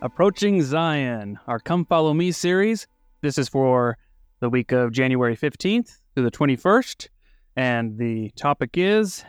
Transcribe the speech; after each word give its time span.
Approaching 0.00 0.62
Zion, 0.62 1.40
our 1.48 1.58
Come 1.58 1.84
Follow 1.84 2.14
Me 2.14 2.30
series. 2.30 2.86
This 3.20 3.36
is 3.36 3.48
for 3.48 3.98
the 4.38 4.48
week 4.48 4.70
of 4.70 4.92
January 4.92 5.36
15th 5.36 5.98
through 6.14 6.22
the 6.22 6.30
21st. 6.30 7.08
And 7.56 7.98
the 7.98 8.30
topic 8.36 8.70
is 8.74 9.24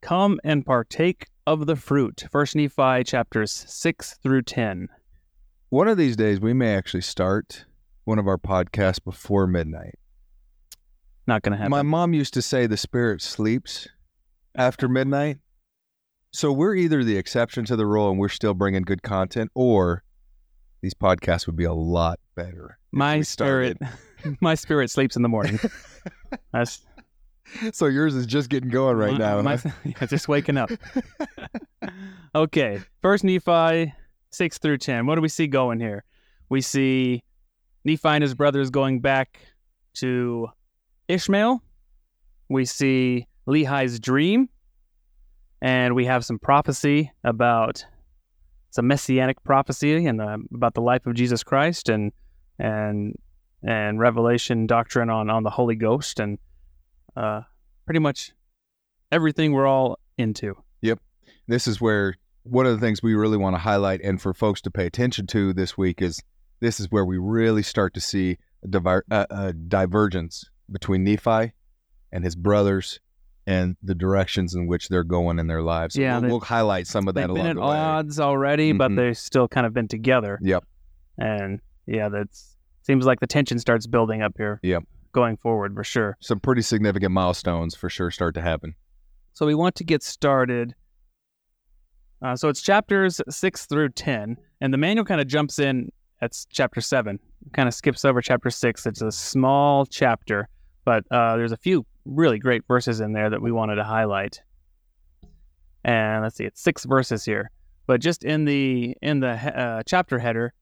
Come 0.00 0.38
and 0.44 0.64
partake 0.64 1.26
of 1.44 1.66
the 1.66 1.74
fruit. 1.74 2.22
First 2.30 2.54
Nephi 2.54 3.02
chapters 3.02 3.50
6 3.66 4.18
through 4.22 4.42
10. 4.42 4.88
One 5.70 5.88
of 5.88 5.96
these 5.96 6.14
days, 6.14 6.40
we 6.40 6.52
may 6.52 6.76
actually 6.76 7.02
start 7.02 7.64
one 8.04 8.20
of 8.20 8.28
our 8.28 8.38
podcasts 8.38 9.02
before 9.02 9.48
midnight. 9.48 9.98
Not 11.26 11.42
going 11.42 11.52
to 11.52 11.58
happen. 11.58 11.72
My 11.72 11.82
mom 11.82 12.14
used 12.14 12.34
to 12.34 12.42
say 12.42 12.68
the 12.68 12.76
spirit 12.76 13.20
sleeps 13.20 13.88
after 14.54 14.88
midnight. 14.88 15.38
So 16.32 16.50
we're 16.52 16.74
either 16.74 17.04
the 17.04 17.16
exception 17.16 17.64
to 17.66 17.76
the 17.76 17.86
rule 17.86 18.10
and 18.10 18.18
we're 18.18 18.28
still 18.30 18.54
bringing 18.54 18.82
good 18.82 19.02
content, 19.02 19.50
or 19.54 20.02
these 20.80 20.94
podcasts 20.94 21.46
would 21.46 21.56
be 21.56 21.64
a 21.64 21.72
lot 21.74 22.18
better. 22.34 22.78
my 22.90 23.20
spirit, 23.20 23.78
my 24.40 24.54
spirit 24.54 24.90
sleeps 24.90 25.14
in 25.16 25.22
the 25.22 25.28
morning. 25.28 25.58
That's 26.52 26.80
so 27.72 27.86
yours 27.86 28.14
is 28.14 28.24
just 28.26 28.48
getting 28.48 28.70
going 28.70 28.96
right 28.96 29.12
my- 29.12 29.18
now. 29.18 29.42
my- 29.42 29.56
huh? 29.56 29.70
yeah, 29.84 30.06
just 30.06 30.26
waking 30.28 30.56
up. 30.56 30.70
okay, 32.34 32.80
First 33.02 33.24
Nephi 33.24 33.92
six 34.30 34.58
through 34.58 34.78
ten. 34.78 35.06
What 35.06 35.16
do 35.16 35.20
we 35.20 35.28
see 35.28 35.46
going 35.46 35.80
here? 35.80 36.04
We 36.48 36.60
see 36.62 37.22
Nephi 37.84 38.08
and 38.08 38.22
his 38.22 38.34
brothers 38.34 38.70
going 38.70 39.00
back 39.00 39.38
to 39.94 40.48
Ishmael. 41.08 41.62
We 42.48 42.64
see 42.64 43.26
Lehi's 43.46 43.98
dream, 44.00 44.48
and 45.62 45.94
we 45.94 46.04
have 46.06 46.24
some 46.24 46.40
prophecy 46.40 47.12
about 47.22 47.86
some 48.70 48.88
messianic 48.88 49.42
prophecy 49.44 50.06
and 50.06 50.20
uh, 50.20 50.36
about 50.52 50.74
the 50.74 50.80
life 50.80 51.06
of 51.06 51.14
Jesus 51.14 51.42
Christ 51.42 51.88
and 51.88 52.12
and 52.58 53.16
and 53.62 53.98
revelation 54.00 54.66
doctrine 54.66 55.08
on 55.08 55.30
on 55.30 55.44
the 55.44 55.50
Holy 55.50 55.76
Ghost 55.76 56.18
and 56.18 56.38
uh, 57.16 57.42
pretty 57.86 58.00
much 58.00 58.32
everything 59.12 59.52
we're 59.52 59.66
all 59.66 59.98
into. 60.18 60.56
Yep, 60.80 60.98
this 61.46 61.68
is 61.68 61.80
where 61.80 62.16
one 62.42 62.66
of 62.66 62.72
the 62.72 62.84
things 62.84 63.02
we 63.02 63.14
really 63.14 63.36
want 63.36 63.54
to 63.54 63.60
highlight 63.60 64.00
and 64.02 64.20
for 64.20 64.34
folks 64.34 64.60
to 64.62 64.70
pay 64.70 64.86
attention 64.86 65.28
to 65.28 65.52
this 65.52 65.78
week 65.78 66.02
is 66.02 66.20
this 66.58 66.80
is 66.80 66.90
where 66.90 67.04
we 67.04 67.18
really 67.18 67.62
start 67.62 67.94
to 67.94 68.00
see 68.00 68.36
a, 68.64 68.68
diver- 68.68 69.04
uh, 69.12 69.26
a 69.30 69.52
divergence 69.52 70.44
between 70.70 71.04
Nephi 71.04 71.52
and 72.10 72.24
his 72.24 72.34
brothers 72.34 72.98
and 73.46 73.76
the 73.82 73.94
directions 73.94 74.54
in 74.54 74.66
which 74.66 74.88
they're 74.88 75.02
going 75.04 75.38
in 75.38 75.46
their 75.48 75.62
lives. 75.62 75.96
Yeah, 75.96 76.18
we'll, 76.18 76.30
we'll 76.30 76.40
highlight 76.40 76.86
some 76.86 77.08
of 77.08 77.14
that 77.14 77.26
They've 77.26 77.34
been 77.36 77.46
at 77.46 77.56
the 77.56 77.62
odds 77.62 78.20
already, 78.20 78.72
but 78.72 78.90
Mhm. 78.92 78.96
they've 78.96 79.18
still 79.18 79.48
kind 79.48 79.66
of 79.66 79.72
been 79.74 79.88
together. 79.88 80.38
Yep. 80.42 80.64
And 81.18 81.60
yeah, 81.86 82.08
that 82.08 82.28
seems 82.82 83.04
like 83.04 83.20
the 83.20 83.26
tension 83.26 83.58
starts 83.58 83.86
building 83.86 84.22
up 84.22 84.34
here. 84.36 84.60
Yep. 84.62 84.84
Going 85.12 85.36
forward 85.36 85.74
for 85.74 85.84
sure. 85.84 86.16
Some 86.20 86.40
pretty 86.40 86.62
significant 86.62 87.12
milestones 87.12 87.74
for 87.74 87.90
sure 87.90 88.10
start 88.10 88.34
to 88.36 88.40
happen. 88.42 88.74
So 89.34 89.44
we 89.46 89.54
want 89.54 89.74
to 89.76 89.84
get 89.84 90.02
started. 90.02 90.74
Uh, 92.22 92.36
so 92.36 92.48
it's 92.48 92.62
chapters 92.62 93.20
six 93.28 93.66
through 93.66 93.88
ten, 93.90 94.36
and 94.60 94.72
the 94.72 94.78
manual 94.78 95.04
kind 95.04 95.20
of 95.20 95.26
jumps 95.26 95.58
in 95.58 95.90
at 96.20 96.32
chapter 96.50 96.80
seven. 96.80 97.18
Kind 97.52 97.66
of 97.68 97.74
skips 97.74 98.04
over 98.04 98.22
chapter 98.22 98.48
six. 98.50 98.86
It's 98.86 99.02
a 99.02 99.10
small 99.10 99.84
chapter, 99.84 100.48
but 100.84 101.04
uh, 101.10 101.36
there's 101.36 101.50
a 101.52 101.56
few 101.56 101.84
really 102.04 102.38
great 102.38 102.62
verses 102.66 103.00
in 103.00 103.12
there 103.12 103.30
that 103.30 103.42
we 103.42 103.52
wanted 103.52 103.76
to 103.76 103.84
highlight. 103.84 104.42
And 105.84 106.22
let's 106.22 106.36
see, 106.36 106.44
it's 106.44 106.60
six 106.60 106.84
verses 106.84 107.24
here. 107.24 107.50
But 107.86 108.00
just 108.00 108.24
in 108.24 108.44
the 108.44 108.96
in 109.02 109.20
the 109.20 109.30
uh, 109.30 109.82
chapter 109.84 110.18
header, 110.18 110.52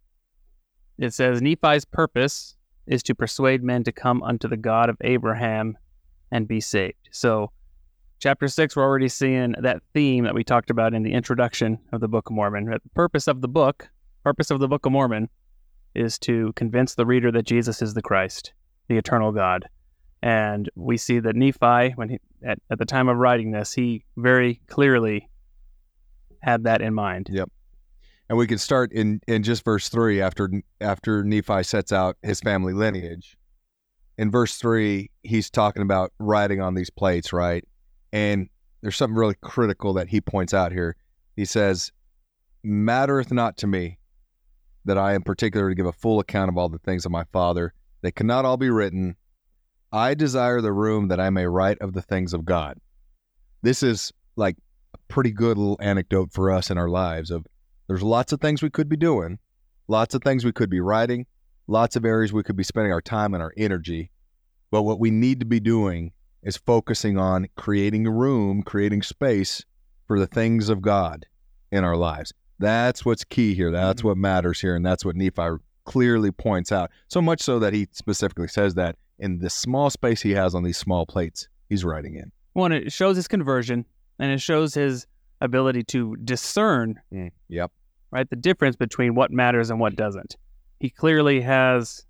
it 0.99 1.13
says 1.13 1.43
Nephi's 1.43 1.85
purpose 1.85 2.57
is 2.87 3.03
to 3.05 3.15
persuade 3.15 3.63
men 3.63 3.85
to 3.85 3.93
come 3.93 4.23
unto 4.23 4.49
the 4.49 4.57
God 4.57 4.89
of 4.89 4.97
Abraham 5.03 5.77
and 6.31 6.49
be 6.49 6.61
saved. 6.61 7.09
So 7.11 7.51
chapter 8.19 8.49
six, 8.49 8.75
we're 8.75 8.83
already 8.83 9.09
seeing 9.09 9.55
that 9.61 9.83
theme 9.93 10.25
that 10.25 10.35
we 10.35 10.45
talked 10.45 10.71
about 10.71 10.95
in 10.95 11.03
the 11.03 11.13
introduction 11.13 11.79
of 11.93 12.01
the 12.01 12.09
Book 12.09 12.31
of 12.31 12.37
Mormon. 12.37 12.65
The 12.65 12.81
purpose 12.95 13.29
of 13.29 13.43
the 13.43 13.49
book, 13.49 13.89
purpose 14.25 14.51
of 14.51 14.61
the 14.61 14.69
Book 14.69 14.87
of 14.87 14.93
Mormon, 14.93 15.29
is 15.95 16.19
to 16.21 16.53
convince 16.55 16.95
the 16.95 17.07
reader 17.07 17.31
that 17.33 17.47
Jesus 17.47 17.83
is 17.83 17.95
the 17.95 18.03
Christ, 18.03 18.53
the 18.89 18.97
eternal 18.97 19.33
God. 19.33 19.69
And 20.23 20.69
we 20.75 20.97
see 20.97 21.19
that 21.21 21.35
Nephi, 21.35 21.95
when 21.95 22.11
he, 22.11 22.19
at, 22.45 22.59
at 22.71 22.79
the 22.79 22.85
time 22.85 23.09
of 23.09 23.17
writing 23.17 23.53
this, 23.53 23.73
he 23.73 24.05
very 24.17 24.61
clearly 24.67 25.29
had 26.43 26.65
that 26.65 26.83
in 26.83 26.95
mind. 26.95 27.29
Yep. 27.31 27.51
And 28.29 28.39
we 28.39 28.47
can 28.47 28.59
start 28.59 28.93
in, 28.93 29.21
in 29.27 29.43
just 29.43 29.65
verse 29.65 29.89
three 29.89 30.21
after 30.21 30.49
after 30.81 31.25
Nephi 31.25 31.63
sets 31.63 31.91
out 31.91 32.17
his 32.23 32.41
family 32.41 32.73
lineage. 32.73 33.37
In 34.19 34.31
verse 34.31 34.57
three, 34.57 35.11
he's 35.23 35.51
talking 35.51 35.83
about 35.83 36.13
writing 36.19 36.61
on 36.61 36.75
these 36.75 36.91
plates, 36.91 37.33
right? 37.33 37.65
And 38.13 38.49
there's 38.83 38.97
something 38.97 39.17
really 39.17 39.37
critical 39.41 39.95
that 39.95 40.09
he 40.09 40.21
points 40.21 40.55
out 40.55 40.71
here. 40.71 40.97
He 41.35 41.45
says, 41.45 41.91
Mattereth 42.63 43.33
not 43.33 43.57
to 43.59 43.67
me 43.67 43.99
that 44.85 44.99
I 44.99 45.15
am 45.15 45.23
particular 45.23 45.69
to 45.69 45.75
give 45.75 45.87
a 45.87 45.93
full 45.93 46.21
account 46.21 46.51
of 46.51 46.59
all 46.59 46.69
the 46.69 46.79
things 46.79 47.05
of 47.05 47.13
my 47.13 47.25
father. 47.33 47.73
They 48.03 48.13
cannot 48.13 48.45
all 48.45 48.57
be 48.57 48.71
written. 48.71 49.17
I 49.93 50.15
desire 50.15 50.61
the 50.61 50.73
room 50.73 51.09
that 51.09 51.21
I 51.21 51.31
may 51.31 51.47
write 51.47 51.79
of 51.81 51.93
the 51.93 52.03
things 52.03 52.33
of 52.33 52.45
God. 52.45 52.79
This 53.63 53.83
is 53.83 54.13
like 54.37 54.57
a 54.95 54.99
pretty 55.09 55.33
good 55.33 55.59
little 55.59 55.79
anecdote 55.81 56.33
for 56.33 56.51
us 56.51 56.71
in 56.71 56.79
our 56.79 56.89
lives 56.89 57.31
of 57.31 57.47
there's 57.89 58.03
lots 58.03 58.33
of 58.33 58.41
things 58.41 58.63
we 58.63 58.71
could 58.71 58.89
be 58.89 58.97
doing, 58.97 59.39
lots 59.89 60.15
of 60.15 60.23
things 60.23 60.45
we 60.45 60.53
could 60.53 60.71
be 60.71 60.81
writing, 60.81 61.27
lots 61.67 61.97
of 61.97 62.05
areas 62.05 62.33
we 62.33 62.45
could 62.45 62.57
be 62.57 62.63
spending 62.63 62.93
our 62.93 63.01
time 63.01 63.35
and 63.35 63.43
our 63.43 63.53
energy. 63.57 64.11
But 64.71 64.83
what 64.83 65.01
we 65.01 65.11
need 65.11 65.41
to 65.41 65.47
be 65.47 65.59
doing 65.59 66.13
is 66.43 66.57
focusing 66.57 67.19
on 67.19 67.49
creating 67.57 68.07
a 68.07 68.11
room, 68.13 68.63
creating 68.63 69.03
space 69.03 69.65
for 70.07 70.21
the 70.21 70.29
things 70.29 70.69
of 70.69 70.81
God 70.81 71.27
in 71.73 71.83
our 71.83 71.97
lives. 71.97 72.33
That's 72.61 73.05
what's 73.05 73.25
key 73.25 73.55
here. 73.55 73.73
That's 73.73 74.03
Mhm. 74.03 74.05
what 74.05 74.17
matters 74.19 74.61
here. 74.61 74.77
And 74.77 74.87
that's 74.87 75.05
what 75.05 75.17
Nephi 75.17 75.57
clearly 75.91 76.31
points 76.31 76.71
out. 76.71 76.91
So 77.09 77.21
much 77.21 77.41
so 77.43 77.59
that 77.59 77.73
he 77.73 77.89
specifically 77.91 78.47
says 78.49 78.75
that 78.75 78.97
in 79.19 79.39
the 79.41 79.51
small 79.51 79.91
space 79.91 80.23
he 80.23 80.31
has 80.33 80.55
on 80.55 80.63
these 80.63 80.79
small 80.79 81.05
plates, 81.05 81.49
he's 81.69 81.85
writing 81.85 82.15
in. 82.15 82.31
One, 82.53 82.71
it 82.73 82.93
shows 82.93 83.17
his 83.17 83.27
conversion 83.29 83.85
and 84.19 84.31
it 84.31 84.41
shows 84.41 84.75
his 84.75 85.07
ability 85.41 85.83
to 85.85 86.17
discern 86.25 87.01
Yep. 87.49 87.73
right? 88.13 88.29
The 88.31 88.37
difference 88.37 88.77
between 88.77 89.15
what 89.15 89.31
matters 89.33 89.71
and 89.71 89.81
what 89.81 89.97
doesn't. 89.97 90.37
He 90.79 90.91
clearly 90.91 91.41
has 91.41 92.05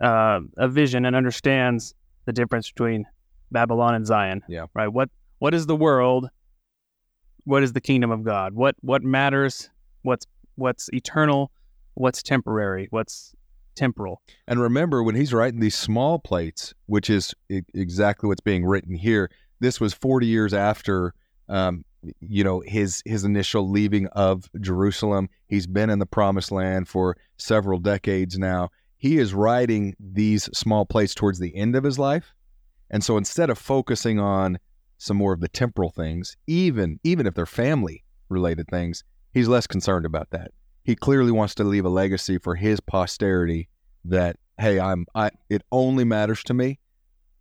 uh, 0.00 0.40
a 0.56 0.68
vision 0.68 1.04
and 1.04 1.14
understands 1.14 1.94
the 2.24 2.32
difference 2.32 2.70
between 2.70 3.04
Babylon 3.50 3.94
and 3.94 4.06
Zion. 4.06 4.42
Yeah. 4.48 4.66
Right. 4.74 4.88
What 4.88 5.10
What 5.38 5.54
is 5.54 5.66
the 5.66 5.76
world? 5.76 6.28
What 7.44 7.62
is 7.62 7.72
the 7.72 7.80
kingdom 7.80 8.10
of 8.10 8.22
God? 8.24 8.54
What 8.54 8.74
What 8.80 9.02
matters? 9.02 9.70
What's 10.02 10.26
What's 10.56 10.88
eternal? 10.92 11.50
What's 11.98 12.22
temporary? 12.22 12.86
What's 12.90 13.34
temporal? 13.74 14.22
And 14.46 14.60
remember, 14.60 15.02
when 15.02 15.16
he's 15.16 15.32
writing 15.32 15.58
these 15.58 15.74
small 15.74 16.20
plates, 16.20 16.72
which 16.86 17.10
is 17.10 17.34
e- 17.48 17.62
exactly 17.74 18.28
what's 18.28 18.40
being 18.40 18.64
written 18.64 18.94
here, 18.94 19.30
this 19.58 19.80
was 19.80 19.94
40 19.94 20.26
years 20.26 20.54
after, 20.54 21.12
um, 21.48 21.84
you 22.20 22.44
know, 22.44 22.60
his 22.60 23.02
his 23.04 23.24
initial 23.24 23.68
leaving 23.68 24.06
of 24.08 24.48
Jerusalem. 24.60 25.28
He's 25.48 25.66
been 25.66 25.90
in 25.90 25.98
the 25.98 26.06
Promised 26.06 26.52
Land 26.52 26.86
for 26.86 27.16
several 27.36 27.80
decades 27.80 28.38
now. 28.38 28.68
He 28.96 29.18
is 29.18 29.34
writing 29.34 29.96
these 29.98 30.44
small 30.56 30.86
plates 30.86 31.16
towards 31.16 31.40
the 31.40 31.56
end 31.56 31.74
of 31.74 31.82
his 31.82 31.98
life, 31.98 32.32
and 32.90 33.02
so 33.02 33.16
instead 33.16 33.50
of 33.50 33.58
focusing 33.58 34.20
on 34.20 34.58
some 34.98 35.16
more 35.16 35.32
of 35.32 35.40
the 35.40 35.48
temporal 35.48 35.90
things, 35.90 36.36
even 36.46 37.00
even 37.02 37.26
if 37.26 37.34
they're 37.34 37.44
family 37.44 38.04
related 38.28 38.68
things, 38.68 39.02
he's 39.32 39.48
less 39.48 39.66
concerned 39.66 40.06
about 40.06 40.30
that. 40.30 40.52
He 40.88 40.96
clearly 40.96 41.30
wants 41.30 41.54
to 41.56 41.64
leave 41.64 41.84
a 41.84 41.90
legacy 41.90 42.38
for 42.38 42.54
his 42.54 42.80
posterity 42.80 43.68
that 44.06 44.36
hey, 44.58 44.80
I'm 44.80 45.04
I 45.14 45.32
it 45.50 45.60
only 45.70 46.02
matters 46.02 46.42
to 46.44 46.54
me 46.54 46.78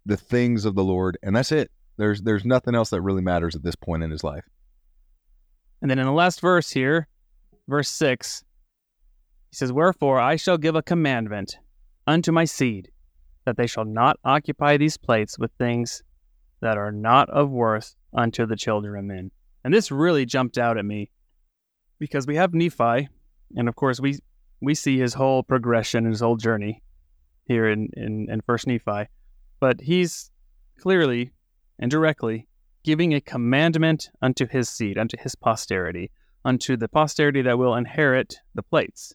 the 0.06 0.18
things 0.18 0.66
of 0.66 0.76
the 0.76 0.84
Lord 0.84 1.18
and 1.24 1.34
that's 1.34 1.54
it. 1.54 1.72
There's 1.96 2.22
there's 2.24 2.44
nothing 2.44 2.76
else 2.76 2.90
that 2.90 3.00
really 3.00 3.22
matters 3.22 3.56
at 3.56 3.64
this 3.64 3.78
point 3.78 4.04
in 4.04 4.12
his 4.12 4.22
life. 4.22 4.44
And 5.82 5.90
then 5.90 5.98
in 5.98 6.06
the 6.06 6.12
last 6.12 6.42
verse 6.42 6.72
here, 6.72 7.08
verse 7.70 7.88
6, 7.88 8.44
he 9.52 9.56
says, 9.56 9.72
Wherefore 9.72 10.20
I 10.20 10.36
shall 10.36 10.58
give 10.58 10.76
a 10.76 10.84
commandment 10.84 11.58
unto 12.06 12.34
my 12.34 12.44
seed, 12.44 12.92
that 13.46 13.56
they 13.56 13.66
shall 13.66 13.86
not 13.86 14.20
occupy 14.26 14.76
these 14.76 14.98
plates 14.98 15.40
with 15.40 15.52
things 15.58 16.04
that 16.60 16.78
are 16.78 16.92
not 16.92 17.30
of 17.30 17.50
worth 17.50 17.96
unto 18.14 18.46
the 18.46 18.58
children 18.58 19.00
of 19.00 19.06
men. 19.06 19.32
And 19.64 19.74
this 19.74 19.90
really 19.90 20.26
jumped 20.26 20.58
out 20.58 20.78
at 20.78 20.84
me 20.84 21.12
because 21.98 22.28
we 22.28 22.36
have 22.36 22.54
Nephi, 22.54 23.08
and 23.56 23.68
of 23.68 23.76
course 23.76 24.00
we 24.00 24.20
we 24.62 24.74
see 24.74 24.98
his 24.98 25.14
whole 25.14 25.44
progression 25.44 26.06
his 26.06 26.20
whole 26.20 26.36
journey 26.36 26.82
here 27.48 27.68
in, 27.68 27.90
in, 27.96 28.28
in 28.30 28.42
First 28.42 28.68
Nephi. 28.68 29.08
But 29.60 29.82
he's 29.82 30.30
clearly 30.80 31.32
and 31.80 31.90
directly 31.90 32.48
giving 32.84 33.14
a 33.14 33.22
commandment 33.22 34.10
unto 34.22 34.48
his 34.48 34.70
seed, 34.70 34.98
unto 34.98 35.18
his 35.18 35.36
posterity, 35.36 36.12
unto 36.46 36.78
the 36.78 36.88
posterity 36.88 37.42
that 37.42 37.58
will 37.58 37.76
inherit 37.76 38.38
the 38.56 38.64
plates. 38.64 39.14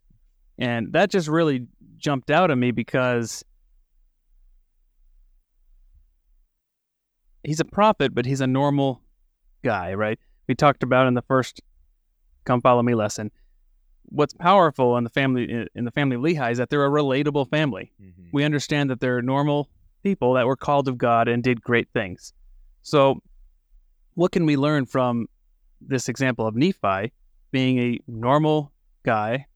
And 0.58 0.92
that 0.92 1.10
just 1.10 1.28
really 1.28 1.66
jumped 1.96 2.30
out 2.30 2.50
at 2.50 2.58
me 2.58 2.70
because 2.70 3.44
he's 7.42 7.60
a 7.60 7.64
prophet, 7.64 8.14
but 8.14 8.26
he's 8.26 8.40
a 8.40 8.46
normal 8.46 9.02
guy, 9.64 9.94
right? 9.94 10.18
We 10.48 10.54
talked 10.54 10.82
about 10.82 11.06
in 11.06 11.14
the 11.14 11.22
first 11.22 11.60
"Come 12.44 12.60
Follow 12.60 12.82
Me" 12.82 12.94
lesson. 12.94 13.30
What's 14.12 14.34
powerful 14.34 14.96
in 14.96 15.04
the 15.04 15.10
family 15.10 15.66
in 15.74 15.84
the 15.84 15.90
family 15.90 16.16
of 16.16 16.22
Lehi 16.22 16.52
is 16.52 16.58
that 16.58 16.70
they're 16.70 16.84
a 16.84 16.90
relatable 16.90 17.48
family. 17.48 17.92
Mm-hmm. 18.00 18.28
We 18.32 18.44
understand 18.44 18.90
that 18.90 19.00
they're 19.00 19.22
normal 19.22 19.70
people 20.02 20.34
that 20.34 20.46
were 20.46 20.56
called 20.56 20.88
of 20.88 20.98
God 20.98 21.28
and 21.28 21.42
did 21.42 21.62
great 21.62 21.88
things. 21.92 22.32
So, 22.82 23.22
what 24.14 24.32
can 24.32 24.44
we 24.44 24.56
learn 24.56 24.86
from 24.86 25.28
this 25.80 26.08
example 26.08 26.46
of 26.46 26.54
Nephi 26.54 27.12
being 27.50 27.78
a 27.78 27.98
normal 28.06 28.72
guy 29.04 29.46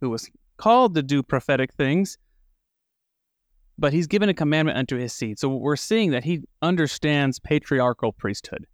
who 0.00 0.10
was 0.10 0.30
called 0.56 0.94
to 0.94 1.02
do 1.02 1.22
prophetic 1.22 1.72
things, 1.74 2.18
but 3.78 3.92
he's 3.92 4.06
given 4.06 4.28
a 4.28 4.34
commandment 4.34 4.78
unto 4.78 4.96
his 4.96 5.12
seed. 5.12 5.38
So 5.38 5.48
we're 5.48 5.76
seeing 5.76 6.10
that 6.12 6.24
he 6.24 6.42
understands 6.62 7.38
patriarchal 7.38 8.12
priesthood. 8.12 8.66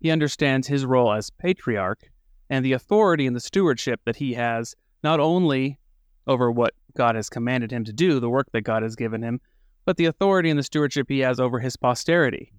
He 0.00 0.10
understands 0.10 0.66
his 0.66 0.84
role 0.84 1.12
as 1.12 1.30
patriarch 1.30 2.10
and 2.52 2.62
the 2.62 2.74
authority 2.74 3.26
and 3.26 3.34
the 3.34 3.40
stewardship 3.40 3.98
that 4.04 4.14
he 4.14 4.34
has 4.34 4.76
not 5.02 5.18
only 5.20 5.78
over 6.26 6.52
what 6.52 6.74
God 6.94 7.14
has 7.16 7.30
commanded 7.30 7.72
him 7.72 7.82
to 7.84 7.94
do, 7.94 8.20
the 8.20 8.28
work 8.28 8.46
that 8.52 8.60
God 8.60 8.82
has 8.82 8.94
given 8.94 9.22
him, 9.22 9.40
but 9.86 9.96
the 9.96 10.04
authority 10.04 10.50
and 10.50 10.58
the 10.58 10.62
stewardship 10.62 11.06
he 11.08 11.20
has 11.20 11.40
over 11.40 11.58
his 11.58 11.78
posterity. 11.78 12.52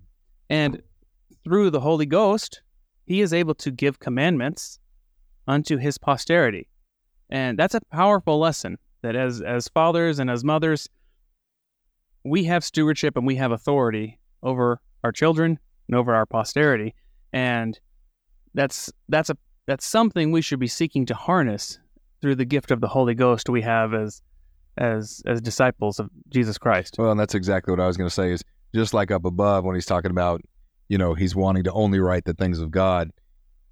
And 0.50 0.82
through 1.44 1.70
the 1.70 1.80
Holy 1.80 2.08
Ghost, 2.08 2.64
he 3.06 3.22
is 3.22 3.34
able 3.34 3.54
to 3.54 3.70
give 3.70 4.00
commandments 4.00 4.80
unto 5.48 5.78
his 5.78 6.00
posterity. 6.00 6.68
And 7.30 7.60
that's 7.60 7.76
a 7.76 7.82
powerful 7.92 8.40
lesson 8.40 8.80
that 9.04 9.16
as 9.16 9.42
as 9.44 9.68
fathers 9.68 10.18
and 10.18 10.28
as 10.28 10.44
mothers, 10.44 10.90
we 12.24 12.46
have 12.46 12.64
stewardship 12.64 13.16
and 13.16 13.28
we 13.28 13.36
have 13.36 13.52
authority 13.52 14.18
over 14.42 14.82
our 15.04 15.12
children 15.12 15.60
and 15.88 15.96
over 15.96 16.16
our 16.16 16.26
posterity. 16.26 16.96
And 17.32 17.80
that's 18.56 18.92
that's 19.08 19.30
a 19.30 19.38
that's 19.66 19.86
something 19.86 20.32
we 20.32 20.42
should 20.42 20.60
be 20.60 20.68
seeking 20.68 21.06
to 21.08 21.14
harness 21.14 21.80
through 22.22 22.36
the 22.36 22.46
gift 22.46 22.72
of 22.72 22.82
the 22.82 22.88
Holy 22.88 23.16
Ghost 23.16 23.50
we 23.50 23.62
have 23.62 23.94
as 23.94 24.22
as 24.78 25.22
as 25.26 25.42
disciples 25.42 26.00
of 26.00 26.10
Jesus 26.30 26.58
Christ. 26.58 26.96
Well, 26.98 27.12
and 27.12 27.20
that's 27.20 27.36
exactly 27.36 27.72
what 27.72 27.80
I 27.80 27.88
was 27.88 27.98
going 27.98 28.10
to 28.10 28.14
say. 28.14 28.32
Is 28.32 28.44
just 28.74 28.94
like 28.94 29.12
up 29.12 29.26
above 29.26 29.64
when 29.64 29.76
he's 29.76 29.86
talking 29.86 30.12
about, 30.12 30.42
you 30.90 30.98
know, 30.98 31.14
he's 31.14 31.36
wanting 31.36 31.64
to 31.66 31.72
only 31.74 32.00
write 32.00 32.26
the 32.26 32.34
things 32.34 32.60
of 32.60 32.72
God. 32.72 33.12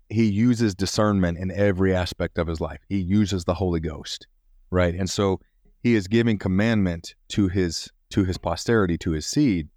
He 0.09 0.25
uses 0.25 0.75
discernment 0.75 1.37
in 1.37 1.51
every 1.51 1.95
aspect 1.95 2.37
of 2.37 2.47
his 2.47 2.59
life. 2.59 2.81
He 2.89 2.99
uses 2.99 3.45
the 3.45 3.53
Holy 3.53 3.79
Ghost, 3.79 4.27
right? 4.69 4.93
And 4.93 5.09
so 5.09 5.39
he 5.81 5.95
is 5.95 6.07
giving 6.07 6.37
commandment 6.37 7.15
to 7.29 7.47
his 7.47 7.89
to 8.11 8.25
his 8.25 8.37
posterity, 8.37 8.97
to 8.99 9.11
his 9.11 9.25
seed, 9.25 9.69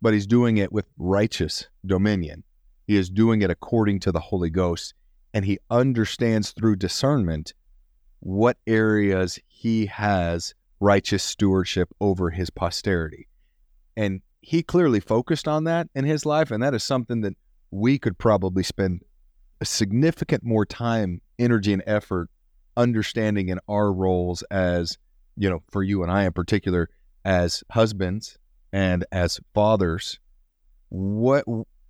but 0.00 0.14
he's 0.14 0.26
doing 0.26 0.58
it 0.58 0.72
with 0.72 0.86
righteous 0.96 1.68
dominion. 1.84 2.44
He 2.86 2.96
is 2.96 3.10
doing 3.10 3.42
it 3.42 3.50
according 3.50 4.00
to 4.00 4.12
the 4.12 4.20
Holy 4.20 4.50
Ghost, 4.50 4.94
and 5.34 5.44
he 5.44 5.58
understands 5.68 6.52
through 6.52 6.76
discernment 6.76 7.52
what 8.20 8.56
areas 8.66 9.38
he 9.46 9.86
has 9.86 10.54
righteous 10.80 11.22
stewardship 11.22 11.90
over 12.00 12.30
his 12.30 12.48
posterity. 12.48 13.28
And 13.96 14.22
he 14.40 14.62
clearly 14.62 15.00
focused 15.00 15.48
on 15.48 15.64
that 15.64 15.88
in 15.94 16.04
his 16.04 16.24
life. 16.24 16.50
And 16.50 16.62
that 16.62 16.74
is 16.74 16.84
something 16.84 17.22
that 17.22 17.34
we 17.70 17.98
could 17.98 18.16
probably 18.16 18.62
spend 18.62 19.02
a 19.60 19.64
significant 19.64 20.44
more 20.44 20.64
time, 20.64 21.20
energy, 21.38 21.72
and 21.72 21.82
effort 21.86 22.28
understanding 22.76 23.48
in 23.48 23.58
our 23.68 23.92
roles 23.92 24.42
as, 24.44 24.98
you 25.36 25.50
know, 25.50 25.62
for 25.70 25.82
you 25.82 26.02
and 26.02 26.12
I 26.12 26.24
in 26.24 26.32
particular, 26.32 26.88
as 27.24 27.64
husbands 27.70 28.38
and 28.72 29.04
as 29.10 29.40
fathers. 29.54 30.20
What 30.90 31.44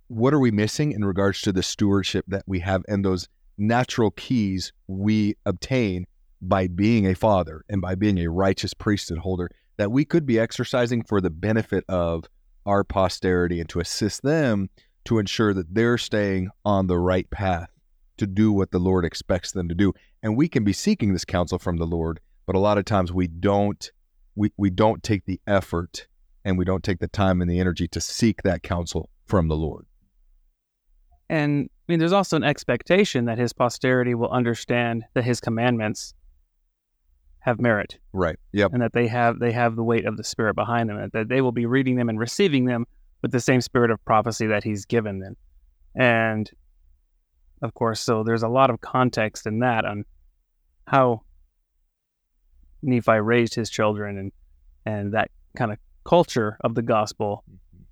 what 0.07 0.33
are 0.33 0.39
we 0.39 0.51
missing 0.51 0.91
in 0.91 1.03
regards 1.03 1.41
to 1.41 1.51
the 1.51 1.63
stewardship 1.63 2.25
that 2.27 2.43
we 2.45 2.59
have 2.59 2.83
and 2.87 3.03
those 3.03 3.27
natural 3.57 4.11
keys 4.11 4.71
we 4.87 5.35
obtain 5.45 6.05
by 6.41 6.67
being 6.67 7.07
a 7.07 7.15
father 7.15 7.63
and 7.69 7.81
by 7.81 7.95
being 7.95 8.19
a 8.19 8.29
righteous 8.29 8.73
priesthood 8.73 9.17
holder 9.19 9.49
that 9.77 9.91
we 9.91 10.05
could 10.05 10.25
be 10.25 10.39
exercising 10.39 11.03
for 11.03 11.19
the 11.19 11.29
benefit 11.29 11.83
of 11.89 12.25
our 12.65 12.83
posterity 12.83 13.59
and 13.59 13.69
to 13.69 13.79
assist 13.79 14.21
them 14.23 14.69
to 15.05 15.19
ensure 15.19 15.53
that 15.53 15.73
they're 15.73 15.97
staying 15.97 16.49
on 16.63 16.87
the 16.87 16.97
right 16.97 17.29
path 17.29 17.69
to 18.17 18.25
do 18.25 18.51
what 18.51 18.71
the 18.71 18.79
Lord 18.79 19.05
expects 19.05 19.51
them 19.51 19.67
to 19.69 19.75
do. 19.75 19.93
And 20.23 20.37
we 20.37 20.47
can 20.47 20.63
be 20.63 20.73
seeking 20.73 21.13
this 21.13 21.25
counsel 21.25 21.59
from 21.59 21.77
the 21.77 21.85
Lord, 21.85 22.19
but 22.45 22.55
a 22.55 22.59
lot 22.59 22.77
of 22.77 22.85
times 22.85 23.11
we 23.11 23.27
don't 23.27 23.91
we, 24.37 24.51
we 24.57 24.69
don't 24.69 25.01
take 25.01 25.25
the 25.25 25.39
effort 25.47 26.07
and 26.43 26.57
we 26.57 26.65
don't 26.65 26.83
take 26.83 26.99
the 26.99 27.07
time 27.07 27.41
and 27.41 27.49
the 27.49 27.59
energy 27.59 27.87
to 27.87 28.01
seek 28.01 28.43
that 28.43 28.63
counsel 28.63 29.09
from 29.25 29.47
the 29.47 29.55
Lord. 29.55 29.85
And 31.29 31.69
I 31.87 31.91
mean, 31.91 31.99
there's 31.99 32.13
also 32.13 32.35
an 32.35 32.43
expectation 32.43 33.25
that 33.25 33.37
his 33.37 33.53
posterity 33.53 34.15
will 34.15 34.29
understand 34.29 35.03
that 35.13 35.23
his 35.23 35.39
commandments 35.39 36.13
have 37.39 37.61
merit. 37.61 37.99
Right. 38.11 38.37
Yep. 38.53 38.73
And 38.73 38.81
that 38.81 38.93
they 38.93 39.07
have 39.07 39.39
they 39.39 39.51
have 39.51 39.75
the 39.75 39.83
weight 39.83 40.05
of 40.05 40.17
the 40.17 40.23
Spirit 40.23 40.55
behind 40.55 40.89
them, 40.89 40.97
and 40.97 41.11
that 41.11 41.29
they 41.29 41.41
will 41.41 41.51
be 41.51 41.65
reading 41.65 41.95
them 41.95 42.09
and 42.09 42.19
receiving 42.19 42.65
them 42.65 42.85
with 43.21 43.31
the 43.31 43.39
same 43.39 43.61
spirit 43.61 43.91
of 43.91 44.03
prophecy 44.03 44.47
that 44.47 44.63
He's 44.63 44.85
given 44.85 45.19
them. 45.19 45.35
And 45.95 46.49
of 47.61 47.73
course, 47.73 48.01
so 48.01 48.23
there's 48.23 48.43
a 48.43 48.47
lot 48.47 48.69
of 48.69 48.81
context 48.81 49.45
in 49.45 49.59
that 49.59 49.85
on 49.85 50.05
how 50.87 51.21
Nephi 52.81 53.19
raised 53.19 53.53
his 53.55 53.69
children 53.69 54.17
and 54.17 54.31
and 54.85 55.13
that 55.13 55.29
kind 55.55 55.71
of 55.71 55.77
culture 56.03 56.57
of 56.61 56.75
the 56.75 56.81
gospel. 56.81 57.43
Mm-hmm. 57.49 57.83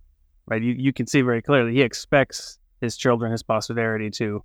Right. 0.47 0.63
You 0.63 0.73
you 0.73 0.93
can 0.93 1.05
see 1.05 1.21
very 1.21 1.43
clearly 1.43 1.73
he 1.73 1.81
expects 1.81 2.57
his 2.83 2.97
children, 2.97 3.31
his 3.31 3.41
posterity 3.41 4.11
to 4.11 4.43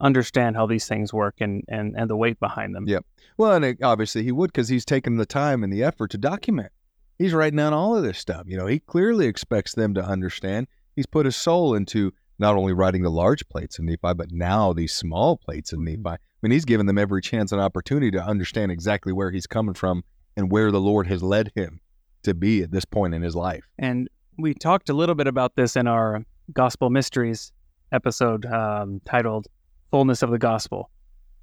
understand 0.00 0.56
how 0.56 0.66
these 0.66 0.86
things 0.86 1.12
work 1.12 1.36
and 1.40 1.64
and 1.68 1.94
and 1.96 2.08
the 2.08 2.16
weight 2.16 2.38
behind 2.40 2.74
them. 2.74 2.86
Yep. 2.88 3.04
Well, 3.36 3.52
and 3.52 3.64
it, 3.64 3.82
obviously 3.82 4.22
he 4.22 4.32
would 4.32 4.52
because 4.52 4.68
he's 4.68 4.84
taken 4.84 5.16
the 5.16 5.26
time 5.26 5.62
and 5.62 5.72
the 5.72 5.82
effort 5.82 6.10
to 6.12 6.18
document. 6.18 6.72
He's 7.18 7.32
writing 7.32 7.56
down 7.56 7.72
all 7.72 7.96
of 7.96 8.02
this 8.02 8.18
stuff. 8.18 8.44
You 8.46 8.56
know, 8.56 8.66
he 8.66 8.78
clearly 8.78 9.26
expects 9.26 9.74
them 9.74 9.94
to 9.94 10.04
understand. 10.04 10.66
He's 10.94 11.06
put 11.06 11.26
his 11.26 11.36
soul 11.36 11.74
into 11.74 12.12
not 12.38 12.56
only 12.56 12.74
writing 12.74 13.02
the 13.02 13.10
large 13.10 13.48
plates 13.48 13.78
of 13.78 13.86
Nephi, 13.86 14.14
but 14.14 14.30
now 14.30 14.72
these 14.72 14.92
small 14.92 15.36
plates 15.36 15.72
of 15.72 15.78
mm-hmm. 15.78 16.02
Nephi. 16.02 16.16
I 16.16 16.18
mean, 16.42 16.52
he's 16.52 16.66
given 16.66 16.86
them 16.86 16.98
every 16.98 17.22
chance 17.22 17.52
and 17.52 17.60
opportunity 17.60 18.10
to 18.10 18.22
understand 18.22 18.70
exactly 18.70 19.12
where 19.12 19.30
he's 19.30 19.46
coming 19.46 19.74
from 19.74 20.04
and 20.36 20.50
where 20.50 20.70
the 20.70 20.80
Lord 20.80 21.06
has 21.06 21.22
led 21.22 21.50
him 21.54 21.80
to 22.24 22.34
be 22.34 22.62
at 22.62 22.70
this 22.70 22.84
point 22.84 23.14
in 23.14 23.22
his 23.22 23.34
life. 23.34 23.66
And 23.78 24.08
we 24.36 24.52
talked 24.52 24.90
a 24.90 24.92
little 24.92 25.14
bit 25.14 25.26
about 25.26 25.56
this 25.56 25.76
in 25.76 25.86
our 25.86 26.24
Gospel 26.52 26.90
Mysteries 26.90 27.52
episode 27.92 28.46
um, 28.46 29.00
titled 29.04 29.46
Fullness 29.90 30.22
of 30.22 30.30
the 30.30 30.38
Gospel, 30.38 30.90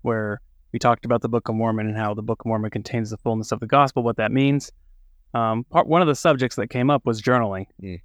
where 0.01 0.41
we 0.71 0.79
talked 0.79 1.05
about 1.05 1.21
the 1.21 1.29
Book 1.29 1.49
of 1.49 1.55
Mormon 1.55 1.87
and 1.87 1.97
how 1.97 2.13
the 2.13 2.21
Book 2.21 2.41
of 2.41 2.45
Mormon 2.47 2.71
contains 2.71 3.09
the 3.09 3.17
fullness 3.17 3.51
of 3.51 3.59
the 3.59 3.67
gospel, 3.67 4.03
what 4.03 4.17
that 4.17 4.31
means. 4.31 4.71
Um, 5.33 5.63
part, 5.65 5.87
one 5.87 6.01
of 6.01 6.07
the 6.07 6.15
subjects 6.15 6.55
that 6.57 6.67
came 6.67 6.89
up 6.89 7.05
was 7.05 7.21
journaling. 7.21 7.65
Mm. 7.81 8.01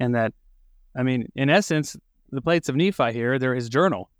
And 0.00 0.14
that, 0.14 0.32
I 0.96 1.02
mean, 1.02 1.30
in 1.34 1.50
essence, 1.50 1.96
the 2.30 2.42
plates 2.42 2.68
of 2.68 2.76
Nephi 2.76 3.12
here, 3.12 3.38
they're 3.38 3.54
his 3.54 3.68
journal. 3.68 4.10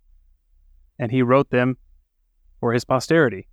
And 0.97 1.11
he 1.11 1.21
wrote 1.21 1.49
them 1.49 1.77
for 2.59 2.73
his 2.73 2.85
posterity. 2.85 3.47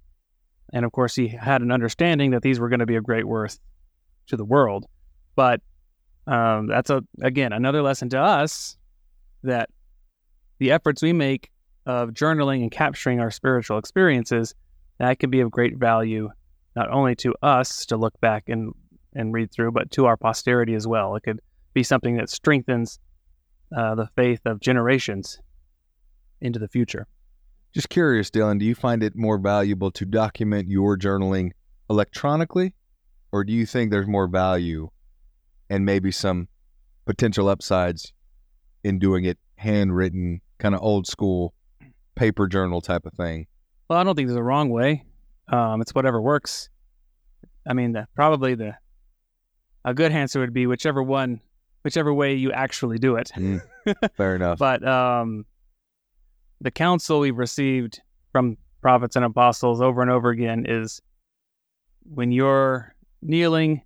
And 0.72 0.84
of 0.84 0.92
course, 0.92 1.14
he 1.14 1.28
had 1.28 1.62
an 1.62 1.70
understanding 1.70 2.32
that 2.32 2.42
these 2.42 2.58
were 2.58 2.68
going 2.68 2.80
to 2.80 2.86
be 2.86 2.96
of 2.96 3.04
great 3.04 3.26
worth 3.26 3.58
to 4.28 4.36
the 4.36 4.44
world. 4.44 4.86
But 5.34 5.60
um, 6.26 6.66
that's, 6.66 6.90
a, 6.90 7.02
again, 7.22 7.52
another 7.52 7.82
lesson 7.82 8.08
to 8.10 8.18
us 8.18 8.76
that 9.44 9.70
the 10.58 10.70
efforts 10.70 11.02
we 11.02 11.12
make 11.12 11.50
of 11.84 12.10
journaling 12.10 12.62
and 12.62 12.70
capturing 12.70 13.20
our 13.20 13.30
spiritual 13.30 13.78
experiences, 13.78 14.54
that 14.98 15.18
can 15.18 15.30
be 15.30 15.40
of 15.40 15.50
great 15.50 15.76
value 15.76 16.30
not 16.74 16.90
only 16.90 17.14
to 17.16 17.34
us 17.42 17.86
to 17.86 17.96
look 17.96 18.20
back 18.20 18.48
and, 18.48 18.72
and 19.14 19.32
read 19.32 19.50
through, 19.50 19.72
but 19.72 19.90
to 19.92 20.06
our 20.06 20.16
posterity 20.16 20.74
as 20.74 20.86
well. 20.86 21.16
It 21.16 21.22
could 21.22 21.40
be 21.72 21.82
something 21.82 22.16
that 22.16 22.28
strengthens 22.28 22.98
uh, 23.74 23.94
the 23.94 24.08
faith 24.14 24.40
of 24.44 24.60
generations 24.60 25.38
into 26.40 26.58
the 26.58 26.68
future. 26.68 27.06
Just 27.72 27.88
curious, 27.88 28.30
Dylan, 28.30 28.58
do 28.58 28.64
you 28.64 28.74
find 28.74 29.02
it 29.02 29.16
more 29.16 29.38
valuable 29.38 29.90
to 29.92 30.04
document 30.04 30.68
your 30.68 30.96
journaling 30.96 31.52
electronically, 31.90 32.74
or 33.32 33.44
do 33.44 33.52
you 33.52 33.66
think 33.66 33.90
there's 33.90 34.06
more 34.06 34.28
value 34.28 34.90
and 35.68 35.84
maybe 35.84 36.10
some 36.10 36.48
potential 37.04 37.48
upsides 37.48 38.12
in 38.84 38.98
doing 38.98 39.24
it 39.24 39.38
handwritten, 39.56 40.40
kind 40.58 40.74
of 40.74 40.82
old 40.82 41.06
school 41.06 41.54
paper 42.14 42.46
journal 42.46 42.80
type 42.80 43.06
of 43.06 43.12
thing? 43.12 43.46
Well, 43.88 43.98
I 43.98 44.04
don't 44.04 44.16
think 44.16 44.28
there's 44.28 44.38
a 44.38 44.42
wrong 44.42 44.70
way. 44.70 45.04
Um, 45.48 45.80
it's 45.80 45.94
whatever 45.94 46.20
works. 46.20 46.68
I 47.68 47.72
mean, 47.72 47.92
the, 47.92 48.08
probably 48.14 48.54
the 48.54 48.74
a 49.84 49.94
good 49.94 50.12
answer 50.12 50.40
would 50.40 50.52
be 50.52 50.66
whichever 50.66 51.02
one, 51.02 51.40
whichever 51.84 52.12
way 52.12 52.34
you 52.34 52.52
actually 52.52 52.98
do 52.98 53.16
it. 53.16 53.30
Mm, 53.36 53.62
fair 54.16 54.34
enough. 54.34 54.58
But 54.58 54.86
um, 54.86 55.46
the 56.60 56.72
counsel 56.72 57.20
we've 57.20 57.36
received 57.36 58.00
from 58.32 58.56
prophets 58.82 59.14
and 59.16 59.24
apostles 59.24 59.80
over 59.80 60.02
and 60.02 60.10
over 60.10 60.30
again 60.30 60.66
is 60.68 61.00
when 62.02 62.32
you're 62.32 62.94
kneeling 63.22 63.82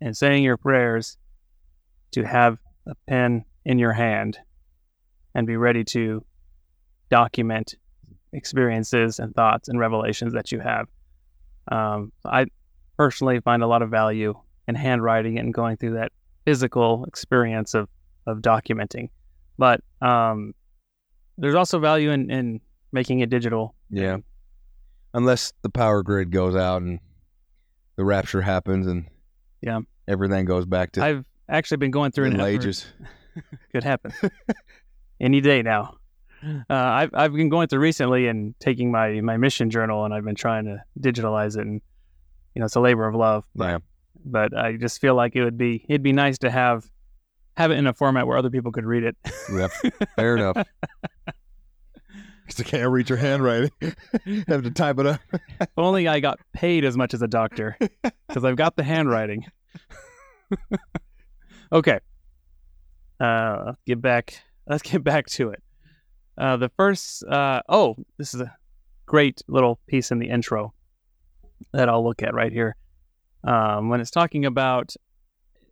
and 0.00 0.16
saying 0.16 0.44
your 0.44 0.56
prayers 0.56 1.16
to 2.12 2.22
have 2.22 2.58
a 2.86 2.94
pen 3.08 3.44
in 3.64 3.78
your 3.78 3.92
hand 3.92 4.38
and 5.36 5.46
be 5.46 5.56
ready 5.58 5.84
to 5.84 6.24
document 7.10 7.74
experiences 8.32 9.18
and 9.18 9.34
thoughts 9.34 9.68
and 9.68 9.78
revelations 9.78 10.32
that 10.32 10.50
you 10.50 10.58
have. 10.60 10.86
Um, 11.70 12.10
I 12.24 12.46
personally 12.96 13.40
find 13.40 13.62
a 13.62 13.66
lot 13.66 13.82
of 13.82 13.90
value 13.90 14.34
in 14.66 14.74
handwriting 14.74 15.38
and 15.38 15.52
going 15.52 15.76
through 15.76 15.94
that 15.94 16.10
physical 16.46 17.04
experience 17.04 17.74
of, 17.74 17.86
of 18.26 18.38
documenting. 18.38 19.10
But 19.58 19.82
um, 20.00 20.54
there's 21.36 21.54
also 21.54 21.78
value 21.78 22.10
in, 22.12 22.30
in 22.30 22.60
making 22.92 23.20
it 23.20 23.28
digital. 23.28 23.74
Yeah. 23.90 24.16
Unless 25.12 25.52
the 25.60 25.68
power 25.70 26.02
grid 26.02 26.30
goes 26.30 26.56
out 26.56 26.80
and 26.80 26.98
the 27.96 28.04
rapture 28.06 28.40
happens 28.40 28.86
and 28.86 29.06
Yeah. 29.60 29.80
everything 30.08 30.46
goes 30.46 30.64
back 30.64 30.92
to 30.92 31.04
I've 31.04 31.24
actually 31.48 31.76
been 31.78 31.90
going 31.90 32.12
through 32.12 32.26
an 32.26 32.36
effort- 32.40 32.46
ages. 32.46 32.86
Could 33.72 33.84
happen 33.84 34.12
any 35.20 35.40
day 35.40 35.62
now. 35.62 35.94
Uh, 36.44 36.74
I've 36.74 37.10
I've 37.14 37.32
been 37.32 37.48
going 37.48 37.66
through 37.66 37.80
recently 37.80 38.28
and 38.28 38.54
taking 38.60 38.92
my 38.92 39.20
my 39.22 39.36
mission 39.38 39.70
journal 39.70 40.04
and 40.04 40.12
I've 40.14 40.24
been 40.24 40.34
trying 40.36 40.66
to 40.66 40.82
digitalize 41.00 41.56
it 41.56 41.62
and 41.66 41.80
you 42.54 42.60
know 42.60 42.66
it's 42.66 42.76
a 42.76 42.80
labor 42.80 43.08
of 43.08 43.14
love. 43.16 43.44
But, 43.54 43.64
Yeah. 43.66 43.78
but 44.24 44.56
I 44.56 44.76
just 44.76 45.00
feel 45.00 45.14
like 45.14 45.34
it 45.34 45.42
would 45.42 45.56
be 45.58 45.84
it'd 45.88 46.02
be 46.02 46.12
nice 46.12 46.38
to 46.38 46.50
have 46.50 46.88
have 47.56 47.70
it 47.70 47.78
in 47.78 47.86
a 47.86 47.94
format 47.94 48.26
where 48.26 48.36
other 48.36 48.50
people 48.50 48.70
could 48.70 48.84
read 48.84 49.02
it. 49.02 49.16
Yep. 49.50 49.70
Fair 50.16 50.36
enough. 50.36 50.58
Because 52.46 52.60
I 52.60 52.62
can't 52.64 52.90
read 52.92 53.08
your 53.08 53.18
handwriting. 53.18 53.72
Have 54.46 54.62
to 54.62 54.70
type 54.70 55.00
it 55.00 55.06
up. 55.06 55.20
if 55.32 55.68
only 55.76 56.06
I 56.06 56.20
got 56.20 56.38
paid 56.52 56.84
as 56.84 56.96
much 56.96 57.12
as 57.12 57.20
a 57.20 57.26
doctor 57.26 57.76
because 58.28 58.44
I've 58.44 58.54
got 58.54 58.76
the 58.76 58.84
handwriting. 58.84 59.46
okay. 61.72 61.98
Uh, 63.18 63.72
get 63.84 64.00
back. 64.00 64.42
Let's 64.66 64.82
get 64.82 65.04
back 65.04 65.26
to 65.26 65.50
it. 65.50 65.62
Uh, 66.38 66.56
the 66.56 66.70
first. 66.76 67.24
Uh, 67.24 67.62
oh, 67.68 67.96
this 68.18 68.34
is 68.34 68.40
a 68.40 68.54
great 69.06 69.42
little 69.48 69.78
piece 69.86 70.10
in 70.10 70.18
the 70.18 70.28
intro 70.28 70.74
that 71.72 71.88
I'll 71.88 72.04
look 72.04 72.22
at 72.22 72.34
right 72.34 72.52
here. 72.52 72.76
Um, 73.44 73.88
when 73.88 74.00
it's 74.00 74.10
talking 74.10 74.44
about 74.44 74.94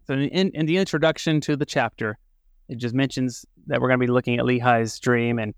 so 0.07 0.15
in, 0.15 0.51
in 0.51 0.67
the 0.67 0.77
introduction 0.77 1.41
to 1.43 1.57
the 1.57 1.67
chapter, 1.67 2.19
it 2.69 2.79
just 2.79 2.95
mentions 2.95 3.45
that 3.67 3.81
we're 3.81 3.89
going 3.89 4.01
to 4.01 4.07
be 4.07 4.13
looking 4.13 4.39
at 4.39 4.45
Lehi's 4.45 4.99
dream, 5.01 5.39
and 5.39 5.55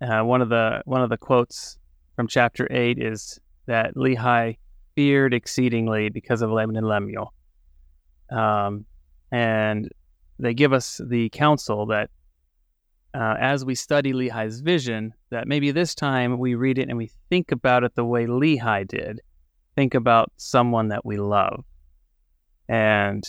uh, 0.00 0.22
one 0.22 0.40
of 0.40 0.48
the 0.48 0.82
one 0.84 1.02
of 1.02 1.10
the 1.10 1.18
quotes 1.18 1.78
from 2.14 2.28
chapter 2.28 2.68
eight 2.70 2.98
is 2.98 3.38
that 3.66 3.94
Lehi 3.96 4.58
feared 4.94 5.34
exceedingly 5.34 6.08
because 6.08 6.42
of 6.42 6.50
Laman 6.50 6.76
and 6.76 6.86
Lemuel. 6.86 7.32
Um, 8.30 8.84
and 9.32 9.88
they 10.38 10.54
give 10.54 10.72
us 10.72 11.00
the 11.04 11.28
counsel 11.30 11.86
that 11.86 12.10
uh, 13.14 13.36
as 13.40 13.64
we 13.64 13.74
study 13.74 14.12
Lehi's 14.12 14.60
vision, 14.60 15.12
that 15.30 15.48
maybe 15.48 15.70
this 15.70 15.94
time 15.94 16.38
we 16.38 16.54
read 16.54 16.78
it 16.78 16.88
and 16.88 16.96
we 16.96 17.10
think 17.28 17.50
about 17.50 17.84
it 17.84 17.94
the 17.94 18.04
way 18.04 18.26
Lehi 18.26 18.86
did. 18.86 19.20
Think 19.74 19.94
about 19.94 20.30
someone 20.36 20.88
that 20.88 21.04
we 21.04 21.16
love. 21.16 21.64
And 22.68 23.24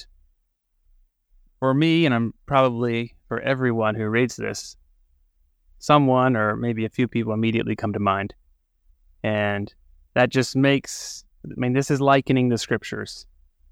for 1.60 1.74
me, 1.74 2.06
and 2.06 2.14
I'm 2.14 2.34
probably 2.46 3.16
for 3.28 3.40
everyone 3.40 3.96
who 3.96 4.08
reads 4.08 4.36
this, 4.36 4.76
someone 5.80 6.36
or 6.36 6.56
maybe 6.56 6.86
a 6.86 6.90
few 6.90 7.08
people 7.08 7.34
immediately 7.34 7.76
come 7.76 7.94
to 7.94 8.00
mind. 8.00 8.36
And 9.24 9.74
that 10.14 10.30
just 10.30 10.56
makes, 10.56 11.24
I 11.46 11.54
mean, 11.56 11.74
this 11.74 11.90
is 11.90 12.02
likening 12.02 12.50
the 12.50 12.58
scriptures 12.58 13.26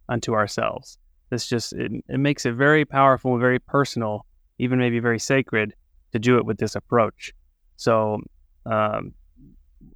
unto 0.08 0.34
ourselves. 0.34 0.98
This 1.30 1.48
just, 1.48 1.74
it, 1.74 1.92
it 2.08 2.20
makes 2.20 2.48
it 2.48 2.54
very 2.54 2.86
powerful 2.86 3.38
very 3.38 3.60
personal, 3.60 4.26
even 4.58 4.80
maybe 4.80 5.00
very 5.00 5.20
sacred 5.20 5.76
to 6.12 6.20
do 6.20 6.38
it 6.38 6.46
with 6.46 6.58
this 6.58 6.76
approach. 6.76 7.34
So 7.78 8.22
um, 8.66 9.14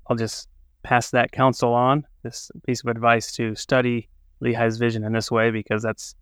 I'll 0.08 0.16
just 0.16 0.50
pass 0.84 1.12
that 1.12 1.32
counsel 1.32 1.74
on, 1.74 2.06
this 2.24 2.52
piece 2.66 2.84
of 2.84 2.90
advice 2.90 3.32
to 3.34 3.56
study 3.56 4.10
Lehi's 4.42 4.78
vision 4.78 5.04
in 5.04 5.14
this 5.14 5.32
way, 5.32 5.52
because 5.52 5.82
that's, 5.82 6.16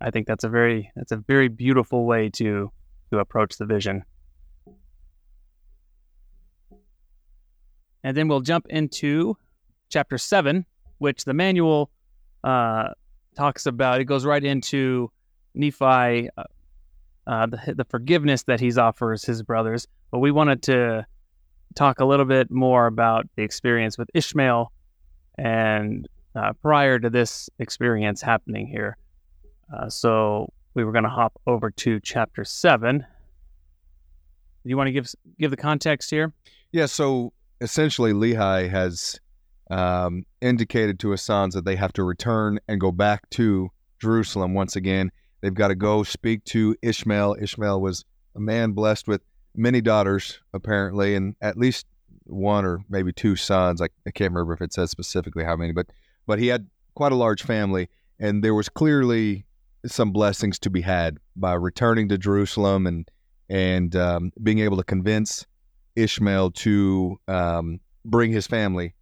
I 0.00 0.10
think 0.10 0.26
that's 0.26 0.44
a 0.44 0.48
very, 0.48 0.90
that's 0.96 1.12
a 1.12 1.16
very 1.16 1.48
beautiful 1.48 2.06
way 2.06 2.30
to, 2.30 2.70
to 3.10 3.18
approach 3.18 3.58
the 3.58 3.66
vision. 3.66 4.04
And 8.04 8.16
then 8.16 8.26
we'll 8.26 8.40
jump 8.40 8.66
into 8.68 9.36
chapter 9.88 10.18
seven, 10.18 10.66
which 10.98 11.24
the 11.24 11.34
manual 11.34 11.90
uh, 12.42 12.88
talks 13.36 13.66
about. 13.66 14.00
It 14.00 14.04
goes 14.06 14.24
right 14.24 14.42
into 14.42 15.10
Nephi, 15.54 16.28
uh, 16.36 16.44
uh, 17.26 17.46
the, 17.46 17.74
the 17.76 17.84
forgiveness 17.84 18.44
that 18.44 18.60
he's 18.60 18.78
offers 18.78 19.24
his 19.24 19.42
brothers. 19.42 19.86
But 20.10 20.18
we 20.18 20.30
wanted 20.30 20.62
to 20.64 21.06
talk 21.74 22.00
a 22.00 22.04
little 22.04 22.26
bit 22.26 22.50
more 22.50 22.86
about 22.86 23.26
the 23.36 23.42
experience 23.42 23.96
with 23.96 24.08
Ishmael 24.14 24.72
and 25.38 26.08
uh, 26.34 26.52
prior 26.54 26.98
to 26.98 27.10
this 27.10 27.48
experience 27.58 28.22
happening 28.22 28.66
here. 28.66 28.96
Uh, 29.74 29.88
so 29.88 30.52
we 30.74 30.84
were 30.84 30.92
going 30.92 31.04
to 31.04 31.10
hop 31.10 31.40
over 31.46 31.70
to 31.70 32.00
chapter 32.00 32.44
seven. 32.44 32.98
Do 32.98 34.68
you 34.68 34.76
want 34.76 34.88
to 34.88 34.92
give 34.92 35.12
give 35.38 35.50
the 35.50 35.56
context 35.56 36.10
here? 36.10 36.32
Yeah, 36.72 36.86
so 36.86 37.32
essentially 37.60 38.12
Lehi 38.12 38.68
has 38.70 39.18
um, 39.70 40.24
indicated 40.40 40.98
to 41.00 41.10
his 41.10 41.22
sons 41.22 41.54
that 41.54 41.64
they 41.64 41.76
have 41.76 41.92
to 41.94 42.04
return 42.04 42.58
and 42.68 42.80
go 42.80 42.92
back 42.92 43.28
to 43.30 43.70
Jerusalem 44.00 44.54
once 44.54 44.76
again. 44.76 45.10
They've 45.42 45.52
got 45.52 45.68
to 45.68 45.74
go 45.74 46.04
speak 46.04 46.44
to 46.46 46.76
Ishmael. 46.80 47.36
Ishmael 47.40 47.80
was 47.80 48.04
a 48.34 48.40
man 48.40 48.72
blessed 48.72 49.06
with 49.06 49.20
many 49.54 49.80
daughters, 49.80 50.40
apparently, 50.54 51.14
and 51.14 51.36
at 51.42 51.58
least 51.58 51.86
one 52.24 52.64
or 52.64 52.80
maybe 52.88 53.12
two 53.12 53.36
sons. 53.36 53.82
I, 53.82 53.86
I 54.06 54.12
can't 54.12 54.32
remember 54.32 54.54
if 54.54 54.62
it 54.62 54.72
says 54.72 54.90
specifically 54.90 55.44
how 55.44 55.56
many, 55.56 55.72
but 55.72 55.88
but 56.26 56.38
he 56.38 56.46
had 56.46 56.68
quite 56.94 57.12
a 57.12 57.16
large 57.16 57.42
family, 57.42 57.88
and 58.18 58.42
there 58.42 58.54
was 58.54 58.68
clearly 58.68 59.44
some 59.84 60.12
blessings 60.12 60.58
to 60.60 60.70
be 60.70 60.80
had 60.80 61.18
by 61.34 61.54
returning 61.54 62.08
to 62.08 62.16
Jerusalem 62.16 62.86
and 62.86 63.10
and 63.48 63.94
um, 63.96 64.32
being 64.42 64.60
able 64.60 64.76
to 64.76 64.84
convince 64.84 65.44
Ishmael 65.96 66.52
to 66.52 67.20
um, 67.28 67.80
bring 68.04 68.30
his 68.32 68.46
family 68.46 68.94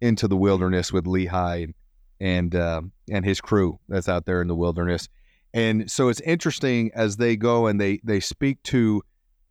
into 0.00 0.28
the 0.28 0.36
wilderness 0.36 0.92
with 0.92 1.04
Lehi 1.04 1.64
and 1.64 1.74
and, 2.20 2.54
um 2.54 2.92
and 3.10 3.24
his 3.24 3.40
crew 3.40 3.78
that's 3.88 4.08
out 4.08 4.26
there 4.26 4.40
in 4.42 4.48
the 4.48 4.54
wilderness. 4.54 5.08
And 5.52 5.90
so 5.90 6.08
it's 6.08 6.20
interesting 6.20 6.90
as 6.94 7.16
they 7.16 7.36
go 7.36 7.66
and 7.66 7.80
they 7.80 8.00
they 8.04 8.20
speak 8.20 8.62
to 8.64 9.02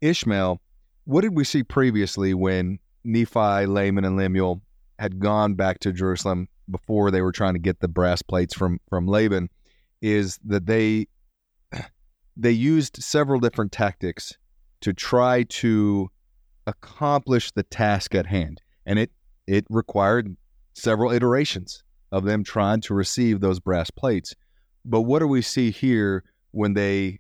Ishmael. 0.01 0.61
What 1.05 1.21
did 1.21 1.35
we 1.35 1.43
see 1.43 1.63
previously 1.63 2.33
when 2.33 2.79
Nephi, 3.03 3.65
Laman, 3.65 4.05
and 4.05 4.15
Lemuel 4.15 4.61
had 4.97 5.19
gone 5.19 5.55
back 5.55 5.79
to 5.79 5.91
Jerusalem 5.91 6.47
before 6.69 7.11
they 7.11 7.21
were 7.21 7.31
trying 7.31 7.53
to 7.53 7.59
get 7.59 7.79
the 7.79 7.87
brass 7.87 8.21
plates 8.21 8.53
from 8.53 8.79
from 8.89 9.07
Laban? 9.07 9.49
Is 10.01 10.39
that 10.45 10.65
they 10.65 11.07
they 12.37 12.51
used 12.51 13.03
several 13.03 13.39
different 13.39 13.71
tactics 13.71 14.37
to 14.81 14.93
try 14.93 15.43
to 15.43 16.09
accomplish 16.65 17.51
the 17.51 17.63
task 17.63 18.15
at 18.15 18.25
hand, 18.25 18.61
and 18.85 18.97
it 18.99 19.11
it 19.47 19.65
required 19.69 20.37
several 20.75 21.11
iterations 21.11 21.83
of 22.11 22.23
them 22.23 22.43
trying 22.43 22.81
to 22.81 22.93
receive 22.93 23.41
those 23.41 23.59
brass 23.59 23.89
plates. 23.91 24.33
But 24.89 25.01
what 25.01 25.19
do 25.19 25.27
we 25.27 25.43
see 25.43 25.69
here 25.69 26.24
when 26.51 26.74
they 26.74 27.19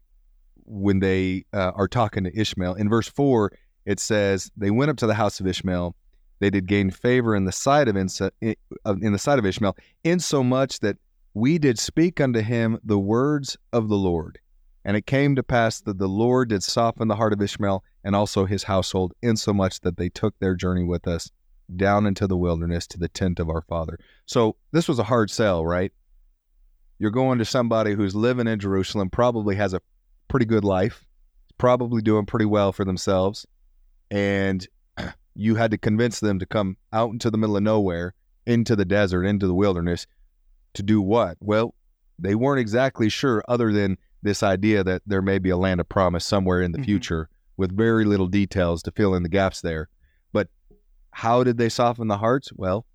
when 0.65 0.99
they 0.99 1.45
uh, 1.53 1.71
are 1.75 1.87
talking 1.87 2.23
to 2.23 2.37
Ishmael 2.37 2.73
in 2.73 2.89
verse 2.89 3.07
four? 3.07 3.51
It 3.85 3.99
says 3.99 4.51
they 4.57 4.71
went 4.71 4.89
up 4.89 4.97
to 4.97 5.07
the 5.07 5.13
house 5.13 5.39
of 5.39 5.47
Ishmael. 5.47 5.95
They 6.39 6.49
did 6.49 6.67
gain 6.67 6.89
favor 6.89 7.35
in 7.35 7.45
the 7.45 7.51
sight 7.51 7.87
of 7.87 7.95
Insa- 7.95 8.31
in 8.41 9.11
the 9.13 9.19
sight 9.19 9.39
of 9.39 9.45
Ishmael, 9.45 9.77
insomuch 10.03 10.79
that 10.79 10.97
we 11.33 11.59
did 11.59 11.77
speak 11.77 12.19
unto 12.19 12.41
him 12.41 12.79
the 12.83 12.99
words 12.99 13.55
of 13.71 13.87
the 13.87 13.97
Lord. 13.97 14.39
And 14.83 14.97
it 14.97 15.05
came 15.05 15.35
to 15.35 15.43
pass 15.43 15.81
that 15.81 15.99
the 15.99 16.07
Lord 16.07 16.49
did 16.49 16.63
soften 16.63 17.07
the 17.07 17.15
heart 17.15 17.33
of 17.33 17.41
Ishmael 17.41 17.83
and 18.03 18.15
also 18.15 18.45
his 18.45 18.63
household, 18.63 19.13
insomuch 19.21 19.81
that 19.81 19.97
they 19.97 20.09
took 20.09 20.39
their 20.39 20.55
journey 20.55 20.83
with 20.83 21.07
us 21.07 21.29
down 21.75 22.07
into 22.07 22.25
the 22.25 22.37
wilderness 22.37 22.87
to 22.87 22.97
the 22.97 23.09
tent 23.09 23.39
of 23.39 23.49
our 23.49 23.61
father. 23.61 23.99
So 24.25 24.55
this 24.71 24.87
was 24.87 24.97
a 24.97 25.03
hard 25.03 25.29
sell, 25.29 25.65
right? 25.65 25.91
You're 26.99 27.11
going 27.11 27.39
to 27.39 27.45
somebody 27.45 27.93
who's 27.93 28.13
living 28.13 28.47
in 28.47 28.59
Jerusalem, 28.59 29.09
probably 29.09 29.55
has 29.55 29.73
a 29.73 29.81
pretty 30.27 30.45
good 30.45 30.65
life, 30.65 31.05
probably 31.57 32.01
doing 32.01 32.25
pretty 32.25 32.45
well 32.45 32.71
for 32.73 32.83
themselves, 32.85 33.45
and 34.11 34.67
you 35.35 35.55
had 35.55 35.71
to 35.71 35.77
convince 35.77 36.19
them 36.19 36.39
to 36.39 36.45
come 36.45 36.75
out 36.91 37.11
into 37.11 37.31
the 37.31 37.37
middle 37.37 37.55
of 37.57 37.63
nowhere, 37.63 38.13
into 38.45 38.75
the 38.75 38.85
desert, 38.85 39.23
into 39.23 39.47
the 39.47 39.53
wilderness, 39.53 40.05
to 40.73 40.83
do 40.83 41.01
what? 41.01 41.37
Well, 41.39 41.73
they 42.19 42.35
weren't 42.35 42.59
exactly 42.59 43.07
sure, 43.07 43.43
other 43.47 43.71
than 43.71 43.97
this 44.21 44.43
idea 44.43 44.83
that 44.83 45.01
there 45.05 45.21
may 45.21 45.39
be 45.39 45.49
a 45.49 45.57
land 45.57 45.79
of 45.79 45.87
promise 45.87 46.25
somewhere 46.25 46.61
in 46.61 46.73
the 46.73 46.79
Mhm. 46.79 46.85
future 46.85 47.29
with 47.55 47.75
very 47.75 48.03
little 48.03 48.27
details 48.27 48.83
to 48.83 48.91
fill 48.91 49.15
in 49.15 49.23
the 49.23 49.29
gaps 49.29 49.61
there. 49.61 49.87
But 50.33 50.49
how 51.11 51.45
did 51.45 51.57
they 51.57 51.69
soften 51.69 52.09
the 52.09 52.17
hearts? 52.17 52.51
Well, 52.53 52.85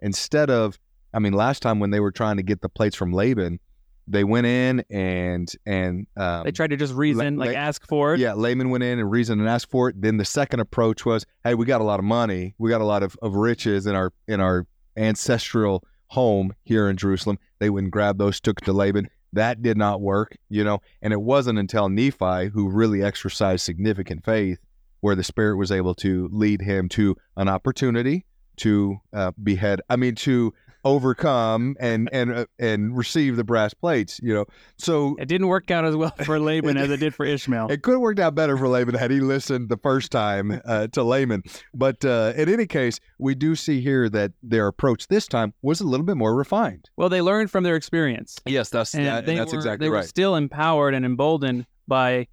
instead 0.00 0.50
of, 0.50 0.78
I 1.14 1.18
mean, 1.20 1.32
last 1.32 1.62
time 1.62 1.78
when 1.80 1.90
they 1.90 2.00
were 2.00 2.12
trying 2.12 2.36
to 2.36 2.42
get 2.42 2.60
the 2.60 2.68
plates 2.68 2.96
from 2.96 3.12
Laban, 3.12 3.60
they 4.06 4.24
went 4.24 4.46
in 4.46 4.84
and 4.90 5.50
and 5.64 6.06
um, 6.16 6.44
They 6.44 6.52
tried 6.52 6.70
to 6.70 6.76
just 6.76 6.92
reason, 6.92 7.36
La- 7.36 7.46
like 7.46 7.54
La- 7.54 7.60
ask 7.60 7.86
for 7.86 8.14
it. 8.14 8.20
yeah, 8.20 8.34
Laman 8.34 8.68
went 8.70 8.84
in 8.84 8.98
and 8.98 9.10
reasoned 9.10 9.40
and 9.40 9.48
asked 9.48 9.70
for 9.70 9.88
it. 9.88 10.00
Then 10.00 10.18
the 10.18 10.24
second 10.26 10.60
approach 10.60 11.06
was, 11.06 11.24
hey, 11.42 11.54
we 11.54 11.64
got 11.64 11.80
a 11.80 11.84
lot 11.84 11.98
of 12.00 12.04
money, 12.04 12.54
we 12.58 12.68
got 12.68 12.80
a 12.82 12.84
lot 12.84 13.02
of, 13.02 13.16
of 13.22 13.34
riches 13.34 13.86
in 13.86 13.94
our 13.94 14.12
in 14.28 14.40
our 14.40 14.66
ancestral 14.96 15.84
home 16.08 16.52
here 16.64 16.88
in 16.88 16.96
Jerusalem. 16.96 17.38
They 17.60 17.70
went 17.70 17.84
and 17.84 17.92
grabbed 17.92 18.18
those, 18.18 18.40
took 18.40 18.60
it 18.60 18.64
to 18.66 18.72
Laban. 18.72 19.08
That 19.32 19.62
did 19.62 19.76
not 19.76 20.00
work, 20.00 20.36
you 20.48 20.62
know. 20.62 20.80
And 21.02 21.12
it 21.12 21.20
wasn't 21.20 21.58
until 21.58 21.88
Nephi, 21.88 22.48
who 22.52 22.68
really 22.68 23.02
exercised 23.02 23.64
significant 23.64 24.24
faith, 24.24 24.58
where 25.00 25.16
the 25.16 25.24
Spirit 25.24 25.56
was 25.56 25.72
able 25.72 25.94
to 25.96 26.28
lead 26.30 26.60
him 26.60 26.88
to 26.90 27.16
an 27.36 27.48
opportunity 27.48 28.26
to 28.58 28.98
uh, 29.12 29.32
behead. 29.42 29.80
I 29.90 29.96
mean, 29.96 30.14
to 30.16 30.54
overcome 30.84 31.76
and 31.80 32.08
and 32.12 32.32
uh, 32.32 32.46
and 32.58 32.96
receive 32.96 33.36
the 33.36 33.44
brass 33.44 33.74
plates, 33.74 34.20
you 34.22 34.34
know. 34.34 34.44
So 34.78 35.16
It 35.18 35.26
didn't 35.26 35.48
work 35.48 35.70
out 35.70 35.84
as 35.84 35.96
well 35.96 36.14
for 36.24 36.38
Laban 36.38 36.76
as 36.76 36.90
it 36.90 36.98
did 36.98 37.14
for 37.14 37.24
Ishmael. 37.24 37.68
it 37.70 37.82
could 37.82 37.92
have 37.92 38.00
worked 38.00 38.20
out 38.20 38.34
better 38.34 38.56
for 38.56 38.68
Laban 38.68 38.94
had 38.94 39.10
he 39.10 39.20
listened 39.20 39.68
the 39.68 39.76
first 39.76 40.10
time 40.12 40.60
uh, 40.64 40.86
to 40.88 41.02
Laman. 41.02 41.42
But 41.72 42.04
uh, 42.04 42.32
in 42.36 42.48
any 42.48 42.66
case, 42.66 43.00
we 43.18 43.34
do 43.34 43.54
see 43.56 43.80
here 43.80 44.08
that 44.10 44.32
their 44.42 44.66
approach 44.66 45.08
this 45.08 45.26
time 45.26 45.54
was 45.62 45.80
a 45.80 45.84
little 45.84 46.06
bit 46.06 46.16
more 46.16 46.34
refined. 46.34 46.90
Well, 46.96 47.08
they 47.08 47.22
learned 47.22 47.50
from 47.50 47.64
their 47.64 47.76
experience. 47.76 48.38
Yes, 48.46 48.70
that's 48.70 48.94
and 48.94 49.26
they 49.26 49.36
that's 49.36 49.52
were, 49.52 49.58
exactly 49.58 49.84
they 49.86 49.90
were 49.90 49.96
right. 49.96 50.04
still 50.04 50.36
empowered 50.36 50.94
and 50.94 51.04
emboldened 51.04 51.66
by 51.88 52.28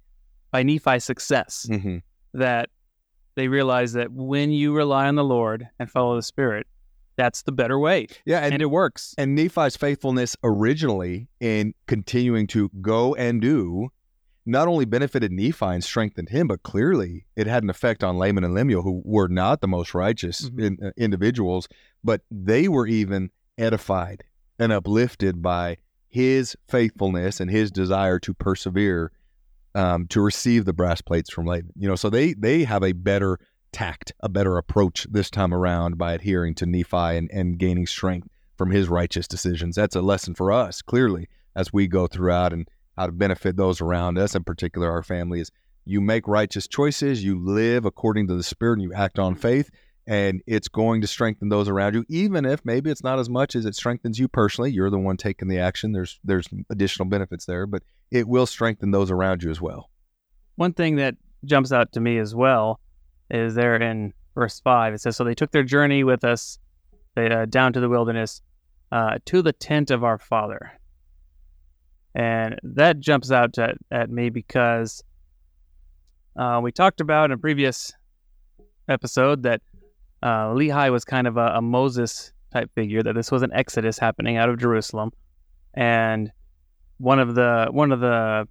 by 0.50 0.62
Nephi's 0.62 1.04
success. 1.04 1.66
hmm 1.68 1.98
That 2.34 2.68
they 3.34 3.48
realized 3.48 3.94
that 3.94 4.12
when 4.12 4.50
you 4.50 4.74
rely 4.74 5.08
on 5.08 5.14
the 5.14 5.24
Lord 5.24 5.66
and 5.78 5.90
follow 5.90 6.16
the 6.16 6.22
Spirit, 6.22 6.66
that's 7.22 7.42
the 7.42 7.52
better 7.52 7.78
way, 7.78 8.08
Yeah, 8.24 8.40
and, 8.40 8.54
and, 8.54 8.62
it 8.62 8.66
works. 8.70 9.14
and 9.16 9.34
Nephi's 9.34 9.76
faithfulness 9.76 10.36
originally 10.42 11.28
in 11.40 11.74
continuing 11.86 12.46
to 12.48 12.68
go 12.80 13.14
and 13.14 13.40
do 13.40 13.88
not 14.44 14.66
only 14.66 14.84
benefited 14.84 15.30
Nephi 15.30 15.66
and 15.66 15.84
strengthened 15.84 16.30
him, 16.30 16.48
but 16.48 16.64
clearly 16.64 17.26
it 17.36 17.46
had 17.46 17.62
an 17.62 17.70
effect 17.70 18.02
on 18.02 18.18
Laman 18.18 18.42
and 18.42 18.54
Lemuel, 18.54 18.82
who 18.82 19.00
were 19.04 19.28
not 19.28 19.60
the 19.60 19.68
most 19.68 19.94
righteous 19.94 20.50
Mhm. 20.50 20.60
in, 20.64 20.78
uh, 20.84 20.90
individuals, 20.96 21.68
but 22.02 22.22
they 22.28 22.66
were 22.66 22.88
even 22.88 23.30
edified 23.56 24.24
and 24.58 24.72
uplifted 24.72 25.40
by 25.42 25.76
his 26.08 26.56
faithfulness 26.68 27.38
and 27.40 27.50
his 27.52 27.70
desire 27.70 28.18
to 28.18 28.34
persevere 28.34 29.12
um, 29.74 30.06
to 30.08 30.20
receive 30.20 30.64
the 30.66 30.72
brass 30.74 31.00
plates 31.00 31.32
from 31.32 31.46
Laban. 31.46 31.70
You 31.76 31.88
know, 31.88 31.94
so 31.96 32.10
they 32.10 32.34
they 32.34 32.64
have 32.64 32.82
a 32.82 32.92
better 32.92 33.38
tact, 33.72 34.12
a 34.20 34.28
better 34.28 34.58
approach 34.58 35.06
this 35.10 35.30
time 35.30 35.52
around 35.52 35.98
by 35.98 36.12
adhering 36.12 36.54
to 36.56 36.66
Nephi 36.66 37.16
and, 37.16 37.30
and 37.32 37.58
gaining 37.58 37.86
strength 37.86 38.28
from 38.56 38.70
his 38.70 38.88
righteous 38.88 39.26
decisions. 39.26 39.76
That's 39.76 39.96
a 39.96 40.02
lesson 40.02 40.34
for 40.34 40.52
us, 40.52 40.82
clearly, 40.82 41.28
as 41.56 41.72
we 41.72 41.86
go 41.88 42.06
throughout 42.06 42.52
and 42.52 42.68
how 42.96 43.06
to 43.06 43.12
benefit 43.12 43.56
those 43.56 43.80
around 43.80 44.18
us, 44.18 44.34
in 44.34 44.44
particular 44.44 44.90
our 44.90 45.02
family, 45.02 45.40
is 45.40 45.50
you 45.84 46.00
make 46.00 46.28
righteous 46.28 46.68
choices, 46.68 47.24
you 47.24 47.38
live 47.38 47.84
according 47.84 48.28
to 48.28 48.36
the 48.36 48.42
Spirit, 48.42 48.74
and 48.74 48.82
you 48.82 48.92
act 48.92 49.18
on 49.18 49.34
faith, 49.34 49.70
and 50.06 50.42
it's 50.46 50.68
going 50.68 51.00
to 51.00 51.06
strengthen 51.06 51.48
those 51.48 51.68
around 51.68 51.94
you, 51.94 52.04
even 52.08 52.44
if 52.44 52.64
maybe 52.64 52.90
it's 52.90 53.02
not 53.02 53.18
as 53.18 53.28
much 53.28 53.56
as 53.56 53.64
it 53.64 53.74
strengthens 53.74 54.18
you 54.18 54.28
personally. 54.28 54.70
You're 54.70 54.90
the 54.90 54.98
one 54.98 55.16
taking 55.16 55.48
the 55.48 55.58
action. 55.58 55.92
There's 55.92 56.20
there's 56.22 56.46
additional 56.70 57.08
benefits 57.08 57.46
there, 57.46 57.66
but 57.66 57.82
it 58.10 58.28
will 58.28 58.46
strengthen 58.46 58.90
those 58.90 59.10
around 59.10 59.42
you 59.42 59.50
as 59.50 59.60
well. 59.60 59.90
One 60.56 60.72
thing 60.72 60.96
that 60.96 61.16
jumps 61.44 61.72
out 61.72 61.92
to 61.92 62.00
me 62.00 62.18
as 62.18 62.34
well 62.34 62.78
is 63.32 63.54
there 63.54 63.74
in 63.76 64.12
verse 64.34 64.60
5. 64.60 64.94
It 64.94 65.00
says, 65.00 65.16
So 65.16 65.24
they 65.24 65.34
took 65.34 65.50
their 65.50 65.64
journey 65.64 66.04
with 66.04 66.22
us 66.22 66.58
they, 67.14 67.30
uh, 67.30 67.46
down 67.46 67.72
to 67.72 67.80
the 67.80 67.88
wilderness 67.88 68.42
uh, 68.92 69.18
to 69.26 69.42
the 69.42 69.52
tent 69.52 69.90
of 69.90 70.04
our 70.04 70.18
father. 70.18 70.72
And 72.14 72.58
that 72.62 73.00
jumps 73.00 73.30
out 73.30 73.58
at, 73.58 73.76
at 73.90 74.10
me 74.10 74.28
because 74.28 75.02
uh, 76.36 76.60
we 76.62 76.72
talked 76.72 77.00
about 77.00 77.26
in 77.26 77.32
a 77.32 77.38
previous 77.38 77.92
episode 78.88 79.42
that 79.44 79.62
uh, 80.22 80.48
Lehi 80.48 80.92
was 80.92 81.04
kind 81.04 81.26
of 81.26 81.36
a, 81.38 81.54
a 81.54 81.62
Moses 81.62 82.32
type 82.52 82.70
figure, 82.74 83.02
that 83.02 83.14
this 83.14 83.30
was 83.30 83.42
an 83.42 83.52
exodus 83.54 83.98
happening 83.98 84.36
out 84.36 84.50
of 84.50 84.58
Jerusalem. 84.58 85.10
And 85.74 86.30
one 86.98 87.18
of 87.18 87.34
the 87.34 87.68
one 87.70 87.92
of 87.92 88.00
the 88.00 88.46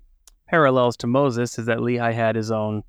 parallels 0.47 0.97
to 0.97 1.07
Moses 1.07 1.59
is 1.59 1.67
that 1.67 1.77
Lehi 1.77 2.13
had 2.13 2.35
his 2.35 2.51
own 2.51 2.83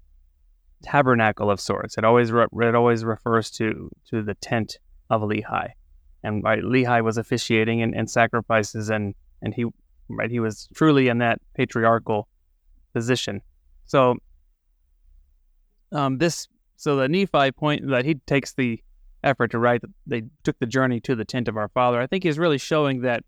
tabernacle 0.83 1.51
of 1.51 1.61
sorts. 1.61 1.97
It 1.99 2.05
always 2.05 2.33
re- 2.33 2.47
it 2.53 2.75
always 2.75 3.05
refers 3.05 3.51
to 3.53 3.91
to 4.11 4.23
the 4.23 4.35
tent 4.35 4.79
of 5.11 5.23
Lehi, 5.23 5.71
and 6.23 6.43
right, 6.43 6.63
Lehi 6.63 7.03
was 7.03 7.19
officiating 7.19 7.83
and, 7.83 7.95
and 7.95 8.11
sacrifices, 8.11 8.91
and 8.91 9.15
and 9.43 9.55
he 9.55 9.67
right 10.09 10.31
he 10.31 10.41
was 10.41 10.69
truly 10.75 11.09
in 11.09 11.19
that 11.19 11.41
patriarchal 11.55 12.29
position. 12.93 13.41
So 13.87 14.17
um, 15.93 16.19
this 16.19 16.49
so 16.77 16.97
the 16.97 17.09
Nephi 17.09 17.53
point 17.53 17.89
that 17.89 18.05
he 18.05 18.15
takes 18.27 18.55
the 18.55 18.83
effort 19.25 19.53
to 19.53 19.59
write 19.59 19.83
that 19.83 19.91
they 20.07 20.23
took 20.43 20.59
the 20.59 20.67
journey 20.67 21.01
to 21.01 21.15
the 21.15 21.25
tent 21.25 21.49
of 21.49 21.57
our 21.57 21.69
father. 21.69 22.01
I 22.01 22.07
think 22.07 22.25
he's 22.25 22.39
really 22.39 22.59
showing 22.59 23.03
that 23.03 23.25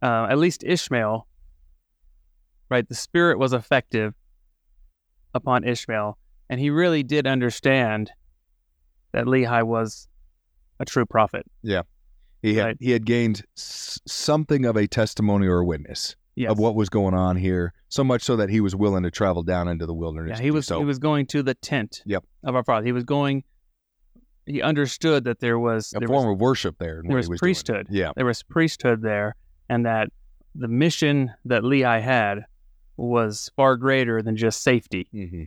uh, 0.00 0.28
at 0.30 0.38
least 0.38 0.62
Ishmael 0.64 1.26
right? 2.70 2.88
The 2.88 2.94
spirit 2.94 3.38
was 3.38 3.52
effective 3.52 4.14
upon 5.34 5.64
Ishmael, 5.64 6.18
and 6.50 6.60
he 6.60 6.70
really 6.70 7.02
did 7.02 7.26
understand 7.26 8.10
that 9.12 9.24
Lehi 9.26 9.62
was 9.66 10.08
a 10.80 10.84
true 10.84 11.06
prophet. 11.06 11.44
Yeah. 11.62 11.82
He 12.42 12.54
had 12.54 12.64
Right. 12.64 12.76
he 12.80 12.90
had 12.92 13.04
gained 13.04 13.42
s- 13.56 14.00
something 14.06 14.64
of 14.64 14.76
a 14.76 14.86
testimony 14.86 15.46
or 15.46 15.58
a 15.58 15.64
witness 15.64 16.14
Yes. 16.36 16.52
of 16.52 16.58
what 16.60 16.76
was 16.76 16.88
going 16.88 17.14
on 17.14 17.34
here, 17.36 17.72
so 17.88 18.04
much 18.04 18.22
so 18.22 18.36
that 18.36 18.48
he 18.48 18.60
was 18.60 18.76
willing 18.76 19.02
to 19.02 19.10
travel 19.10 19.42
down 19.42 19.66
into 19.66 19.86
the 19.86 19.94
wilderness. 19.94 20.38
yeah, 20.38 20.44
he 20.44 20.50
was 20.52 20.66
so. 20.66 20.78
he 20.78 20.84
was 20.84 20.98
going 21.00 21.26
to 21.26 21.42
the 21.42 21.54
tent 21.54 22.02
Yep. 22.06 22.24
of 22.44 22.54
our 22.54 22.62
father. 22.62 22.86
He 22.86 22.92
was 22.92 23.02
going. 23.04 23.42
He 24.46 24.62
understood 24.62 25.24
that 25.24 25.40
there 25.40 25.58
was 25.58 25.92
a 25.94 25.98
there 25.98 26.08
form 26.08 26.26
was, 26.28 26.34
of 26.34 26.40
worship 26.40 26.76
there. 26.78 27.02
there 27.04 27.16
was 27.16 27.28
was 27.28 27.38
doing. 27.38 27.38
priesthood. 27.38 27.86
Yeah, 27.90 28.12
there 28.16 28.24
was 28.24 28.42
priesthood 28.44 29.02
there, 29.02 29.34
and 29.68 29.84
that 29.84 30.10
the 30.54 30.68
mission 30.68 31.32
that 31.44 31.62
Lehi 31.64 32.00
had 32.00 32.44
was 32.96 33.50
far 33.56 33.76
greater 33.76 34.22
than 34.22 34.36
just 34.36 34.62
safety. 34.62 35.08
hmm 35.12 35.42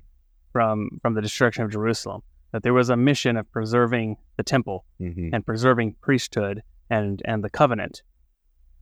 from 0.51 0.99
from 1.01 1.13
the 1.13 1.21
destruction 1.21 1.63
of 1.63 1.71
Jerusalem. 1.71 2.21
That 2.51 2.63
there 2.63 2.73
was 2.73 2.89
a 2.89 2.97
mission 2.97 3.37
of 3.37 3.49
preserving 3.51 4.17
the 4.37 4.43
temple 4.43 4.85
hmm 4.97 5.29
and 5.33 5.45
preserving 5.45 5.95
priesthood 6.01 6.61
and 6.89 7.21
and 7.25 7.43
the 7.43 7.49
covenant, 7.49 8.01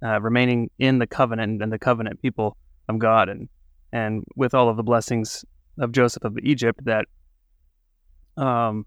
uh, 0.03 0.19
remaining 0.21 0.69
in 0.79 0.99
the 0.99 1.07
covenant 1.07 1.61
and 1.61 1.71
the 1.71 1.79
covenant 1.79 2.21
people 2.21 2.57
of 2.87 2.99
God, 2.99 3.29
and 3.29 3.49
and 3.91 4.23
with 4.35 4.53
all 4.53 4.69
of 4.69 4.77
the 4.77 4.83
blessings 4.83 5.45
of 5.77 5.91
Joseph 5.91 6.23
of 6.23 6.37
Egypt 6.43 6.83
that 6.85 7.05
um 8.37 8.85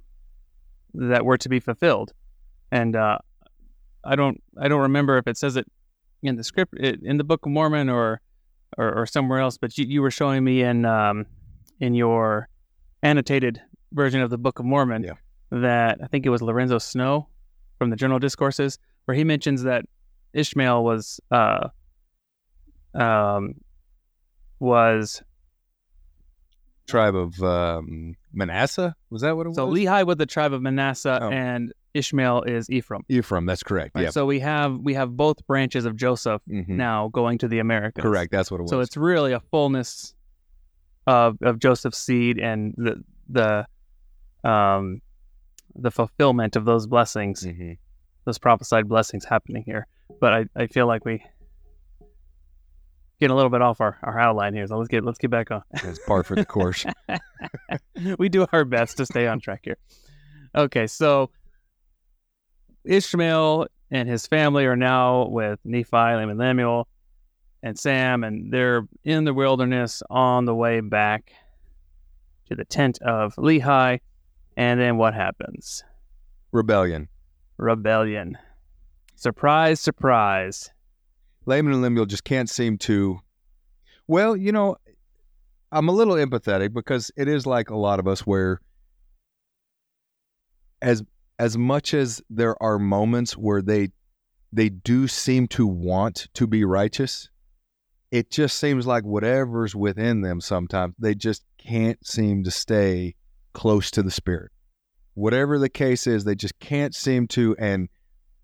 that 0.95 1.25
were 1.25 1.39
to 1.39 1.49
be 1.49 1.61
fulfilled. 1.61 2.13
And 2.71 2.97
uh, 2.97 3.19
I 4.05 4.17
don't 4.17 4.43
I 4.61 4.69
don't 4.69 4.81
remember 4.81 5.19
if 5.19 5.27
it 5.27 5.37
says 5.37 5.57
it 5.57 5.67
in 6.23 6.37
the 6.37 6.45
script 6.45 6.75
it, 6.79 7.01
in 7.03 7.17
the 7.17 7.25
Book 7.25 7.47
of 7.47 7.53
Mormon 7.53 7.89
or 7.89 8.21
or, 8.79 8.93
or 8.93 9.07
somewhere 9.07 9.39
else, 9.39 9.59
but 9.59 9.77
you, 9.77 9.85
you 9.85 10.03
were 10.03 10.11
showing 10.11 10.43
me 10.43 10.63
in 10.63 10.85
um, 10.85 11.27
in 11.81 11.95
your 11.95 12.49
annotated 13.03 13.61
version 13.93 14.21
of 14.21 14.31
the 14.31 14.39
Book 14.39 14.59
of 14.59 14.65
Mormon 14.65 15.03
Yeah. 15.05 15.15
that 15.51 15.99
I 16.03 16.07
think 16.07 16.27
it 16.27 16.31
was 16.31 16.43
Lorenzo 16.43 16.79
Snow 16.79 17.29
from 17.79 17.91
the 17.91 17.97
Journal 17.97 18.19
Discourses, 18.19 18.79
where 19.05 19.15
he 19.17 19.25
mentions 19.25 19.65
that 19.65 19.85
Ishmael 20.33 20.83
was 20.85 21.21
uh, 21.31 21.69
um, 22.95 23.55
was 24.61 25.23
tribe 26.89 27.15
of 27.15 27.43
um, 27.43 28.15
Manasseh. 28.33 28.95
Was 29.11 29.23
that 29.23 29.37
what 29.37 29.47
it 29.47 29.55
so 29.55 29.67
was? 29.67 29.79
So 29.79 29.85
Lehi 29.87 30.07
was 30.07 30.17
the 30.17 30.27
tribe 30.27 30.53
of 30.53 30.63
Manasseh, 30.63 31.19
Oh. 31.23 31.31
and 31.31 31.73
Ishmael 31.95 32.43
is 32.43 32.71
Ephraim. 32.71 33.03
Ephraim. 33.09 33.45
That's 33.47 33.63
correct. 33.63 33.95
Right? 33.95 34.05
Yeah. 34.05 34.11
So 34.11 34.25
we 34.25 34.41
have 34.41 34.79
we 34.79 34.95
have 34.95 35.17
both 35.17 35.47
branches 35.47 35.85
of 35.85 35.97
Joseph 35.97 36.41
Mhm. 36.49 36.69
now 36.69 37.09
going 37.09 37.39
to 37.39 37.49
the 37.49 37.59
Americas. 37.59 38.03
Correct. 38.03 38.31
That's 38.33 38.51
what 38.51 38.61
it 38.61 38.63
was. 38.63 38.71
So 38.71 38.81
it's 38.81 38.97
really 38.97 39.33
a 39.33 39.41
fullness 39.41 40.15
of 41.07 41.37
of 41.43 41.59
Joseph's 41.59 41.99
seed 41.99 42.39
and 42.39 42.75
the 42.77 43.03
the 43.29 44.49
um 44.49 45.01
the 45.75 45.91
fulfillment 45.91 46.55
of 46.57 46.65
those 46.65 46.87
blessings, 46.87 47.45
Mhm. 47.45 47.79
those 48.25 48.39
prophesied 48.39 48.89
blessings 48.89 49.25
happening 49.25 49.63
here. 49.65 49.87
But 50.21 50.33
I, 50.35 50.45
I 50.55 50.67
feel 50.67 50.87
like 50.87 51.05
we 51.05 51.25
get 53.21 53.31
a 53.31 53.35
little 53.35 53.51
bit 53.51 53.63
off 53.63 53.81
our, 53.81 53.99
our 54.03 54.19
outline 54.19 54.53
here. 54.55 54.67
So 54.67 54.77
let's 54.77 54.89
get 54.89 55.05
let's 55.05 55.19
get 55.19 55.31
back 55.31 55.51
on. 55.51 55.63
It's 55.73 55.99
par 56.07 56.23
for 56.23 56.35
the 56.35 56.45
course. 56.45 56.85
we 58.19 58.29
do 58.29 58.47
our 58.53 58.65
best 58.65 58.97
to 58.99 59.07
stay 59.07 59.27
on 59.27 59.41
track 59.41 59.61
here. 59.65 59.79
Okay, 60.55 60.87
so 60.87 61.31
Ishmael 62.85 63.67
and 63.91 64.09
his 64.09 64.27
family 64.27 64.67
are 64.67 64.77
now 64.77 65.27
with 65.29 65.59
Nephi, 65.65 65.91
Lam, 65.93 66.29
and 66.31 66.39
Lemuel, 66.39 66.89
and 67.63 67.79
Sam, 67.79 68.25
and 68.25 68.53
they're 68.53 68.87
in 69.05 69.25
the 69.25 69.35
wilderness 69.35 70.03
on 70.11 70.45
the 70.45 70.55
way 70.55 70.81
back 70.81 71.33
to 72.49 72.55
the 72.55 72.65
tent 72.65 73.01
of 73.03 73.35
Lehi. 73.37 74.01
And 74.57 74.81
then 74.81 74.97
what 74.97 75.15
happens? 75.15 75.85
Rebellion. 76.51 77.09
Rebellion. 77.57 78.37
Surprise, 79.15 79.81
surprise. 79.81 80.71
Laman 81.47 81.73
and 81.73 81.83
Lemuel 81.83 82.07
just 82.07 82.25
can't 82.25 82.51
seem 82.51 82.77
to. 82.79 83.21
Well, 84.07 84.37
you 84.37 84.53
know, 84.53 84.77
I'm 85.71 85.89
a 85.89 85.93
little 85.93 86.15
empathetic 86.15 86.75
because 86.75 87.11
it 87.17 87.29
is 87.29 87.47
like 87.47 87.71
a 87.71 87.77
lot 87.77 87.99
of 87.99 88.07
us 88.07 88.21
where, 88.27 88.61
as 90.83 91.03
as 91.39 91.57
much 91.57 91.95
as 91.95 92.21
there 92.29 92.61
are 92.63 92.79
moments 92.79 93.37
where 93.37 93.63
they 93.63 93.89
they 94.53 94.69
do 94.69 95.09
seem 95.09 95.49
to 95.49 95.67
want 95.67 96.29
to 96.35 96.47
be 96.47 96.65
righteous, 96.65 97.31
it 98.13 98.31
just 98.31 98.59
seems 98.59 98.87
like 98.87 99.05
whatever's 99.05 99.75
within 99.75 100.21
them 100.21 100.41
sometimes 100.41 100.95
they 100.99 101.15
just 101.15 101.43
can't 101.59 102.07
seem 102.07 102.45
to 102.45 102.51
stay 102.51 103.15
close 103.55 103.91
to 103.91 104.03
the 104.03 104.11
spirit. 104.11 104.53
Whatever 105.15 105.59
the 105.59 105.69
case 105.69 106.07
is, 106.07 106.25
they 106.25 106.35
just 106.35 106.59
can't 106.59 106.95
seem 106.95 107.27
to, 107.29 107.57
and 107.59 107.89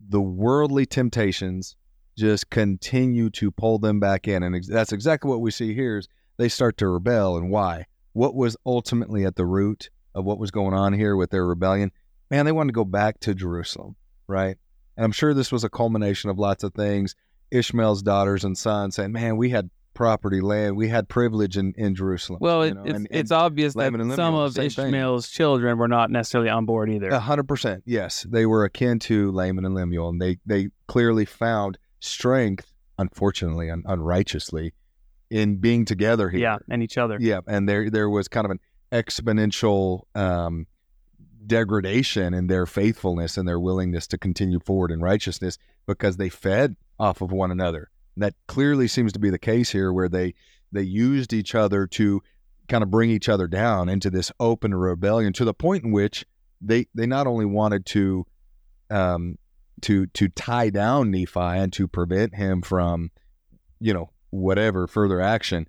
the 0.00 0.20
worldly 0.20 0.86
temptations 0.86 1.76
just 2.16 2.50
continue 2.50 3.30
to 3.30 3.50
pull 3.50 3.78
them 3.78 4.00
back 4.00 4.26
in. 4.26 4.42
And 4.42 4.56
ex- 4.56 4.68
that's 4.68 4.92
exactly 4.92 5.30
what 5.30 5.40
we 5.40 5.50
see 5.50 5.74
here 5.74 5.98
is 5.98 6.08
they 6.36 6.48
start 6.48 6.76
to 6.78 6.88
rebel. 6.88 7.36
And 7.36 7.50
why? 7.50 7.86
What 8.12 8.34
was 8.34 8.56
ultimately 8.66 9.24
at 9.24 9.36
the 9.36 9.46
root 9.46 9.90
of 10.14 10.24
what 10.24 10.38
was 10.38 10.50
going 10.50 10.74
on 10.74 10.92
here 10.92 11.14
with 11.16 11.30
their 11.30 11.46
rebellion? 11.46 11.92
Man, 12.30 12.44
they 12.44 12.52
wanted 12.52 12.68
to 12.72 12.76
go 12.76 12.84
back 12.84 13.20
to 13.20 13.34
Jerusalem, 13.34 13.96
right? 14.26 14.56
And 14.96 15.04
I'm 15.04 15.12
sure 15.12 15.32
this 15.32 15.52
was 15.52 15.64
a 15.64 15.70
culmination 15.70 16.28
of 16.28 16.38
lots 16.38 16.64
of 16.64 16.74
things. 16.74 17.14
Ishmael's 17.50 18.02
daughters 18.02 18.44
and 18.44 18.56
sons 18.56 18.96
saying, 18.96 19.12
man, 19.12 19.36
we 19.36 19.50
had 19.50 19.70
property, 19.94 20.40
land, 20.40 20.76
we 20.76 20.88
had 20.88 21.08
privilege 21.08 21.56
in, 21.56 21.74
in 21.76 21.94
Jerusalem. 21.94 22.38
Well, 22.40 22.64
you 22.66 22.74
know, 22.74 22.84
it's, 22.84 22.94
and- 22.94 23.08
it's 23.10 23.30
and 23.32 23.40
obvious 23.40 23.74
that 23.74 23.92
and 23.92 24.12
some 24.14 24.34
of 24.34 24.52
same 24.52 24.70
thing. 24.70 24.86
Ishmael's 24.88 25.28
children 25.28 25.76
were 25.78 25.88
not 25.88 26.10
necessarily 26.10 26.50
on 26.50 26.66
board 26.66 26.88
either. 26.90 27.08
A 27.08 27.18
hundred 27.18 27.48
percent. 27.48 27.82
Yes, 27.84 28.24
they 28.28 28.46
were 28.46 28.64
akin 28.64 28.98
to 29.00 29.32
Laman 29.32 29.64
and 29.64 29.74
Lemuel, 29.74 30.10
and 30.10 30.20
they 30.22 30.38
they 30.46 30.68
clearly 30.86 31.24
found 31.24 31.78
strength, 32.00 32.72
unfortunately, 32.96 33.70
un- 33.70 33.82
unrighteously, 33.86 34.72
in 35.30 35.56
being 35.56 35.84
together 35.84 36.28
here. 36.28 36.40
yeah, 36.40 36.58
and 36.70 36.80
each 36.82 36.96
other. 36.96 37.16
yeah, 37.20 37.40
and 37.48 37.68
there 37.68 37.90
there 37.90 38.08
was 38.08 38.28
kind 38.28 38.44
of 38.44 38.52
an 38.52 38.60
exponential 38.92 40.02
um, 40.14 40.66
degradation 41.44 42.34
in 42.34 42.46
their 42.46 42.66
faithfulness 42.66 43.36
and 43.36 43.48
their 43.48 43.58
willingness 43.60 44.06
to 44.08 44.18
continue 44.18 44.60
forward 44.60 44.90
in 44.90 45.00
righteousness 45.00 45.58
because 45.86 46.16
they 46.18 46.28
fed 46.28 46.76
off 46.98 47.20
of 47.20 47.32
one 47.32 47.50
another. 47.50 47.90
And 48.14 48.22
that 48.22 48.34
clearly 48.46 48.88
seems 48.88 49.12
to 49.12 49.18
be 49.18 49.30
the 49.30 49.38
case 49.38 49.70
here, 49.70 49.92
where 49.92 50.08
they 50.08 50.34
they 50.72 50.82
used 50.82 51.32
each 51.32 51.54
other 51.54 51.86
to 51.86 52.22
kind 52.68 52.82
of 52.82 52.90
bring 52.90 53.10
each 53.10 53.28
other 53.28 53.46
down 53.46 53.88
into 53.88 54.10
this 54.10 54.30
open 54.38 54.74
rebellion 54.74 55.32
to 55.32 55.44
the 55.44 55.54
point 55.54 55.84
in 55.84 55.92
which 55.92 56.26
they 56.60 56.86
they 56.94 57.06
not 57.06 57.26
only 57.26 57.46
wanted 57.46 57.86
to 57.86 58.26
um 58.90 59.38
to 59.80 60.06
to 60.08 60.28
tie 60.28 60.70
down 60.70 61.10
Nephi 61.10 61.40
and 61.40 61.72
to 61.74 61.88
prevent 61.88 62.34
him 62.34 62.62
from 62.62 63.10
you 63.80 63.94
know 63.94 64.10
whatever 64.30 64.86
further 64.86 65.20
action 65.20 65.66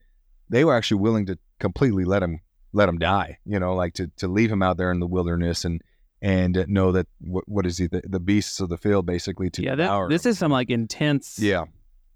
they 0.50 0.65
were 0.65 0.76
actually 0.76 1.00
willing 1.00 1.26
to 1.28 1.38
completely 1.60 2.04
let 2.04 2.24
him 2.24 2.39
let 2.74 2.89
him 2.89 2.98
die 2.98 3.38
you 3.46 3.60
know 3.60 3.76
like 3.76 3.94
to 3.94 4.08
to 4.18 4.28
leave 4.28 4.52
him 4.52 4.62
out 4.62 4.78
there 4.78 4.92
in 4.92 5.00
the 5.00 5.08
wilderness 5.08 5.63
and 5.63 5.82
and 6.21 6.65
know 6.67 6.91
that 6.91 7.08
what 7.19 7.47
what 7.47 7.65
is 7.65 7.77
he 7.77 7.88
the, 7.88 8.01
the 8.05 8.19
beasts 8.19 8.60
of 8.60 8.69
the 8.69 8.77
field 8.77 9.05
basically 9.05 9.49
to 9.49 9.63
yeah, 9.63 9.75
that, 9.75 10.10
this 10.10 10.25
is 10.25 10.38
some 10.38 10.51
like 10.51 10.69
intense, 10.69 11.39
yeah. 11.39 11.63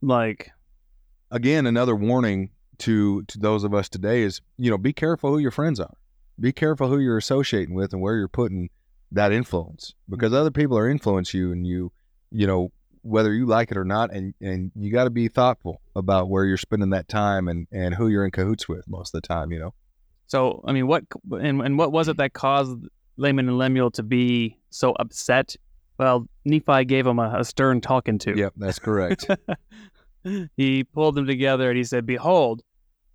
like 0.01 0.51
again 1.31 1.65
another 1.65 1.95
warning 1.95 2.49
to 2.79 3.23
to 3.23 3.39
those 3.39 3.63
of 3.63 3.73
us 3.73 3.87
today 3.87 4.23
is 4.23 4.41
you 4.57 4.69
know 4.69 4.77
be 4.77 4.93
careful 4.93 5.31
who 5.31 5.39
your 5.39 5.51
friends 5.51 5.79
are. 5.79 5.95
Be 6.39 6.51
careful 6.51 6.87
who 6.87 6.99
you're 6.99 7.17
associating 7.17 7.75
with 7.75 7.93
and 7.93 8.01
where 8.01 8.15
you're 8.15 8.27
putting 8.27 8.69
that 9.11 9.31
influence 9.31 9.93
because 10.09 10.33
other 10.33 10.51
people 10.51 10.77
are 10.77 10.89
influence 10.89 11.33
you 11.33 11.51
and 11.51 11.67
you 11.67 11.91
you 12.31 12.47
know 12.47 12.71
whether 13.03 13.33
you 13.33 13.45
like 13.45 13.69
it 13.69 13.77
or 13.77 13.85
not 13.85 14.11
and 14.11 14.33
and 14.41 14.71
you 14.75 14.91
got 14.91 15.03
to 15.03 15.09
be 15.09 15.27
thoughtful 15.27 15.81
about 15.95 16.29
where 16.29 16.45
you're 16.45 16.57
spending 16.57 16.89
that 16.89 17.07
time 17.07 17.47
and 17.47 17.67
and 17.71 17.93
who 17.93 18.07
you're 18.07 18.25
in 18.25 18.31
cahoots 18.31 18.67
with 18.67 18.87
most 18.87 19.13
of 19.13 19.21
the 19.21 19.27
time 19.27 19.51
you 19.51 19.59
know? 19.59 19.73
So, 20.27 20.63
I 20.65 20.71
mean, 20.71 20.87
what 20.87 21.03
and, 21.31 21.61
and 21.61 21.77
what 21.77 21.91
was 21.91 22.07
it 22.07 22.17
that 22.17 22.33
caused 22.33 22.79
Laman 23.17 23.47
and 23.49 23.57
Lemuel 23.57 23.91
to 23.91 24.03
be 24.03 24.57
so 24.69 24.91
upset? 24.99 25.55
Well, 25.97 26.27
Nephi 26.45 26.85
gave 26.85 27.05
them 27.05 27.19
a, 27.19 27.39
a 27.39 27.43
stern 27.45 27.81
talking 27.81 28.17
to. 28.19 28.35
yep 28.37 28.53
that's 28.57 28.79
correct 28.79 29.27
he 30.57 30.83
pulled 30.83 31.15
them 31.15 31.27
together 31.27 31.69
and 31.69 31.77
he 31.77 31.83
said, 31.83 32.05
Behold, 32.05 32.61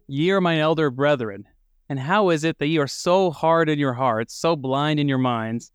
ye 0.06 0.30
are 0.30 0.40
my 0.40 0.60
elder 0.60 0.90
brethren. 0.90 1.44
And 1.88 1.98
how 1.98 2.28
is 2.30 2.44
it 2.44 2.58
that 2.58 2.66
ye 2.66 2.78
are 2.78 2.86
so 2.86 3.30
hard 3.30 3.68
in 3.70 3.78
your 3.78 3.94
hearts, 3.94 4.34
so 4.34 4.56
blind 4.56 5.00
in 5.00 5.08
your 5.08 5.18
minds, 5.18 5.72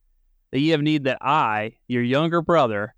that 0.52 0.60
ye 0.60 0.70
have 0.70 0.82
need 0.82 1.06
that 1.06 1.18
I, 1.22 1.74
your 1.88 2.04
younger 2.04 2.42
brother, 2.42 2.94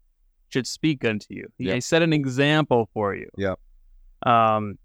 should 0.49 0.67
speak 0.67 1.05
unto 1.05 1.27
you? 1.29 1.47
He 1.57 1.65
Yep. 1.65 1.83
set 1.83 2.01
an 2.01 2.11
example 2.11 2.89
for 2.93 3.15
you. 3.15 3.29
Yep. 3.37 3.57
Um, 4.25 4.77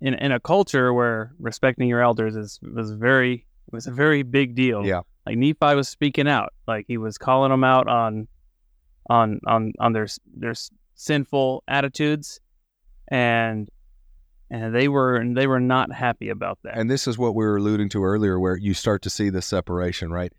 in 0.00 0.14
in 0.14 0.32
a 0.32 0.40
culture 0.40 0.92
where 0.92 1.32
respecting 1.38 1.88
your 1.88 2.02
elders 2.02 2.34
is 2.34 2.58
was 2.62 2.90
very 2.92 3.46
was 3.70 3.86
a 3.86 3.92
very 3.92 4.22
big 4.24 4.54
deal. 4.56 4.84
Yeah. 4.84 5.02
Like 5.28 5.36
Nephi 5.36 5.74
was 5.74 5.88
speaking 5.88 6.26
out, 6.26 6.54
like 6.66 6.86
he 6.88 6.96
was 6.96 7.18
calling 7.18 7.50
them 7.50 7.62
out 7.62 7.86
on 7.86 8.28
on 9.10 9.40
on 9.46 9.72
on 9.78 9.92
their 9.92 10.06
their 10.34 10.54
sinful 10.94 11.64
attitudes, 11.68 12.40
and 13.08 13.68
and 14.50 14.74
they 14.74 14.88
were 14.88 15.22
they 15.34 15.46
were 15.46 15.60
not 15.60 15.92
happy 15.92 16.30
about 16.30 16.58
that. 16.64 16.78
And 16.78 16.90
this 16.90 17.06
is 17.06 17.18
what 17.18 17.34
we 17.34 17.44
were 17.44 17.58
alluding 17.58 17.90
to 17.90 18.04
earlier, 18.04 18.40
where 18.40 18.56
you 18.56 18.72
start 18.72 19.02
to 19.02 19.10
see 19.10 19.28
the 19.28 19.42
separation, 19.42 20.10
right? 20.10 20.32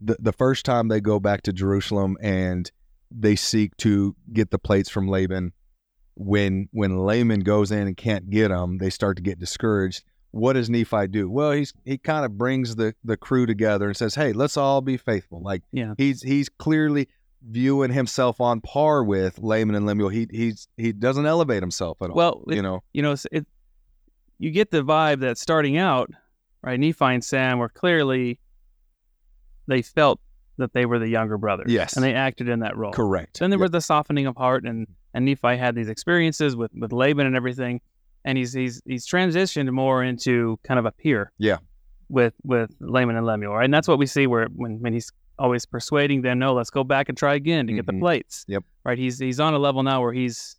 The, 0.00 0.16
the 0.18 0.32
first 0.32 0.64
time 0.64 0.88
they 0.88 1.02
go 1.02 1.20
back 1.20 1.42
to 1.42 1.52
Jerusalem 1.52 2.16
and 2.22 2.70
they 3.10 3.36
seek 3.36 3.76
to 3.78 4.16
get 4.32 4.50
the 4.50 4.58
plates 4.58 4.88
from 4.88 5.08
Laban, 5.08 5.52
when 6.14 6.70
when 6.72 6.96
Laman 7.04 7.40
goes 7.40 7.70
in 7.70 7.86
and 7.86 7.96
can't 7.98 8.30
get 8.30 8.48
them, 8.48 8.78
they 8.78 8.88
start 8.88 9.18
to 9.18 9.22
get 9.22 9.38
discouraged. 9.38 10.04
What 10.32 10.54
does 10.54 10.68
Nephi 10.68 11.06
do? 11.08 11.30
Well, 11.30 11.52
he's 11.52 11.72
he 11.84 11.96
kind 11.98 12.24
of 12.24 12.36
brings 12.36 12.74
the 12.76 12.94
the 13.04 13.16
crew 13.16 13.46
together 13.46 13.86
and 13.86 13.96
says, 13.96 14.14
"Hey, 14.14 14.32
let's 14.32 14.56
all 14.56 14.80
be 14.80 14.96
faithful." 14.96 15.40
Like 15.42 15.62
Yeah. 15.72 15.94
he's 15.96 16.22
he's 16.22 16.48
clearly 16.48 17.08
viewing 17.46 17.92
himself 17.92 18.40
on 18.40 18.60
par 18.60 19.02
with 19.04 19.38
Laman 19.38 19.74
and 19.74 19.84
Lemuel. 19.86 20.08
He 20.08 20.26
he's 20.30 20.68
he 20.76 20.92
doesn't 20.92 21.26
elevate 21.26 21.62
himself 21.62 21.98
at 22.02 22.10
all. 22.10 22.16
well, 22.16 22.44
it- 22.48 22.56
you 22.56 22.62
know, 22.62 22.82
you 22.92 23.02
know, 23.02 23.14
it, 23.30 23.46
you 24.38 24.50
get 24.50 24.70
the 24.70 24.82
vibe 24.82 25.20
that 25.20 25.38
starting 25.38 25.76
out, 25.76 26.10
right? 26.62 26.78
Nephi 26.80 27.04
and 27.04 27.24
Sam 27.24 27.58
were 27.58 27.68
clearly 27.68 28.40
they 29.66 29.82
felt 29.82 30.20
that 30.58 30.72
they 30.72 30.86
were 30.86 30.98
the 30.98 31.08
younger 31.08 31.38
brothers. 31.38 31.70
Yes. 31.70 31.94
and 31.94 32.04
they 32.04 32.14
acted 32.14 32.48
in 32.48 32.60
that 32.60 32.76
role. 32.76 32.92
correct. 32.92 33.38
Then 33.40 33.50
there 33.50 33.58
Yep. 33.58 33.62
was 33.64 33.70
the 33.70 33.80
softening 33.80 34.26
of 34.26 34.36
heart, 34.36 34.64
and 34.64 34.86
and 35.14 35.24
Nephi 35.26 35.56
had 35.58 35.74
these 35.74 35.88
experiences 35.88 36.56
with 36.56 36.70
with 36.74 36.92
Laban 36.92 37.26
and 37.26 37.36
everything, 37.36 37.80
and 38.24 38.36
he's 38.38 38.52
he's 38.52 38.80
he's 38.86 39.06
transitioned 39.06 39.70
more 39.70 40.02
into 40.04 40.58
kind 40.64 40.78
of 40.78 40.86
a 40.86 40.92
peer. 40.92 41.32
Yeah. 41.38 41.58
With 42.08 42.34
with 42.44 42.70
Laman 42.80 43.16
and 43.16 43.24
Lemuel, 43.26 43.54
right? 43.54 43.64
and 43.64 43.72
that's 43.72 43.88
what 43.88 43.98
we 43.98 44.06
see 44.06 44.26
where 44.26 44.46
when 44.54 44.80
when 44.80 44.92
he's 44.92 45.10
always 45.38 45.64
persuading 45.66 46.22
them, 46.22 46.38
no, 46.38 46.52
let's 46.54 46.70
go 46.70 46.84
back 46.84 47.08
and 47.08 47.16
try 47.16 47.34
again 47.34 47.66
to 47.66 47.72
get 47.72 47.86
the 47.86 47.92
Mhm. 47.92 48.00
plates. 48.00 48.44
Yep. 48.48 48.64
Right. 48.84 48.98
He's 48.98 49.18
he's 49.18 49.40
on 49.40 49.54
a 49.54 49.58
level 49.58 49.82
now 49.82 50.02
where 50.02 50.12
he's 50.12 50.56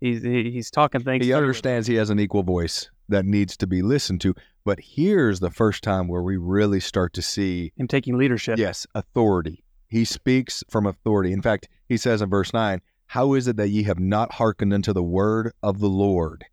he's 0.00 0.22
he's 0.22 0.70
talking 0.70 1.02
things. 1.02 1.24
he 1.24 1.32
understands 1.32 1.86
he 1.86 1.94
has 1.96 2.10
an 2.10 2.18
equal 2.18 2.42
voice 2.42 2.90
that 3.08 3.24
needs 3.24 3.56
to 3.58 3.66
be 3.66 3.82
listened 3.82 4.20
to. 4.22 4.34
But 4.64 4.80
here's 4.80 5.38
the 5.40 5.50
first 5.50 5.84
time 5.84 6.08
where 6.08 6.22
we 6.22 6.36
really 6.36 6.80
start 6.80 7.12
to 7.14 7.22
see, 7.22 7.72
him 7.76 7.86
taking 7.86 8.16
leadership. 8.18 8.58
yes, 8.58 8.86
authority. 8.94 9.62
He 9.88 10.04
speaks 10.04 10.64
from 10.68 10.86
authority. 10.86 11.32
In 11.32 11.40
fact, 11.40 11.68
he 11.88 11.96
says 11.96 12.20
in 12.20 12.28
verse 12.28 12.52
9, 12.52 12.80
How 13.06 13.34
is 13.34 13.46
it 13.46 13.56
that 13.58 13.68
ye 13.68 13.84
have 13.84 14.00
not 14.00 14.32
hearkened 14.32 14.74
unto 14.74 14.92
the 14.92 15.04
word 15.04 15.52
of 15.62 15.78
the 15.78 15.88
Lord, 15.88 16.44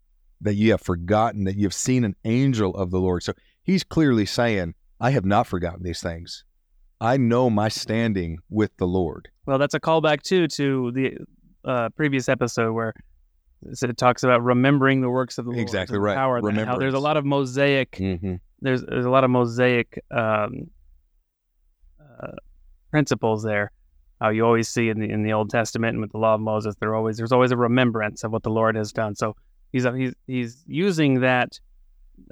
that 0.43 0.55
ye 0.55 0.69
have 0.69 0.81
forgotten 0.81 1.45
that 1.45 1.55
ye 1.55 1.63
have 1.63 1.73
seen 1.73 2.03
an 2.03 2.15
angel 2.25 2.75
of 2.75 2.91
the 2.91 2.99
Lord? 2.99 3.23
So 3.23 3.33
he's 3.63 3.83
clearly 3.83 4.25
saying, 4.25 4.75
I 4.99 5.11
have 5.11 5.25
not 5.25 5.47
forgotten 5.47 5.83
these 5.83 6.01
things. 6.01 6.43
I 7.01 7.17
know 7.17 7.49
my 7.49 7.67
standing 7.67 8.37
with 8.49 8.75
the 8.77 8.87
Lord. 8.87 9.29
Well, 9.45 9.57
that's 9.57 9.73
a 9.73 9.79
callback 9.79 10.21
too 10.21 10.47
to 10.47 10.91
the 10.91 11.17
uh, 11.65 11.89
previous 11.89 12.29
episode 12.29 12.71
where 12.73 12.93
it 13.61 13.97
talks 13.97 14.23
about 14.23 14.43
remembering 14.43 15.01
the 15.01 15.09
works 15.09 15.37
of 15.37 15.45
the 15.45 15.51
Lord. 15.51 15.61
Exactly 15.61 15.95
the 15.95 16.01
right. 16.01 16.15
Power. 16.15 16.41
How 16.65 16.77
there's 16.77 16.93
a 16.93 16.99
lot 16.99 17.17
of 17.17 17.25
mosaic. 17.25 17.91
Mm-hmm. 17.91 18.35
There's 18.61 18.83
there's 18.83 19.05
a 19.05 19.09
lot 19.09 19.23
of 19.23 19.29
mosaic 19.29 20.01
um, 20.11 20.69
uh, 21.99 22.37
principles 22.91 23.43
there. 23.43 23.71
How 24.21 24.29
you 24.29 24.45
always 24.45 24.69
see 24.69 24.89
in 24.89 24.99
the 24.99 25.09
in 25.09 25.23
the 25.23 25.33
Old 25.33 25.49
Testament 25.49 25.95
and 25.95 26.01
with 26.01 26.11
the 26.11 26.17
Law 26.17 26.35
of 26.35 26.41
Moses, 26.41 26.75
there 26.79 26.95
always 26.95 27.17
there's 27.17 27.33
always 27.33 27.51
a 27.51 27.57
remembrance 27.57 28.23
of 28.23 28.31
what 28.31 28.43
the 28.43 28.49
Lord 28.49 28.75
has 28.75 28.93
done. 28.93 29.15
So 29.15 29.35
he's 29.73 29.85
he's 29.97 30.13
he's 30.27 30.63
using 30.65 31.19
that 31.19 31.59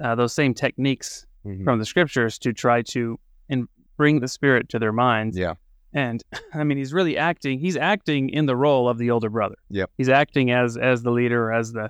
uh, 0.01 0.15
those 0.15 0.34
same 0.34 0.54
techniques 0.54 1.25
Mm-hmm. 1.43 1.63
from 1.63 1.80
the 1.80 1.86
scriptures 1.88 2.38
to 2.38 2.54
try 2.54 2.84
to 2.84 3.19
in, 3.49 3.67
bring 3.97 4.19
the 4.19 4.27
spirit 4.27 4.69
to 4.69 4.77
their 4.77 4.93
minds. 4.93 5.36
Yeah. 5.36 5.56
And 5.91 6.23
I 6.54 6.63
mean, 6.63 6.77
he's 6.77 6.93
really 6.93 7.17
acting. 7.17 7.60
He's 7.60 7.75
acting 7.75 8.30
in 8.30 8.45
the 8.45 8.56
role 8.56 8.88
of 8.88 8.99
the 8.99 9.10
older 9.10 9.27
brother. 9.32 9.56
Yep. 9.71 9.89
He's 9.97 10.08
acting 10.08 10.51
as 10.51 10.77
as 10.77 11.01
the 11.01 11.10
leader, 11.10 11.51
as 11.51 11.73
the 11.73 11.89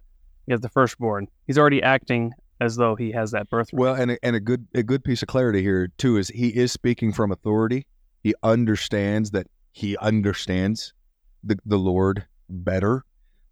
as 0.49 0.61
the 0.61 0.69
firstborn. 0.69 1.27
He's 1.47 1.57
already 1.57 1.83
acting 1.83 2.31
as 2.61 2.77
though 2.77 2.95
he 2.95 3.11
has 3.11 3.31
that 3.31 3.49
birthright. 3.49 3.77
Well, 3.77 3.93
and 3.93 4.11
a, 4.11 4.25
and 4.25 4.37
a 4.37 4.39
good 4.39 4.67
a 4.73 4.83
good 4.83 5.03
piece 5.03 5.21
of 5.21 5.27
clarity 5.27 5.61
here 5.61 5.89
too 5.97 6.15
is 6.15 6.29
he 6.29 6.47
is 6.47 6.71
speaking 6.71 7.11
from 7.11 7.33
authority. 7.33 7.85
He 8.23 8.33
understands 8.43 9.31
that 9.31 9.47
he 9.73 9.97
understands 9.97 10.93
the 11.43 11.59
the 11.65 11.77
Lord 11.77 12.25
better, 12.47 13.03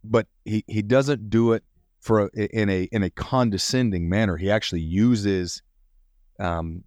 but 0.05 0.27
he 0.45 0.63
he 0.67 0.81
doesn't 0.81 1.29
do 1.29 1.51
it 1.51 1.65
for 1.99 2.29
a, 2.35 2.45
in 2.55 2.69
a 2.69 2.83
in 2.91 3.03
a 3.03 3.09
condescending 3.09 4.09
manner. 4.09 4.37
He 4.37 4.49
actually 4.49 4.81
uses 4.81 5.61
um, 6.39 6.83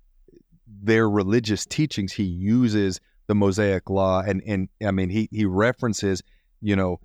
their 0.67 1.09
religious 1.09 1.67
teachings. 1.67 2.13
He 2.13 2.25
uses 2.25 3.01
the 3.27 3.35
Mosaic 3.35 3.91
law, 3.91 4.23
and 4.27 4.43
and 4.47 4.69
I 4.85 4.91
mean 4.91 5.11
he 5.11 5.29
he 5.31 5.45
references, 5.45 6.23
you 6.61 6.77
know, 6.77 7.01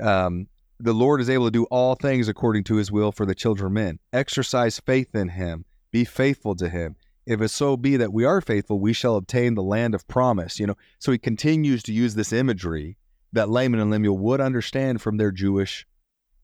um, 0.00 0.48
the 0.78 0.92
Lord 0.92 1.20
is 1.20 1.30
able 1.30 1.46
to 1.46 1.50
do 1.50 1.64
all 1.64 1.94
things 1.94 2.28
according 2.28 2.64
to 2.64 2.76
His 2.76 2.92
will 2.92 3.12
for 3.12 3.26
the 3.26 3.34
children 3.34 3.66
of 3.66 3.72
men. 3.72 3.98
Exercise 4.12 4.80
faith 4.80 5.14
in 5.14 5.30
Him. 5.30 5.64
Be 5.90 6.04
faithful 6.04 6.54
to 6.56 6.68
Him. 6.68 6.96
If 7.26 7.40
it 7.40 7.48
so 7.48 7.76
be 7.76 7.96
that 7.96 8.12
we 8.12 8.24
are 8.24 8.40
faithful, 8.40 8.78
we 8.78 8.92
shall 8.92 9.16
obtain 9.16 9.54
the 9.54 9.62
land 9.62 9.94
of 9.94 10.06
promise. 10.06 10.60
You 10.60 10.68
know, 10.68 10.76
so 10.98 11.10
he 11.10 11.18
continues 11.18 11.82
to 11.84 11.92
use 11.92 12.14
this 12.14 12.32
imagery 12.32 12.96
that 13.32 13.48
Laman 13.48 13.80
and 13.80 13.90
Lemuel 13.90 14.18
would 14.18 14.40
understand 14.40 15.02
from 15.02 15.16
their 15.16 15.32
Jewish, 15.32 15.86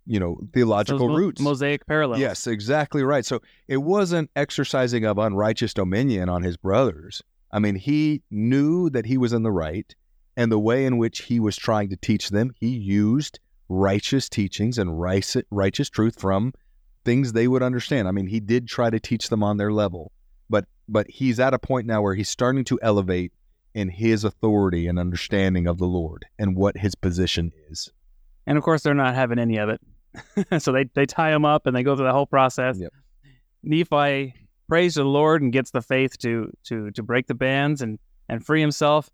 you 0.06 0.18
know, 0.18 0.38
theological 0.52 1.08
mo- 1.08 1.14
roots. 1.14 1.40
Mosaic 1.40 1.86
parallels. 1.86 2.20
Yes, 2.20 2.46
exactly 2.46 3.02
right. 3.02 3.24
So 3.24 3.40
it 3.68 3.78
wasn't 3.78 4.30
exercising 4.36 5.04
of 5.04 5.18
unrighteous 5.18 5.74
dominion 5.74 6.28
on 6.28 6.42
his 6.42 6.56
brothers. 6.56 7.22
I 7.50 7.58
mean, 7.58 7.76
he 7.76 8.22
knew 8.30 8.90
that 8.90 9.06
he 9.06 9.18
was 9.18 9.32
in 9.32 9.42
the 9.42 9.52
right, 9.52 9.94
and 10.36 10.50
the 10.50 10.58
way 10.58 10.86
in 10.86 10.96
which 10.98 11.22
he 11.22 11.38
was 11.38 11.56
trying 11.56 11.90
to 11.90 11.96
teach 11.96 12.30
them, 12.30 12.52
he 12.58 12.68
used 12.68 13.38
righteous 13.68 14.28
teachings 14.28 14.78
and 14.78 15.00
righteous, 15.00 15.42
righteous 15.50 15.88
truth 15.88 16.20
from 16.20 16.52
things 17.04 17.32
they 17.32 17.48
would 17.48 17.62
understand. 17.62 18.08
I 18.08 18.12
mean, 18.12 18.26
he 18.26 18.40
did 18.40 18.68
try 18.68 18.90
to 18.90 19.00
teach 19.00 19.28
them 19.28 19.42
on 19.42 19.56
their 19.56 19.72
level, 19.72 20.12
but 20.48 20.66
but 20.88 21.08
he's 21.08 21.40
at 21.40 21.54
a 21.54 21.58
point 21.58 21.86
now 21.86 22.02
where 22.02 22.14
he's 22.14 22.28
starting 22.28 22.64
to 22.64 22.78
elevate 22.82 23.32
in 23.74 23.88
his 23.88 24.24
authority 24.24 24.86
and 24.86 24.98
understanding 24.98 25.66
of 25.66 25.78
the 25.78 25.86
Lord 25.86 26.26
and 26.38 26.56
what 26.56 26.76
his 26.76 26.94
position 26.94 27.52
is. 27.70 27.90
And 28.46 28.58
of 28.58 28.64
course, 28.64 28.82
they're 28.82 28.94
not 28.94 29.14
having 29.14 29.38
any 29.38 29.56
of 29.56 29.68
it. 29.68 29.80
so 30.58 30.72
they, 30.72 30.84
they 30.94 31.06
tie 31.06 31.32
him 31.32 31.44
up 31.44 31.66
and 31.66 31.74
they 31.74 31.82
go 31.82 31.96
through 31.96 32.06
the 32.06 32.12
whole 32.12 32.26
process. 32.26 32.78
Yep. 32.78 32.92
Nephi 33.62 34.34
prays 34.68 34.94
to 34.94 35.00
the 35.00 35.08
Lord 35.08 35.42
and 35.42 35.52
gets 35.52 35.70
the 35.70 35.82
faith 35.82 36.18
to 36.18 36.50
to 36.64 36.90
to 36.92 37.02
break 37.02 37.26
the 37.26 37.34
bands 37.34 37.82
and 37.82 37.98
and 38.28 38.44
free 38.44 38.60
himself. 38.60 39.10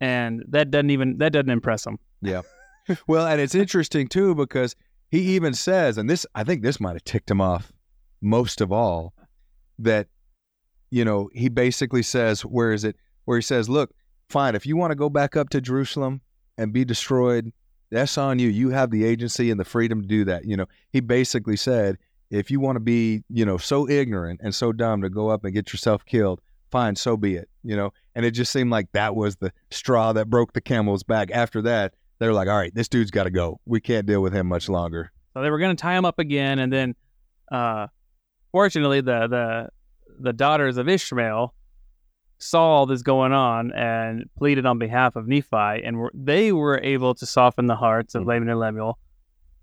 And 0.00 0.44
that 0.48 0.70
doesn't 0.70 0.90
even 0.90 1.18
that 1.18 1.32
doesn't 1.32 1.50
impress 1.50 1.86
him. 1.86 1.98
Yeah. 2.20 2.42
Well, 3.06 3.26
and 3.26 3.40
it's 3.40 3.54
interesting 3.54 4.08
too 4.08 4.34
because 4.34 4.74
he 5.10 5.20
even 5.36 5.54
says, 5.54 5.98
and 5.98 6.08
this 6.08 6.24
I 6.34 6.44
think 6.44 6.62
this 6.62 6.80
might 6.80 6.94
have 6.94 7.04
ticked 7.04 7.30
him 7.30 7.40
off 7.40 7.72
most 8.20 8.60
of 8.60 8.72
all, 8.72 9.12
that 9.78 10.08
you 10.90 11.04
know 11.04 11.28
he 11.34 11.48
basically 11.48 12.02
says, 12.02 12.44
where 12.44 12.72
is 12.72 12.84
it? 12.84 12.96
Where 13.24 13.36
he 13.36 13.42
says, 13.42 13.68
"Look, 13.68 13.90
fine, 14.28 14.54
if 14.54 14.64
you 14.66 14.76
want 14.76 14.90
to 14.90 14.96
go 14.96 15.10
back 15.10 15.36
up 15.36 15.50
to 15.50 15.60
Jerusalem 15.60 16.22
and 16.56 16.72
be 16.72 16.84
destroyed, 16.84 17.52
that's 17.90 18.18
on 18.18 18.38
you. 18.38 18.48
You 18.48 18.70
have 18.70 18.90
the 18.90 19.04
agency 19.04 19.50
and 19.50 19.58
the 19.58 19.64
freedom 19.64 20.02
to 20.02 20.08
do 20.08 20.24
that." 20.26 20.44
You 20.44 20.56
know, 20.56 20.66
he 20.90 21.00
basically 21.00 21.56
said, 21.56 21.98
if 22.30 22.50
you 22.50 22.60
want 22.60 22.76
to 22.76 22.80
be, 22.80 23.22
you 23.30 23.44
know, 23.44 23.56
so 23.56 23.88
ignorant 23.88 24.40
and 24.42 24.54
so 24.54 24.72
dumb 24.72 25.02
to 25.02 25.10
go 25.10 25.28
up 25.28 25.44
and 25.44 25.54
get 25.54 25.72
yourself 25.72 26.04
killed, 26.04 26.40
fine, 26.70 26.96
so 26.96 27.16
be 27.16 27.36
it. 27.36 27.48
You 27.62 27.76
know, 27.76 27.92
and 28.14 28.24
it 28.24 28.32
just 28.32 28.52
seemed 28.52 28.70
like 28.70 28.92
that 28.92 29.16
was 29.16 29.36
the 29.36 29.52
straw 29.70 30.12
that 30.12 30.28
broke 30.28 30.52
the 30.52 30.60
camel's 30.60 31.02
back. 31.02 31.30
After 31.30 31.62
that, 31.62 31.94
they're 32.18 32.32
like, 32.32 32.48
all 32.48 32.56
right, 32.56 32.74
this 32.74 32.88
dude's 32.88 33.10
got 33.10 33.24
to 33.24 33.30
go. 33.30 33.60
We 33.64 33.80
can't 33.80 34.06
deal 34.06 34.22
with 34.22 34.32
him 34.32 34.46
much 34.46 34.68
longer. 34.68 35.12
So 35.34 35.42
they 35.42 35.50
were 35.50 35.58
going 35.58 35.76
to 35.76 35.80
tie 35.80 35.96
him 35.96 36.04
up 36.04 36.18
again, 36.18 36.58
and 36.58 36.72
then, 36.72 36.94
uh, 37.52 37.86
fortunately, 38.52 39.00
the 39.00 39.28
the 39.28 39.68
the 40.20 40.32
daughters 40.32 40.78
of 40.78 40.88
Ishmael 40.88 41.54
saw 42.38 42.62
all 42.62 42.86
this 42.86 43.02
going 43.02 43.32
on 43.32 43.72
and 43.72 44.24
pleaded 44.36 44.64
on 44.64 44.78
behalf 44.78 45.16
of 45.16 45.26
Nephi, 45.26 45.82
and 45.84 45.96
were, 45.98 46.10
they 46.14 46.52
were 46.52 46.78
able 46.82 47.14
to 47.16 47.26
soften 47.26 47.66
the 47.66 47.76
hearts 47.76 48.14
of 48.14 48.22
Mhm. 48.22 48.26
Laman 48.28 48.48
and 48.48 48.60
Lemuel. 48.60 48.98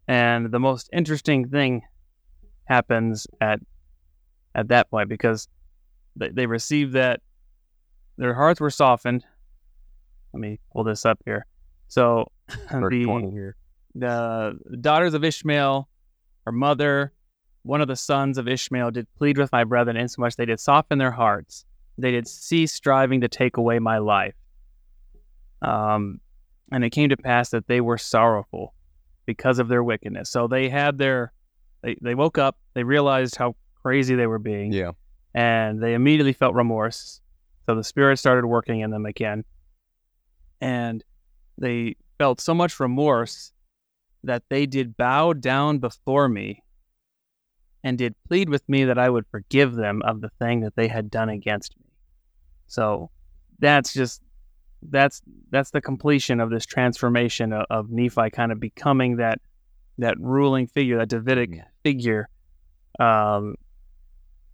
And 0.07 0.51
the 0.51 0.59
most 0.59 0.89
interesting 0.93 1.49
thing 1.49 1.81
happens 2.65 3.27
at 3.41 3.59
at 4.53 4.67
that 4.69 4.89
point 4.89 5.09
because 5.09 5.47
they, 6.15 6.29
they 6.29 6.45
received 6.45 6.93
that 6.93 7.21
their 8.17 8.33
hearts 8.33 8.61
were 8.61 8.69
softened. 8.69 9.25
Let 10.33 10.39
me 10.39 10.59
pull 10.71 10.83
this 10.83 11.05
up 11.05 11.19
here. 11.25 11.45
So 11.87 12.31
the 12.71 13.31
here. 13.31 13.55
the 13.95 14.57
daughters 14.79 15.13
of 15.13 15.23
Ishmael, 15.23 15.87
her 16.45 16.51
mother, 16.51 17.13
one 17.63 17.81
of 17.81 17.87
the 17.87 17.95
sons 17.95 18.37
of 18.37 18.47
Ishmael, 18.47 18.91
did 18.91 19.07
plead 19.17 19.37
with 19.37 19.51
my 19.51 19.63
brethren, 19.63 19.97
insomuch 19.97 20.35
they 20.35 20.45
did 20.45 20.59
soften 20.59 20.97
their 20.99 21.11
hearts. 21.11 21.65
They 21.97 22.11
did 22.11 22.27
cease 22.27 22.73
striving 22.73 23.21
to 23.21 23.27
take 23.27 23.57
away 23.57 23.79
my 23.79 23.99
life. 23.99 24.35
Um, 25.61 26.19
and 26.71 26.83
it 26.83 26.89
came 26.89 27.09
to 27.09 27.17
pass 27.17 27.49
that 27.49 27.67
they 27.67 27.81
were 27.81 27.97
sorrowful 27.97 28.73
because 29.25 29.59
of 29.59 29.67
their 29.67 29.83
wickedness. 29.83 30.29
So 30.29 30.47
they 30.47 30.69
had 30.69 30.97
their, 30.97 31.31
they, 31.81 31.95
they 32.01 32.15
woke 32.15 32.37
up, 32.37 32.57
they 32.73 32.83
realized 32.83 33.35
how 33.37 33.55
crazy 33.81 34.15
they 34.15 34.27
were 34.27 34.39
being, 34.39 34.71
Yeah. 34.73 34.91
and 35.33 35.81
they 35.81 35.93
immediately 35.93 36.33
felt 36.33 36.53
remorse. 36.55 37.21
So 37.65 37.75
the 37.75 37.83
Spirit 37.83 38.17
started 38.17 38.45
working 38.45 38.81
in 38.81 38.91
them 38.91 39.05
again. 39.05 39.43
And 40.61 41.03
they 41.57 41.95
felt 42.17 42.41
so 42.41 42.53
much 42.53 42.79
remorse 42.79 43.51
that 44.23 44.43
they 44.49 44.65
did 44.65 44.97
bow 44.97 45.33
down 45.33 45.79
before 45.79 46.27
me 46.27 46.63
and 47.83 47.97
did 47.97 48.15
plead 48.27 48.49
with 48.49 48.67
me 48.67 48.83
that 48.85 48.97
I 48.97 49.09
would 49.09 49.25
forgive 49.29 49.75
them 49.75 50.01
of 50.03 50.21
the 50.21 50.29
thing 50.39 50.61
that 50.61 50.75
they 50.75 50.87
had 50.87 51.11
done 51.11 51.29
against 51.29 51.75
me. 51.77 51.84
So 52.67 53.09
that's 53.59 53.93
just 53.93 54.21
that's 54.89 55.21
that's 55.49 55.71
the 55.71 55.81
completion 55.81 56.39
of 56.39 56.49
this 56.49 56.65
transformation 56.65 57.53
of, 57.53 57.65
of 57.69 57.89
Nephi 57.89 58.29
kind 58.29 58.51
of 58.51 58.59
becoming 58.59 59.17
that 59.17 59.39
that 59.97 60.19
ruling 60.19 60.67
figure, 60.67 60.97
that 60.97 61.09
Davidic 61.09 61.61
figure 61.83 62.27
um, 62.99 63.55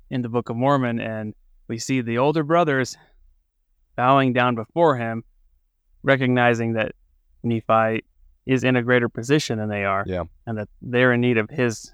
in 0.10 0.22
the 0.22 0.30
Book 0.30 0.50
of 0.50 0.56
Mormon, 0.56 1.00
and 1.00 1.34
we 1.68 1.80
see 1.80 2.02
the 2.02 2.18
older 2.20 2.44
brothers 2.44 2.96
bowing 3.96 4.34
down 4.34 4.56
before 4.56 4.98
him, 4.98 5.24
recognizing 6.04 6.74
that 6.74 6.94
Nephi 7.44 8.04
is 8.46 8.64
in 8.64 8.76
a 8.76 8.84
greater 8.84 9.10
position 9.10 9.58
than 9.58 9.70
they 9.70 9.84
are, 9.84 10.04
Yeah. 10.08 10.24
and 10.46 10.58
that 10.58 10.70
they're 10.82 11.14
in 11.14 11.22
need 11.22 11.38
of 11.38 11.50
his 11.50 11.94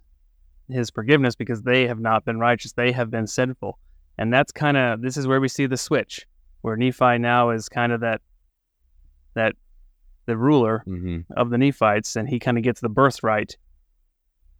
his 0.69 0.89
forgiveness 0.89 1.33
because 1.35 1.61
they 1.61 1.87
have 1.87 1.99
not 1.99 2.25
been 2.25 2.39
righteous, 2.39 2.73
they 2.73 2.91
have 2.91 3.09
been 3.09 3.25
sinful, 3.27 3.79
and 4.17 4.33
that's 4.33 4.51
kind 4.51 4.77
of 4.77 5.01
this 5.01 5.17
is 5.17 5.27
where 5.27 5.39
we 5.39 5.47
see 5.47 5.65
the 5.65 5.77
switch, 5.77 6.25
where 6.61 6.75
Nephi 6.75 7.17
now 7.17 7.51
is 7.51 7.69
kind 7.69 7.91
of 7.91 8.01
that 8.01 8.21
that 9.35 9.55
the 10.25 10.37
ruler 10.37 10.83
hmm 10.85 11.19
of 11.35 11.49
the 11.49 11.57
Nephites, 11.57 12.15
and 12.15 12.27
he 12.27 12.39
kind 12.39 12.57
of 12.57 12.63
gets 12.63 12.81
the 12.81 12.89
birthright 12.89 13.57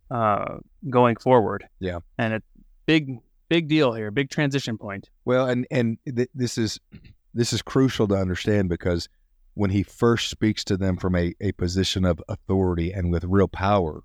uh, 0.10 0.58
going 0.90 1.16
forward. 1.18 1.68
Yeah. 1.80 2.00
and 2.18 2.34
it 2.36 2.44
big 2.86 3.20
big 3.50 3.68
deal 3.68 3.94
here, 3.94 4.12
big 4.12 4.30
transition 4.30 4.78
point. 4.78 5.10
Well, 5.26 5.48
and 5.48 5.68
and 5.72 5.98
th- 6.06 6.30
this 6.34 6.58
is 6.58 6.80
this 7.34 7.54
is 7.54 7.62
crucial 7.62 8.08
to 8.08 8.16
understand 8.16 8.70
because 8.70 9.10
when 9.54 9.72
he 9.72 9.84
first 9.84 10.30
speaks 10.30 10.64
to 10.64 10.78
them 10.78 10.98
from 10.98 11.16
a, 11.16 11.34
a 11.42 11.52
position 11.54 12.06
of 12.06 12.22
authority 12.30 12.92
and 12.92 13.12
with 13.12 13.24
real 13.24 13.48
power, 13.48 14.04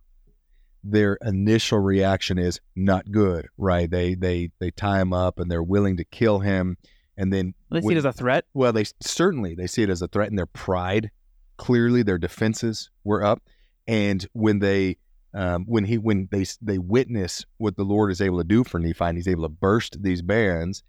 their 0.84 1.16
initial 1.22 1.78
reaction 1.78 2.38
is 2.38 2.60
not 2.74 3.10
good, 3.10 3.46
right? 3.56 3.90
They 3.90 4.14
they 4.14 4.50
they 4.58 4.70
tie 4.70 5.00
him 5.00 5.12
up 5.12 5.38
and 5.38 5.50
they're 5.50 5.62
willing 5.62 5.96
to 5.98 6.04
kill 6.04 6.40
him, 6.40 6.76
and 7.16 7.32
then 7.32 7.54
They 7.70 7.80
see 7.80 7.86
when- 7.86 7.96
it 7.96 7.98
as 7.98 8.04
a 8.04 8.12
threat. 8.12 8.44
well, 8.54 8.72
they 8.72 8.84
certainly 9.00 9.54
they 9.54 9.66
see 9.66 9.82
it 9.82 9.90
as 9.90 10.02
a 10.02 10.08
threat, 10.08 10.28
and 10.28 10.38
their 10.38 10.46
pride, 10.46 11.10
clearly 11.56 12.02
their 12.02 12.18
defenses 12.18 12.90
were 13.04 13.22
up, 13.24 13.42
and 13.86 14.26
when 14.32 14.58
they 14.58 14.96
um, 15.34 15.64
when 15.66 15.84
he 15.84 15.96
when 15.98 16.28
they 16.30 16.44
they 16.60 16.78
witness 16.78 17.44
what 17.58 17.76
the 17.76 17.84
Lord 17.84 18.10
is 18.10 18.20
able 18.20 18.38
to 18.38 18.44
do 18.44 18.64
for 18.64 18.78
Nephi, 18.78 19.04
and 19.04 19.16
he's 19.16 19.28
able 19.28 19.44
to 19.44 19.48
burst 19.48 20.02
these 20.02 20.20
bands, 20.20 20.82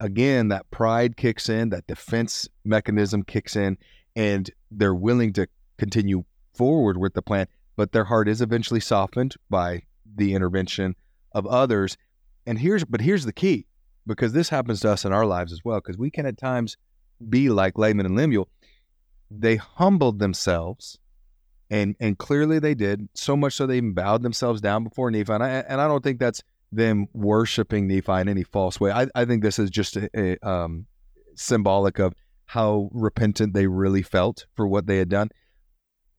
again 0.00 0.48
that 0.48 0.70
pride 0.70 1.16
kicks 1.16 1.48
in, 1.48 1.68
that 1.70 1.86
defense 1.86 2.48
mechanism 2.64 3.22
kicks 3.22 3.54
in, 3.56 3.76
and 4.16 4.50
they're 4.70 4.94
willing 4.94 5.32
to 5.34 5.46
continue 5.78 6.24
forward 6.54 6.96
with 6.96 7.14
the 7.14 7.22
plan, 7.22 7.46
but 7.76 7.92
their 7.92 8.04
heart 8.04 8.28
is 8.28 8.40
eventually 8.40 8.80
softened 8.80 9.34
by 9.48 9.82
the 10.16 10.34
intervention 10.34 10.94
of 11.32 11.46
others. 11.46 11.96
And 12.46 12.58
here's 12.58 12.84
but 12.84 13.00
here's 13.00 13.24
the 13.24 13.32
key, 13.32 13.66
because 14.06 14.32
this 14.32 14.48
happens 14.48 14.80
to 14.80 14.90
us 14.90 15.04
in 15.04 15.12
our 15.12 15.26
lives 15.26 15.52
as 15.52 15.60
well, 15.64 15.78
because 15.78 15.98
we 15.98 16.10
can 16.10 16.26
at 16.26 16.38
times 16.38 16.76
be 17.28 17.48
like 17.48 17.78
Laman 17.78 18.06
and 18.06 18.16
Lemuel. 18.16 18.48
They 19.30 19.56
humbled 19.56 20.18
themselves, 20.18 20.98
and 21.70 21.96
and 22.00 22.18
clearly 22.18 22.58
they 22.58 22.74
did 22.74 23.08
so 23.14 23.36
much 23.36 23.54
so 23.54 23.66
they 23.66 23.76
even 23.76 23.94
bowed 23.94 24.22
themselves 24.22 24.60
down 24.60 24.84
before 24.84 25.10
Nephi. 25.10 25.32
And 25.32 25.42
I 25.42 25.48
and 25.48 25.80
I 25.80 25.88
don't 25.88 26.02
think 26.02 26.18
that's 26.18 26.42
them 26.72 27.06
worshiping 27.12 27.86
Nephi 27.86 28.12
in 28.12 28.28
any 28.28 28.42
false 28.42 28.80
way. 28.80 28.90
I, 28.90 29.06
I 29.14 29.24
think 29.24 29.42
this 29.42 29.58
is 29.58 29.70
just 29.70 29.96
a, 29.96 30.08
a, 30.16 30.48
um, 30.48 30.86
symbolic 31.34 31.98
of 31.98 32.14
how 32.46 32.88
repentant 32.92 33.52
they 33.54 33.66
really 33.66 34.02
felt 34.02 34.46
for 34.54 34.66
what 34.66 34.86
they 34.86 34.96
had 34.98 35.08
done. 35.08 35.30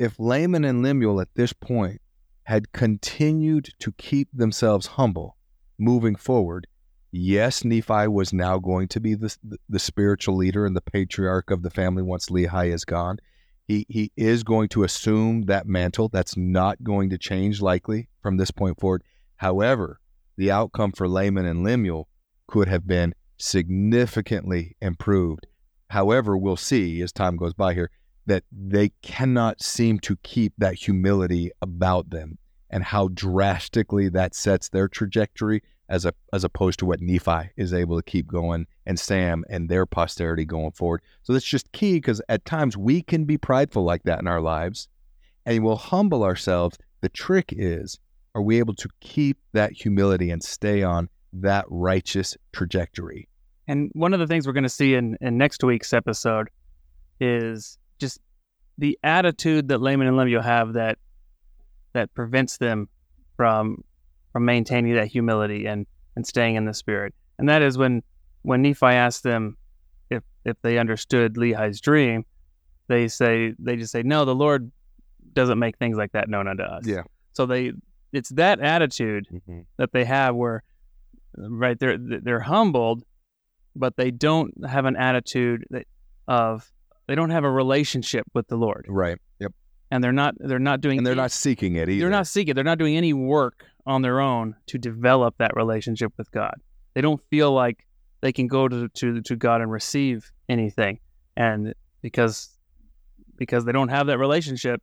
If 0.04 0.20
Laman 0.20 0.66
and 0.66 0.84
Lemuel 0.84 1.22
at 1.22 1.34
this 1.36 1.54
point 1.54 2.02
had 2.44 2.74
continued 2.74 3.70
to 3.80 3.94
keep 3.94 4.28
themselves 4.34 4.86
humble, 5.00 5.38
moving 5.80 6.18
forward, 6.18 6.68
Yes, 7.10 7.63
Nephi 7.63 8.10
was 8.10 8.34
now 8.34 8.58
going 8.58 8.89
to 8.89 9.00
be 9.00 9.13
the, 9.13 9.34
the, 9.70 9.80
spiritual 9.80 10.36
leader 10.36 10.66
and 10.66 10.76
the 10.76 10.82
patriarch 10.82 11.52
of 11.52 11.62
the 11.62 11.70
family 11.70 12.04
once 12.04 12.30
Lehi 12.30 12.74
is 12.74 12.84
gone. 12.84 13.20
He, 13.66 13.86
he 13.88 14.12
is 14.18 14.44
going 14.44 14.68
to 14.70 14.84
assume 14.84 15.44
that 15.44 15.68
mantle. 15.68 16.10
That's 16.10 16.36
not 16.36 16.84
going 16.84 17.10
to 17.12 17.18
change 17.18 17.62
likely 17.62 18.10
from 18.22 18.36
this 18.36 18.52
point 18.52 18.80
forward. 18.82 19.04
However, 19.38 20.02
the 20.36 20.52
outcome 20.52 20.92
for 20.92 21.08
Laman 21.08 21.46
and 21.46 21.63
Lemuel 21.63 22.10
could 22.48 22.68
have 22.68 22.88
been 22.88 23.13
significantly 23.38 24.76
improved. 24.82 25.48
However, 25.92 26.36
we'll 26.36 26.58
see 26.58 27.00
as 27.02 27.13
time 27.13 27.38
goes 27.38 27.54
by 27.54 27.74
here 27.74 27.89
that 28.26 28.44
they 28.52 28.90
cannot 29.02 29.62
seem 29.62 30.00
to 30.00 30.16
keep 30.24 30.54
that 30.58 30.76
humility 30.76 31.52
about 31.62 32.10
them 32.10 32.38
and 32.70 32.84
how 32.84 33.10
drastically 33.10 34.10
that 34.10 34.34
sets 34.34 34.70
their 34.70 34.88
trajectory 34.88 35.62
as 35.90 36.06
a 36.06 36.14
as 36.32 36.44
opposed 36.44 36.80
to 36.80 36.86
what 36.86 37.02
Nephi 37.02 37.50
is 37.58 37.74
able 37.74 37.98
to 37.98 38.04
keep 38.04 38.28
going 38.28 38.66
and 38.86 39.00
Sam 39.00 39.44
and 39.50 39.70
their 39.70 39.86
posterity 39.86 40.46
going 40.46 40.72
forward. 40.72 41.02
So 41.24 41.34
that's 41.34 41.46
just 41.46 41.72
key 41.72 41.96
because 41.96 42.22
at 42.30 42.46
times 42.46 42.78
we 42.78 43.02
can 43.02 43.26
be 43.26 43.38
prideful 43.38 43.84
like 43.84 44.04
that 44.04 44.20
in 44.20 44.28
our 44.28 44.42
lives 44.42 44.88
and 45.46 45.64
we'll 45.64 45.76
humble 45.76 46.24
ourselves. 46.24 46.78
The 47.02 47.10
trick 47.10 47.54
is 47.56 48.00
are 48.36 48.42
we 48.42 48.58
able 48.58 48.74
to 48.76 48.90
keep 49.02 49.38
that 49.52 49.72
humility 49.72 50.32
and 50.32 50.44
stay 50.44 50.82
on 50.82 51.10
that 51.34 51.66
righteous 51.70 52.36
trajectory? 52.52 53.28
And 53.68 53.92
one 53.94 54.14
of 54.14 54.20
the 54.20 54.28
things 54.28 54.48
we're 54.48 54.54
going 54.54 54.64
to 54.64 54.70
see 54.70 54.96
in, 54.96 55.18
in 55.22 55.38
next 55.38 55.64
week's 55.64 55.94
episode 55.94 56.50
is 57.20 57.78
just 57.99 58.19
the 58.77 58.97
attitude 59.03 59.67
that 59.69 59.82
Laman 59.82 60.08
and 60.08 60.17
Lemuel 60.17 60.41
have 60.41 60.73
that 60.73 60.97
that 61.93 62.13
prevents 62.13 62.58
them 62.58 62.89
from 63.38 63.84
from 64.32 64.45
maintaining 64.45 64.95
that 64.95 65.08
humility 65.08 65.65
and 65.67 65.86
and 66.15 66.25
staying 66.25 66.56
in 66.56 66.65
the 66.65 66.73
spirit. 66.73 67.13
And 67.38 67.49
that 67.49 67.62
is 67.62 67.77
when 67.77 68.01
when 68.41 68.62
Nephi 68.62 68.86
asked 68.86 69.23
them 69.23 69.58
if 70.10 70.23
if 70.45 70.58
they 70.62 70.77
understood 70.77 71.36
Lehi's 71.36 71.79
dream, 71.82 72.25
they 72.88 73.08
say 73.08 73.53
they 73.60 73.75
just 73.75 73.91
say 73.91 74.03
no, 74.03 74.25
the 74.25 74.36
Lord 74.36 74.71
doesn't 75.34 75.60
make 75.60 75.77
things 75.77 75.97
like 75.97 76.12
that 76.12 76.29
known 76.29 76.47
unto 76.47 76.63
us. 76.63 76.86
Yeah. 76.86 77.03
So 77.34 77.45
they 77.45 77.73
it's 78.12 78.29
that 78.29 78.60
attitude 78.60 79.27
Mm-hmm. 79.32 79.62
that 79.77 79.91
they 79.91 80.06
have 80.06 80.36
where 80.36 80.63
right 81.36 81.79
they're 81.79 81.97
they're 81.97 82.39
humbled 82.39 83.03
but 83.75 83.95
they 83.97 84.12
don't 84.12 84.53
have 84.67 84.86
an 84.86 84.95
attitude 84.95 85.65
that, 85.71 85.88
of 86.27 86.71
they 87.08 87.16
don't 87.16 87.30
have 87.32 87.44
a 87.44 87.52
relationship 87.52 88.26
with 88.34 88.48
the 88.48 88.56
Lord 88.58 88.86
Right. 88.88 89.18
Yep. 89.39 89.52
and 89.92 90.04
they're 90.04 90.12
not 90.13 90.36
they're 90.39 90.60
not 90.60 90.82
doing 90.82 91.00
And 91.00 91.06
they're 91.06 91.13
any- 91.13 91.22
not 91.22 91.32
seeking 91.32 91.76
it 91.76 91.89
either. 91.89 92.00
they're 92.02 92.10
not 92.10 92.28
seeking 92.28 92.56
they're 92.56 92.63
not 92.63 92.78
doing 92.80 92.96
any 92.98 93.13
work 93.13 93.66
on 93.86 94.02
their 94.02 94.20
own 94.22 94.56
to 94.68 94.78
develop 94.78 95.36
that 95.39 95.56
relationship 95.56 96.13
with 96.18 96.32
God 96.32 96.56
they 96.94 97.02
don't 97.02 97.22
feel 97.30 97.52
like 97.52 97.86
they 98.22 98.32
can 98.32 98.48
go 98.48 98.68
to 98.68 98.88
to, 98.89 99.22
to 99.22 99.36
God 99.36 99.62
and 99.62 99.70
receive 99.72 100.32
anything 100.48 101.00
and 101.36 101.74
because 102.02 102.50
because 103.38 103.66
they 103.66 103.72
don't 103.74 103.89
have 103.89 104.08
that 104.08 104.20
relationship 104.20 104.82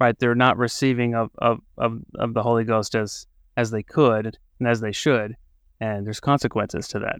right 0.00 0.18
they're 0.18 0.34
not 0.34 0.56
receiving 0.56 1.14
of, 1.14 1.30
of 1.38 1.60
of 1.76 2.00
of 2.16 2.34
the 2.34 2.42
Holy 2.42 2.64
Ghost 2.64 2.94
as 2.94 3.26
as 3.56 3.70
they 3.70 3.82
could 3.82 4.38
and 4.58 4.68
as 4.68 4.80
they 4.80 4.92
should 4.92 5.34
and 5.80 6.06
there's 6.06 6.20
consequences 6.20 6.88
to 6.88 6.98
that 7.00 7.16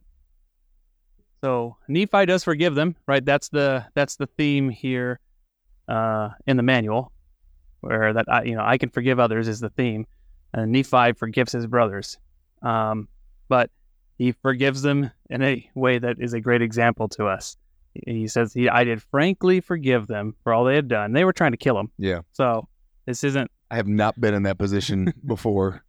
so 1.41 1.77
Nephi 1.89 2.27
does 2.27 2.45
forgive 2.45 2.75
them 2.75 2.97
right 3.07 3.25
that's 3.25 3.49
the 3.49 3.85
that's 3.95 4.17
the 4.17 4.27
theme 4.27 4.69
here 4.71 5.21
uh 5.89 6.31
in 6.47 6.57
the 6.57 6.63
manual 6.63 7.13
where 7.81 8.13
that 8.13 8.25
I, 8.29 8.43
you 8.43 8.55
know 8.57 8.65
I 8.65 8.77
can 8.79 8.89
forgive 8.91 9.21
others 9.21 9.47
is 9.49 9.61
the 9.61 9.71
theme, 9.71 10.07
and 10.53 10.73
Nephi 10.73 11.13
forgives 11.13 11.53
his 11.53 11.67
brothers, 11.69 12.19
um, 12.63 13.07
but 13.49 13.71
he 14.19 14.33
forgives 14.33 14.83
them 14.83 15.13
in 15.31 15.43
a 15.43 15.71
way 15.77 15.99
that 15.99 16.17
is 16.19 16.33
a 16.33 16.41
great 16.41 16.61
example 16.61 17.09
to 17.11 17.27
us. 17.27 17.57
He 18.07 18.27
says, 18.27 18.53
"He 18.53 18.69
I 18.69 18.83
did 18.83 19.01
frankly 19.01 19.61
forgive 19.61 20.09
them 20.09 20.35
for 20.43 20.53
all 20.53 20.65
they 20.65 20.75
had 20.75 20.89
done. 20.89 21.13
They 21.13 21.25
were 21.25 21.33
trying 21.33 21.53
to 21.53 21.57
kill 21.57 21.79
him, 21.79 21.91
Yeah. 21.99 22.23
so 22.33 22.67
this 23.07 23.23
isn't 23.23 23.49
I 23.71 23.77
have 23.77 23.87
not 23.87 24.21
been 24.21 24.35
in 24.35 24.43
that 24.43 24.59
position 24.59 25.13
before. 25.27 25.85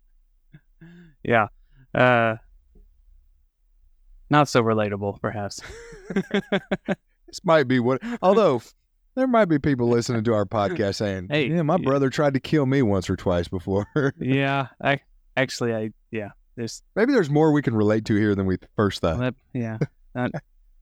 yeah, 1.24 1.48
uh, 1.96 2.36
not 4.30 4.48
so 4.50 4.62
relatable 4.63 5.22
perhaps." 5.22 5.62
This 7.30 7.46
might 7.46 7.68
be 7.68 7.80
what, 7.80 8.02
although 8.24 8.60
there 9.13 9.28
might 9.28 9.46
be 9.46 9.60
people 9.60 9.88
listening 9.88 10.24
to 10.24 10.34
our 10.34 10.46
podcast 10.48 10.96
saying, 10.96 11.28
Hey, 11.30 11.48
yeah, 11.48 11.62
my 11.62 11.76
yeah. 11.76 11.86
brother 11.86 12.10
tried 12.10 12.34
to 12.34 12.39
kill 12.39 12.65
me 12.65 12.82
once 12.82 13.08
or 13.08 13.15
twice 13.15 13.48
before. 13.48 13.86
yeah, 14.20 14.68
I 14.84 15.00
actually 15.38 15.76
I 15.76 15.92
yeah 16.10 16.30
there's 16.56 16.82
Maybe 16.96 17.13
there's 17.13 17.30
more 17.30 17.52
we 17.52 17.62
can 17.62 17.76
relate 17.76 18.06
to 18.06 18.15
here 18.15 18.34
than 18.34 18.48
we 18.48 18.58
first 18.76 19.02
thought. 19.02 19.20
that 19.20 19.36
yeah 19.54 19.78
that, 20.15 20.32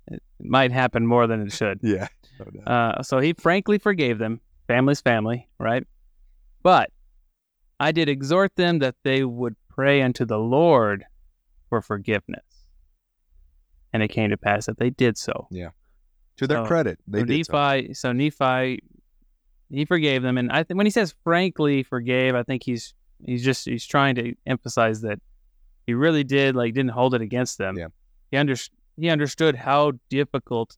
it 0.07 0.23
might 0.39 0.71
happen 0.71 1.05
more 1.05 1.27
than 1.27 1.41
it 1.41 1.51
should. 1.51 1.79
Yeah. 1.83 2.07
no. 2.39 2.63
Uh, 2.63 3.03
so 3.03 3.19
he 3.19 3.33
frankly 3.33 3.77
forgave 3.77 4.17
them. 4.17 4.39
Family's 4.67 5.01
family, 5.01 5.49
right? 5.59 5.85
But 6.63 6.91
I 7.79 7.91
did 7.91 8.07
exhort 8.07 8.55
them 8.55 8.79
that 8.79 8.95
they 9.03 9.25
would 9.25 9.55
pray 9.69 10.01
unto 10.01 10.23
the 10.23 10.39
Lord 10.39 11.03
for 11.67 11.81
forgiveness. 11.81 12.43
And 13.93 14.03
it 14.03 14.09
came 14.09 14.29
to 14.29 14.37
pass 14.37 14.65
that 14.65 14.77
they 14.77 14.89
did 14.89 15.17
so. 15.17 15.47
Yeah. 15.49 15.69
To 16.37 16.47
their 16.47 16.63
so- 16.63 16.67
credit, 16.67 16.99
they 17.07 17.19
so 17.19 17.25
did 17.25 17.45
so. 17.45 17.53
Nephi, 17.53 17.93
so 17.93 18.11
Nephi, 18.11 18.79
he 19.69 19.85
forgave 19.85 20.21
them, 20.21 20.37
and 20.37 20.51
I 20.51 20.63
think 20.63 20.77
when 20.77 20.85
he 20.85 20.91
says 20.91 21.15
frankly 21.23 21.83
forgave, 21.83 22.35
I 22.35 22.43
think 22.43 22.63
he's 22.63 22.93
he's 23.25 23.43
just 23.43 23.65
he's 23.65 23.85
trying 23.85 24.15
to 24.15 24.35
emphasize 24.45 25.01
that 25.01 25.19
he 25.85 25.93
really 25.93 26.23
did 26.23 26.55
like 26.55 26.73
didn't 26.73 26.91
hold 26.91 27.15
it 27.15 27.21
against 27.21 27.57
them. 27.57 27.77
Yeah. 27.77 27.87
He 28.29 28.37
under, 28.37 28.55
he 28.97 29.09
understood 29.09 29.55
how 29.55 29.93
difficult 30.09 30.77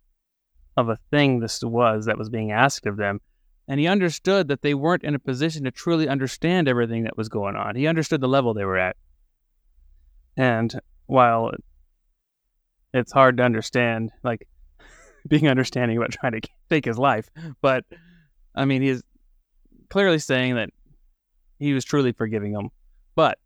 of 0.77 0.87
a 0.87 0.97
thing 1.11 1.39
this 1.39 1.61
was 1.61 2.05
that 2.05 2.17
was 2.17 2.29
being 2.29 2.51
asked 2.51 2.85
of 2.85 2.95
them, 2.95 3.19
and 3.67 3.79
he 3.79 3.87
understood 3.87 4.47
that 4.47 4.61
they 4.61 4.73
weren't 4.73 5.03
in 5.03 5.15
a 5.15 5.19
position 5.19 5.65
to 5.65 5.71
truly 5.71 6.07
understand 6.07 6.67
everything 6.67 7.03
that 7.03 7.17
was 7.17 7.27
going 7.27 7.55
on. 7.55 7.75
He 7.75 7.85
understood 7.87 8.21
the 8.21 8.27
level 8.27 8.53
they 8.53 8.65
were 8.65 8.77
at, 8.77 8.95
and 10.37 10.79
while 11.07 11.51
it's 12.93 13.11
hard 13.11 13.37
to 13.37 13.43
understand, 13.43 14.11
like 14.23 14.47
being 15.27 15.47
understanding 15.47 15.97
about 15.97 16.11
trying 16.11 16.33
to 16.33 16.41
take 16.69 16.85
his 16.85 16.97
life. 16.97 17.29
But 17.61 17.85
I 18.55 18.65
mean, 18.65 18.81
he's 18.81 19.03
clearly 19.89 20.19
saying 20.19 20.55
that 20.55 20.69
he 21.59 21.73
was 21.73 21.83
truly 21.83 22.13
forgiving 22.13 22.53
him, 22.53 22.69
But 23.15 23.37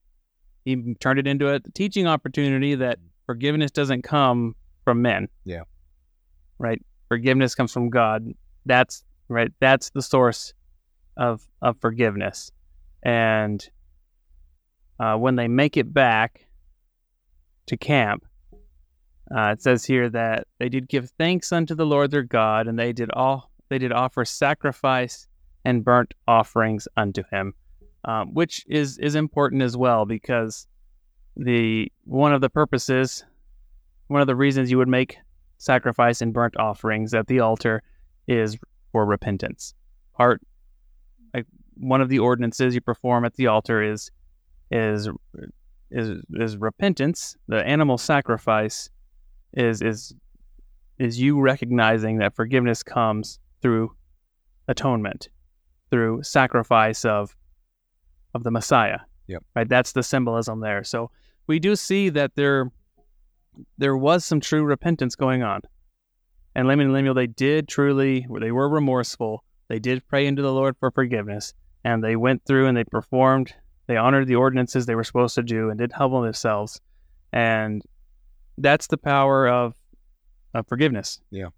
he 0.66 0.96
turned 1.00 1.20
it 1.20 1.28
into 1.28 1.54
a 1.54 1.60
teaching 1.74 2.08
opportunity 2.08 2.76
that 2.76 3.00
forgiveness 3.26 3.72
doesn't 3.72 4.04
come 4.04 4.56
from 4.84 5.02
men. 5.02 5.28
Yeah. 5.44 5.64
Right? 6.60 6.82
Forgiveness 7.10 7.56
comes 7.56 7.72
from 7.72 7.90
God. 7.90 8.28
That's 8.66 9.04
right. 9.28 9.52
That's 9.60 9.90
the 9.90 10.02
source 10.02 10.54
of 11.18 11.46
of 11.62 11.78
forgiveness. 11.82 12.52
And 13.02 13.68
uh, 15.00 15.16
when 15.18 15.36
they 15.36 15.48
make 15.48 15.76
it 15.76 15.94
back 15.94 16.48
to 17.68 17.78
camp, 17.78 18.26
uh, 19.36 19.52
it 19.52 19.62
says 19.62 19.84
here 19.84 20.10
that 20.10 20.48
they 20.60 20.70
did 20.70 20.88
give 20.88 21.10
thanks 21.18 21.52
unto 21.52 21.74
the 21.74 21.86
Lord 21.86 22.12
their 22.12 22.24
God, 22.24 22.68
and 22.68 22.78
they 22.78 22.94
did 22.94 23.10
all 23.12 23.50
they 23.70 23.80
did 23.80 23.92
offer 23.92 24.26
sacrifice 24.26 25.28
and 25.66 25.84
burnt 25.84 26.14
offerings 26.28 26.88
unto 26.98 27.24
Him, 27.32 27.54
um, 28.06 28.34
which 28.34 28.64
is 28.68 28.98
is 29.00 29.16
important 29.16 29.64
as 29.64 29.76
well 29.76 30.06
because 30.06 30.68
the 31.36 31.92
one 32.04 32.34
of 32.34 32.42
the 32.42 32.50
purposes, 32.50 33.26
one 34.08 34.22
of 34.22 34.28
the 34.28 34.36
reasons 34.36 34.70
you 34.70 34.78
would 34.78 34.88
make 34.88 35.18
sacrifice 35.58 36.22
and 36.22 36.34
burnt 36.34 36.56
offerings 36.58 37.14
at 37.14 37.28
the 37.28 37.40
altar 37.40 37.82
is 38.28 38.58
for 38.92 39.06
repentance. 39.06 39.74
Part 40.16 40.42
like 41.34 41.48
one 41.76 42.02
of 42.02 42.10
the 42.10 42.20
ordinances 42.20 42.76
you 42.76 42.82
perform 42.82 43.26
at 43.26 43.34
the 43.34 43.48
altar 43.48 43.82
is 43.82 44.12
is 44.70 45.10
is 45.90 46.22
is 46.36 46.58
repentance. 46.58 47.36
The 47.48 47.66
animal 47.66 47.98
sacrifice 47.98 48.90
is 49.54 49.82
is 49.82 50.14
is 51.00 51.20
you 51.20 51.40
recognizing 51.40 52.18
that 52.18 52.36
forgiveness 52.36 52.84
comes 52.84 53.40
through 53.62 53.96
atonement, 54.68 55.30
through 55.90 56.24
sacrifice 56.24 57.06
of 57.06 57.36
of 58.34 58.44
the 58.44 58.52
Messiah. 58.52 59.00
Yep. 59.28 59.44
Right. 59.56 59.70
That's 59.70 59.94
the 59.94 60.04
symbolism 60.04 60.60
there. 60.60 60.84
So 60.84 61.12
we 61.48 61.60
do 61.60 61.76
see 61.76 62.10
that 62.10 62.36
there 62.36 62.72
there 63.78 63.98
was 63.98 64.26
some 64.26 64.40
true 64.40 64.64
repentance 64.64 65.16
going 65.16 65.44
on. 65.44 65.62
And 66.56 66.68
Laman 66.68 66.88
and 66.88 66.94
Lemuel, 66.94 67.14
they 67.14 67.28
did 67.28 67.68
truly, 67.68 68.28
they 68.40 68.52
were 68.52 68.70
remorseful. 68.70 69.44
They 69.70 69.80
did 69.80 70.08
pray 70.08 70.28
into 70.28 70.42
the 70.42 70.54
Lord 70.54 70.76
for 70.80 70.92
forgiveness, 70.92 71.54
and 71.84 72.04
they 72.04 72.16
went 72.16 72.46
through 72.46 72.68
and 72.68 72.78
they 72.78 72.84
performed, 72.84 73.54
they 73.88 73.98
honored 73.98 74.28
the 74.28 74.36
ordinances 74.36 74.86
they 74.86 74.96
were 74.96 75.04
supposed 75.04 75.36
to 75.36 75.44
do, 75.44 75.70
and 75.70 75.80
did 75.80 75.92
humble 75.92 76.22
themselves. 76.22 76.80
And 77.32 77.82
that's 78.58 78.88
the 78.88 78.98
power 78.98 79.48
of, 79.48 79.76
of 80.54 80.68
forgiveness. 80.68 81.20
Yeah. 81.32 81.50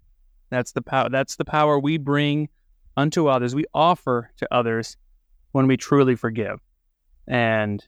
That's 0.49 0.71
the 0.71 0.81
power. 0.81 1.09
That's 1.09 1.35
the 1.35 1.45
power 1.45 1.79
we 1.79 1.97
bring 1.97 2.49
unto 2.97 3.27
others. 3.27 3.55
We 3.55 3.65
offer 3.73 4.31
to 4.37 4.47
others 4.53 4.95
when 5.51 5.67
we 5.67 5.77
truly 5.77 6.15
forgive, 6.15 6.59
and 7.27 7.85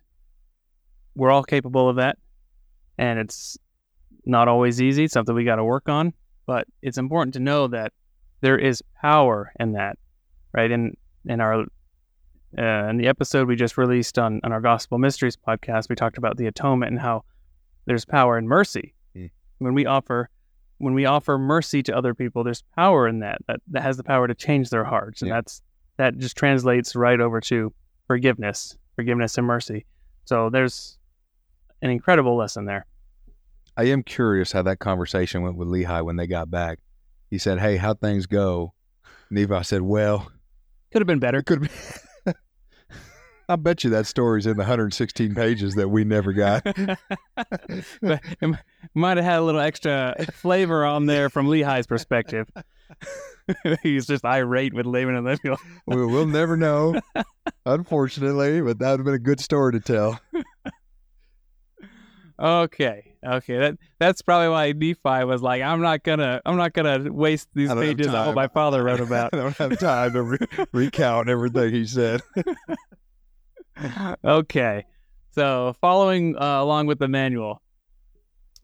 we're 1.16 1.32
all 1.32 1.43
capable 1.43 1.88
of 1.89 1.97
that. 1.97 2.18
and 2.97 3.20
it's 3.20 3.58
not 4.26 4.47
always 4.47 4.82
easy. 4.82 5.05
It's 5.05 5.14
something 5.14 5.36
we 5.36 5.43
got 5.45 5.55
to 5.58 5.64
work 5.64 5.88
on, 5.88 6.14
but 6.45 6.68
it's 6.82 6.97
important 6.97 7.34
to 7.36 7.39
know 7.39 7.68
that 7.68 7.93
there 8.41 8.58
is 8.58 8.84
power 9.01 9.51
in 9.60 9.74
that, 9.74 9.97
right? 10.53 10.70
In 10.70 10.95
in 11.26 11.39
our 11.41 11.62
uh, 12.58 12.89
in 12.89 12.97
the 12.97 13.08
episode 13.08 13.47
we 13.47 13.55
just 13.55 13.78
released 13.78 14.18
on 14.20 14.41
on 14.43 14.51
our 14.51 14.62
Gospel 14.62 14.97
Mysteries 14.97 15.38
podcast, 15.38 15.89
we 15.89 15.95
talked 15.95 16.18
about 16.18 16.38
the 16.38 16.47
atonement 16.47 16.91
and 16.91 16.99
how 16.99 17.24
there's 17.86 18.05
power 18.05 18.38
in 18.38 18.47
mercy. 18.47 18.93
When 19.60 19.74
we 19.74 19.86
offer 19.86 20.30
when 20.80 20.93
we 20.93 21.05
offer 21.05 21.38
mercy 21.39 21.82
to 21.84 21.97
other 21.97 22.14
people. 22.14 22.43
There's 22.43 22.64
power 22.76 23.08
in 23.08 23.20
that 23.20 23.39
that 23.47 23.62
that 23.70 23.82
has 23.84 23.97
the 23.97 24.03
power 24.03 24.28
to 24.28 24.36
change 24.36 24.70
their 24.70 24.84
hearts, 24.84 25.22
and 25.22 25.30
Yeah. 25.30 25.36
that's 25.36 25.62
that 25.97 26.18
just 26.18 26.38
translates 26.38 26.95
right 26.95 27.20
over 27.20 27.41
to 27.41 27.74
forgiveness, 28.05 28.78
forgiveness 28.95 29.38
and 29.38 29.47
mercy. 29.47 29.86
So 30.26 30.49
there's 30.51 30.97
an 31.82 31.89
incredible 31.89 32.36
lesson 32.38 32.66
there. 32.66 32.86
I 33.76 33.84
am 33.86 34.03
curious 34.03 34.51
how 34.51 34.62
that 34.64 34.80
conversation 34.80 35.41
went 35.41 35.55
with 35.58 35.68
Lehi 35.68 36.03
when 36.05 36.16
they 36.16 36.28
got 36.28 36.49
back. 36.51 36.80
He 37.30 37.38
said, 37.38 37.60
"Hey, 37.60 37.78
how 37.78 37.93
things 37.95 38.26
go?" 38.28 38.74
Levi 39.32 39.62
said, 39.64 39.82
"Well, 39.82 40.32
Could 40.91 41.01
have 41.01 41.08
been 41.08 41.20
better. 41.20 41.41
could 41.41 41.62
be." 41.62 41.70
I 43.50 43.56
bet 43.56 43.84
you 43.84 43.89
that 43.91 44.06
story's 44.06 44.45
in 44.45 44.58
the 44.58 44.64
116 44.64 45.34
pages 45.34 45.76
that 45.76 45.88
we 45.88 46.04
never 46.04 46.34
got. 46.34 46.64
but 48.02 48.22
it 48.41 48.58
might 48.93 49.18
have 49.18 49.26
had 49.26 49.39
a 49.39 49.41
little 49.41 49.62
extra 49.62 50.16
flavor 50.34 50.86
on 50.86 51.06
there 51.06 51.30
from 51.30 51.48
Lehi's 51.48 51.88
perspective. 51.88 52.50
He's 53.84 54.06
just 54.06 54.26
irate 54.26 54.74
with 54.74 54.86
Laman 54.86 55.16
and 55.16 55.26
Lemuel. 55.26 55.58
we, 55.86 56.06
we'll 56.06 56.26
never 56.26 56.58
know, 56.58 57.00
unfortunately, 57.66 58.62
but 58.62 58.80
that 58.80 58.91
would 58.91 59.00
have 59.00 59.06
been 59.06 59.14
a 59.14 59.20
good 59.20 59.39
story 59.39 59.72
to 59.74 59.80
tell. 59.80 60.20
Okay, 62.39 63.16
okay, 63.26 63.58
that 63.58 63.78
that's 64.00 64.22
probably 64.22 64.50
why 64.50 64.72
Nephi 64.72 65.24
was 65.26 65.41
like, 65.41 65.64
I'm 65.64 65.82
not 65.82 66.04
gonna, 66.04 66.39
I'm 66.45 66.56
not 66.56 66.74
gonna 66.74 67.12
waste 67.12 67.48
these 67.56 67.72
I 67.72 67.74
don't 67.74 67.84
have 67.84 67.98
pages 67.98 68.12
that 68.12 68.26
time. 68.26 68.36
my 68.36 68.48
father 68.48 68.84
wrote 68.84 69.00
about. 69.00 69.30
I 69.34 69.38
don't 69.38 69.58
have 69.58 69.80
time 69.80 70.14
to 70.14 70.22
re- 70.22 70.48
recount 70.72 71.30
everything 71.30 71.74
he 71.74 71.86
said. 71.86 72.22
okay, 74.25 74.86
so 75.32 75.75
following 75.82 76.36
uh, 76.36 76.61
along 76.61 76.88
with 76.88 76.99
the 76.99 77.07
manual, 77.07 77.61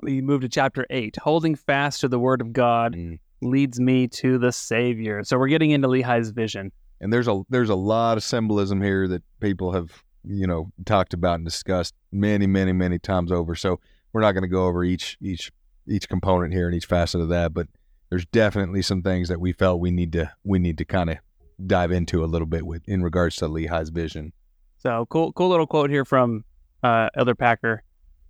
we 0.02 0.22
move 0.22 0.42
to 0.42 0.50
chapter 0.50 0.86
eight. 0.90 1.16
Holding 1.22 1.56
fast 1.56 2.02
to 2.02 2.08
the 2.08 2.20
word 2.20 2.42
of 2.42 2.54
God 2.54 2.94
Mm. 2.96 3.20
leads 3.42 3.80
me 3.80 4.08
to 4.08 4.38
the 4.38 4.52
Savior. 4.52 5.24
So 5.24 5.38
we're 5.38 5.48
getting 5.50 5.72
into 5.72 5.88
Lehi's 5.88 6.32
vision. 6.32 6.72
And 7.02 7.12
there's 7.12 7.28
a 7.28 7.42
there's 7.50 7.70
a 7.70 7.76
lot 7.76 8.18
of 8.18 8.24
symbolism 8.24 8.82
here 8.82 9.08
that 9.08 9.24
people 9.40 9.74
have 9.74 10.04
you 10.24 10.48
know 10.48 10.72
talked 10.86 11.14
about 11.14 11.36
and 11.36 11.46
discussed 11.46 11.94
many 12.12 12.48
many 12.48 12.72
many 12.72 12.98
times 13.00 13.32
over. 13.32 13.56
So 13.56 13.80
we're 14.14 14.22
not 14.22 14.32
going 14.32 14.44
to 14.44 14.48
go 14.48 14.66
over 14.68 14.84
each 14.84 15.18
each 15.22 15.52
each 15.88 16.08
component 16.08 16.54
here 16.54 16.68
and 16.68 16.76
each 16.76 16.86
facet 16.86 17.20
of 17.20 17.28
that, 17.30 17.54
but 17.54 17.68
there's 18.10 18.26
definitely 18.28 18.82
some 18.82 19.02
things 19.02 19.28
that 19.28 19.40
we 19.42 19.52
felt 19.52 19.80
we 19.82 19.92
need 19.92 20.14
to 20.14 20.32
we 20.44 20.60
need 20.60 20.78
to 20.78 20.86
kind 20.86 21.10
of 21.10 21.18
dive 21.66 21.92
into 21.92 22.24
a 22.24 22.28
little 22.28 22.48
bit 22.48 22.66
with 22.66 22.88
in 22.88 23.04
regards 23.04 23.36
to 23.38 23.48
Lehi's 23.50 23.90
vision. 23.90 24.32
So 24.84 25.06
cool, 25.10 25.32
cool 25.32 25.48
little 25.48 25.66
quote 25.66 25.90
here 25.90 26.04
from 26.04 26.44
uh, 26.84 27.08
Elder 27.16 27.36
Packer, 27.36 27.84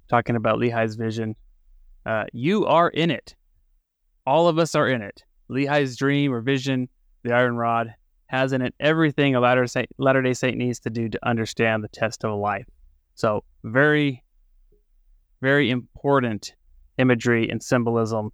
talking 0.07 0.35
about 0.35 0.59
Lehi's 0.59 0.93
vision. 0.93 1.35
Uh, 2.05 2.25
you 2.31 2.67
are 2.67 2.89
in 2.89 3.09
it. 3.09 3.33
All 4.27 4.47
of 4.47 4.59
us 4.59 4.75
are 4.75 4.87
in 4.87 5.01
it. 5.01 5.23
Lehi's 5.49 5.97
dream 5.97 6.31
or 6.31 6.41
vision, 6.41 6.89
the 7.23 7.33
iron 7.33 7.57
rod, 7.57 7.95
has 8.27 8.53
in 8.53 8.61
it 8.61 8.75
everything 8.79 9.33
a 9.33 9.39
Latter 9.39 9.65
Latter 9.97 10.21
Day 10.21 10.35
Saint 10.35 10.55
needs 10.55 10.79
to 10.81 10.91
do 10.91 11.09
to 11.09 11.19
understand 11.27 11.83
the 11.83 11.87
test 11.87 12.23
of 12.23 12.29
a 12.29 12.35
life. 12.35 12.67
So 13.15 13.43
very, 13.63 14.23
very 15.41 15.71
important 15.71 16.53
imagery 16.99 17.49
and 17.49 17.63
symbolism 17.63 18.31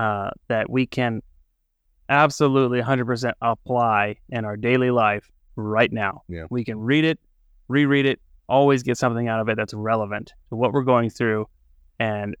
uh, 0.00 0.30
that 0.48 0.68
we 0.68 0.84
can 0.84 1.22
absolutely 2.08 2.82
100% 2.82 3.32
apply 3.40 4.16
in 4.30 4.44
our 4.44 4.56
daily 4.56 4.90
life 4.90 5.30
right 5.54 5.92
now. 5.92 6.22
Yeah. 6.28 6.46
We 6.50 6.64
can 6.64 6.78
read 6.78 7.04
it, 7.04 7.20
reread 7.68 8.06
it, 8.06 8.20
always 8.48 8.82
get 8.82 8.96
something 8.96 9.28
out 9.28 9.40
of 9.40 9.48
it 9.48 9.56
that's 9.56 9.74
relevant 9.74 10.32
to 10.48 10.56
what 10.56 10.72
we're 10.72 10.82
going 10.82 11.10
through 11.10 11.48
and 11.98 12.36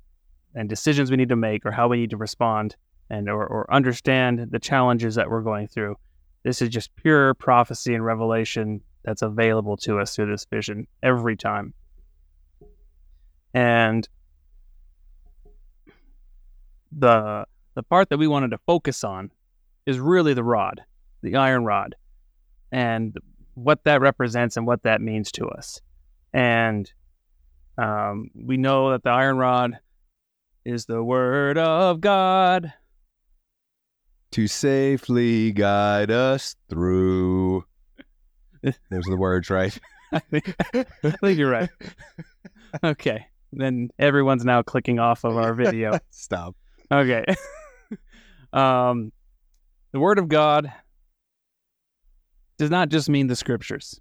and 0.54 0.68
decisions 0.68 1.10
we 1.10 1.16
need 1.16 1.28
to 1.28 1.36
make 1.36 1.66
or 1.66 1.70
how 1.70 1.88
we 1.88 1.98
need 1.98 2.10
to 2.10 2.16
respond 2.16 2.76
and 3.10 3.28
or, 3.28 3.46
or 3.46 3.72
understand 3.72 4.48
the 4.50 4.58
challenges 4.58 5.14
that 5.14 5.28
we're 5.28 5.42
going 5.42 5.68
through. 5.68 5.96
This 6.42 6.62
is 6.62 6.68
just 6.70 6.94
pure 6.96 7.34
prophecy 7.34 7.94
and 7.94 8.04
revelation 8.04 8.80
that's 9.04 9.22
available 9.22 9.76
to 9.78 9.98
us 9.98 10.14
through 10.14 10.30
this 10.30 10.46
vision 10.46 10.86
every 11.02 11.36
time. 11.36 11.74
And 13.54 14.08
the 16.96 17.46
the 17.74 17.82
part 17.82 18.08
that 18.08 18.18
we 18.18 18.26
wanted 18.26 18.50
to 18.52 18.58
focus 18.58 19.04
on 19.04 19.30
is 19.84 19.98
really 20.00 20.34
the 20.34 20.44
rod, 20.44 20.80
the 21.22 21.36
iron 21.36 21.64
rod, 21.64 21.94
and 22.72 23.16
what 23.56 23.82
that 23.84 24.00
represents 24.00 24.56
and 24.56 24.66
what 24.66 24.82
that 24.84 25.00
means 25.00 25.32
to 25.32 25.46
us. 25.48 25.80
And 26.32 26.90
um, 27.78 28.30
we 28.34 28.56
know 28.56 28.90
that 28.90 29.02
the 29.02 29.10
iron 29.10 29.38
rod 29.38 29.78
is 30.64 30.84
the 30.84 31.02
word 31.02 31.58
of 31.58 32.00
God. 32.00 32.72
To 34.32 34.46
safely 34.46 35.52
guide 35.52 36.10
us 36.10 36.56
through. 36.68 37.64
Those 38.62 39.08
are 39.08 39.10
the 39.10 39.16
words, 39.16 39.48
right? 39.48 39.76
I 40.12 40.18
think, 40.18 40.54
I 40.74 41.10
think 41.10 41.38
you're 41.38 41.50
right. 41.50 41.70
Okay. 42.84 43.26
Then 43.52 43.88
everyone's 43.98 44.44
now 44.44 44.62
clicking 44.62 44.98
off 44.98 45.24
of 45.24 45.36
our 45.36 45.54
video. 45.54 45.98
Stop. 46.10 46.56
Okay. 46.92 47.24
um, 48.52 49.12
the 49.92 50.00
Word 50.00 50.18
of 50.18 50.28
God 50.28 50.70
does 52.58 52.70
not 52.70 52.88
just 52.88 53.08
mean 53.08 53.26
the 53.26 53.36
Scriptures. 53.36 54.00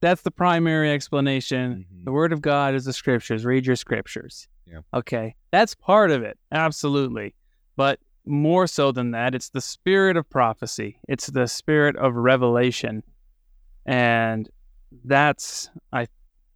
That's 0.00 0.22
the 0.22 0.30
primary 0.30 0.92
explanation. 0.92 1.86
Mhm. 1.90 2.04
The 2.04 2.12
Word 2.12 2.32
of 2.32 2.42
God 2.42 2.74
is 2.74 2.84
the 2.84 2.92
Scriptures. 2.92 3.44
Read 3.44 3.66
your 3.66 3.76
Scriptures. 3.76 4.48
Yeah. 4.66 4.80
Okay. 4.92 5.34
That's 5.50 5.74
part 5.74 6.10
of 6.10 6.22
it. 6.22 6.38
Absolutely. 6.52 7.34
But 7.76 8.00
more 8.26 8.66
so 8.66 8.92
than 8.92 9.10
that, 9.12 9.34
it's 9.34 9.50
the 9.50 9.60
spirit 9.60 10.16
of 10.16 10.28
prophecy, 10.30 10.98
it's 11.08 11.26
the 11.26 11.46
spirit 11.46 11.96
of 11.96 12.14
revelation. 12.14 13.02
And 13.86 14.48
that's, 15.04 15.68
I, 15.92 16.06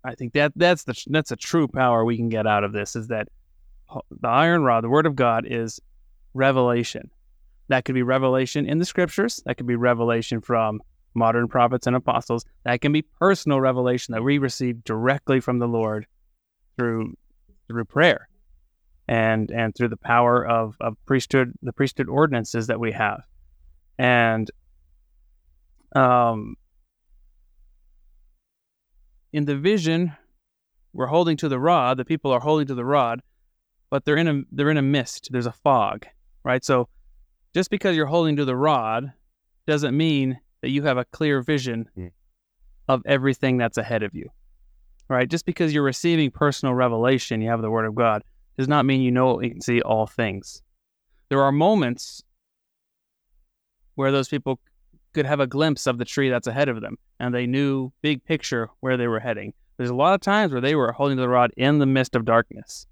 I 0.04 0.14
think 0.14 0.32
that 0.32 0.52
that's 0.56 0.84
the 0.84 0.94
that's 1.08 1.30
a 1.30 1.36
true 1.36 1.68
power 1.68 2.04
we 2.04 2.16
can 2.16 2.28
get 2.28 2.46
out 2.46 2.64
of 2.64 2.72
this 2.72 2.96
is 2.96 3.08
that 3.08 3.28
the 4.10 4.28
iron 4.28 4.62
rod, 4.62 4.84
the 4.84 4.88
word 4.88 5.06
of 5.06 5.16
God, 5.16 5.44
is 5.46 5.80
revelation. 6.34 7.10
That 7.68 7.84
could 7.84 7.94
be 7.94 8.02
revelation 8.02 8.66
in 8.66 8.78
the 8.78 8.84
scriptures. 8.84 9.42
That 9.44 9.56
could 9.56 9.66
be 9.66 9.76
revelation 9.76 10.40
from 10.40 10.80
modern 11.14 11.48
prophets 11.48 11.86
and 11.86 11.96
apostles. 11.96 12.44
That 12.64 12.80
can 12.80 12.92
be 12.92 13.02
personal 13.02 13.60
revelation 13.60 14.12
that 14.12 14.22
we 14.22 14.38
receive 14.38 14.84
directly 14.84 15.40
from 15.40 15.58
the 15.58 15.68
Lord 15.68 16.06
through 16.76 17.14
through 17.66 17.84
prayer 17.84 18.28
and 19.08 19.50
and 19.50 19.74
through 19.74 19.88
the 19.88 19.96
power 19.96 20.46
of, 20.46 20.76
of 20.80 20.96
priesthood, 21.06 21.52
the 21.62 21.72
priesthood 21.72 22.08
ordinances 22.08 22.66
that 22.68 22.80
we 22.80 22.92
have. 22.92 23.22
And 23.98 24.50
um 25.96 26.56
in 29.32 29.44
the 29.44 29.56
vision, 29.56 30.12
we're 30.92 31.06
holding 31.06 31.36
to 31.38 31.48
the 31.48 31.58
rod, 31.58 31.98
the 31.98 32.04
people 32.04 32.30
are 32.32 32.40
holding 32.40 32.66
to 32.66 32.74
the 32.74 32.84
rod, 32.84 33.22
but 33.90 34.04
they're 34.04 34.16
in 34.16 34.28
a 34.28 34.42
they're 34.52 34.70
in 34.70 34.76
a 34.76 34.82
mist. 34.82 35.28
There's 35.30 35.46
a 35.46 35.52
fog, 35.52 36.06
right? 36.44 36.64
So 36.64 36.88
just 37.54 37.70
because 37.70 37.96
you're 37.96 38.06
holding 38.06 38.36
to 38.36 38.44
the 38.44 38.56
rod 38.56 39.12
doesn't 39.66 39.96
mean 39.96 40.40
that 40.62 40.70
you 40.70 40.82
have 40.82 40.98
a 40.98 41.04
clear 41.06 41.40
vision 41.42 41.88
Mm. 41.96 42.12
of 42.88 43.02
everything 43.06 43.56
that's 43.58 43.78
ahead 43.78 44.02
of 44.02 44.14
you. 44.14 44.28
Right? 45.08 45.28
Just 45.28 45.46
because 45.46 45.72
you're 45.72 45.82
receiving 45.82 46.30
personal 46.30 46.74
revelation, 46.74 47.40
you 47.40 47.48
have 47.48 47.62
the 47.62 47.70
word 47.70 47.86
of 47.86 47.94
God, 47.94 48.22
does 48.58 48.68
not 48.68 48.84
mean 48.84 49.00
you 49.00 49.10
know 49.10 49.40
you 49.40 49.50
can 49.50 49.60
see 49.60 49.80
all 49.80 50.06
things. 50.06 50.62
There 51.28 51.42
are 51.42 51.52
moments 51.52 52.22
where 53.94 54.12
those 54.12 54.28
people 54.28 54.58
could 55.14 55.26
have 55.26 55.40
a 55.40 55.46
glimpse 55.46 55.86
of 55.86 55.98
the 55.98 56.04
tree 56.04 56.28
that's 56.28 56.46
ahead 56.46 56.68
of 56.68 56.80
them 56.80 56.96
and 57.18 57.34
they 57.34 57.46
knew 57.46 57.90
big 58.02 58.24
picture 58.24 58.68
where 58.80 58.96
they 58.96 59.08
were 59.08 59.20
heading. 59.20 59.52
There's 59.76 59.90
a 59.90 59.94
lot 59.94 60.14
of 60.14 60.20
times 60.20 60.52
where 60.52 60.60
they 60.60 60.74
were 60.74 60.92
holding 60.92 61.16
the 61.16 61.28
rod 61.28 61.52
in 61.56 61.78
the 61.78 61.86
midst 61.86 62.14
of 62.14 62.24
darkness. 62.24 62.86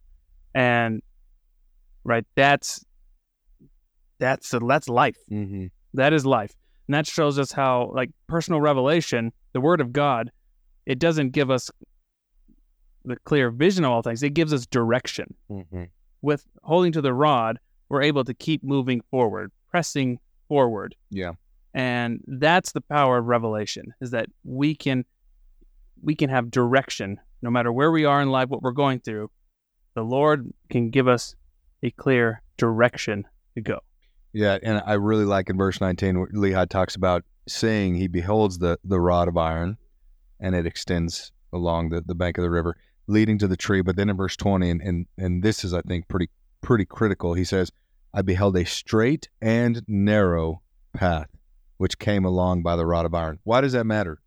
And 0.55 1.03
right, 2.05 2.25
that's 2.35 2.85
that's 4.19 4.55
that's 4.67 4.89
life. 4.89 5.19
Mm-hmm. 5.31 5.67
That 5.95 6.13
is 6.13 6.25
life. 6.25 6.55
And 6.89 6.95
that 6.95 7.07
shows 7.07 7.39
us 7.39 7.53
how 7.53 7.91
like 7.95 8.11
personal 8.27 8.61
revelation, 8.61 9.33
the 9.53 9.61
word 9.61 9.81
of 9.81 9.93
God, 9.93 10.31
it 10.87 10.99
doesn't 10.99 11.31
give 11.31 11.51
us 11.51 11.71
the 13.05 13.17
clear 13.25 13.51
vision 13.51 13.85
of 13.85 13.91
all 13.93 14.03
things. 14.03 14.23
It 14.23 14.31
gives 14.35 14.53
us 14.53 14.67
direction. 14.67 15.35
Mm-hmm. 15.51 15.85
With 16.23 16.45
holding 16.63 16.93
to 16.93 17.01
the 17.01 17.15
rod, 17.15 17.59
we're 17.89 18.03
able 18.03 18.25
to 18.25 18.35
keep 18.35 18.63
moving 18.65 19.01
forward, 19.11 19.53
pressing 19.71 20.19
forward 20.49 20.95
Yeah. 21.11 21.33
and 21.75 22.21
that's 22.27 22.71
the 22.73 22.81
power 22.81 23.19
of 23.19 23.27
revelation 23.27 23.93
is 24.01 24.13
that 24.13 24.29
we 24.45 24.77
can 24.77 25.05
we 26.01 26.15
can 26.15 26.31
have 26.31 26.53
direction 26.53 27.19
no 27.43 27.51
matter 27.51 27.73
where 27.73 27.91
we 27.91 28.05
are 28.05 28.23
in 28.23 28.31
life 28.31 28.49
what 28.49 28.63
we're 28.63 28.71
going 28.71 29.01
through 29.01 29.29
the 29.95 30.03
Lord 30.05 30.53
can 30.71 30.91
give 30.91 31.09
us 31.09 31.35
a 31.83 31.91
clear 31.91 32.43
direction 32.59 33.25
to 33.57 33.61
go. 33.61 33.81
Yeah, 34.37 34.59
and 34.63 34.83
I 34.85 34.93
really 34.93 35.25
like 35.25 35.49
in 35.49 35.57
verse 35.57 35.81
19 35.81 36.19
where 36.19 36.29
Lehi 36.29 36.69
talks 36.69 36.95
about 36.95 37.25
seeing 37.49 37.95
he 37.95 38.07
beholds 38.07 38.59
the 38.59 38.79
the 38.85 39.01
rod 39.01 39.29
of 39.29 39.39
iron 39.39 39.79
and 40.39 40.55
it 40.55 40.67
extends 40.67 41.33
along 41.55 41.89
the, 41.89 42.03
the 42.03 42.15
bank 42.15 42.37
of 42.37 42.43
the 42.43 42.51
river 42.51 42.77
leading 43.07 43.39
to 43.39 43.49
the 43.49 43.57
tree. 43.57 43.81
But 43.81 43.97
then 43.97 44.11
in 44.11 44.17
verse 44.19 44.37
20 44.37 44.69
and, 44.69 44.83
and 44.83 45.07
and 45.17 45.43
this 45.43 45.65
is 45.65 45.73
I 45.73 45.81
think 45.81 46.07
pretty 46.09 46.29
pretty 46.61 46.85
critical 46.85 47.33
he 47.33 47.45
says 47.45 47.73
I 48.13 48.21
beheld 48.21 48.59
a 48.59 48.67
straight 48.67 49.31
and 49.41 49.83
narrow 49.89 50.61
path 50.93 51.31
which 51.79 51.99
came 51.99 52.27
along 52.27 52.63
by 52.63 52.77
the 52.77 52.85
rod 52.85 53.07
of 53.07 53.15
iron. 53.15 53.39
Why 53.45 53.63
does 53.63 53.73
that 53.73 53.87
matter? 53.87 54.21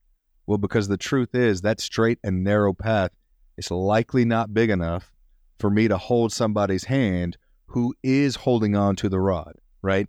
Well 0.48 0.58
because 0.58 0.88
the 0.88 0.98
truth 0.98 1.36
is 1.36 1.62
that 1.62 1.80
straight 1.80 2.18
and 2.24 2.44
narrow 2.44 2.74
path 2.74 3.12
is 3.58 3.70
likely 3.70 4.26
not 4.26 4.56
big 4.56 4.72
enough 4.72 5.12
for 5.60 5.70
me 5.70 5.88
to 5.88 6.00
hold 6.00 6.34
somebody's 6.34 6.86
hand 6.86 7.38
who 7.68 7.94
is 8.02 8.38
holding 8.38 8.76
on 8.76 8.96
to 8.96 9.08
the 9.08 9.20
rod 9.20 9.54
right? 9.82 10.08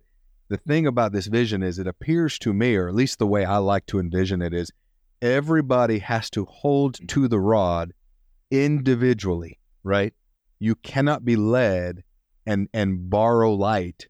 The 0.49 0.57
thing 0.57 0.85
about 0.85 1.13
this 1.13 1.27
vision 1.27 1.63
is 1.63 1.79
it 1.79 1.87
appears 1.87 2.37
to 2.39 2.53
me, 2.53 2.75
or 2.75 2.87
at 2.87 2.95
least 2.95 3.19
the 3.19 3.27
way 3.27 3.45
I 3.45 3.57
like 3.57 3.85
to 3.87 3.99
envision 3.99 4.41
it, 4.41 4.53
is 4.53 4.71
everybody 5.21 5.99
has 5.99 6.29
to 6.31 6.45
hold 6.45 6.95
mm-hmm. 6.95 7.05
to 7.07 7.27
the 7.27 7.39
rod 7.39 7.93
individually, 8.49 9.59
right? 9.83 10.13
You 10.59 10.75
cannot 10.75 11.23
be 11.23 11.35
led 11.35 12.03
and 12.45 12.67
and 12.73 13.09
borrow 13.09 13.53
light 13.53 14.07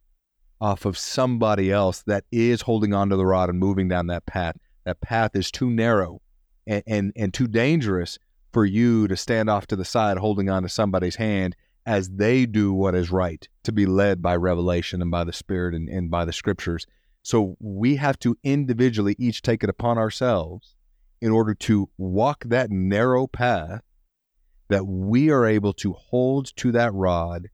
off 0.60 0.86
of 0.86 0.98
somebody 0.98 1.72
else 1.72 2.04
that 2.04 2.24
is 2.32 2.62
holding 2.62 2.94
onto 2.94 3.18
the 3.18 3.26
rod 3.26 3.50
and 3.50 3.60
moving 3.60 3.88
down 3.88 4.08
that 4.08 4.26
path. 4.26 4.56
That 4.86 5.02
path 5.02 5.36
is 5.36 5.52
too 5.52 5.70
narrow 5.70 6.22
and, 6.68 6.84
and, 6.86 7.14
and 7.16 7.34
too 7.34 7.48
dangerous 7.48 8.20
for 8.54 8.64
you 8.64 9.08
to 9.08 9.18
stand 9.18 9.50
off 9.50 9.66
to 9.68 9.76
the 9.76 9.86
side 9.86 10.18
holding 10.18 10.50
on 10.50 10.64
to 10.64 10.70
somebody's 10.70 11.16
hand 11.16 11.56
as 11.92 12.08
they 12.08 12.46
do 12.46 12.72
what 12.72 12.96
is 12.96 13.12
right, 13.12 13.50
to 13.64 13.72
be 13.74 13.86
led 13.86 14.22
by 14.22 14.34
revelation 14.34 15.02
and 15.02 15.12
by 15.12 15.26
the 15.26 15.34
Spirit 15.34 15.76
and, 15.76 15.90
and 15.90 16.10
by 16.10 16.24
the 16.24 16.32
scriptures. 16.32 16.88
So 17.22 17.58
we 17.60 17.98
have 17.98 18.18
to 18.20 18.38
individually 18.46 19.14
each 19.20 19.42
take 19.42 19.62
it 19.62 19.70
upon 19.70 19.98
ourselves 19.98 20.74
in 21.20 21.32
order 21.32 21.54
to 21.54 21.90
walk 21.98 22.46
that 22.46 22.72
narrow 22.72 23.28
path 23.28 23.82
that 24.70 24.86
we 24.86 25.32
are 25.32 25.46
able 25.46 25.74
to 25.74 25.92
hold 25.92 26.56
to 26.56 26.72
that 26.72 26.94
rod 26.94 27.50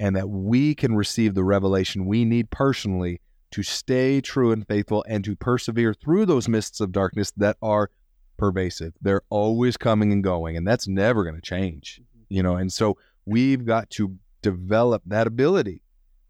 and 0.00 0.16
that 0.16 0.30
we 0.30 0.74
can 0.74 0.96
receive 0.96 1.34
the 1.34 1.44
revelation 1.44 2.06
we 2.06 2.24
need 2.24 2.50
personally 2.50 3.20
to 3.52 3.62
stay 3.62 4.20
true 4.20 4.50
and 4.50 4.66
faithful 4.66 5.04
and 5.08 5.22
to 5.22 5.36
persevere 5.36 5.94
through 5.94 6.26
those 6.26 6.48
mists 6.48 6.80
of 6.80 6.90
darkness 6.90 7.32
that 7.36 7.56
are 7.62 7.88
pervasive. 8.36 8.94
They're 9.00 9.22
always 9.30 9.76
coming 9.76 10.12
and 10.12 10.24
going, 10.24 10.56
and 10.56 10.66
that's 10.66 10.88
never 10.88 11.22
going 11.22 11.36
to 11.36 11.40
change, 11.40 12.00
mm-hmm. 12.02 12.24
you 12.28 12.42
know. 12.42 12.56
And 12.56 12.72
so 12.72 12.98
we've 13.26 13.66
got 13.66 13.90
to 13.90 14.16
develop 14.40 15.02
that 15.06 15.26
ability 15.26 15.82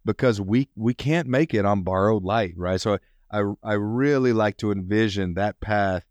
because 0.05 0.41
we 0.41 0.69
we 0.75 0.95
can't 0.95 1.29
make 1.29 1.53
it 1.55 1.65
on 1.65 1.83
borrowed 1.83 2.25
light, 2.25 2.55
right? 2.57 2.81
So 2.81 2.99
I 3.31 3.43
I 3.63 3.75
really 3.75 4.33
like 4.33 4.57
to 4.59 4.73
envision 4.73 5.35
that 5.35 5.61
path 5.61 6.05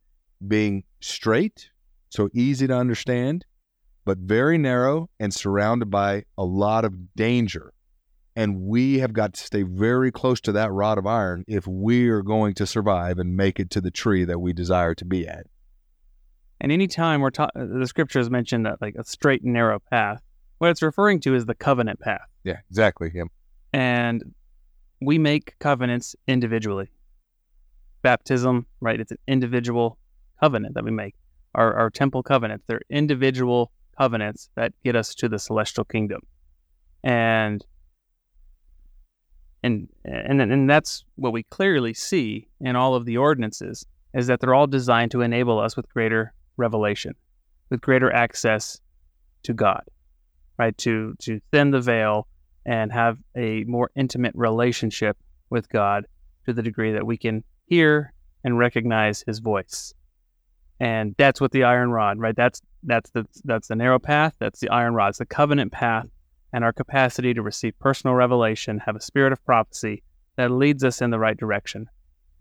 being 0.46 0.84
straight, 1.00 1.70
so 2.10 2.30
easy 2.34 2.68
to 2.68 2.76
understand, 2.76 3.46
but 4.06 4.20
very 4.20 4.58
narrow 4.58 5.10
and 5.20 5.34
surrounded 5.34 5.90
by 5.90 6.26
a 6.38 6.46
lot 6.46 6.86
of 6.86 7.16
danger. 7.16 7.74
And 8.38 8.64
we 8.64 9.00
have 9.00 9.14
got 9.14 9.34
to 9.34 9.42
stay 9.42 9.64
very 9.64 10.12
close 10.12 10.42
to 10.42 10.52
that 10.52 10.72
rod 10.72 10.98
of 10.98 11.08
iron 11.08 11.46
if 11.48 11.66
we 11.66 12.10
are 12.10 12.22
going 12.22 12.54
to 12.56 12.68
survive 12.68 13.18
and 13.18 13.38
make 13.38 13.62
it 13.62 13.70
to 13.72 13.82
the 13.82 13.92
tree 13.92 14.26
that 14.26 14.40
we 14.40 14.52
desire 14.52 14.94
to 14.96 15.06
be 15.06 15.26
at. 15.26 15.48
And 16.60 16.70
anytime 16.72 17.22
we're 17.22 17.30
taught, 17.32 17.52
the 17.56 17.88
scriptures 17.88 18.30
mention 18.30 18.64
that 18.64 18.82
like 18.82 18.96
a 18.96 19.06
straight 19.06 19.42
and 19.44 19.54
narrow 19.54 19.80
path, 19.80 20.22
what 20.58 20.70
it's 20.70 20.82
referring 20.82 21.20
to 21.22 21.36
is 21.36 21.46
the 21.46 21.56
covenant 21.56 22.00
path. 22.00 22.28
Yeah, 22.44 22.60
exactly. 22.70 23.12
Yeah. 23.14 23.24
And 23.74 24.34
we 25.02 25.18
make 25.18 25.58
covenants 25.60 26.16
individually. 26.28 26.90
Baptism, 28.02 28.66
right? 28.80 29.00
It's 29.00 29.12
an 29.12 29.18
individual 29.28 29.98
covenant 30.40 30.76
that 30.76 30.84
we 30.84 30.92
make. 30.92 31.16
Our, 31.56 31.74
our 31.74 31.90
temple 31.90 32.24
covenants, 32.24 32.66
they're 32.68 32.82
individual 32.90 33.72
covenants 33.98 34.50
that 34.56 34.74
get 34.84 34.96
us 34.96 35.16
to 35.16 35.30
the 35.30 35.40
celestial 35.40 35.86
kingdom. 35.86 36.22
And 37.04 37.66
and 39.64 39.88
and 40.04 40.42
and 40.42 40.70
that's 40.70 41.06
what 41.16 41.34
we 41.34 41.44
clearly 41.44 41.94
see 41.94 42.48
in 42.60 42.76
all 42.76 42.94
of 42.94 43.06
the 43.06 43.18
ordinances 43.18 43.86
is 44.14 44.28
that 44.28 44.40
they're 44.40 44.54
all 44.54 44.68
designed 44.68 45.12
to 45.12 45.22
enable 45.22 45.60
us 45.60 45.76
with 45.76 45.90
greater 45.90 46.34
revelation, 46.58 47.14
with 47.70 47.82
greater 47.82 48.12
access 48.12 48.80
to 49.44 49.54
God 49.54 49.84
right? 50.58 50.78
To 50.80 51.16
to 51.20 51.40
thin 51.52 51.72
the 51.72 51.82
veil 51.82 52.28
and 52.66 52.92
have 52.92 53.18
a 53.36 53.64
more 53.66 53.92
intimate 53.96 54.34
relationship 54.36 55.18
with 55.50 55.70
God 55.70 56.06
to 56.46 56.54
the 56.54 56.64
degree 56.64 56.94
that 56.94 57.06
we 57.06 57.18
can 57.18 57.44
hear 57.68 58.14
and 58.44 58.58
recognize 58.58 59.24
His 59.26 59.40
voice. 59.40 59.94
And 60.80 61.16
that's 61.18 61.40
what 61.40 61.52
the 61.52 61.64
iron 61.64 61.92
rod, 61.92 62.20
right? 62.20 62.36
That's 62.36 62.62
that's 62.84 63.10
the 63.12 63.26
that's 63.44 63.68
the 63.68 63.76
narrow 63.76 64.00
path. 64.00 64.36
That's 64.40 64.60
the 64.60 64.70
iron 64.70 64.94
rod. 64.94 65.10
It's 65.10 65.20
the 65.20 65.26
covenant 65.26 65.72
path, 65.72 66.08
and 66.54 66.64
our 66.64 66.74
capacity 66.74 67.34
to 67.34 67.42
receive 67.42 67.78
personal 67.80 68.16
revelation, 68.16 68.80
have 68.80 68.96
a 68.96 69.02
spirit 69.02 69.34
of 69.34 69.44
prophecy 69.46 70.04
that 70.36 70.52
leads 70.52 70.84
us 70.84 71.02
in 71.02 71.12
the 71.12 71.20
right 71.20 71.38
direction, 71.38 71.88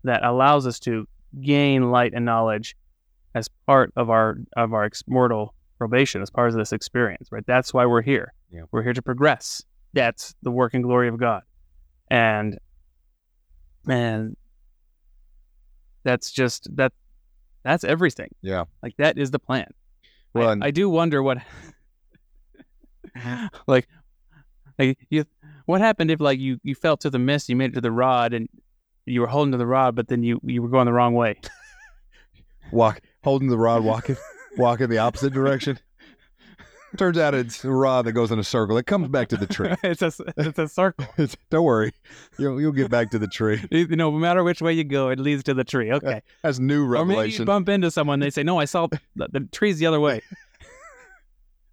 that 0.03 0.23
allows 0.23 0.67
us 0.67 0.79
to 0.81 1.07
gain 1.41 1.91
light 1.91 2.13
and 2.13 2.25
knowledge 2.25 2.75
as 3.33 3.47
part 3.65 3.91
of 3.95 4.09
our 4.09 4.37
of 4.55 4.73
our 4.73 4.89
mortal 5.07 5.53
probation 5.77 6.21
as 6.21 6.29
part 6.29 6.49
of 6.49 6.55
this 6.55 6.71
experience, 6.71 7.31
right? 7.31 7.45
That's 7.45 7.73
why 7.73 7.85
we're 7.85 8.01
here. 8.01 8.33
Yeah. 8.51 8.63
We're 8.71 8.83
here 8.83 8.93
to 8.93 9.01
progress. 9.01 9.63
That's 9.93 10.35
the 10.41 10.51
work 10.51 10.73
and 10.73 10.83
glory 10.83 11.07
of 11.07 11.17
God. 11.17 11.43
And 12.09 12.57
and 13.87 14.35
that's 16.03 16.31
just 16.31 16.67
that 16.75 16.93
that's 17.63 17.83
everything. 17.83 18.29
Yeah. 18.41 18.65
Like 18.83 18.95
that 18.97 19.17
is 19.17 19.31
the 19.31 19.39
plan. 19.39 19.67
Well, 20.33 20.49
I, 20.49 20.51
and- 20.53 20.63
I 20.63 20.71
do 20.71 20.89
wonder 20.89 21.21
what 21.23 21.39
mm-hmm. 23.17 23.45
like 23.67 23.87
like 24.77 24.97
you 25.09 25.25
what 25.65 25.81
happened 25.81 26.11
if 26.11 26.19
like 26.19 26.39
you 26.39 26.59
you 26.63 26.75
fell 26.75 26.97
to 26.97 27.09
the 27.09 27.19
mist, 27.19 27.49
you 27.49 27.55
made 27.55 27.71
it 27.71 27.75
to 27.75 27.81
the 27.81 27.91
rod 27.91 28.33
and 28.33 28.49
you 29.05 29.21
were 29.21 29.27
holding 29.27 29.51
to 29.51 29.57
the 29.57 29.67
rod, 29.67 29.95
but 29.95 30.07
then 30.07 30.23
you 30.23 30.39
you 30.43 30.61
were 30.61 30.69
going 30.69 30.85
the 30.85 30.93
wrong 30.93 31.13
way. 31.13 31.39
Walk 32.71 33.01
holding 33.23 33.49
the 33.49 33.57
rod, 33.57 33.83
walking 33.83 34.17
walking 34.57 34.89
the 34.89 34.97
opposite 34.97 35.33
direction. 35.33 35.79
Turns 36.97 37.17
out 37.17 37.33
it's 37.33 37.65
a 37.65 37.71
rod 37.71 38.05
that 38.05 38.13
goes 38.13 38.31
in 38.31 38.39
a 38.39 38.43
circle. 38.43 38.77
It 38.77 38.85
comes 38.85 39.09
back 39.09 39.27
to 39.29 39.37
the 39.37 39.47
tree. 39.47 39.73
it's 39.83 40.01
a 40.01 40.13
it's 40.37 40.57
a 40.57 40.67
circle. 40.67 41.05
It's- 41.17 41.35
Don't 41.49 41.65
worry, 41.65 41.91
you'll 42.39 42.61
you'll 42.61 42.71
get 42.71 42.89
back 42.89 43.11
to 43.11 43.19
the 43.19 43.27
tree. 43.27 43.61
You 43.69 43.87
know, 43.87 44.11
no 44.11 44.17
matter 44.17 44.43
which 44.43 44.61
way 44.61 44.71
you 44.73 44.85
go, 44.85 45.09
it 45.09 45.19
leads 45.19 45.43
to 45.43 45.53
the 45.53 45.65
tree. 45.65 45.91
Okay. 45.91 46.21
That's 46.41 46.59
new 46.59 46.85
revelation. 46.85 47.19
Or 47.19 47.23
maybe 47.23 47.33
you 47.33 47.45
bump 47.45 47.69
into 47.69 47.91
someone, 47.91 48.19
they 48.19 48.29
say, 48.29 48.43
"No, 48.43 48.59
I 48.59 48.65
saw 48.65 48.87
the, 49.15 49.27
the 49.29 49.41
tree's 49.51 49.77
the 49.79 49.87
other 49.87 49.99
way." 49.99 50.21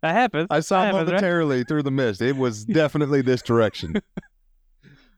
that 0.02 0.12
happens. 0.14 0.48
I 0.50 0.58
saw 0.58 0.82
happens, 0.82 1.02
right? 1.02 1.06
momentarily 1.06 1.62
through 1.62 1.84
the 1.84 1.92
mist. 1.92 2.20
It 2.20 2.36
was 2.36 2.64
definitely 2.64 3.22
this 3.22 3.42
direction. 3.42 4.02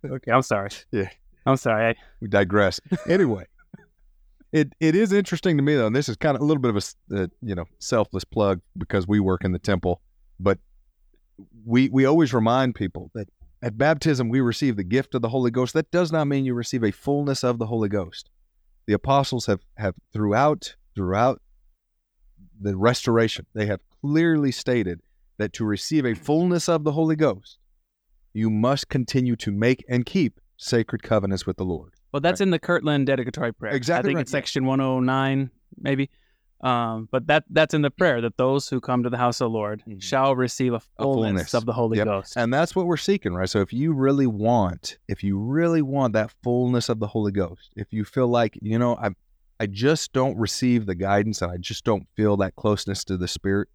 Okay, 0.04 0.30
I'm 0.30 0.42
sorry. 0.42 0.68
Yeah. 0.90 1.08
I'm 1.46 1.56
sorry. 1.56 1.88
I, 1.90 1.94
we 2.20 2.28
digress. 2.28 2.78
Anyway, 3.08 3.46
it 4.54 4.72
it 4.78 4.94
is 4.94 5.12
interesting 5.12 5.56
to 5.56 5.64
me 5.64 5.74
though, 5.74 5.88
and 5.88 5.96
this 5.96 6.08
is 6.08 6.16
kind 6.16 6.36
of 6.36 6.40
a 6.40 6.44
little 6.44 6.62
bit 6.62 6.76
of 6.76 6.94
a 7.10 7.24
uh, 7.24 7.26
you 7.42 7.56
know 7.56 7.64
selfless 7.80 8.22
plug 8.22 8.60
because 8.78 9.06
we 9.06 9.18
work 9.18 9.44
in 9.44 9.50
the 9.50 9.58
temple, 9.58 10.00
but 10.38 10.60
we 11.66 11.88
we 11.88 12.04
always 12.04 12.32
remind 12.32 12.76
people 12.76 13.10
that 13.14 13.28
at 13.60 13.76
baptism 13.76 14.28
we 14.28 14.40
receive 14.40 14.76
the 14.76 14.84
gift 14.84 15.12
of 15.16 15.22
the 15.22 15.30
Holy 15.30 15.50
Ghost. 15.50 15.74
That 15.74 15.90
does 15.90 16.12
not 16.12 16.28
mean 16.28 16.44
you 16.44 16.54
receive 16.54 16.84
a 16.84 16.92
fullness 16.92 17.42
of 17.42 17.58
the 17.58 17.66
Holy 17.66 17.88
Ghost. 17.88 18.30
The 18.86 18.92
apostles 18.92 19.46
have 19.46 19.60
have 19.76 19.96
throughout 20.12 20.76
throughout 20.94 21.42
the 22.60 22.76
restoration 22.76 23.46
they 23.54 23.66
have 23.66 23.80
clearly 24.00 24.52
stated 24.52 25.00
that 25.36 25.52
to 25.54 25.64
receive 25.64 26.06
a 26.06 26.14
fullness 26.14 26.68
of 26.68 26.84
the 26.84 26.92
Holy 26.92 27.16
Ghost, 27.16 27.58
you 28.32 28.50
must 28.50 28.88
continue 28.88 29.34
to 29.34 29.50
make 29.50 29.84
and 29.88 30.06
keep 30.06 30.40
sacred 30.56 31.02
covenants 31.02 31.44
with 31.44 31.56
the 31.56 31.64
Lord. 31.64 31.94
Well, 32.14 32.20
that's 32.20 32.40
in 32.40 32.50
the 32.50 32.60
Kirtland 32.60 33.06
dedicatory 33.08 33.52
prayer. 33.52 33.74
Exactly 33.74 33.98
I 33.98 34.10
think 34.10 34.16
right, 34.18 34.22
it's 34.22 34.30
section 34.30 34.66
109, 34.66 35.50
maybe. 35.80 36.10
Um, 36.60 37.08
but 37.10 37.26
that 37.26 37.44
that's 37.50 37.74
in 37.74 37.82
the 37.82 37.90
prayer 37.90 38.20
that 38.20 38.36
those 38.36 38.68
who 38.68 38.80
come 38.80 39.02
to 39.02 39.10
the 39.10 39.16
house 39.18 39.40
of 39.40 39.46
the 39.46 39.50
Lord 39.50 39.82
Mhm. 39.86 40.00
shall 40.00 40.36
receive 40.36 40.72
a 40.72 40.80
fullness, 40.80 41.16
fullness. 41.50 41.54
of 41.54 41.66
the 41.66 41.72
Holy 41.72 41.98
Yep. 41.98 42.06
Ghost. 42.06 42.36
And 42.36 42.54
that's 42.54 42.76
what 42.76 42.86
we're 42.86 42.96
seeking, 42.96 43.34
right? 43.34 43.48
So 43.50 43.60
if 43.60 43.72
you 43.72 43.92
really 43.92 44.28
want, 44.28 44.96
if 45.08 45.24
you 45.24 45.38
really 45.38 45.82
want 45.82 46.12
that 46.14 46.30
fullness 46.44 46.88
of 46.88 47.00
the 47.00 47.08
Holy 47.08 47.32
Ghost, 47.32 47.72
if 47.76 47.92
you 47.92 48.04
feel 48.04 48.28
like, 48.28 48.56
you 48.62 48.78
know, 48.78 48.94
I 48.96 49.10
I 49.60 49.66
just 49.66 50.12
don't 50.12 50.36
receive 50.38 50.86
the 50.86 50.94
guidance 50.94 51.42
and 51.42 51.50
I 51.50 51.56
just 51.58 51.84
don't 51.84 52.06
feel 52.16 52.36
that 52.38 52.54
closeness 52.56 53.04
to 53.04 53.16
the 53.16 53.28
Spirit 53.28 53.68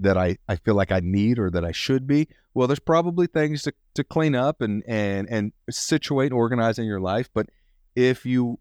that 0.00 0.16
I, 0.16 0.38
I 0.48 0.56
feel 0.56 0.74
like 0.74 0.92
I 0.92 1.00
need 1.00 1.38
or 1.38 1.50
that 1.50 1.64
I 1.64 1.72
should 1.72 2.06
be, 2.06 2.28
well, 2.54 2.66
there's 2.66 2.78
probably 2.78 3.26
things 3.26 3.62
to, 3.62 3.72
to 3.94 4.04
clean 4.04 4.34
up 4.34 4.60
and, 4.60 4.82
and 4.86 5.28
and 5.28 5.52
situate, 5.70 6.32
organize 6.32 6.78
in 6.78 6.86
your 6.86 7.00
life. 7.00 7.28
But 7.34 7.48
if 7.96 8.24
you 8.24 8.58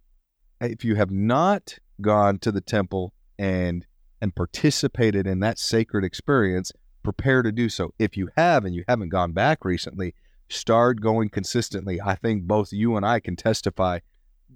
if 0.59 0.83
you 0.83 0.95
have 0.95 1.11
not 1.11 1.77
gone 2.01 2.39
to 2.39 2.51
the 2.51 2.61
temple 2.61 3.13
and 3.37 3.85
and 4.21 4.35
participated 4.35 5.27
in 5.27 5.41
that 5.41 5.59
sacred 5.59 6.03
experience, 6.03 6.71
prepare 7.03 7.41
to 7.41 7.51
do 7.51 7.69
so. 7.69 7.93
If 7.99 8.15
you 8.15 8.29
have 8.37 8.63
and 8.65 8.73
you 8.73 8.83
haven't 8.87 9.09
gone 9.09 9.33
back 9.33 9.65
recently, 9.65 10.15
start 10.49 11.01
going 11.01 11.29
consistently. 11.29 11.99
I 12.01 12.15
think 12.15 12.43
both 12.43 12.71
you 12.71 12.95
and 12.95 13.05
I 13.05 13.19
can 13.19 13.35
testify 13.35 13.99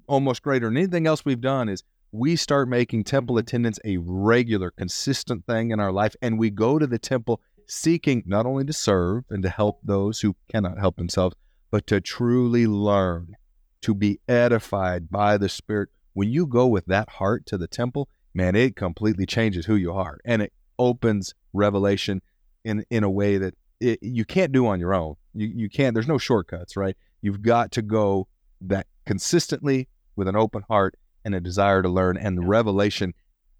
almost 0.08 0.41
greater 0.41 0.68
than 0.68 0.78
anything 0.78 1.05
else 1.05 1.26
we've 1.26 1.41
done 1.41 1.70
is 1.70 1.84
we 2.12 2.36
start 2.36 2.70
making 2.70 3.03
temple 3.03 3.38
attendance 3.38 3.80
a 3.84 3.97
regular, 3.97 4.72
consistent 4.72 5.45
thing 5.45 5.72
in 5.72 5.80
our 5.80 5.91
life. 5.91 6.16
And 6.22 6.39
we 6.39 6.49
go 6.49 6.80
to 6.80 6.88
the 6.88 6.99
temple 6.99 7.41
seeking 7.68 8.24
not 8.26 8.45
only 8.45 8.64
to 8.66 8.74
serve 8.74 9.26
and 9.30 9.43
to 9.43 9.49
help 9.49 9.80
those 9.84 10.22
who 10.22 10.36
cannot 10.51 10.80
help 10.80 10.95
themselves, 10.95 11.36
but 11.70 11.86
to 11.88 11.99
truly 11.99 12.66
learn, 12.66 13.34
to 13.82 13.93
be 13.93 14.20
edified 14.28 15.10
by 15.10 15.38
the 15.38 15.49
Spirit. 15.49 15.89
When 16.14 16.32
you 16.32 16.47
go 16.47 16.66
with 16.66 16.86
that 16.86 17.10
heart 17.10 17.45
to 17.47 17.58
the 17.58 17.68
temple, 17.68 18.10
man, 18.34 18.55
it 18.55 18.76
completely 18.76 19.26
changes 19.26 19.66
who 19.66 19.76
you 19.76 19.91
are. 19.93 20.18
And 20.26 20.41
it 20.41 20.53
opens 20.80 21.34
revelation 21.53 22.22
in, 22.64 22.86
in 22.89 23.03
a 23.03 23.10
way 23.10 23.38
that 23.38 23.53
it, 23.80 23.99
you 24.01 24.26
can't 24.26 24.51
do 24.51 24.66
on 24.68 24.80
your 24.80 24.93
own. 24.93 25.16
You, 25.34 25.51
you 25.53 25.70
can't, 25.70 25.93
there's 25.93 26.08
no 26.08 26.18
shortcuts, 26.18 26.78
right? 26.78 26.95
You've 27.22 27.41
got 27.41 27.72
to 27.74 27.82
go 27.82 28.28
that 28.62 28.88
consistently 29.05 29.89
with 30.16 30.28
an 30.28 30.36
open 30.36 30.64
heart 30.68 30.95
and 31.28 31.36
a 31.36 31.41
desire 31.41 31.82
to 31.82 31.89
learn, 31.89 32.15
and 32.15 32.38
the 32.38 32.41
revelation 32.41 33.13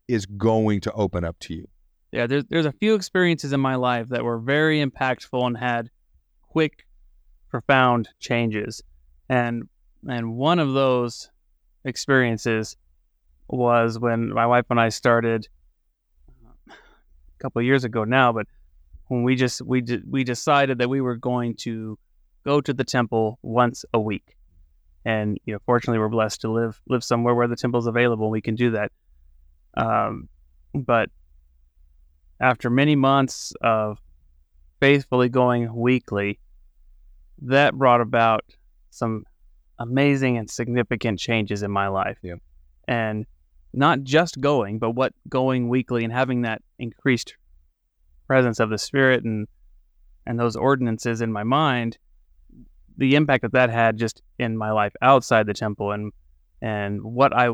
is 0.08 0.26
going 0.26 0.80
to 0.80 0.92
open 0.94 1.26
up 1.26 1.38
to 1.38 1.54
you. 1.54 1.68
Yeah, 2.14 2.26
there's 2.26 2.46
there's 2.46 2.66
a 2.66 2.72
few 2.72 2.96
experiences 2.96 3.52
in 3.52 3.60
my 3.60 3.76
life 3.76 4.08
that 4.08 4.24
were 4.24 4.40
very 4.40 4.84
impactful 4.84 5.46
and 5.46 5.58
had 5.58 5.90
quick, 6.42 6.88
profound 7.50 8.08
changes, 8.20 8.82
and 9.28 9.68
and 10.08 10.38
one 10.38 10.60
of 10.60 10.72
those 10.72 11.30
experiences 11.84 12.78
was 13.50 14.00
when 14.00 14.30
my 14.34 14.46
wife 14.46 14.66
and 14.70 14.80
I 14.80 14.88
started 14.88 15.50
uh, 16.48 16.72
a 16.72 17.38
couple 17.40 17.62
years 17.62 17.84
ago 17.84 18.06
now, 18.06 18.32
but 18.32 18.48
when 19.08 19.24
we 19.24 19.36
just 19.36 19.62
we 19.62 19.84
we 20.10 20.24
decided 20.24 20.78
that 20.78 20.90
we 20.90 21.02
were 21.02 21.18
going 21.18 21.56
to 21.56 22.00
go 22.46 22.62
to 22.62 22.74
the 22.74 22.86
temple 22.86 23.40
once 23.42 23.84
a 23.94 24.00
week 24.00 24.37
and 25.08 25.40
you 25.46 25.54
know 25.54 25.60
fortunately 25.66 26.00
we're 26.00 26.10
blessed 26.10 26.42
to 26.42 26.52
live 26.52 26.80
live 26.90 27.02
somewhere 27.02 27.34
where 27.34 27.48
the 27.48 27.56
temple 27.56 27.80
is 27.80 27.88
available 27.88 28.30
we 28.30 28.42
can 28.42 28.56
do 28.56 28.72
that 28.72 28.92
um, 29.78 30.28
but 30.74 31.10
after 32.42 32.70
many 32.70 32.96
months 32.96 33.54
of 33.62 34.00
faithfully 34.82 35.30
going 35.30 35.74
weekly 35.74 36.40
that 37.42 37.74
brought 37.74 38.02
about 38.02 38.44
some 38.90 39.24
amazing 39.80 40.38
and 40.38 40.50
significant 40.50 41.18
changes 41.18 41.64
in 41.64 41.72
my 41.72 41.88
life 41.88 42.18
yeah. 42.22 42.36
and 42.90 43.26
not 43.74 44.04
just 44.04 44.42
going 44.42 44.78
but 44.78 44.92
what 44.92 45.14
going 45.30 45.70
weekly 45.70 46.04
and 46.04 46.12
having 46.12 46.42
that 46.42 46.62
increased 46.80 47.38
presence 48.28 48.60
of 48.60 48.70
the 48.70 48.78
spirit 48.78 49.24
and 49.24 49.48
and 50.26 50.38
those 50.38 50.58
ordinances 50.58 51.22
in 51.22 51.32
my 51.32 51.44
mind 51.44 51.98
the 52.98 53.16
impact 53.16 53.44
that 53.44 53.54
that 53.54 53.70
had 53.70 53.98
just 53.98 54.22
in 54.40 54.58
my 54.58 54.72
life 54.72 54.94
outside 55.02 55.46
the 55.46 55.54
temple 55.54 55.92
and 55.92 56.12
and 56.62 57.02
what 57.04 57.36
I 57.36 57.50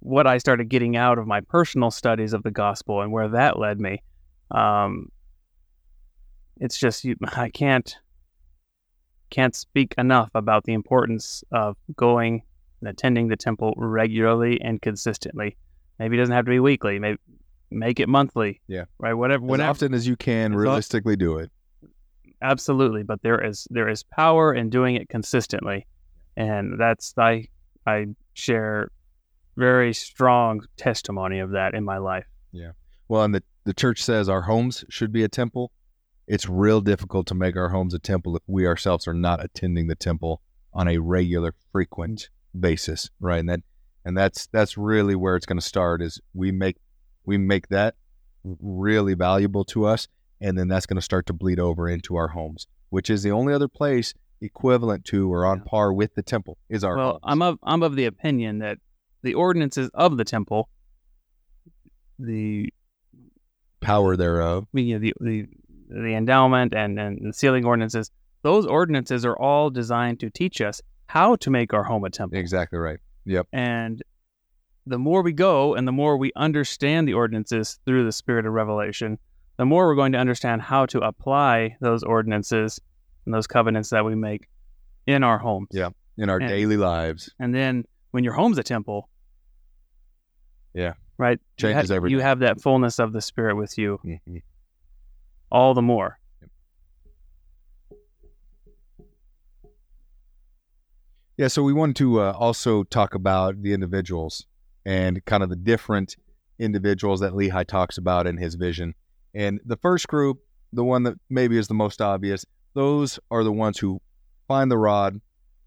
what 0.00 0.26
I 0.26 0.38
started 0.38 0.68
getting 0.68 0.96
out 0.96 1.18
of 1.18 1.26
my 1.26 1.40
personal 1.40 1.90
studies 1.90 2.32
of 2.32 2.42
the 2.42 2.50
gospel 2.50 3.00
and 3.00 3.12
where 3.12 3.28
that 3.28 3.58
led 3.58 3.80
me. 3.80 4.02
Um, 4.50 5.10
it's 6.60 6.76
just 6.76 7.04
you, 7.04 7.16
I 7.36 7.48
can't 7.48 7.96
can't 9.30 9.54
speak 9.54 9.94
enough 9.96 10.30
about 10.34 10.64
the 10.64 10.74
importance 10.74 11.42
of 11.52 11.76
going 11.96 12.42
and 12.80 12.90
attending 12.90 13.28
the 13.28 13.36
temple 13.36 13.72
regularly 13.76 14.60
and 14.60 14.82
consistently. 14.82 15.56
Maybe 15.98 16.16
it 16.16 16.20
doesn't 16.20 16.34
have 16.34 16.44
to 16.44 16.50
be 16.50 16.60
weekly. 16.60 16.98
Maybe 16.98 17.18
make 17.70 18.00
it 18.00 18.08
monthly. 18.08 18.60
Yeah. 18.66 18.84
Right. 18.98 19.14
Whatever. 19.14 19.44
As 19.44 19.50
whenever, 19.50 19.70
often 19.70 19.94
as 19.94 20.06
you 20.06 20.16
can, 20.16 20.54
realistically, 20.54 21.16
do 21.16 21.38
it 21.38 21.50
absolutely 22.42 23.02
but 23.02 23.22
there 23.22 23.42
is 23.42 23.66
there 23.70 23.88
is 23.88 24.02
power 24.02 24.54
in 24.54 24.70
doing 24.70 24.96
it 24.96 25.08
consistently. 25.08 25.86
And 26.36 26.78
that's 26.78 27.14
i 27.18 27.48
i 27.86 28.06
share 28.34 28.90
very 29.56 29.92
strong 29.92 30.62
testimony 30.76 31.38
of 31.38 31.50
that 31.50 31.74
in 31.74 31.84
my 31.84 31.98
life. 31.98 32.26
Yeah. 32.52 32.72
Well 33.08 33.22
and 33.22 33.34
the, 33.34 33.42
the 33.64 33.74
church 33.74 34.02
says 34.02 34.28
our 34.28 34.42
homes 34.42 34.84
should 34.88 35.12
be 35.12 35.24
a 35.24 35.28
temple. 35.28 35.72
It's 36.26 36.48
real 36.48 36.80
difficult 36.80 37.26
to 37.28 37.34
make 37.34 37.56
our 37.56 37.68
homes 37.68 37.94
a 37.94 37.98
temple 37.98 38.36
if 38.36 38.42
we 38.46 38.66
ourselves 38.66 39.06
are 39.06 39.14
not 39.14 39.44
attending 39.44 39.88
the 39.88 39.96
temple 39.96 40.40
on 40.72 40.88
a 40.88 40.98
regular 40.98 41.54
frequent 41.70 42.30
basis 42.58 43.10
right? 43.20 43.40
And 43.40 43.48
that 43.48 43.60
and 44.04 44.16
that's 44.16 44.46
that's 44.48 44.76
really 44.76 45.14
where 45.14 45.36
it's 45.36 45.46
going 45.46 45.58
to 45.58 45.66
start 45.66 46.02
is 46.02 46.20
we 46.34 46.50
make 46.50 46.76
we 47.24 47.38
make 47.38 47.68
that 47.68 47.94
really 48.44 49.14
valuable 49.14 49.64
to 49.64 49.86
us 49.86 50.08
and 50.42 50.58
then 50.58 50.68
that's 50.68 50.86
going 50.86 50.96
to 50.96 51.02
start 51.02 51.26
to 51.26 51.32
bleed 51.32 51.60
over 51.60 51.88
into 51.88 52.16
our 52.16 52.28
homes, 52.28 52.66
which 52.90 53.08
is 53.08 53.22
the 53.22 53.30
only 53.30 53.54
other 53.54 53.68
place 53.68 54.12
equivalent 54.40 55.04
to 55.04 55.32
or 55.32 55.46
on 55.46 55.60
par 55.60 55.92
with 55.92 56.14
the 56.16 56.22
temple 56.22 56.58
is 56.68 56.82
our 56.82 56.96
well, 56.96 57.10
homes. 57.12 57.20
I'm 57.24 57.42
of 57.42 57.58
I'm 57.62 57.82
of 57.82 57.96
the 57.96 58.06
opinion 58.06 58.58
that 58.58 58.78
the 59.22 59.34
ordinances 59.34 59.88
of 59.94 60.16
the 60.16 60.24
temple, 60.24 60.68
the 62.18 62.72
power 63.80 64.16
thereof, 64.16 64.66
you 64.72 64.94
know, 64.94 64.98
the 64.98 65.14
the 65.20 65.46
the 65.88 66.14
endowment 66.14 66.74
and 66.74 66.98
and 66.98 67.30
the 67.30 67.32
sealing 67.32 67.64
ordinances, 67.64 68.10
those 68.42 68.66
ordinances 68.66 69.24
are 69.24 69.38
all 69.38 69.70
designed 69.70 70.18
to 70.20 70.30
teach 70.30 70.60
us 70.60 70.82
how 71.06 71.36
to 71.36 71.50
make 71.50 71.72
our 71.72 71.84
home 71.84 72.04
a 72.04 72.10
temple. 72.10 72.38
Exactly 72.38 72.78
right. 72.78 72.98
Yep. 73.26 73.46
And 73.52 74.02
the 74.86 74.98
more 74.98 75.22
we 75.22 75.32
go 75.32 75.74
and 75.74 75.86
the 75.86 75.92
more 75.92 76.16
we 76.16 76.32
understand 76.34 77.06
the 77.06 77.14
ordinances 77.14 77.78
through 77.86 78.04
the 78.04 78.10
spirit 78.10 78.46
of 78.46 78.52
revelation, 78.52 79.18
the 79.56 79.64
more 79.64 79.86
we're 79.86 79.94
going 79.94 80.12
to 80.12 80.18
understand 80.18 80.62
how 80.62 80.86
to 80.86 81.00
apply 81.00 81.76
those 81.80 82.02
ordinances 82.02 82.80
and 83.24 83.34
those 83.34 83.46
covenants 83.46 83.90
that 83.90 84.04
we 84.04 84.14
make 84.14 84.48
in 85.06 85.22
our 85.22 85.38
homes. 85.38 85.68
Yeah, 85.72 85.90
in 86.16 86.30
our 86.30 86.38
and, 86.38 86.48
daily 86.48 86.76
lives. 86.76 87.30
And 87.38 87.54
then 87.54 87.84
when 88.10 88.24
your 88.24 88.32
home's 88.32 88.58
a 88.58 88.62
temple, 88.62 89.08
yeah, 90.74 90.94
right, 91.18 91.38
changes 91.58 91.90
you 91.90 91.96
everything. 91.96 92.18
You 92.18 92.22
have 92.22 92.40
that 92.40 92.60
fullness 92.60 92.98
of 92.98 93.12
the 93.12 93.20
Spirit 93.20 93.56
with 93.56 93.76
you, 93.78 94.00
mm-hmm. 94.04 94.38
all 95.50 95.74
the 95.74 95.82
more. 95.82 96.18
Yeah, 101.36 101.48
so 101.48 101.62
we 101.62 101.72
wanted 101.72 101.96
to 101.96 102.20
uh, 102.20 102.32
also 102.32 102.84
talk 102.84 103.14
about 103.14 103.62
the 103.62 103.72
individuals 103.72 104.46
and 104.84 105.24
kind 105.24 105.42
of 105.42 105.48
the 105.48 105.56
different 105.56 106.16
individuals 106.58 107.20
that 107.20 107.32
Lehi 107.32 107.66
talks 107.66 107.98
about 107.98 108.26
in 108.26 108.36
his 108.36 108.54
vision. 108.54 108.94
And 109.34 109.60
the 109.64 109.76
first 109.76 110.08
group, 110.08 110.38
the 110.72 110.84
one 110.84 111.02
that 111.04 111.14
maybe 111.30 111.58
is 111.58 111.68
the 111.68 111.74
most 111.74 112.00
obvious, 112.00 112.44
those 112.74 113.18
are 113.30 113.44
the 113.44 113.52
ones 113.52 113.78
who 113.78 114.00
find 114.48 114.70
the 114.70 114.78
rod, 114.78 115.20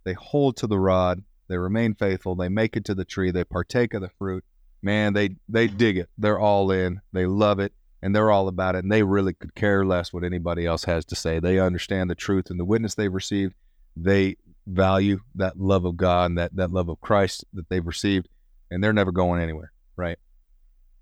they 0.03 0.13
hold 0.13 0.57
to 0.57 0.67
the 0.67 0.79
rod, 0.79 1.23
they 1.47 1.57
remain 1.57 1.95
faithful, 1.95 2.35
they 2.35 2.49
make 2.49 2.75
it 2.75 2.85
to 2.85 2.95
the 2.95 3.05
tree, 3.05 3.31
they 3.31 3.43
partake 3.43 3.93
of 3.93 4.01
the 4.01 4.09
fruit. 4.17 4.43
Man, 4.81 5.13
they 5.13 5.37
they 5.49 5.67
dig 5.67 5.97
it. 5.97 6.09
They're 6.17 6.39
all 6.39 6.69
in. 6.69 7.01
They 7.11 7.25
love 7.25 7.59
it 7.59 7.73
and 8.01 8.15
they're 8.15 8.29
all 8.29 8.47
about 8.47 8.75
it 8.75 8.83
and 8.83 8.91
they 8.91 9.01
really 9.01 9.33
could 9.33 9.55
care 9.55 9.83
less 9.83 10.13
what 10.13 10.23
anybody 10.23 10.65
else 10.65 10.83
has 10.83 11.05
to 11.05 11.15
say. 11.15 11.39
They 11.39 11.59
understand 11.59 12.09
the 12.09 12.15
truth 12.15 12.51
and 12.51 12.59
the 12.59 12.65
witness 12.65 12.93
they've 12.93 13.11
received. 13.11 13.55
They 13.97 14.37
value 14.67 15.21
that 15.35 15.59
love 15.59 15.85
of 15.85 15.97
God 15.97 16.31
and 16.31 16.37
that, 16.37 16.55
that 16.55 16.71
love 16.71 16.89
of 16.89 17.01
Christ 17.01 17.45
that 17.53 17.67
they've 17.69 17.85
received 17.85 18.27
and 18.69 18.83
they're 18.83 18.93
never 18.93 19.11
going 19.11 19.41
anywhere, 19.41 19.71
right? 19.95 20.19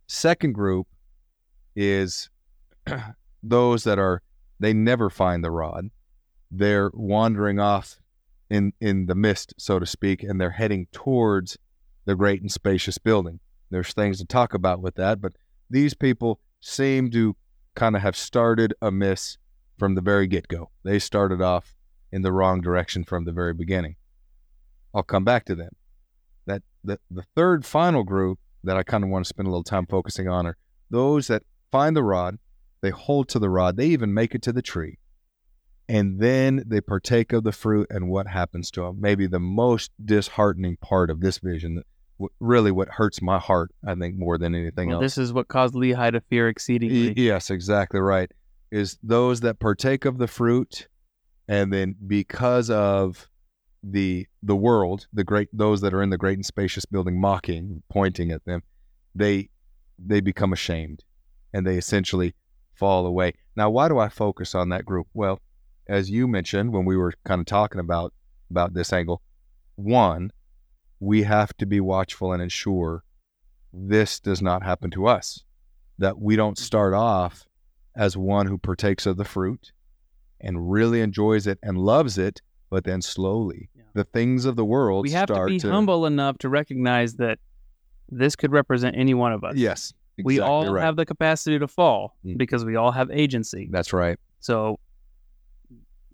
Second 0.07 0.53
group 0.53 0.87
is 1.75 2.29
those 3.43 3.83
that 3.83 3.99
are 3.99 4.21
they 4.59 4.73
never 4.73 5.09
find 5.09 5.43
the 5.43 5.51
rod. 5.51 5.89
They're 6.51 6.91
wandering 6.93 7.59
off 7.59 7.99
in 8.49 8.73
in 8.79 9.07
the 9.07 9.15
mist, 9.15 9.53
so 9.57 9.79
to 9.79 9.85
speak, 9.85 10.23
and 10.23 10.39
they're 10.39 10.51
heading 10.51 10.87
towards 10.91 11.57
the 12.05 12.15
great 12.15 12.41
and 12.41 12.51
spacious 12.51 12.97
building. 12.97 13.39
There's 13.69 13.93
things 13.93 14.19
to 14.19 14.25
talk 14.25 14.53
about 14.53 14.81
with 14.81 14.95
that, 14.95 15.21
but 15.21 15.33
these 15.69 15.93
people 15.93 16.39
seem 16.59 17.09
to 17.11 17.35
kind 17.75 17.95
of 17.95 18.01
have 18.01 18.15
started 18.15 18.73
amiss 18.81 19.37
from 19.79 19.95
the 19.95 20.01
very 20.01 20.27
get 20.27 20.47
go. 20.47 20.69
They 20.83 20.99
started 20.99 21.41
off 21.41 21.75
in 22.11 22.21
the 22.21 22.31
wrong 22.31 22.61
direction 22.61 23.03
from 23.03 23.25
the 23.25 23.31
very 23.31 23.53
beginning. 23.53 23.95
I'll 24.93 25.03
come 25.03 25.23
back 25.23 25.45
to 25.45 25.55
them. 25.55 25.71
That 26.45 26.61
the, 26.83 26.99
the 27.09 27.23
third 27.35 27.65
final 27.65 28.03
group 28.03 28.39
that 28.63 28.77
I 28.77 28.83
kind 28.83 29.03
of 29.03 29.09
want 29.09 29.25
to 29.25 29.29
spend 29.29 29.47
a 29.47 29.49
little 29.49 29.63
time 29.63 29.87
focusing 29.87 30.27
on 30.27 30.45
are 30.45 30.57
those 30.89 31.27
that 31.27 31.43
find 31.71 31.95
the 31.95 32.03
rod, 32.03 32.37
they 32.83 32.91
hold 32.91 33.29
to 33.29 33.39
the 33.39 33.49
rod. 33.49 33.77
They 33.77 33.87
even 33.87 34.13
make 34.13 34.35
it 34.35 34.41
to 34.43 34.51
the 34.51 34.61
tree. 34.61 34.99
And 35.87 36.19
then 36.19 36.63
they 36.67 36.81
partake 36.81 37.31
of 37.31 37.45
the 37.45 37.53
fruit 37.53 37.87
and 37.89 38.09
what 38.09 38.27
happens 38.27 38.69
to 38.71 38.81
them. 38.81 38.97
Maybe 38.99 39.25
the 39.25 39.39
most 39.39 39.91
disheartening 40.03 40.77
part 40.77 41.09
of 41.09 41.21
this 41.21 41.37
vision, 41.37 41.81
really 42.41 42.71
what 42.71 42.89
hurts 42.89 43.21
my 43.21 43.39
heart, 43.39 43.71
I 43.87 43.95
think, 43.95 44.17
more 44.17 44.37
than 44.37 44.53
anything 44.53 44.89
well, 44.89 44.97
else. 44.97 45.15
This 45.15 45.17
is 45.17 45.33
what 45.33 45.47
caused 45.47 45.75
Lehi 45.75 46.11
to 46.11 46.19
fear 46.19 46.49
exceedingly. 46.49 47.13
Yes, 47.15 47.49
exactly 47.49 48.01
right. 48.01 48.29
Is 48.69 48.97
those 49.01 49.39
that 49.41 49.59
partake 49.59 50.03
of 50.03 50.17
the 50.17 50.27
fruit 50.27 50.89
and 51.47 51.71
then 51.71 51.95
because 52.05 52.69
of 52.69 53.29
the 53.81 54.27
the 54.41 54.55
world, 54.55 55.07
the 55.13 55.23
great 55.23 55.47
those 55.53 55.81
that 55.81 55.93
are 55.93 56.01
in 56.01 56.09
the 56.09 56.17
great 56.17 56.37
and 56.37 56.45
spacious 56.45 56.85
building 56.85 57.19
mocking, 57.19 57.83
pointing 57.89 58.31
at 58.31 58.43
them, 58.45 58.61
they 59.15 59.49
they 59.97 60.19
become 60.19 60.51
ashamed 60.51 61.03
and 61.53 61.65
they 61.67 61.77
essentially 61.77 62.33
fall 62.75 63.05
away. 63.05 63.33
Now, 63.55 63.69
why 63.69 63.87
do 63.87 63.99
I 63.99 64.09
focus 64.09 64.55
on 64.55 64.69
that 64.69 64.85
group? 64.85 65.07
Well, 65.13 65.39
as 65.87 66.09
you 66.09 66.27
mentioned 66.27 66.71
when 66.73 66.85
we 66.85 66.95
were 66.97 67.13
kind 67.25 67.39
of 67.39 67.45
talking 67.45 67.79
about 67.79 68.13
about 68.49 68.73
this 68.73 68.93
angle, 68.93 69.21
one, 69.75 70.31
we 70.99 71.23
have 71.23 71.55
to 71.57 71.65
be 71.65 71.79
watchful 71.79 72.31
and 72.33 72.41
ensure 72.41 73.03
this 73.73 74.19
does 74.19 74.41
not 74.41 74.63
happen 74.63 74.91
to 74.91 75.07
us. 75.07 75.43
That 75.97 76.19
we 76.19 76.35
don't 76.35 76.55
Mm-hmm. 76.57 76.63
start 76.63 76.93
off 76.93 77.45
as 77.95 78.15
one 78.17 78.47
who 78.47 78.57
partakes 78.57 79.05
of 79.05 79.17
the 79.17 79.25
fruit 79.25 79.71
and 80.41 80.71
really 80.71 81.01
enjoys 81.01 81.47
it 81.47 81.59
and 81.63 81.77
loves 81.77 82.17
it, 82.17 82.41
but 82.69 82.83
then 82.83 83.01
slowly 83.01 83.69
Yeah. 83.75 83.83
the 83.93 84.03
things 84.03 84.45
of 84.45 84.55
the 84.55 84.65
world 84.65 85.03
We 85.03 85.11
have 85.11 85.27
to 85.27 85.45
be 85.45 85.59
humble 85.59 86.05
enough 86.05 86.37
to 86.39 86.49
recognize 86.49 87.15
that 87.15 87.39
this 88.09 88.35
could 88.35 88.51
represent 88.51 88.95
any 88.97 89.13
one 89.13 89.31
of 89.31 89.43
us. 89.43 89.55
Yes, 89.55 89.93
we 90.23 90.35
exactly 90.35 90.39
all 90.41 90.73
right. 90.73 90.83
have 90.83 90.95
the 90.95 91.05
capacity 91.05 91.57
to 91.59 91.67
fall 91.67 92.15
Mm. 92.25 92.37
because 92.37 92.63
we 92.65 92.75
all 92.75 92.91
have 92.91 93.09
agency. 93.11 93.67
That's 93.71 93.93
right. 93.93 94.19
So 94.39 94.79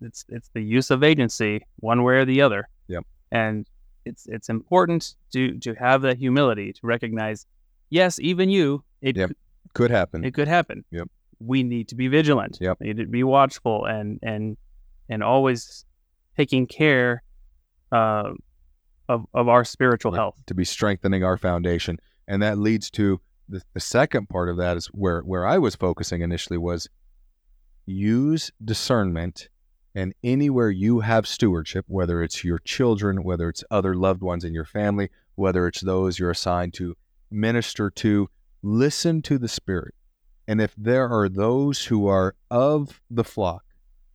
it's 0.00 0.24
it's 0.28 0.48
the 0.54 0.62
use 0.62 0.90
of 0.90 1.02
agency 1.02 1.66
one 1.76 2.02
way 2.02 2.14
or 2.14 2.24
the 2.24 2.40
other. 2.40 2.68
Yep. 2.88 3.04
And 3.32 3.66
it's 4.04 4.26
it's 4.26 4.48
important 4.48 5.14
to 5.32 5.58
to 5.58 5.74
have 5.74 6.02
that 6.02 6.16
humility 6.18 6.72
to 6.72 6.80
recognize, 6.86 7.46
yes, 7.90 8.18
even 8.20 8.48
you, 8.50 8.82
it 9.02 9.16
Yep. 9.16 9.28
could- 9.28 9.36
Could 9.74 9.90
happen. 9.90 10.24
it 10.24 10.34
could 10.34 10.48
happen. 10.48 10.84
Yep. 10.90 11.08
We 11.38 11.62
need 11.62 11.88
to 11.88 11.94
be 11.94 12.08
vigilant. 12.08 12.58
Yep. 12.60 12.78
We 12.80 12.86
need 12.88 12.96
to 12.98 13.06
be 13.06 13.22
watchful 13.24 13.84
and 13.84 14.18
and 14.22 14.56
and 15.08 15.22
always 15.22 15.84
taking 16.36 16.66
care 16.66 17.22
uh, 17.92 18.30
of 19.08 19.26
of 19.34 19.48
our 19.48 19.64
spiritual 19.64 20.12
Yep. 20.12 20.18
health. 20.18 20.42
to 20.46 20.54
be 20.54 20.64
strengthening 20.64 21.22
our 21.24 21.36
foundation. 21.36 21.98
And 22.26 22.42
that 22.42 22.58
leads 22.58 22.90
to 22.92 23.20
the, 23.50 23.62
the 23.74 23.80
second 23.80 24.28
part 24.28 24.48
of 24.48 24.56
that 24.56 24.76
is 24.76 24.86
where, 24.86 25.20
where 25.20 25.46
I 25.46 25.58
was 25.58 25.74
focusing 25.74 26.22
initially 26.22 26.58
was 26.58 26.88
use 27.86 28.50
discernment 28.64 29.48
and 29.94 30.14
anywhere 30.22 30.70
you 30.70 31.00
have 31.00 31.26
stewardship, 31.26 31.84
whether 31.88 32.22
it's 32.22 32.44
your 32.44 32.60
children, 32.60 33.24
whether 33.24 33.48
it's 33.48 33.64
other 33.70 33.94
loved 33.94 34.22
ones 34.22 34.44
in 34.44 34.54
your 34.54 34.64
family, 34.64 35.10
whether 35.34 35.66
it's 35.66 35.80
those 35.80 36.18
you're 36.18 36.30
assigned 36.30 36.74
to 36.74 36.96
minister 37.30 37.90
to, 37.90 38.30
listen 38.62 39.20
to 39.22 39.36
the 39.36 39.48
Spirit. 39.48 39.94
And 40.46 40.60
if 40.60 40.74
there 40.76 41.08
are 41.08 41.28
those 41.28 41.86
who 41.86 42.06
are 42.06 42.36
of 42.50 43.00
the 43.10 43.24
flock, 43.24 43.64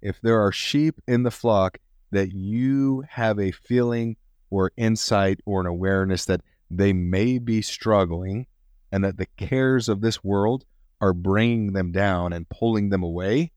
if 0.01 0.21
there 0.21 0.39
are 0.41 0.51
sheep 0.51 1.01
in 1.07 1.23
the 1.23 1.31
flock 1.31 1.77
that 2.11 2.31
you 2.33 3.03
have 3.09 3.39
a 3.39 3.51
feeling 3.51 4.15
or 4.49 4.71
insight 4.77 5.39
or 5.45 5.59
an 5.59 5.65
awareness 5.65 6.25
that 6.25 6.41
they 6.71 6.93
may 6.93 7.38
be 7.38 7.61
struggling 7.61 8.47
and 8.95 9.03
that 9.03 9.17
the 9.17 9.27
cares 9.35 9.89
of 9.89 9.99
this 9.99 10.23
world 10.23 10.63
are 11.01 11.11
bringing 11.11 11.73
them 11.73 11.91
down 11.91 12.31
and 12.31 12.47
pulling 12.47 12.91
them 12.91 13.03
away, 13.03 13.51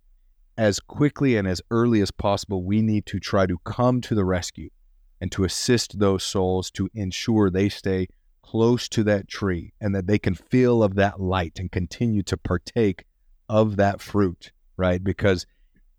as 0.56 0.80
quickly 0.80 1.36
and 1.36 1.46
as 1.46 1.62
early 1.70 2.00
as 2.00 2.10
possible, 2.10 2.64
we 2.64 2.82
need 2.82 3.06
to 3.06 3.20
try 3.20 3.46
to 3.46 3.56
come 3.58 4.00
to 4.00 4.16
the 4.16 4.24
rescue 4.24 4.68
and 5.20 5.30
to 5.30 5.44
assist 5.44 6.00
those 6.00 6.24
souls 6.24 6.72
to 6.72 6.90
ensure 6.92 7.50
they 7.50 7.68
stay 7.68 8.08
close 8.42 8.88
to 8.88 9.04
that 9.04 9.28
tree 9.28 9.72
and 9.80 9.94
that 9.94 10.08
they 10.08 10.18
can 10.18 10.34
feel 10.34 10.82
of 10.82 10.96
that 10.96 11.20
light 11.20 11.60
and 11.60 11.70
continue 11.70 12.24
to 12.24 12.36
partake 12.36 13.04
of 13.48 13.76
that 13.76 14.00
fruit, 14.00 14.50
right? 14.76 15.04
Because 15.04 15.46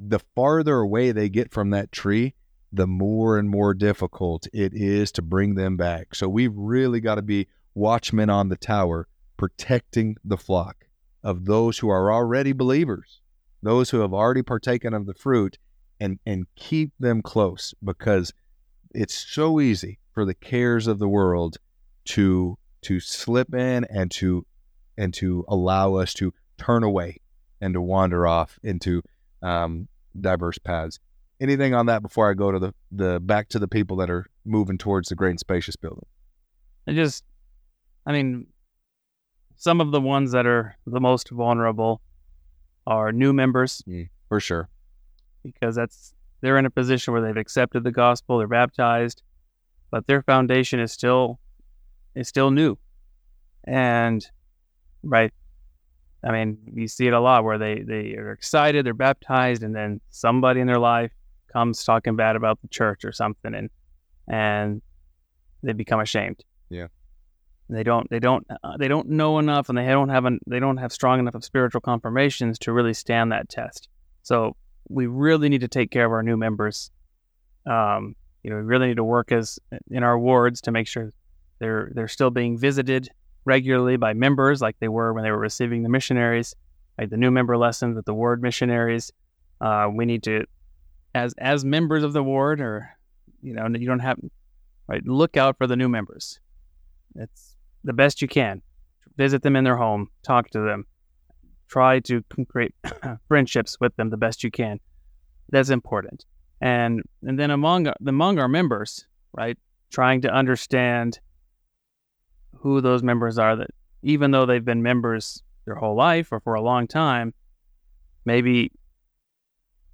the 0.02 0.20
farther 0.36 0.80
away 0.80 1.14
they 1.14 1.30
get 1.30 1.50
from 1.50 1.70
that 1.70 1.94
tree, 1.94 2.34
the 2.74 2.88
more 2.88 3.38
and 3.38 3.50
more 3.50 3.74
difficult 3.74 4.48
it 4.52 4.74
is 4.74 5.14
to 5.14 5.22
bring 5.22 5.56
them 5.56 5.78
back. 5.78 6.14
So 6.14 6.28
we've 6.28 6.58
really 6.58 7.00
got 7.00 7.16
to 7.16 7.22
be 7.22 7.48
watchmen 7.74 8.30
on 8.30 8.50
the 8.50 8.58
tower, 8.58 9.08
protecting 9.40 10.18
the 10.24 10.38
flock 10.38 10.86
of 11.24 11.46
those 11.46 11.80
who 11.80 11.88
are 11.88 12.12
already 12.12 12.52
believers, 12.52 13.22
those 13.64 13.90
who 13.90 14.02
have 14.02 14.14
already 14.14 14.44
partaken 14.44 14.94
of 14.94 15.06
the 15.06 15.14
fruit, 15.14 15.58
and, 16.00 16.20
and 16.26 16.46
keep 16.56 16.92
them 17.00 17.22
close 17.22 17.74
because 17.82 18.34
it's 18.94 19.16
so 19.16 19.62
easy 19.62 19.98
for 20.14 20.26
the 20.26 20.34
cares 20.34 20.88
of 20.88 21.00
the 21.00 21.08
world 21.08 21.58
to 22.06 22.58
to 22.82 23.00
slip 23.00 23.54
in 23.54 23.86
and 23.86 24.12
to 24.12 24.46
and 24.98 25.14
to 25.14 25.46
allow 25.48 25.96
us 25.96 26.14
to 26.14 26.34
turn 26.58 26.84
away 26.84 27.18
and 27.62 27.74
to 27.74 27.82
wander 27.82 28.28
off 28.28 28.58
into 28.64 29.02
um, 29.42 29.88
diverse 30.20 30.58
paths 30.58 31.00
anything 31.40 31.74
on 31.74 31.86
that 31.86 32.02
before 32.02 32.30
I 32.30 32.34
go 32.34 32.52
to 32.52 32.60
the, 32.60 32.74
the 32.92 33.20
back 33.20 33.50
to 33.50 33.60
the 33.60 33.68
people 33.68 33.98
that 33.98 34.10
are 34.10 34.26
moving 34.46 34.78
towards 34.78 35.10
the 35.10 35.16
great 35.16 35.32
and 35.32 35.40
spacious 35.40 35.76
building? 35.76 36.06
And 36.86 36.96
just, 36.96 37.24
I 38.06 38.12
mean, 38.12 38.48
some 39.60 39.82
of 39.82 39.92
the 39.92 40.00
ones 40.00 40.32
that 40.32 40.46
are 40.48 40.76
the 40.88 41.02
most 41.02 41.30
vulnerable 41.30 42.02
are 42.88 43.12
new 43.12 43.34
members 43.34 43.84
mm, 43.88 44.10
For 44.30 44.40
sure. 44.40 44.70
because 45.44 45.76
that's 45.76 46.16
they're 46.42 46.58
in 46.58 46.66
a 46.66 46.70
position 46.70 47.12
where 47.12 47.22
they've 47.22 47.36
accepted 47.36 47.84
the 47.84 47.92
gospel, 47.92 48.38
they're 48.38 48.48
baptized, 48.48 49.22
but 49.92 50.08
their 50.08 50.22
foundation 50.24 50.80
is 50.80 50.94
still 50.94 51.40
is 52.16 52.30
still 52.30 52.52
new. 52.52 52.78
And 53.66 54.26
right, 55.04 55.34
I 56.24 56.32
mean, 56.32 56.58
you 56.74 56.88
see 56.88 57.08
it 57.08 57.14
a 57.14 57.20
lot 57.20 57.44
where 57.44 57.58
they 57.58 57.82
they 57.82 58.16
are 58.16 58.32
excited, 58.32 58.86
they're 58.86 58.94
baptized, 58.94 59.62
and 59.62 59.76
then 59.76 60.00
somebody 60.10 60.62
in 60.62 60.68
their 60.68 60.80
life 60.80 61.12
comes 61.52 61.84
talking 61.84 62.16
bad 62.16 62.38
about 62.38 62.62
the 62.62 62.70
church 62.70 63.04
or 63.04 63.12
something, 63.12 63.54
and 63.54 63.70
and 64.30 64.82
they 65.64 65.74
become 65.74 66.00
ashamed. 66.00 66.46
Yeah. 66.70 66.88
They 67.70 67.84
don't. 67.84 68.10
They 68.10 68.20
don't. 68.20 68.46
Uh, 68.64 68.78
they 68.78 68.88
don't 68.88 69.10
know 69.10 69.38
enough, 69.38 69.70
and 69.70 69.78
they 69.78 69.86
don't 69.86 70.10
have. 70.10 70.26
An, 70.26 70.40
they 70.48 70.60
don't 70.60 70.78
have 70.78 70.92
strong 70.92 71.20
enough 71.20 71.36
of 71.36 71.46
spiritual 71.46 71.82
confirmations 71.82 72.58
to 72.60 72.74
really 72.74 72.96
stand 72.96 73.32
that 73.32 73.48
test. 73.48 73.90
So 74.24 74.56
we 74.90 75.06
really 75.06 75.50
need 75.50 75.62
to 75.62 75.68
take 75.68 75.92
care 75.92 76.06
of 76.06 76.12
our 76.12 76.24
new 76.24 76.36
members. 76.36 76.90
Um, 77.68 78.16
you 78.42 78.50
know, 78.50 78.56
we 78.56 78.64
really 78.64 78.88
need 78.88 78.98
to 78.98 79.04
work 79.04 79.32
as 79.32 79.60
in 79.92 80.04
our 80.04 80.18
wards 80.18 80.62
to 80.62 80.72
make 80.72 80.88
sure 80.88 81.12
they're 81.60 81.92
they're 81.94 82.08
still 82.08 82.32
being 82.32 82.58
visited 82.58 83.10
regularly 83.46 83.98
by 83.98 84.14
members, 84.14 84.62
like 84.62 84.76
they 84.80 84.88
were 84.88 85.14
when 85.14 85.24
they 85.24 85.32
were 85.32 85.38
receiving 85.40 85.84
the 85.84 85.90
missionaries, 85.90 86.56
like 86.98 87.12
the 87.12 87.18
new 87.18 87.30
member 87.30 87.56
lessons 87.56 87.96
with 87.96 88.06
the 88.06 88.14
ward 88.14 88.42
missionaries. 88.42 89.12
Uh, 89.62 89.90
we 89.94 90.06
need 90.06 90.24
to, 90.24 90.46
as 91.14 91.36
as 91.38 91.64
members 91.64 92.04
of 92.04 92.14
the 92.14 92.24
ward, 92.24 92.62
or 92.62 92.90
you 93.44 93.54
know, 93.54 93.68
you 93.68 93.86
don't 93.86 94.00
have 94.00 94.18
right. 94.88 95.06
Look 95.06 95.38
out 95.38 95.58
for 95.60 95.68
the 95.68 95.76
new 95.76 95.90
members. 95.90 96.40
It's 97.16 97.49
the 97.84 97.94
best 97.94 98.22
you 98.22 98.28
can. 98.28 98.62
Visit 99.18 99.42
them 99.42 99.56
in 99.56 99.64
their 99.64 99.78
home. 99.78 100.10
Talk 100.24 100.50
to 100.52 100.60
them. 100.60 100.86
Try 101.68 102.00
to 102.02 102.24
create 102.50 102.74
friendships 103.28 103.78
with 103.80 103.96
them 103.96 104.10
the 104.10 104.18
best 104.18 104.44
you 104.44 104.52
can. 104.52 104.80
That's 105.50 105.70
important. 105.70 106.26
And 106.62 107.02
and 107.24 107.40
then 107.40 107.52
among 107.52 107.92
among 108.06 108.40
our 108.40 108.48
members, 108.48 109.06
right, 109.34 109.58
trying 109.92 110.22
to 110.22 110.34
understand 110.34 111.20
who 112.56 112.82
those 112.82 113.04
members 113.04 113.38
are 113.38 113.56
that 113.56 113.72
even 114.02 114.32
though 114.32 114.46
they've 114.46 114.66
been 114.66 114.84
members 114.84 115.44
their 115.66 115.76
whole 115.76 115.96
life 115.96 116.32
or 116.32 116.40
for 116.40 116.56
a 116.56 116.62
long 116.62 116.88
time, 116.88 117.34
maybe 118.26 118.72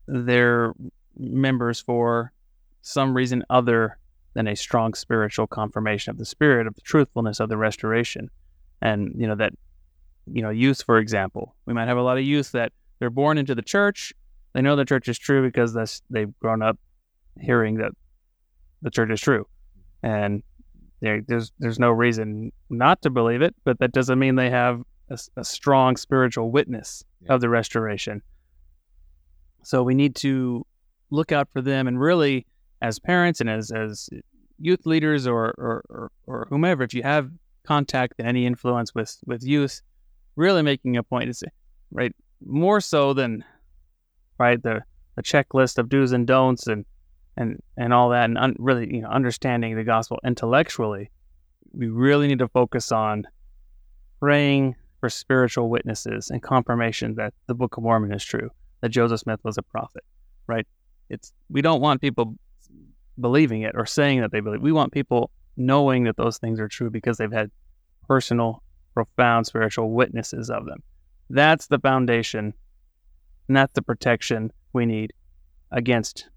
they're 0.08 0.74
members 1.18 1.80
for 1.80 2.32
some 2.82 3.14
reason 3.16 3.44
other 3.50 3.98
than 4.36 4.48
a 4.48 4.56
strong 4.56 4.94
spiritual 4.94 5.48
confirmation 5.48 6.12
of 6.12 6.18
the 6.18 6.26
spirit 6.26 6.68
of 6.68 6.76
the 6.76 6.82
truthfulness 6.82 7.40
of 7.40 7.50
the 7.50 7.58
restoration. 7.58 8.30
And 8.82 9.12
you 9.18 9.26
know 9.28 9.36
that 9.36 9.54
you 10.28 10.42
know, 10.42 10.50
youth, 10.50 10.82
for 10.84 10.98
example. 10.98 11.56
We 11.66 11.74
might 11.74 11.88
have 11.88 11.98
a 11.98 12.02
lot 12.02 12.18
of 12.18 12.24
youth 12.24 12.52
that 12.54 12.72
they're 13.00 13.10
born 13.12 13.38
into 13.38 13.54
the 13.54 13.62
church. 13.62 14.12
They 14.54 14.62
know 14.62 14.76
the 14.76 14.84
church 14.86 15.08
is 15.08 15.20
true 15.20 15.44
because 15.44 15.72
that's, 15.74 16.02
they've 16.10 16.34
grown 16.40 16.62
up 16.64 16.80
hearing 17.40 17.76
that 17.76 17.92
the 18.82 18.90
church 18.90 19.12
is 19.12 19.22
true, 19.22 19.46
and 20.02 20.42
there- 21.02 21.22
there's 21.28 21.52
there's 21.60 21.78
no 21.80 21.92
reason 21.92 22.52
not 22.70 23.02
to 23.04 23.10
believe 23.10 23.42
it. 23.42 23.56
But 23.66 23.80
that 23.80 23.92
doesn't 23.92 24.18
mean 24.20 24.36
they 24.36 24.50
have 24.50 24.82
a 25.38 25.44
strong 25.44 25.96
spiritual 25.98 26.50
witness 26.52 27.04
Yeah. 27.22 27.34
of 27.34 27.42
the 27.42 27.50
restoration. 27.50 28.22
So 29.64 29.84
we 29.84 29.94
need 29.94 30.16
to 30.18 30.66
look 31.12 31.32
out 31.32 31.50
for 31.52 31.62
them, 31.62 31.88
and 31.88 32.00
really, 32.00 32.48
as 32.82 33.00
parents 33.00 33.42
and 33.42 33.50
as 33.50 33.72
as 33.72 34.10
youth 34.60 34.86
leaders 34.86 35.28
or 35.28 35.54
or, 35.58 35.84
or, 35.90 36.12
or 36.28 36.48
whomever, 36.50 36.84
if 36.84 36.94
you 36.94 37.04
have 37.04 37.30
contact 37.66 38.14
and 38.20 38.28
any 38.28 38.46
influence 38.46 38.94
with 38.94 39.18
with 39.26 39.44
youth, 39.44 39.82
really 40.36 40.62
making 40.62 40.98
a 40.98 41.04
point 41.04 41.30
is 41.30 41.44
right 41.92 42.16
more 42.46 42.82
so 42.82 43.14
than 43.14 43.44
right 44.38 44.62
the 44.64 44.82
the 45.16 45.24
checklist 45.24 45.78
of 45.78 45.90
do's 45.90 46.12
and 46.12 46.28
don'ts 46.28 46.68
and 46.68 46.86
and 47.38 47.62
and 47.78 47.94
all 47.94 48.10
that 48.10 48.26
and 48.26 48.38
un, 48.38 48.56
really 48.60 48.94
you 48.94 49.02
know 49.02 49.08
understanding 49.08 49.76
the 49.76 49.84
gospel 49.84 50.20
intellectually 50.26 51.10
we 51.72 51.88
really 51.88 52.28
need 52.28 52.40
to 52.40 52.48
focus 52.50 52.92
on 52.92 53.24
praying 54.20 54.76
for 55.00 55.10
spiritual 55.10 55.70
witnesses 55.70 56.30
and 56.30 56.44
confirmation 56.44 57.16
that 57.16 57.34
the 57.48 57.54
book 57.54 57.78
of 57.78 57.84
mormon 57.84 58.12
is 58.12 58.24
true 58.24 58.50
that 58.82 58.90
joseph 58.90 59.22
smith 59.22 59.40
was 59.44 59.58
a 59.58 59.62
prophet 59.64 60.04
right? 60.48 60.68
It's 61.10 61.32
we 61.50 61.62
don't 61.62 61.82
want 61.82 62.02
people 62.02 62.36
believing 63.20 63.62
it 63.62 63.74
or 63.76 63.86
saying 63.86 64.22
that 64.22 64.32
they 64.32 64.40
believe 64.40 64.62
we 64.62 64.72
want 64.72 64.92
people 64.92 65.32
knowing 65.58 66.04
that 66.04 66.18
those 66.18 66.38
things 66.38 66.60
are 66.60 66.68
true 66.68 66.90
because 66.90 67.18
they've 67.18 67.32
had 67.32 67.50
personal 68.08 68.62
profound 68.94 69.46
spiritual 69.48 69.92
witnesses 69.92 70.50
of 70.50 70.66
them. 70.66 70.82
That's 71.30 71.68
the 71.68 71.80
foundation 71.80 72.54
and 73.48 73.56
that's 73.58 73.74
the 73.74 73.82
protection 73.82 74.52
we 74.74 74.86
need 74.86 75.14
against 75.72 76.30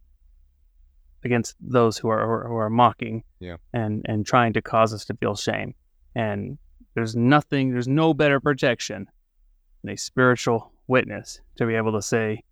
against 1.25 1.57
those 1.61 1.99
who 1.99 2.09
are 2.09 2.47
who 2.47 2.55
are 2.57 2.71
mocking 2.71 3.25
Yeah. 3.41 3.57
and 3.73 4.03
and 4.07 4.25
trying 4.25 4.53
to 4.55 4.63
cause 4.63 4.95
us 4.95 5.05
to 5.07 5.15
feel 5.15 5.35
shame. 5.35 5.75
And 6.15 6.59
there's 6.95 7.15
nothing, 7.17 7.73
there's 7.73 7.89
no 7.89 8.15
better 8.15 8.41
protection 8.41 9.07
than 9.83 9.93
a 9.95 9.97
spiritual 9.97 10.73
witness 10.87 11.41
to 11.57 11.67
be 11.67 11.75
able 11.75 11.93
to 11.93 12.03
say, 12.03 12.43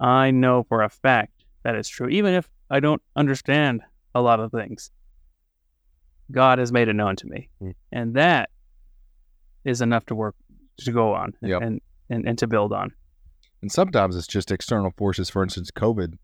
I 0.00 0.30
know 0.30 0.64
for 0.64 0.82
a 0.82 0.88
fact 0.88 1.44
that 1.62 1.74
it's 1.76 1.88
true, 1.88 2.08
even 2.08 2.34
if 2.34 2.48
I 2.70 2.80
don't 2.80 3.02
understand 3.16 3.82
a 4.14 4.20
lot 4.22 4.40
of 4.40 4.50
things. 4.52 4.90
God 6.30 6.58
has 6.58 6.72
made 6.72 6.88
it 6.88 6.94
known 6.94 7.16
to 7.16 7.26
me. 7.26 7.48
Mm. 7.62 7.74
And 7.92 8.14
that 8.14 8.50
is 9.64 9.80
enough 9.80 10.06
to 10.06 10.14
work 10.14 10.34
to 10.78 10.92
go 10.92 11.14
on 11.14 11.34
Yep. 11.42 11.62
and, 11.62 11.80
and, 12.10 12.26
and 12.28 12.38
to 12.38 12.46
build 12.46 12.72
on. 12.72 12.92
And 13.62 13.70
sometimes 13.70 14.16
it's 14.16 14.26
just 14.26 14.50
external 14.50 14.92
forces. 14.96 15.30
For 15.30 15.42
instance, 15.42 15.70
COVID. 15.70 16.18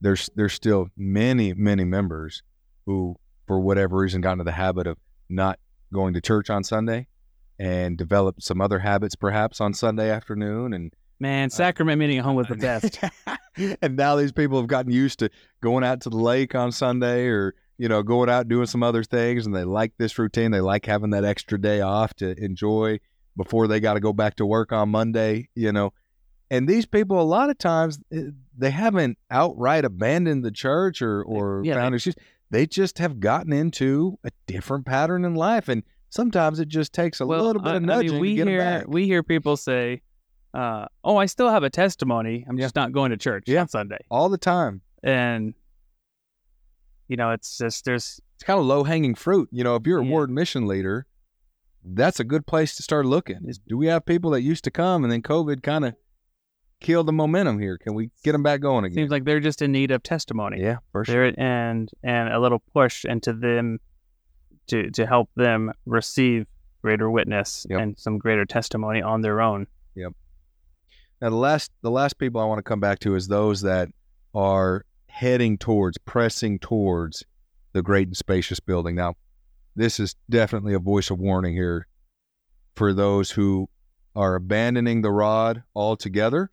There's 0.00 0.28
there's 0.34 0.52
still 0.52 0.88
many 0.96 1.54
many 1.54 1.84
members 1.84 2.42
who, 2.84 3.16
for 3.46 3.58
whatever 3.60 3.96
reason, 3.96 4.20
got 4.20 4.32
into 4.32 4.44
the 4.44 4.52
habit 4.52 4.86
of 4.86 4.98
not 5.28 5.58
going 5.92 6.12
to 6.14 6.20
church 6.20 6.50
on 6.50 6.62
Sunday, 6.64 7.06
and 7.58 7.96
developed 7.96 8.42
some 8.42 8.60
other 8.60 8.80
habits 8.80 9.14
perhaps 9.14 9.60
on 9.60 9.72
Sunday 9.72 10.10
afternoon. 10.10 10.72
And 10.74 10.92
Man, 11.20 11.48
sacrament 11.50 11.98
meeting 11.98 12.18
at 12.18 12.24
home 12.24 12.36
was 12.36 12.48
the 12.48 12.56
best. 12.56 12.98
and 13.82 13.96
now 13.96 14.16
these 14.16 14.32
people 14.32 14.58
have 14.58 14.66
gotten 14.66 14.90
used 14.92 15.20
to 15.20 15.30
going 15.60 15.84
out 15.84 16.00
to 16.02 16.10
the 16.10 16.16
lake 16.16 16.54
on 16.54 16.72
Sunday 16.72 17.26
or 17.26 17.54
you 17.78 17.88
know 17.88 18.02
going 18.02 18.28
out 18.28 18.48
doing 18.48 18.66
some 18.66 18.82
other 18.82 19.02
things, 19.04 19.46
and 19.46 19.54
they 19.54 19.64
like 19.64 19.92
this 19.98 20.18
routine. 20.18 20.50
They 20.50 20.60
like 20.60 20.86
having 20.86 21.10
that 21.10 21.24
extra 21.24 21.60
day 21.60 21.80
off 21.80 22.14
to 22.14 22.34
enjoy 22.42 22.98
before 23.36 23.66
they 23.66 23.80
got 23.80 23.94
to 23.94 24.00
go 24.00 24.12
back 24.12 24.36
to 24.36 24.46
work 24.46 24.72
on 24.72 24.88
Monday. 24.90 25.48
You 25.54 25.72
know, 25.72 25.92
and 26.50 26.68
these 26.68 26.86
people 26.86 27.20
a 27.20 27.22
lot 27.22 27.48
of 27.50 27.58
times 27.58 27.98
eh, 28.12 28.24
they 28.56 28.70
haven't 28.70 29.16
outright 29.30 29.84
abandoned 29.84 30.44
the 30.44 30.50
church 30.50 31.00
or 31.00 31.22
or 31.22 31.62
Yeah, 31.64 31.74
found 31.74 31.94
excuse. 31.94 32.16
They 32.50 32.66
just 32.66 32.98
have 32.98 33.18
gotten 33.20 33.52
into 33.52 34.18
a 34.24 34.30
different 34.46 34.84
pattern 34.86 35.24
in 35.24 35.34
life, 35.34 35.68
and 35.68 35.82
sometimes 36.10 36.60
it 36.60 36.68
just 36.68 36.92
takes 36.92 37.18
a 37.20 37.24
little 37.24 37.60
bit 37.60 37.70
I- 37.72 37.76
of 37.76 37.82
I 37.82 37.86
nudging 37.86 38.12
mean, 38.12 38.20
we 38.20 38.28
to 38.30 38.34
get 38.36 38.48
hear 38.48 38.84
we 38.86 39.06
hear 39.06 39.22
people 39.22 39.56
say, 39.56 40.02
uh, 40.54 40.86
"Oh, 41.02 41.16
I 41.16 41.26
still 41.26 41.50
have 41.50 41.62
a 41.64 41.70
testimony. 41.70 42.44
I'm 42.48 42.56
Yeah. 42.56 42.64
just 42.66 42.76
not 42.76 42.92
going 42.92 43.10
to 43.10 43.16
church 43.18 43.44
Yeah. 43.46 43.60
on 43.62 43.68
Sunday." 43.68 43.98
all 44.10 44.28
the 44.30 44.38
time. 44.38 44.80
And 45.02 45.54
you 47.08 47.16
know, 47.16 47.30
it's 47.32 47.58
just 47.58 47.84
there's 47.84 48.20
it's 48.36 48.44
kind 48.44 48.58
of 48.58 48.64
low 48.66 48.84
hanging 48.84 49.14
fruit. 49.14 49.48
You 49.52 49.64
know, 49.64 49.76
if 49.76 49.86
you're 49.86 50.00
a 50.00 50.04
Yeah. 50.04 50.10
ward 50.10 50.30
mission 50.30 50.66
leader, 50.66 51.06
that's 51.84 52.18
a 52.18 52.24
good 52.24 52.46
place 52.46 52.74
to 52.76 52.82
start 52.82 53.04
looking. 53.06 53.40
Is 53.46 53.58
do 53.58 53.76
we 53.76 53.86
have 53.88 54.06
people 54.06 54.30
that 54.30 54.40
used 54.42 54.64
to 54.64 54.70
come 54.70 55.04
and 55.04 55.12
then 55.12 55.20
COVID 55.22 55.62
kind 55.62 55.84
of 55.84 55.94
killed 56.80 57.06
the 57.06 57.12
momentum 57.12 57.58
here? 57.58 57.76
Can 57.78 57.94
we 57.94 58.10
get 58.22 58.32
them 58.32 58.42
back 58.42 58.60
going 58.60 58.84
again? 58.84 58.94
seems 58.96 59.10
like 59.10 59.24
they're 59.24 59.40
just 59.40 59.60
in 59.62 59.72
need 59.72 59.90
of 59.90 60.02
testimony. 60.02 60.60
yeah, 60.60 60.78
for 60.92 61.04
sure. 61.04 61.30
There 61.30 61.40
and 61.40 61.90
and 62.02 62.32
a 62.32 62.38
little 62.40 62.60
push 62.72 63.04
into 63.04 63.32
them 63.34 63.80
to 64.68 64.90
to 64.92 65.06
help 65.06 65.28
them 65.36 65.72
receive 65.84 66.46
greater 66.80 67.10
witness 67.10 67.66
Yep. 67.68 67.80
and 67.80 67.98
some 67.98 68.18
greater 68.18 68.44
testimony 68.46 69.02
on 69.02 69.20
their 69.20 69.40
own. 69.42 69.66
Now 71.20 71.30
the 71.30 71.36
last 71.36 71.70
the 71.82 71.90
last 71.90 72.18
people 72.18 72.40
I 72.40 72.44
want 72.44 72.58
to 72.58 72.62
come 72.62 72.80
back 72.80 72.98
to 73.00 73.14
is 73.14 73.28
those 73.28 73.62
that 73.62 73.88
are 74.34 74.84
heading 75.06 75.56
towards, 75.56 75.96
pressing 75.98 76.58
towards 76.58 77.24
the 77.72 77.82
great 77.82 78.08
and 78.08 78.16
spacious 78.16 78.60
building. 78.60 78.96
Now, 78.96 79.14
this 79.76 80.00
is 80.00 80.16
definitely 80.28 80.74
a 80.74 80.78
voice 80.78 81.10
of 81.10 81.18
warning 81.18 81.54
here 81.54 81.86
for 82.74 82.92
those 82.92 83.30
who 83.30 83.68
are 84.16 84.34
abandoning 84.34 85.02
the 85.02 85.10
rod 85.10 85.62
altogether, 85.74 86.50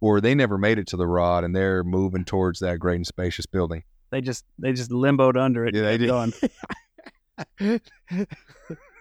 or 0.00 0.20
they 0.20 0.34
never 0.34 0.58
made 0.58 0.78
it 0.78 0.86
to 0.88 0.96
the 0.96 1.06
rod 1.06 1.44
and 1.44 1.54
they're 1.54 1.84
moving 1.84 2.24
towards 2.24 2.60
that 2.60 2.78
great 2.78 2.96
and 2.96 3.06
spacious 3.06 3.46
building. 3.46 3.84
They 4.10 4.20
just 4.20 4.44
they 4.58 4.72
just 4.72 4.90
limboed 4.90 5.36
under 5.36 5.64
it. 5.66 5.74
Yeah, 5.74 5.82
they 5.82 5.98
did. 5.98 6.08
Going. 6.08 6.32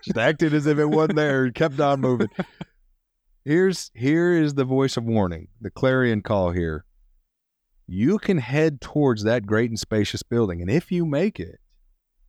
Just 0.03 0.17
acted 0.17 0.53
as 0.53 0.67
if 0.67 0.77
it 0.77 0.85
wasn't 0.85 1.15
there, 1.15 1.45
and 1.45 1.55
kept 1.55 1.79
on 1.79 2.01
moving. 2.01 2.29
Here's 3.45 3.91
here 3.93 4.33
is 4.33 4.55
the 4.55 4.65
voice 4.65 4.97
of 4.97 5.03
warning, 5.03 5.49
the 5.61 5.69
clarion 5.69 6.21
call 6.21 6.51
here. 6.51 6.83
You 7.87 8.17
can 8.17 8.39
head 8.39 8.81
towards 8.81 9.23
that 9.23 9.45
great 9.45 9.69
and 9.69 9.79
spacious 9.79 10.23
building, 10.23 10.61
and 10.61 10.69
if 10.69 10.91
you 10.91 11.05
make 11.05 11.39
it, 11.39 11.59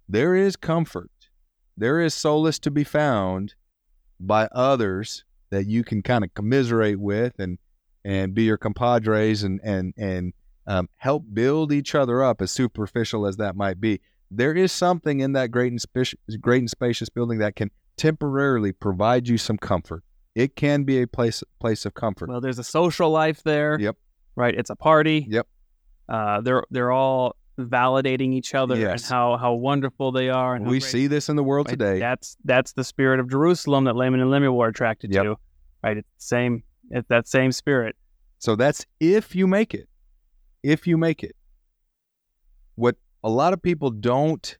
there 0.07 0.35
is 0.35 0.57
comfort, 0.57 1.11
there 1.77 2.01
is 2.01 2.13
solace 2.15 2.59
to 2.61 2.71
be 2.71 2.85
found 2.85 3.55
by 4.21 4.47
others 4.53 5.25
that 5.51 5.67
you 5.67 5.83
can 5.83 6.03
kind 6.03 6.23
of 6.23 6.35
commiserate 6.35 7.01
with 7.01 7.39
and 7.39 7.59
and 8.05 8.35
be 8.35 8.45
your 8.45 8.59
compadres 8.59 9.43
and 9.43 9.59
and 9.65 9.95
and 9.97 10.35
um, 10.67 10.89
help 10.97 11.25
build 11.33 11.73
each 11.73 11.95
other 11.95 12.23
up, 12.23 12.43
as 12.43 12.51
superficial 12.51 13.27
as 13.27 13.37
that 13.39 13.57
might 13.57 13.81
be 13.81 14.01
there 14.31 14.55
is 14.55 14.73
something 14.73 15.21
in 15.21 15.33
that 15.33 15.51
great 15.51 15.73
and, 15.73 15.81
spacious, 15.81 16.19
great 16.41 16.61
and 16.61 16.71
spacious 16.71 17.09
building 17.09 17.39
that 17.39 17.57
can 17.57 17.71
temporarily 17.97 18.73
provide 18.73 19.29
you 19.29 19.39
some 19.39 19.57
comfort. 19.57 20.03
It 20.37 20.55
can 20.55 20.85
be 20.85 21.01
a 21.01 21.07
place 21.09 21.43
place 21.59 21.87
of 21.87 21.95
comfort. 21.95 22.29
Well, 22.29 22.43
there's 22.43 22.59
a 22.59 22.65
social 22.65 23.11
life 23.11 23.43
there. 23.43 23.81
Yep. 23.81 23.97
Right. 24.37 24.55
It's 24.55 24.69
a 24.69 24.77
party. 24.77 25.27
Yep. 25.31 25.49
Uh, 26.11 26.43
they're 26.43 26.63
they're 26.71 26.93
all 26.93 27.37
validating 27.59 28.35
each 28.35 28.55
other 28.55 28.75
and 28.75 28.83
Yes. 28.83 29.09
how 29.09 29.39
how 29.39 29.55
wonderful 29.55 30.13
they 30.13 30.29
are. 30.29 30.55
And 30.55 30.67
we 30.67 30.79
see 30.79 31.07
this 31.07 31.31
in 31.31 31.37
the 31.37 31.43
world 31.43 31.69
right? 31.69 31.73
today. 31.79 31.99
That's 31.99 32.37
that's 32.45 32.75
the 32.75 32.85
spirit 32.85 33.19
of 33.19 33.31
Jerusalem 33.31 33.85
that 33.85 33.97
Laman 33.97 34.21
and 34.21 34.31
Lemuel 34.31 34.55
were 34.55 34.69
attracted 34.69 35.11
Yep. 35.11 35.25
to. 35.25 35.37
Right. 35.83 35.97
It's 35.97 36.09
the 36.19 36.25
same. 36.25 36.63
It's 36.91 37.09
that 37.09 37.27
same 37.27 37.51
spirit. 37.51 37.97
So 38.39 38.57
that's 38.57 38.85
if 39.01 39.35
you 39.35 39.47
make 39.47 39.73
it. 39.73 39.89
If 40.63 40.87
you 40.87 40.99
make 40.99 41.25
it. 41.25 41.35
What 42.75 42.97
a 43.25 43.31
lot 43.31 43.55
of 43.55 43.63
people 43.63 43.91
don't, 43.91 44.59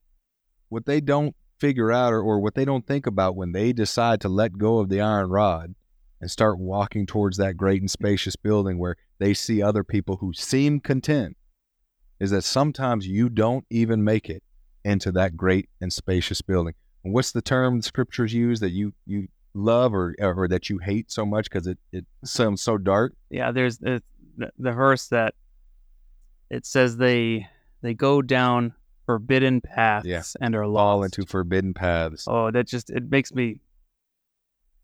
what 0.71 0.87
they 0.87 1.03
don't 1.03 1.37
figure 1.59 1.93
out 1.93 2.13
or, 2.13 2.21
or 2.21 2.41
what 2.41 2.55
they 2.55 2.65
don't 2.65 2.87
think 2.87 3.07
about 3.07 3.37
when 3.37 3.53
they 3.53 3.73
decide 3.73 4.21
to 4.21 4.29
let 4.29 4.59
go 4.59 4.79
of 4.79 4.89
the 4.89 5.01
iron 5.01 5.31
rod 5.31 5.75
and 6.21 6.31
start 6.31 6.59
walking 6.59 7.07
towards 7.07 7.37
that 7.37 7.57
great 7.57 7.81
and 7.81 7.91
spacious 7.91 8.37
building 8.37 8.79
where 8.79 8.97
they 9.19 9.35
see 9.35 9.63
other 9.63 9.85
people 9.85 10.17
who 10.17 10.33
seem 10.33 10.81
content 10.81 11.37
is 12.19 12.31
that 12.31 12.43
sometimes 12.43 13.07
you 13.07 13.29
don't 13.29 13.65
even 13.71 14.03
make 14.03 14.29
it 14.29 14.43
into 14.85 15.13
that 15.13 15.37
great 15.37 15.69
and 15.81 15.93
spacious 15.93 16.41
building. 16.41 16.75
And 17.05 17.13
what's 17.13 17.33
the 17.33 17.43
term 17.43 17.79
the 17.79 17.83
scriptures 17.83 18.33
use 18.33 18.61
that 18.61 18.71
you, 18.71 18.95
you 19.07 19.29
love 19.55 19.95
or, 19.95 20.15
or 20.21 20.49
that 20.49 20.71
you 20.71 20.79
hate 20.79 21.11
so 21.11 21.27
much 21.27 21.51
because 21.51 21.67
it, 21.67 21.79
it 21.93 22.07
sounds 22.25 22.63
so 22.63 22.79
dark? 22.79 23.15
Yeah. 23.31 23.53
There's 23.53 23.79
the, 23.79 24.03
the 24.37 24.73
verse 24.73 25.09
that 25.09 25.35
it 26.51 26.67
says 26.67 26.97
they 26.97 27.49
they 27.83 27.95
go 27.95 28.23
down 28.23 28.75
forbidden 29.07 29.61
paths 29.61 30.07
Yeah. 30.07 30.23
and 30.41 30.55
are 30.55 30.65
fall 30.65 30.99
lost. 31.01 31.17
into 31.19 31.31
forbidden 31.31 31.73
paths. 31.75 32.25
Oh, 32.29 32.51
that 32.51 32.67
just 32.67 32.91
it 32.91 33.11
makes 33.11 33.33
me 33.33 33.61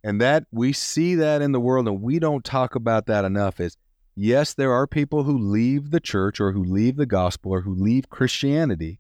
And 0.04 0.20
that 0.20 0.44
we 0.50 0.72
see 0.72 1.14
that 1.16 1.42
in 1.42 1.52
the 1.52 1.60
world 1.60 1.86
and 1.88 2.00
we 2.00 2.18
don't 2.18 2.44
talk 2.44 2.74
about 2.74 3.06
that 3.06 3.24
enough 3.24 3.60
is 3.60 3.76
yes, 4.16 4.54
there 4.54 4.72
are 4.72 4.86
people 4.86 5.24
who 5.24 5.36
leave 5.38 5.90
the 5.90 6.00
church 6.00 6.40
or 6.40 6.52
who 6.52 6.62
leave 6.64 6.96
the 6.96 7.06
gospel 7.06 7.52
or 7.52 7.60
who 7.62 7.74
leave 7.74 8.08
Christianity 8.10 8.98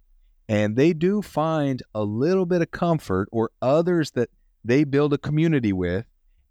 and 0.48 0.76
they 0.76 0.92
do 0.92 1.22
find 1.22 1.82
a 1.94 2.02
little 2.04 2.46
bit 2.46 2.62
of 2.62 2.70
comfort 2.72 3.28
or 3.32 3.50
others 3.62 4.10
that 4.12 4.28
they 4.64 4.84
build 4.84 5.12
a 5.12 5.18
community 5.18 5.72
with 5.72 6.04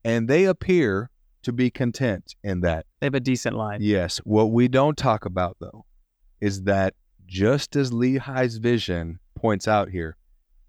and 0.03 0.27
they 0.27 0.45
appear 0.45 1.09
to 1.43 1.51
be 1.51 1.69
content 1.69 2.35
in 2.43 2.61
that. 2.61 2.85
they 2.99 3.07
have 3.07 3.15
a 3.15 3.19
decent 3.19 3.55
life. 3.55 3.81
Yes. 3.81 4.17
What 4.19 4.51
we 4.51 4.67
don't 4.67 4.97
talk 4.97 5.25
about, 5.25 5.57
though, 5.59 5.85
is 6.39 6.63
that 6.63 6.93
just 7.31 7.77
as 7.77 7.91
Lehi's 7.91 8.57
vision 8.57 9.17
points 9.35 9.65
out 9.65 9.87
here, 9.87 10.17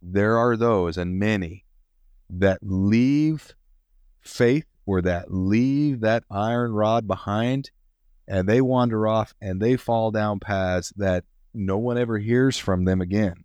there 0.01 0.39
are 0.39 0.57
those 0.57 0.97
and 0.97 1.19
many 1.19 1.65
that 2.31 2.61
leave 2.63 3.53
faith 4.21 4.67
or 4.87 5.03
that 5.03 5.33
leave 5.35 6.01
that 6.01 6.23
iron 6.31 6.73
rod 6.73 7.09
behind 7.09 7.73
and 8.29 8.49
they 8.49 8.61
wander 8.61 9.09
off 9.09 9.35
and 9.43 9.61
they 9.61 9.77
fall 9.77 10.13
down 10.13 10.39
paths 10.39 10.93
that 10.97 11.25
no 11.53 11.79
one 11.79 11.99
ever 11.99 12.19
hears 12.19 12.57
from 12.57 12.85
them 12.85 13.01
again. 13.01 13.43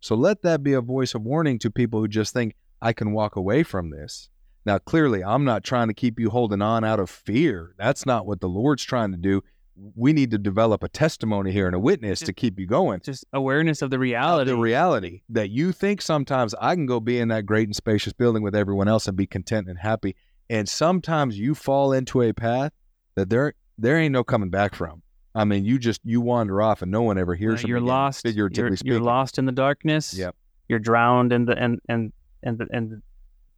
So 0.00 0.14
let 0.14 0.40
that 0.40 0.62
be 0.62 0.72
a 0.72 0.80
voice 0.80 1.14
of 1.14 1.20
warning 1.20 1.58
to 1.58 1.70
people 1.70 2.00
who 2.00 2.08
just 2.08 2.32
think, 2.32 2.54
I 2.80 2.94
can 2.94 3.12
walk 3.12 3.36
away 3.36 3.62
from 3.62 3.90
this. 3.90 4.30
Now, 4.64 4.78
clearly, 4.78 5.22
I'm 5.22 5.44
not 5.44 5.64
trying 5.64 5.88
to 5.88 5.94
keep 5.94 6.18
you 6.18 6.30
holding 6.30 6.62
on 6.62 6.82
out 6.82 6.98
of 6.98 7.10
fear. 7.10 7.74
That's 7.76 8.06
not 8.06 8.26
what 8.26 8.40
the 8.40 8.48
Lord's 8.48 8.84
trying 8.84 9.12
to 9.12 9.18
do. 9.18 9.42
We 9.76 10.12
need 10.12 10.30
to 10.30 10.38
develop 10.38 10.84
a 10.84 10.88
testimony 10.88 11.50
here 11.50 11.66
and 11.66 11.74
a 11.74 11.78
witness 11.80 12.20
to 12.20 12.32
keep 12.32 12.60
you 12.60 12.66
going. 12.66 13.00
Just 13.00 13.24
awareness 13.32 13.82
of 13.82 13.90
the 13.90 13.98
reality. 13.98 14.50
The 14.50 14.56
reality 14.56 15.22
that 15.28 15.50
you 15.50 15.72
think 15.72 16.00
sometimes 16.00 16.54
I 16.60 16.74
can 16.76 16.86
go 16.86 17.00
be 17.00 17.18
in 17.18 17.28
that 17.28 17.44
great 17.44 17.66
and 17.66 17.74
spacious 17.74 18.12
building 18.12 18.42
with 18.42 18.54
everyone 18.54 18.86
else 18.86 19.08
and 19.08 19.16
be 19.16 19.26
content 19.26 19.68
and 19.68 19.78
happy. 19.78 20.14
And 20.48 20.68
sometimes 20.68 21.38
you 21.38 21.54
fall 21.54 21.92
into 21.92 22.22
a 22.22 22.32
path 22.32 22.72
that 23.16 23.30
there 23.30 23.54
there 23.76 23.98
ain't 23.98 24.12
no 24.12 24.22
coming 24.22 24.50
back 24.50 24.74
from. 24.74 25.02
I 25.34 25.44
mean, 25.44 25.64
you 25.64 25.78
just 25.78 26.00
you 26.04 26.20
wander 26.20 26.62
off 26.62 26.82
and 26.82 26.92
no 26.92 27.02
one 27.02 27.18
ever 27.18 27.34
hears 27.34 27.62
from 27.62 27.68
you're 27.70 27.78
you 27.78 27.84
again, 27.84 27.94
lost. 27.94 28.22
figuratively 28.22 28.68
You're, 28.70 28.76
speaking. 28.76 28.92
you're 28.92 29.02
lost 29.02 29.38
in 29.38 29.46
the 29.46 29.52
darkness. 29.52 30.14
Yep. 30.14 30.36
You're 30.68 30.78
drowned 30.78 31.32
in 31.32 31.46
the 31.46 31.58
and 31.58 31.80
and 31.88 32.12
and 32.44 32.58
the 32.58 32.68
and 32.72 32.90
the 32.90 33.02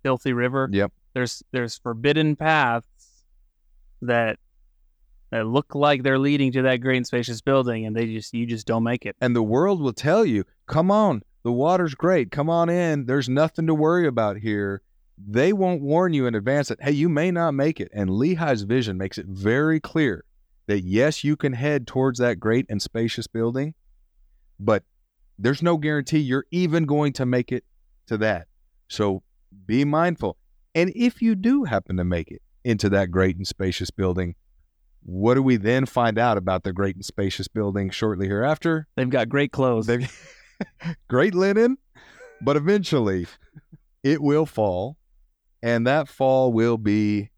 filthy 0.02 0.32
river. 0.32 0.68
Yep. 0.72 0.92
There's 1.12 1.42
there's 1.52 1.76
forbidden 1.76 2.36
paths 2.36 2.86
that 4.00 4.38
that 5.30 5.46
look 5.46 5.74
like 5.74 6.02
they're 6.02 6.18
leading 6.18 6.52
to 6.52 6.62
that 6.62 6.76
great 6.76 6.98
and 6.98 7.06
spacious 7.06 7.40
building, 7.40 7.86
and 7.86 7.96
they 7.96 8.06
just 8.06 8.32
you 8.34 8.46
just 8.46 8.66
don't 8.66 8.84
make 8.84 9.06
it. 9.06 9.16
And 9.20 9.34
the 9.34 9.42
world 9.42 9.80
will 9.80 9.92
tell 9.92 10.24
you, 10.24 10.44
come 10.66 10.90
on, 10.90 11.22
the 11.42 11.52
water's 11.52 11.94
great. 11.94 12.30
Come 12.30 12.50
on 12.50 12.68
in. 12.68 13.06
There's 13.06 13.28
nothing 13.28 13.66
to 13.66 13.74
worry 13.74 14.06
about 14.06 14.38
here. 14.38 14.82
They 15.18 15.52
won't 15.52 15.80
warn 15.82 16.12
you 16.12 16.26
in 16.26 16.34
advance 16.34 16.68
that, 16.68 16.82
hey, 16.82 16.90
you 16.90 17.08
may 17.08 17.30
not 17.30 17.52
make 17.52 17.80
it. 17.80 17.88
And 17.92 18.10
Lehi's 18.10 18.62
vision 18.62 18.98
makes 18.98 19.16
it 19.16 19.26
very 19.26 19.80
clear 19.80 20.24
that 20.66 20.82
yes, 20.82 21.24
you 21.24 21.36
can 21.36 21.52
head 21.52 21.86
towards 21.86 22.18
that 22.18 22.40
great 22.40 22.66
and 22.68 22.82
spacious 22.82 23.26
building, 23.26 23.74
but 24.58 24.82
there's 25.38 25.62
no 25.62 25.76
guarantee 25.76 26.18
you're 26.18 26.46
even 26.50 26.84
going 26.84 27.12
to 27.14 27.26
make 27.26 27.52
it 27.52 27.64
to 28.06 28.18
that. 28.18 28.48
So 28.88 29.22
be 29.66 29.84
mindful. 29.84 30.36
And 30.74 30.92
if 30.94 31.22
you 31.22 31.34
do 31.34 31.64
happen 31.64 31.96
to 31.96 32.04
make 32.04 32.30
it 32.30 32.42
into 32.64 32.88
that 32.90 33.10
great 33.10 33.36
and 33.36 33.46
spacious 33.46 33.90
building, 33.90 34.34
what 35.06 35.34
do 35.34 35.42
we 35.42 35.56
then 35.56 35.86
find 35.86 36.18
out 36.18 36.36
about 36.36 36.64
the 36.64 36.72
great 36.72 36.96
and 36.96 37.04
spacious 37.04 37.46
building 37.46 37.90
shortly 37.90 38.26
hereafter? 38.26 38.88
They've 38.96 39.08
got 39.08 39.28
great 39.28 39.52
clothes. 39.52 39.86
They've 39.86 40.10
great 41.08 41.32
linen, 41.32 41.78
but 42.42 42.56
eventually 42.56 43.26
it 44.02 44.20
will 44.20 44.46
fall, 44.46 44.96
and 45.62 45.86
that 45.86 46.08
fall 46.08 46.52
will 46.52 46.76
be 46.76 47.30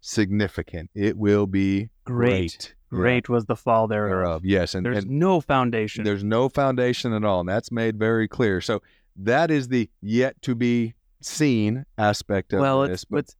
significant. 0.00 0.90
It 0.94 1.16
will 1.16 1.46
be 1.46 1.90
great. 2.04 2.74
great. 2.90 3.02
Great 3.02 3.28
was 3.28 3.46
the 3.46 3.56
fall 3.56 3.86
thereof. 3.88 4.10
thereof. 4.10 4.44
Yes, 4.44 4.74
and 4.74 4.86
There's 4.86 5.04
and 5.04 5.18
no 5.18 5.40
foundation. 5.40 6.04
there's 6.04 6.24
no 6.24 6.48
foundation 6.48 7.12
at 7.12 7.24
all, 7.24 7.40
and 7.40 7.48
that's 7.48 7.70
made 7.70 7.98
very 7.98 8.26
clear. 8.28 8.60
So 8.60 8.82
that 9.16 9.50
is 9.50 9.68
the 9.68 9.90
yet 10.00 10.40
to 10.42 10.54
be 10.54 10.94
seen 11.20 11.86
aspect 11.98 12.52
of 12.52 12.60
well, 12.60 12.82
this. 12.82 13.02
it's 13.02 13.12
it's 13.12 13.36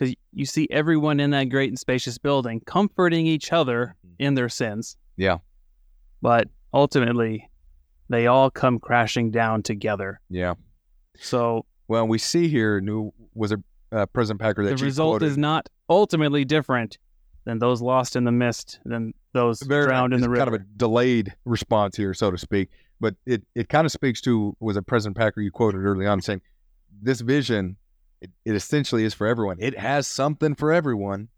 because 0.00 0.14
you 0.32 0.46
see 0.46 0.66
everyone 0.70 1.20
in 1.20 1.30
that 1.30 1.44
great 1.44 1.68
and 1.68 1.78
spacious 1.78 2.16
building 2.16 2.60
comforting 2.64 3.26
each 3.26 3.52
other 3.52 3.94
in 4.18 4.34
their 4.34 4.48
sins. 4.48 4.96
Yeah. 5.16 5.38
But 6.22 6.48
ultimately, 6.72 7.50
they 8.08 8.26
all 8.26 8.50
come 8.50 8.78
crashing 8.78 9.30
down 9.30 9.62
together. 9.62 10.20
yeah. 10.30 10.54
So 11.16 11.66
Well, 11.88 12.06
we 12.08 12.18
see 12.18 12.48
here 12.48 12.80
new 12.80 13.12
was 13.34 13.52
a 13.52 13.62
uh, 13.92 14.06
President 14.06 14.40
Packer 14.40 14.64
that 14.64 14.78
the 14.78 14.84
result 14.84 15.14
quoted. 15.18 15.26
is 15.26 15.36
not 15.36 15.68
ultimately 15.88 16.44
different 16.44 16.96
than 17.44 17.58
those 17.58 17.82
lost 17.82 18.16
in 18.16 18.24
the 18.24 18.32
mist, 18.32 18.78
than 18.84 19.12
those 19.32 19.60
very 19.60 19.86
drowned 19.86 20.14
in 20.14 20.20
the 20.20 20.30
river. 20.30 20.44
kind 20.44 20.54
of 20.54 20.60
a 20.62 20.64
delayed 20.76 21.34
response 21.44 21.96
here, 21.96 22.14
so 22.14 22.30
to 22.30 22.38
speak. 22.38 22.70
But 23.00 23.16
it, 23.26 23.42
it 23.54 23.68
kind 23.68 23.84
of 23.84 23.92
speaks 23.92 24.20
to 24.22 24.56
was 24.60 24.76
a 24.76 24.82
President 24.82 25.16
Packer 25.16 25.40
you 25.40 25.50
quoted 25.50 25.78
early 25.78 26.06
on 26.06 26.20
saying 26.20 26.40
this 27.02 27.20
vision 27.20 27.76
it, 28.20 28.30
it 28.44 28.54
essentially 28.54 29.04
is 29.04 29.14
for 29.14 29.26
everyone. 29.26 29.56
It 29.60 29.78
has 29.78 30.06
something 30.06 30.54
for 30.54 30.72
everyone, 30.72 31.28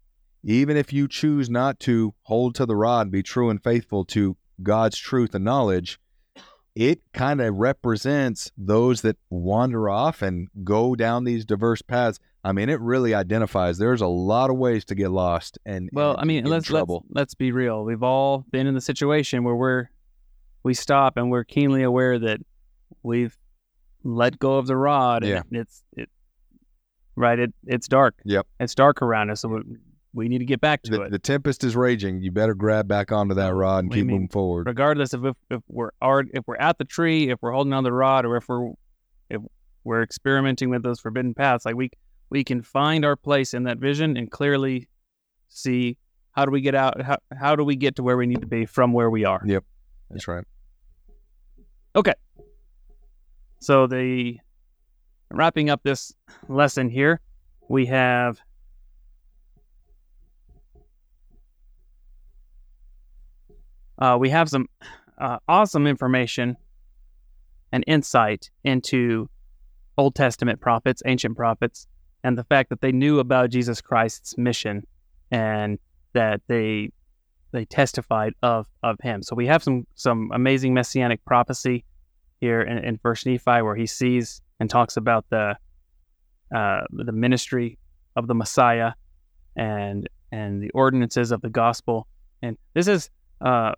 even 0.43 0.77
if 0.77 0.91
you 0.91 1.07
choose 1.07 1.49
not 1.49 1.79
to 1.81 2.13
hold 2.23 2.55
to 2.55 2.65
the 2.65 2.75
rod, 2.75 3.11
be 3.11 3.23
true 3.23 3.49
and 3.49 3.63
faithful 3.63 4.05
to 4.05 4.37
God's 4.61 4.97
truth 4.97 5.33
and 5.33 5.45
knowledge. 5.45 5.99
It 6.75 7.01
kind 7.13 7.39
of 7.39 7.55
represents 7.55 8.51
those 8.57 9.01
that 9.01 9.17
wander 9.29 9.89
off 9.89 10.23
and 10.23 10.47
go 10.63 10.95
down 10.95 11.23
these 11.23 11.45
diverse 11.45 11.83
paths. 11.83 12.19
I 12.43 12.51
mean, 12.51 12.67
it 12.67 12.79
really 12.81 13.13
identifies. 13.13 13.77
There's 13.77 14.01
a 14.01 14.07
lot 14.07 14.49
of 14.49 14.57
ways 14.57 14.83
to 14.85 14.95
get 14.95 15.11
lost 15.11 15.59
and 15.65 15.89
Well, 15.93 16.11
and 16.11 16.21
I 16.21 16.23
mean, 16.25 16.45
let's, 16.45 16.71
let's 16.71 16.91
let's 17.09 17.35
be 17.35 17.51
real. 17.51 17.85
We've 17.85 18.01
all 18.01 18.43
been 18.51 18.65
in 18.65 18.73
the 18.73 18.81
situation 18.81 19.43
where 19.43 19.55
we're 19.55 19.89
we 20.63 20.73
stop 20.73 21.15
and 21.15 21.29
we're 21.29 21.43
keenly 21.43 21.83
aware 21.83 22.17
that 22.17 22.39
we've 23.03 23.37
let 24.03 24.39
go 24.39 24.57
of 24.57 24.65
the 24.65 24.75
rod. 24.75 25.23
And 25.23 25.31
Yeah. 25.51 25.61
it's 25.61 25.83
it 25.95 26.09
right. 27.15 27.39
It 27.39 27.53
it's 27.65 27.87
dark. 27.87 28.15
Yep. 28.25 28.47
It's 28.59 28.75
dark 28.75 29.01
around 29.01 29.29
us, 29.29 29.41
so 29.41 29.49
we, 29.49 29.61
we 30.13 30.27
need 30.29 30.39
to 30.39 30.45
get 30.45 30.61
back 30.61 30.83
to 30.83 30.91
the, 30.91 31.01
it. 31.03 31.11
the 31.11 31.19
tempest 31.19 31.63
is 31.63 31.75
raging. 31.75 32.21
You 32.21 32.31
better 32.31 32.53
grab 32.53 32.87
back 32.87 33.11
onto 33.11 33.35
that 33.35 33.53
rod 33.53 33.79
and 33.79 33.89
What 33.89 33.95
keep 33.95 34.05
mean? 34.05 34.15
moving 34.15 34.29
forward. 34.29 34.67
Regardless 34.67 35.13
of 35.13 35.25
if, 35.25 35.35
if 35.49 35.61
we're 35.67 35.91
if 36.01 36.43
we're 36.45 36.57
at 36.57 36.77
the 36.77 36.85
tree, 36.85 37.29
if 37.29 37.39
we're 37.41 37.51
holding 37.51 37.73
on 37.73 37.83
the 37.83 37.93
rod, 37.93 38.25
or 38.25 38.37
if 38.37 38.47
we're 38.47 38.71
if 39.29 39.41
we're 39.83 40.03
experimenting 40.03 40.69
with 40.69 40.83
those 40.83 40.99
forbidden 40.99 41.33
paths, 41.33 41.65
like 41.65 41.75
we 41.75 41.89
we 42.29 42.43
can 42.43 42.61
find 42.61 43.05
our 43.05 43.15
place 43.15 43.53
in 43.53 43.63
that 43.63 43.77
vision 43.77 44.17
and 44.17 44.31
clearly 44.31 44.87
see 45.49 45.97
how 46.31 46.45
do 46.45 46.51
we 46.51 46.61
get 46.61 46.73
out 46.73 46.99
how, 47.01 47.17
how 47.39 47.55
do 47.55 47.63
we 47.63 47.75
get 47.75 47.95
to 47.95 48.03
where 48.03 48.17
we 48.17 48.25
need 48.25 48.41
to 48.41 48.47
be 48.47 48.65
from 48.65 48.91
where 48.91 49.09
we 49.09 49.23
are. 49.25 49.41
Yep 49.45 49.63
that's 50.09 50.27
right. 50.27 50.43
Okay 51.95 52.13
so 53.59 53.87
the 53.87 54.37
wrapping 55.31 55.69
up 55.69 55.81
this 55.83 56.13
lesson 56.47 56.89
here, 56.89 57.19
we 57.69 57.85
have 57.87 58.39
uh, 63.99 64.17
we 64.19 64.29
have 64.29 64.49
some 64.49 64.67
uh, 65.17 65.37
awesome 65.47 65.87
information 65.87 66.57
and 67.71 67.83
insight 67.87 68.51
into 68.63 69.29
Old 69.97 70.15
Testament 70.15 70.59
prophets, 70.59 71.01
ancient 71.05 71.35
prophets, 71.35 71.87
and 72.23 72.37
the 72.37 72.43
fact 72.43 72.69
that 72.69 72.81
they 72.81 72.91
knew 72.91 73.19
about 73.19 73.49
Jesus 73.49 73.81
Christ's 73.81 74.37
mission 74.37 74.85
and 75.31 75.79
that 76.13 76.41
they 76.47 76.91
they 77.51 77.65
testified 77.65 78.33
of 78.41 78.67
of 78.81 78.97
him. 79.01 79.21
So 79.21 79.35
we 79.35 79.47
have 79.47 79.63
some 79.63 79.85
some 79.95 80.31
amazing 80.33 80.73
messianic 80.73 81.23
prophecy 81.25 81.83
here 82.39 82.61
in, 82.61 82.77
in 82.79 82.97
First 82.97 83.25
Nephi, 83.25 83.61
where 83.61 83.75
he 83.75 83.85
sees 83.85 84.41
and 84.63 84.69
talks 84.69 84.95
about 84.95 85.25
the 85.29 85.57
uh, 86.55 86.81
the 86.91 87.11
ministry 87.11 87.77
of 88.15 88.27
the 88.27 88.33
Messiah 88.33 88.93
and 89.57 90.07
and 90.31 90.63
the 90.63 90.69
ordinances 90.69 91.31
of 91.31 91.41
the 91.41 91.49
gospel. 91.49 92.07
And 92.41 92.57
this 92.73 92.87
is 92.87 93.09
uh, 93.41 93.73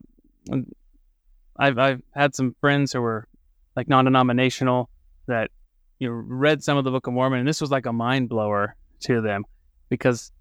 I've 1.58 1.80
I've 1.80 2.02
had 2.14 2.36
some 2.36 2.56
friends 2.62 2.94
who 2.94 3.02
were 3.02 3.28
like 3.76 3.88
non-denominational 3.88 4.92
that 5.26 5.50
you 5.98 6.08
know 6.08 6.14
read 6.14 6.62
some 6.62 6.78
of 6.78 6.84
the 6.84 6.92
Book 6.92 7.08
of 7.08 7.14
Mormon, 7.14 7.40
and 7.40 7.48
this 7.48 7.62
was 7.62 7.72
like 7.72 7.88
a 7.88 7.94
mind 7.94 8.30
blower 8.30 8.76
to 9.06 9.22
them 9.22 9.44
because 9.90 10.32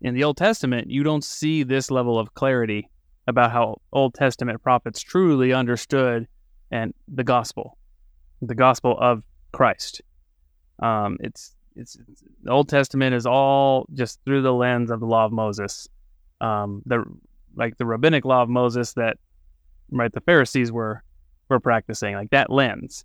in 0.00 0.14
the 0.14 0.24
Old 0.24 0.38
Testament 0.38 0.90
you 0.90 1.02
don't 1.02 1.22
see 1.22 1.64
this 1.64 1.90
level 1.90 2.18
of 2.18 2.32
clarity 2.32 2.88
about 3.26 3.52
how 3.52 3.82
Old 3.92 4.14
Testament 4.14 4.62
prophets 4.62 5.02
truly 5.02 5.52
understood 5.52 6.26
and 6.70 6.94
the 7.08 7.24
gospel, 7.24 7.76
the 8.40 8.54
gospel 8.54 8.96
of 8.98 9.22
Christ. 9.52 10.02
Um, 10.80 11.18
it's, 11.20 11.54
it's 11.76 11.96
the 12.42 12.50
Old 12.50 12.68
Testament 12.68 13.14
is 13.14 13.26
all 13.26 13.86
just 13.94 14.20
through 14.24 14.42
the 14.42 14.52
lens 14.52 14.90
of 14.90 15.00
the 15.00 15.06
law 15.06 15.24
of 15.24 15.32
Moses, 15.32 15.88
um, 16.40 16.82
the 16.86 17.04
like 17.54 17.76
the 17.78 17.86
rabbinic 17.86 18.24
law 18.24 18.42
of 18.42 18.48
Moses 18.48 18.94
that 18.94 19.18
right 19.90 20.12
the 20.12 20.20
Pharisees 20.20 20.72
were 20.72 21.02
were 21.48 21.60
practicing 21.60 22.14
like 22.14 22.30
that 22.30 22.50
lens, 22.50 23.04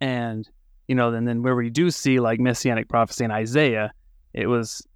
and 0.00 0.48
you 0.88 0.94
know 0.94 1.10
then 1.10 1.24
then 1.24 1.42
where 1.42 1.56
we 1.56 1.70
do 1.70 1.90
see 1.90 2.20
like 2.20 2.40
messianic 2.40 2.88
prophecy 2.88 3.24
in 3.24 3.30
Isaiah, 3.30 3.92
it 4.34 4.46
was 4.46 4.86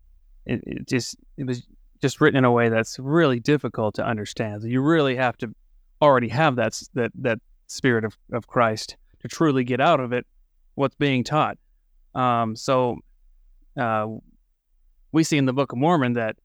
it, 0.44 0.62
it 0.66 0.88
just 0.88 1.16
it 1.36 1.46
was 1.46 1.66
just 2.02 2.20
written 2.20 2.38
in 2.38 2.44
a 2.44 2.52
way 2.52 2.68
that's 2.68 2.98
really 2.98 3.40
difficult 3.40 3.94
to 3.96 4.06
understand. 4.06 4.62
So 4.62 4.68
you 4.68 4.80
really 4.80 5.16
have 5.16 5.36
to 5.38 5.54
already 6.02 6.28
have 6.28 6.56
that 6.56 6.80
that 6.94 7.12
that 7.14 7.38
spirit 7.66 8.04
of, 8.04 8.16
of 8.32 8.46
Christ 8.46 8.96
to 9.20 9.28
truly 9.28 9.64
get 9.64 9.80
out 9.80 10.00
of 10.00 10.12
it 10.12 10.26
what's 10.74 10.94
being 10.94 11.24
taught. 11.24 11.58
Um, 12.14 12.56
so 12.56 12.98
uh, 13.76 14.06
we 15.12 15.24
see 15.24 15.38
in 15.38 15.46
the 15.46 15.52
Book 15.52 15.72
of 15.72 15.78
Mormon 15.78 16.14
that 16.14 16.36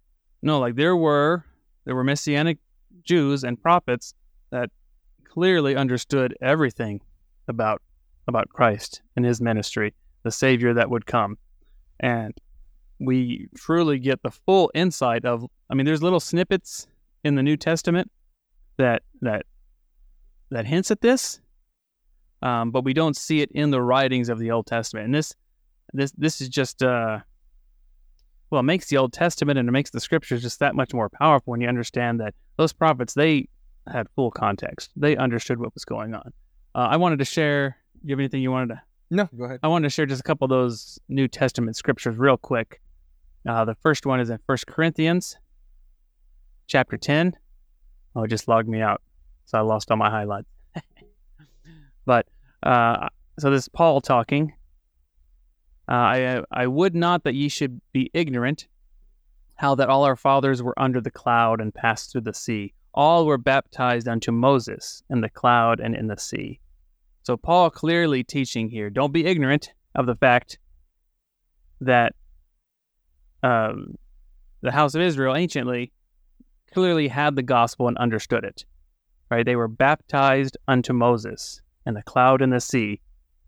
no, 0.42 0.60
like 0.60 0.76
there 0.76 0.96
were 0.96 1.46
there 1.86 1.96
were 1.96 2.04
messianic 2.04 2.58
Jews 3.04 3.44
and 3.44 3.62
prophets 3.62 4.14
that 4.52 4.70
clearly 5.26 5.76
understood 5.76 6.36
everything 6.42 7.02
about 7.48 7.82
about 8.28 8.50
Christ 8.50 9.02
and 9.16 9.26
his 9.26 9.42
ministry, 9.42 9.94
the 10.24 10.32
Savior 10.32 10.74
that 10.74 10.90
would 10.90 11.06
come, 11.06 11.38
and 12.00 12.34
we 13.00 13.50
truly 13.56 14.00
get 14.00 14.22
the 14.24 14.32
full 14.32 14.72
insight 14.74 15.26
of. 15.26 15.46
I 15.70 15.74
mean, 15.74 15.86
there's 15.86 16.04
little 16.04 16.20
snippets 16.20 16.88
in 17.24 17.36
the 17.36 17.44
New 17.44 17.58
Testament 17.58 18.12
that 18.78 19.04
that 19.22 19.46
that 20.50 20.66
hints 20.66 20.92
at 20.92 21.02
this, 21.02 21.41
um, 22.42 22.72
but 22.72 22.84
we 22.84 22.94
don't 22.94 23.16
see 23.16 23.42
it 23.42 23.52
in 23.52 23.72
the 23.72 23.82
writings 23.82 24.30
of 24.30 24.40
the 24.40 24.52
Old 24.52 24.68
Testament. 24.68 25.06
And 25.06 25.14
this 25.16 25.34
this 25.94 26.12
this 26.14 26.42
is 26.42 26.50
just 26.50 26.82
uh, 26.82 27.20
well, 28.50 28.60
it 28.60 28.64
makes 28.64 28.88
the 28.88 28.98
Old 28.98 29.14
Testament 29.14 29.58
and 29.58 29.68
it 29.68 29.72
makes 29.72 29.90
the 29.90 30.00
Scriptures 30.00 30.42
just 30.42 30.60
that 30.60 30.76
much 30.76 30.94
more 30.94 31.10
powerful 31.10 31.52
when 31.52 31.62
you 31.62 31.68
understand 31.68 32.20
that 32.20 32.36
those 32.58 32.74
prophets 32.74 33.14
they 33.14 33.48
had 33.88 34.08
full 34.16 34.30
context. 34.30 34.92
They 34.96 35.16
understood 35.18 35.60
what 35.60 35.74
was 35.74 35.86
going 35.86 36.14
on. 36.14 36.34
Uh, 36.76 36.88
I 36.92 36.98
wanted 36.98 37.20
to 37.20 37.26
share. 37.26 37.78
Do 38.02 38.08
you 38.08 38.14
have 38.14 38.20
anything 38.20 38.42
you 38.42 38.52
wanted 38.52 38.76
to? 38.76 38.82
No, 39.10 39.30
go 39.38 39.46
ahead. 39.46 39.60
I 39.64 39.68
wanted 39.68 39.88
to 39.88 39.90
share 39.90 40.06
just 40.06 40.22
a 40.22 40.24
couple 40.24 40.46
of 40.46 40.50
those 40.50 41.00
New 41.10 41.28
Testament 41.28 41.76
scriptures 41.76 42.18
real 42.18 42.38
quick. 42.38 42.82
Uh, 43.48 43.66
the 43.66 43.76
first 43.76 44.06
one 44.06 44.20
is 44.20 44.30
in 44.30 44.40
First 44.46 44.68
Corinthians, 44.68 45.38
chapter 46.68 46.98
ten. 46.98 47.34
Oh, 48.16 48.24
it 48.24 48.28
just 48.30 48.48
logged 48.48 48.68
me 48.68 48.82
out, 48.82 49.02
so 49.46 49.58
I 49.58 49.62
lost 49.62 49.92
all 49.92 49.98
my 49.98 50.10
highlights. 50.10 50.48
but 52.06 52.28
uh, 52.64 53.08
so 53.40 53.50
this 53.50 53.64
is 53.64 53.70
Paul 53.70 54.02
talking. 54.02 54.54
Uh, 55.90 55.94
I 55.94 56.42
I 56.52 56.68
would 56.68 56.96
not 56.96 57.24
that 57.24 57.36
ye 57.36 57.50
should 57.50 57.82
be 57.92 58.10
ignorant 58.14 58.68
how 59.56 59.76
that 59.76 59.90
all 59.90 60.04
our 60.04 60.16
fathers 60.16 60.64
were 60.64 60.80
under 60.80 61.00
the 61.00 61.12
cloud 61.12 61.62
and 61.62 61.74
passed 61.74 62.12
through 62.12 62.22
the 62.22 62.34
sea. 62.34 62.74
All 62.94 63.26
were 63.26 63.38
baptized 63.38 64.08
unto 64.08 64.32
Moses 64.32 65.04
in 65.10 65.22
the 65.22 65.30
cloud 65.30 65.80
and 65.80 65.96
in 65.96 66.08
the 66.08 66.18
sea. 66.18 66.60
So, 67.24 67.38
Paul 67.38 67.70
clearly 67.70 68.24
teaching 68.24 68.70
here 68.70 68.90
don't 68.90 69.14
be 69.14 69.26
ignorant 69.26 69.72
of 69.96 70.08
the 70.08 70.16
fact 70.16 70.58
that 71.80 72.16
um, 73.44 73.96
the 74.62 74.72
house 74.72 74.96
of 74.96 75.02
Israel 75.02 75.36
anciently 75.36 75.92
clearly 76.74 77.08
had 77.08 77.36
the 77.36 77.44
gospel 77.44 77.88
and 77.88 77.98
understood 77.98 78.44
it. 78.44 78.66
Right? 79.30 79.46
They 79.46 79.56
were 79.56 79.68
baptized 79.68 80.58
unto 80.68 80.94
Moses 80.94 81.62
in 81.86 81.94
the 81.94 82.04
cloud 82.04 82.42
and 82.42 82.52
the 82.52 82.62
sea. 82.62 83.00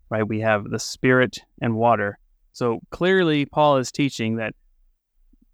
Right? 0.09 0.27
We 0.27 0.39
have 0.41 0.69
the 0.69 0.79
spirit 0.79 1.39
and 1.61 1.75
water. 1.75 2.19
So 2.51 2.81
clearly, 2.91 3.45
Paul 3.45 3.77
is 3.77 3.91
teaching 3.91 4.35
that 4.35 4.53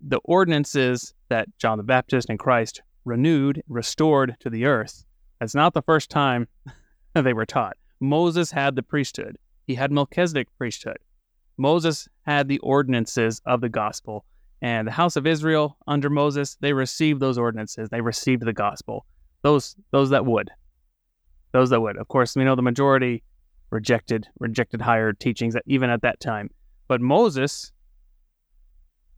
the 0.01 0.19
ordinances 0.25 1.13
that 1.29 1.47
John 1.57 1.77
the 1.77 1.83
Baptist 1.83 2.29
and 2.29 2.39
Christ 2.39 2.81
renewed, 3.05 3.61
restored 3.67 4.35
to 4.41 4.49
the 4.49 4.65
earth, 4.65 5.05
that's 5.39 5.55
not 5.55 5.73
the 5.73 5.81
first 5.81 6.09
time 6.09 6.47
they 7.13 7.33
were 7.33 7.45
taught. 7.45 7.77
Moses 8.01 8.51
had 8.51 8.75
the 8.75 8.83
priesthood, 8.83 9.37
he 9.67 9.75
had 9.75 9.91
Melchizedek 9.91 10.47
priesthood. 10.57 10.97
Moses 11.59 12.07
had 12.25 12.47
the 12.47 12.59
ordinances 12.59 13.41
of 13.45 13.61
the 13.61 13.69
gospel. 13.69 14.25
And 14.61 14.87
the 14.87 14.91
house 14.91 15.15
of 15.15 15.27
Israel 15.27 15.77
under 15.87 16.09
Moses, 16.09 16.57
they 16.61 16.73
received 16.73 17.19
those 17.19 17.37
ordinances. 17.37 17.89
They 17.89 18.01
received 18.01 18.45
the 18.45 18.53
gospel. 18.53 19.05
Those 19.41 19.75
those 19.91 20.09
that 20.09 20.25
would. 20.25 20.49
Those 21.51 21.69
that 21.71 21.81
would. 21.81 21.97
Of 21.97 22.07
course, 22.07 22.35
we 22.35 22.43
know 22.43 22.55
the 22.55 22.61
majority 22.61 23.23
rejected 23.71 24.27
rejected 24.39 24.81
higher 24.81 25.13
teachings 25.13 25.55
even 25.65 25.89
at 25.89 26.01
that 26.01 26.19
time. 26.19 26.49
But 26.87 27.01
Moses, 27.01 27.71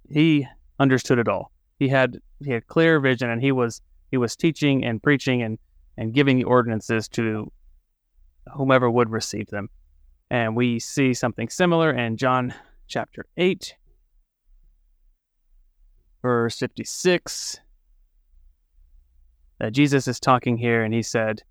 he 0.10 0.48
understood 0.80 1.20
it 1.20 1.28
all. 1.28 1.52
He 1.80 1.88
had 1.88 2.20
he 2.44 2.52
had 2.52 2.68
clear 2.68 3.00
vision 3.00 3.30
and 3.30 3.42
he 3.42 3.52
was 3.52 3.82
he 4.12 4.18
was 4.18 4.36
teaching 4.36 4.84
and 4.84 5.02
preaching 5.02 5.42
and, 5.42 5.58
and 5.98 6.14
giving 6.14 6.38
the 6.38 6.44
ordinances 6.44 7.08
to 7.10 7.52
whomever 8.54 8.92
would 8.92 9.10
receive 9.10 9.48
them. 9.48 9.70
And 10.30 10.56
we 10.56 10.80
see 10.80 11.14
something 11.14 11.50
similar 11.50 11.92
in 11.92 12.18
John 12.18 12.54
chapter 12.88 13.26
8, 13.38 13.76
verse 16.22 16.58
56. 16.60 17.60
Uh, 19.60 19.70
Jesus 19.70 20.08
is 20.08 20.20
talking 20.20 20.58
here 20.58 20.84
and 20.84 20.94
he 20.94 21.02
said, 21.02 21.44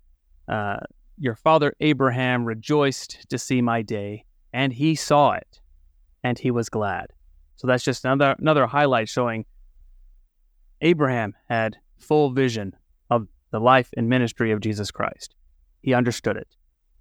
uh, 0.47 0.77
Your 1.17 1.35
father 1.35 1.73
Abraham 1.79 2.45
rejoiced 2.45 3.29
to 3.29 3.37
see 3.37 3.61
my 3.61 3.81
day, 3.81 4.25
and 4.53 4.73
he 4.73 4.95
saw 4.95 5.31
it, 5.33 5.59
and 6.23 6.37
he 6.37 6.51
was 6.51 6.69
glad. 6.69 7.07
So 7.55 7.67
that's 7.67 7.83
just 7.83 8.05
another, 8.05 8.35
another 8.39 8.65
highlight 8.65 9.07
showing 9.07 9.45
Abraham 10.81 11.35
had 11.47 11.77
full 11.99 12.31
vision 12.31 12.75
of 13.11 13.27
the 13.51 13.59
life 13.59 13.89
and 13.95 14.09
ministry 14.09 14.51
of 14.51 14.61
Jesus 14.61 14.89
Christ. 14.89 15.35
He 15.83 15.93
understood 15.93 16.37
it. 16.37 16.47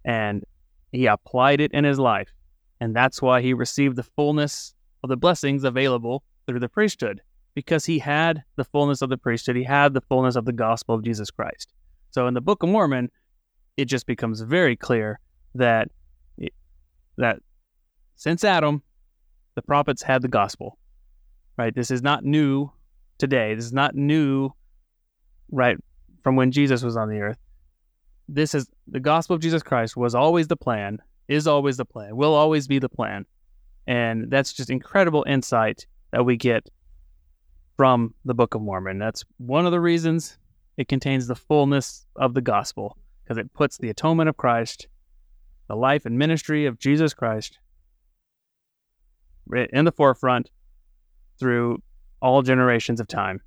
And 0.05 0.45
he 0.93 1.07
applied 1.07 1.61
it 1.61 1.73
in 1.73 1.85
his 1.85 1.99
life. 1.99 2.29
And 2.81 2.95
that's 2.95 3.23
why 3.23 3.41
he 3.41 3.55
received 3.55 3.97
the 3.97 4.03
fullness 4.03 4.75
of 5.03 5.09
the 5.09 5.17
blessings 5.17 5.65
available 5.65 6.23
through 6.47 6.61
the 6.61 6.69
priesthood, 6.69 7.23
because 7.55 7.87
he 7.87 7.99
had 7.99 8.43
the 8.57 8.65
fullness 8.65 9.01
of 9.01 9.09
the 9.09 9.17
priesthood. 9.17 9.57
He 9.57 9.65
had 9.65 9.95
the 9.95 10.01
fullness 10.03 10.37
of 10.37 10.45
the 10.45 10.53
gospel 10.53 10.95
of 10.95 11.05
Jesus 11.05 11.31
Christ. 11.31 11.73
So 12.11 12.27
in 12.27 12.35
the 12.35 12.41
Book 12.41 12.63
of 12.63 12.69
Mormon, 12.69 13.11
it 13.77 13.87
just 13.87 14.07
becomes 14.07 14.41
very 14.41 14.77
clear 14.77 15.21
that 15.55 15.89
that 17.17 17.41
since 18.17 18.45
Adam, 18.45 18.83
the 19.55 19.63
prophets 19.63 20.03
had 20.03 20.23
the 20.23 20.29
gospel. 20.29 20.79
Right? 21.57 21.75
This 21.75 21.91
is 21.91 22.03
not 22.03 22.25
new 22.25 22.71
today. 23.19 23.55
This 23.55 23.67
is 23.67 23.73
not 23.73 23.95
new 23.95 24.51
right 25.51 25.77
from 26.23 26.37
when 26.37 26.53
Jesus 26.53 26.83
was 26.83 26.97
on 26.97 27.09
the 27.09 27.21
earth 27.21 27.39
this 28.33 28.55
is 28.55 28.69
the 28.87 29.01
gospel 29.01 29.35
of 29.35 29.43
Jesus 29.43 29.63
Christ 29.63 29.97
was 29.97 30.15
always 30.15 30.47
the 30.47 30.57
plan, 30.57 30.99
is 31.29 31.47
always 31.47 31.77
the 31.77 31.85
plan, 31.85 32.17
will 32.17 32.35
always 32.35 32.69
be 32.69 32.79
the 32.79 32.89
plan. 32.89 33.27
And 33.87 34.31
that's 34.31 34.53
just 34.53 34.71
incredible 34.71 35.25
insight 35.27 35.87
that 36.13 36.25
we 36.25 36.37
get 36.37 36.69
from 37.77 38.15
the 38.25 38.35
Book 38.35 38.55
of 38.55 38.63
Mormon. 38.63 38.99
That's 38.99 39.25
one 39.39 39.67
of 39.67 39.73
the 39.73 39.81
reasons 39.81 40.39
it 40.77 40.89
contains 40.89 41.27
the 41.27 41.35
fullness 41.35 42.07
of 42.17 42.35
the 42.35 42.41
gospel, 42.41 42.97
because 43.31 43.39
it 43.39 43.55
puts 43.55 43.79
the 43.79 43.89
atonement 43.89 44.29
of 44.29 44.37
Christ, 44.37 44.89
the 45.69 45.77
life 45.77 46.05
and 46.05 46.19
ministry 46.19 46.67
of 46.67 46.81
Jesus 46.81 47.15
Christ 47.15 47.61
in 49.73 49.85
the 49.85 49.93
forefront 49.93 50.51
through 51.39 51.81
all 52.21 52.43
generations 52.43 52.99
of 52.99 53.07
time. 53.07 53.41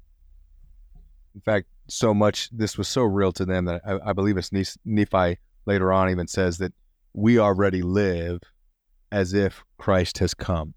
In 1.35 1.41
fact, 1.41 1.67
so 1.89 2.13
much 2.13 2.49
this 2.51 2.77
was 2.77 2.87
so 2.87 3.03
real 3.03 3.33
to 3.33 3.43
them 3.43 3.65
that 3.65 3.81
I, 3.85 4.11
I 4.11 4.13
believe 4.13 4.37
it's 4.37 4.53
Nephi 4.85 5.37
later 5.65 5.91
on 5.91 6.09
even 6.09 6.27
says 6.27 6.59
that 6.59 6.71
we 7.11 7.37
already 7.37 7.81
live 7.81 8.39
as 9.11 9.33
if 9.33 9.65
Christ 9.77 10.19
has 10.19 10.33
come. 10.33 10.75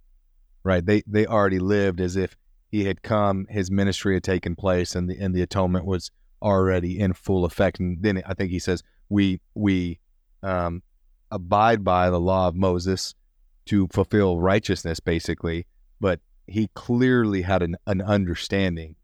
Right? 0.64 0.84
They 0.84 1.04
they 1.07 1.26
already 1.26 1.61
lived 1.61 2.00
as 2.00 2.16
if 2.16 2.36
he 2.72 2.86
had 2.86 3.02
come, 3.02 3.46
his 3.50 3.70
ministry 3.70 4.14
had 4.14 4.24
taken 4.24 4.57
place, 4.57 4.96
and 4.96 5.09
the 5.09 5.16
and 5.16 5.32
the 5.32 5.42
atonement 5.42 5.86
was 5.86 6.11
already 6.42 6.98
in 6.98 7.12
full 7.12 7.44
effect. 7.44 7.78
And 7.78 8.02
then 8.02 8.20
I 8.26 8.34
think 8.34 8.50
he 8.50 8.59
says 8.59 8.82
we 9.09 9.40
we 9.54 10.00
um, 10.42 10.82
abide 11.30 11.84
by 11.84 12.11
the 12.11 12.20
law 12.20 12.48
of 12.48 12.54
Moses 12.54 13.14
to 13.66 13.88
fulfill 13.88 14.38
righteousness, 14.38 15.00
basically. 15.00 15.66
But 16.00 16.20
he 16.46 16.68
clearly 16.74 17.42
had 17.42 17.62
an, 17.62 17.76
an 17.86 18.00
understanding 18.00 18.96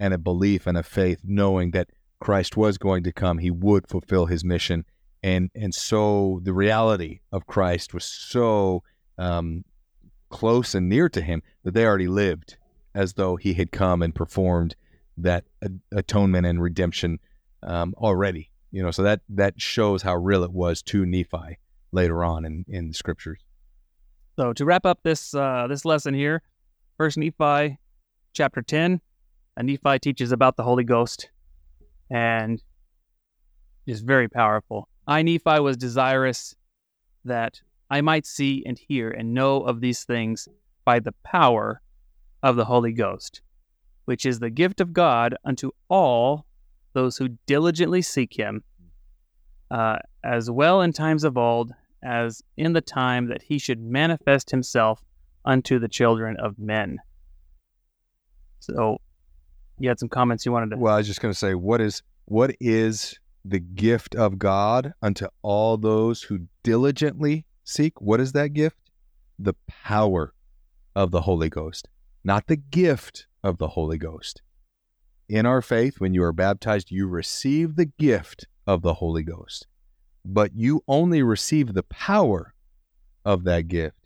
and 0.00 0.14
a 0.14 0.18
belief 0.18 0.66
and 0.66 0.76
a 0.76 0.82
faith, 0.82 1.20
knowing 1.24 1.72
that 1.72 1.88
Christ 2.20 2.56
was 2.56 2.78
going 2.78 3.04
to 3.04 3.12
come, 3.12 3.38
he 3.38 3.50
would 3.50 3.88
fulfill 3.88 4.26
his 4.26 4.44
mission. 4.44 4.84
And, 5.22 5.50
and 5.54 5.74
so 5.74 6.40
the 6.42 6.52
reality 6.52 7.20
of 7.32 7.46
Christ 7.46 7.94
was 7.94 8.04
so 8.04 8.82
um, 9.16 9.64
close 10.28 10.74
and 10.74 10.88
near 10.88 11.08
to 11.08 11.20
him 11.20 11.42
that 11.64 11.74
they 11.74 11.84
already 11.84 12.08
lived 12.08 12.56
as 12.94 13.14
though 13.14 13.36
he 13.36 13.54
had 13.54 13.70
come 13.72 14.02
and 14.02 14.14
performed 14.14 14.74
that 15.16 15.44
atonement 15.92 16.46
and 16.46 16.62
redemption 16.62 17.18
um, 17.62 17.94
already. 17.98 18.50
You 18.70 18.82
know, 18.82 18.90
so 18.90 19.02
that 19.02 19.20
that 19.30 19.60
shows 19.60 20.02
how 20.02 20.14
real 20.16 20.44
it 20.44 20.52
was 20.52 20.82
to 20.82 21.06
Nephi 21.06 21.58
later 21.90 22.22
on 22.22 22.44
in, 22.44 22.64
in 22.68 22.88
the 22.88 22.94
scriptures. 22.94 23.40
So 24.36 24.52
to 24.52 24.64
wrap 24.64 24.84
up 24.84 25.00
this 25.02 25.34
uh, 25.34 25.66
this 25.68 25.84
lesson 25.84 26.14
here, 26.14 26.42
First 26.96 27.16
Nephi, 27.16 27.78
chapter 28.34 28.62
ten, 28.62 29.00
and 29.56 29.66
Nephi 29.66 29.98
teaches 29.98 30.32
about 30.32 30.56
the 30.56 30.64
Holy 30.64 30.84
Ghost 30.84 31.30
and 32.10 32.62
is 33.86 34.00
very 34.02 34.28
powerful. 34.28 34.88
I, 35.06 35.22
Nephi, 35.22 35.60
was 35.60 35.78
desirous 35.78 36.54
that 37.24 37.62
I 37.90 38.02
might 38.02 38.26
see 38.26 38.62
and 38.66 38.78
hear 38.78 39.10
and 39.10 39.32
know 39.32 39.62
of 39.62 39.80
these 39.80 40.04
things 40.04 40.46
by 40.84 41.00
the 41.00 41.12
power 41.24 41.80
of 42.42 42.56
the 42.56 42.66
Holy 42.66 42.92
Ghost, 42.92 43.40
which 44.04 44.26
is 44.26 44.38
the 44.38 44.50
gift 44.50 44.80
of 44.80 44.92
God 44.92 45.34
unto 45.44 45.70
all 45.88 46.44
those 46.92 47.16
who 47.16 47.28
diligently 47.46 48.02
seek 48.02 48.38
him, 48.38 48.62
uh, 49.70 49.98
as 50.24 50.50
well 50.50 50.80
in 50.80 50.92
times 50.92 51.24
of 51.24 51.36
old 51.36 51.72
as 52.02 52.42
in 52.56 52.72
the 52.72 52.80
time 52.80 53.28
that 53.28 53.42
he 53.42 53.58
should 53.58 53.80
manifest 53.80 54.50
himself 54.50 55.02
unto 55.44 55.78
the 55.78 55.88
children 55.88 56.36
of 56.36 56.58
men. 56.58 56.98
So 58.60 58.98
you 59.78 59.88
had 59.88 59.98
some 59.98 60.08
comments 60.08 60.44
you 60.44 60.52
wanted 60.52 60.70
to. 60.70 60.76
Well, 60.76 60.94
I 60.94 60.98
was 60.98 61.06
just 61.06 61.20
going 61.20 61.32
to 61.32 61.38
say, 61.38 61.54
what 61.54 61.80
is 61.80 62.02
what 62.26 62.54
is 62.60 63.18
the 63.44 63.60
gift 63.60 64.14
of 64.14 64.38
God 64.38 64.92
unto 65.02 65.28
all 65.42 65.76
those 65.76 66.22
who 66.22 66.40
diligently 66.62 67.46
seek? 67.64 68.00
What 68.00 68.20
is 68.20 68.32
that 68.32 68.48
gift? 68.48 68.76
The 69.38 69.54
power 69.66 70.34
of 70.94 71.10
the 71.10 71.22
Holy 71.22 71.48
Ghost, 71.48 71.88
not 72.24 72.46
the 72.48 72.56
gift 72.56 73.26
of 73.42 73.58
the 73.58 73.68
Holy 73.68 73.98
Ghost. 73.98 74.42
In 75.28 75.44
our 75.44 75.60
faith, 75.60 76.00
when 76.00 76.14
you 76.14 76.22
are 76.22 76.32
baptized, 76.32 76.90
you 76.90 77.06
receive 77.06 77.76
the 77.76 77.84
gift 77.84 78.46
of 78.66 78.80
the 78.80 78.94
Holy 78.94 79.22
Ghost, 79.22 79.66
but 80.24 80.52
you 80.54 80.82
only 80.88 81.22
receive 81.22 81.74
the 81.74 81.82
power 81.82 82.54
of 83.26 83.44
that 83.44 83.68
gift 83.68 83.96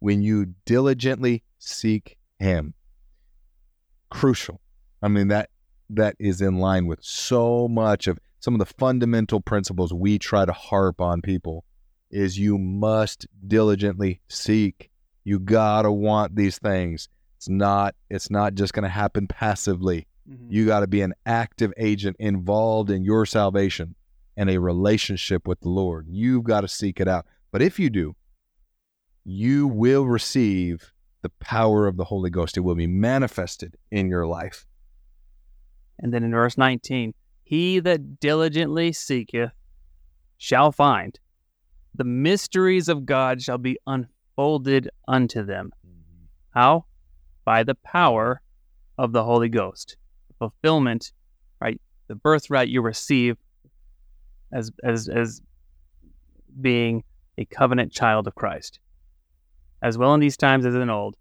when 0.00 0.20
you 0.20 0.54
diligently 0.66 1.42
seek 1.58 2.18
Him. 2.38 2.74
Crucial. 4.10 4.60
I 5.00 5.08
mean 5.08 5.28
that 5.28 5.48
that 5.88 6.16
is 6.18 6.42
in 6.42 6.58
line 6.58 6.86
with 6.86 7.02
so 7.02 7.68
much 7.68 8.06
of 8.06 8.18
some 8.40 8.54
of 8.54 8.58
the 8.58 8.74
fundamental 8.78 9.40
principles 9.40 9.94
we 9.94 10.18
try 10.18 10.44
to 10.44 10.52
harp 10.52 11.00
on 11.00 11.22
people 11.22 11.64
is 12.10 12.38
you 12.38 12.58
must 12.58 13.26
diligently 13.46 14.20
seek. 14.28 14.90
You 15.24 15.38
got 15.38 15.82
to 15.82 15.92
want 15.92 16.36
these 16.36 16.58
things. 16.58 17.08
It's 17.36 17.48
not 17.48 17.94
it's 18.10 18.30
not 18.30 18.54
just 18.54 18.74
to 18.84 18.90
happen 18.90 19.26
passively. 19.26 20.06
Mm-hmm. 20.30 20.46
You 20.50 20.66
got 20.66 20.80
to 20.80 20.86
be 20.86 21.02
an 21.02 21.14
active 21.24 21.72
agent 21.76 22.16
involved 22.18 22.90
in 22.90 23.04
your 23.04 23.26
salvation 23.26 23.94
and 24.36 24.50
a 24.50 24.58
relationship 24.58 25.46
with 25.46 25.60
the 25.60 25.68
Lord. 25.68 26.06
You've 26.08 26.44
got 26.44 26.62
to 26.62 26.68
seek 26.68 27.00
it 27.00 27.08
out. 27.08 27.26
But 27.52 27.62
if 27.62 27.78
you 27.78 27.90
do, 27.90 28.16
you 29.24 29.66
will 29.66 30.04
receive 30.06 30.92
the 31.22 31.30
power 31.40 31.86
of 31.86 31.96
the 31.96 32.04
Holy 32.04 32.30
Ghost. 32.30 32.56
It 32.56 32.60
will 32.60 32.74
be 32.74 32.86
manifested 32.86 33.76
in 33.90 34.08
your 34.08 34.26
life. 34.26 34.66
And 35.98 36.12
then 36.12 36.22
in 36.22 36.30
verse 36.32 36.58
19, 36.58 37.14
he 37.42 37.78
that 37.80 38.20
diligently 38.20 38.92
seeketh 38.92 39.52
shall 40.36 40.72
find. 40.72 41.18
The 41.94 42.04
mysteries 42.04 42.88
of 42.88 43.06
God 43.06 43.40
shall 43.40 43.58
be 43.58 43.78
unfolded 43.86 44.90
unto 45.08 45.42
them. 45.44 45.72
How? 46.50 46.84
By 47.44 47.62
the 47.62 47.76
power 47.76 48.42
of 48.98 49.12
the 49.12 49.24
Holy 49.24 49.48
Ghost. 49.48 49.96
Fulfillment, 50.38 51.12
right? 51.60 51.80
The 52.08 52.14
birthright 52.14 52.68
you 52.68 52.82
receive 52.82 53.36
as 54.52 54.70
as 54.84 55.08
as 55.08 55.40
being 56.60 57.04
a 57.38 57.44
covenant 57.44 57.92
child 57.92 58.26
of 58.26 58.34
Christ. 58.34 58.78
As 59.82 59.98
well 59.98 60.14
in 60.14 60.20
these 60.20 60.36
times 60.36 60.64
as 60.64 60.74
in 60.74 60.88
old. 60.90 61.16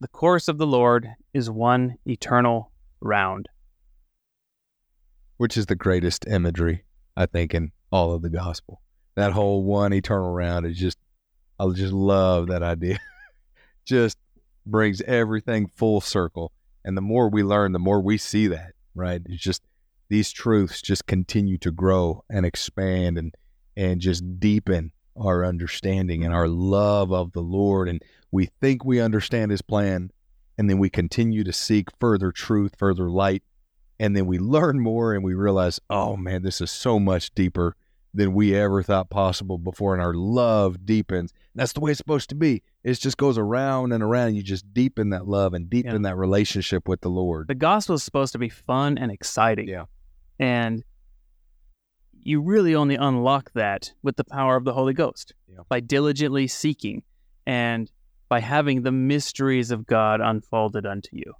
The 0.00 0.08
course 0.08 0.48
of 0.48 0.58
the 0.58 0.66
Lord 0.66 1.08
is 1.34 1.50
one 1.50 1.96
eternal 2.06 2.70
round. 3.00 3.48
Which 5.38 5.56
is 5.56 5.66
the 5.66 5.74
greatest 5.74 6.26
imagery, 6.26 6.84
I 7.16 7.26
think, 7.26 7.54
in 7.54 7.72
all 7.90 8.12
of 8.12 8.22
the 8.22 8.28
gospel. 8.28 8.80
That 9.16 9.32
whole 9.32 9.64
one 9.64 9.92
eternal 9.92 10.30
round 10.30 10.66
is 10.66 10.76
just 10.76 10.98
I 11.58 11.68
just 11.70 11.92
love 11.92 12.48
that 12.48 12.62
idea. 12.62 12.98
just 13.84 14.18
brings 14.64 15.00
everything 15.02 15.66
full 15.74 16.00
circle. 16.00 16.52
And 16.88 16.96
the 16.96 17.02
more 17.02 17.28
we 17.28 17.42
learn, 17.42 17.72
the 17.72 17.78
more 17.78 18.00
we 18.00 18.16
see 18.16 18.46
that, 18.46 18.72
right? 18.94 19.20
It's 19.26 19.42
just 19.42 19.62
these 20.08 20.32
truths 20.32 20.80
just 20.80 21.06
continue 21.06 21.58
to 21.58 21.70
grow 21.70 22.24
and 22.30 22.46
expand 22.46 23.18
and 23.18 23.34
and 23.76 24.00
just 24.00 24.40
deepen 24.40 24.92
our 25.14 25.44
understanding 25.44 26.24
and 26.24 26.32
our 26.32 26.48
love 26.48 27.12
of 27.12 27.32
the 27.32 27.42
Lord. 27.42 27.90
And 27.90 28.02
we 28.30 28.46
think 28.62 28.86
we 28.86 29.02
understand 29.02 29.50
his 29.50 29.60
plan, 29.60 30.12
and 30.56 30.70
then 30.70 30.78
we 30.78 30.88
continue 30.88 31.44
to 31.44 31.52
seek 31.52 31.88
further 32.00 32.32
truth, 32.32 32.72
further 32.78 33.10
light. 33.10 33.42
And 34.00 34.16
then 34.16 34.24
we 34.24 34.38
learn 34.38 34.80
more 34.80 35.12
and 35.12 35.22
we 35.22 35.34
realize, 35.34 35.78
oh 35.90 36.16
man, 36.16 36.42
this 36.42 36.62
is 36.62 36.70
so 36.70 36.98
much 36.98 37.34
deeper 37.34 37.76
than 38.14 38.32
we 38.32 38.54
ever 38.54 38.82
thought 38.82 39.10
possible 39.10 39.58
before. 39.58 39.92
And 39.92 40.02
our 40.02 40.14
love 40.14 40.86
deepens. 40.86 41.34
That's 41.58 41.72
the 41.72 41.80
way 41.80 41.90
it's 41.90 41.98
supposed 41.98 42.28
to 42.30 42.34
be. 42.34 42.62
It 42.84 42.94
just 42.94 43.16
goes 43.16 43.38
around 43.38 43.92
and 43.92 44.02
around. 44.02 44.34
You 44.34 44.42
just 44.42 44.72
deepen 44.72 45.10
that 45.10 45.26
love 45.26 45.54
and 45.54 45.68
deepen 45.68 46.02
yeah. 46.02 46.10
that 46.10 46.16
relationship 46.16 46.88
with 46.88 47.00
the 47.00 47.08
Lord. 47.08 47.48
The 47.48 47.54
gospel 47.54 47.96
is 47.96 48.02
supposed 48.02 48.32
to 48.32 48.38
be 48.38 48.48
fun 48.48 48.98
and 48.98 49.10
exciting. 49.10 49.68
Yeah. 49.68 49.84
And 50.38 50.84
you 52.12 52.40
really 52.40 52.74
only 52.74 52.94
unlock 52.94 53.52
that 53.54 53.92
with 54.02 54.16
the 54.16 54.24
power 54.24 54.56
of 54.56 54.64
the 54.64 54.72
Holy 54.72 54.92
Ghost 54.92 55.34
yeah. 55.48 55.60
by 55.68 55.80
diligently 55.80 56.46
seeking 56.46 57.02
and 57.46 57.90
by 58.28 58.40
having 58.40 58.82
the 58.82 58.92
mysteries 58.92 59.70
of 59.70 59.86
God 59.86 60.20
unfolded 60.20 60.84
unto 60.86 61.08
you. 61.12 61.32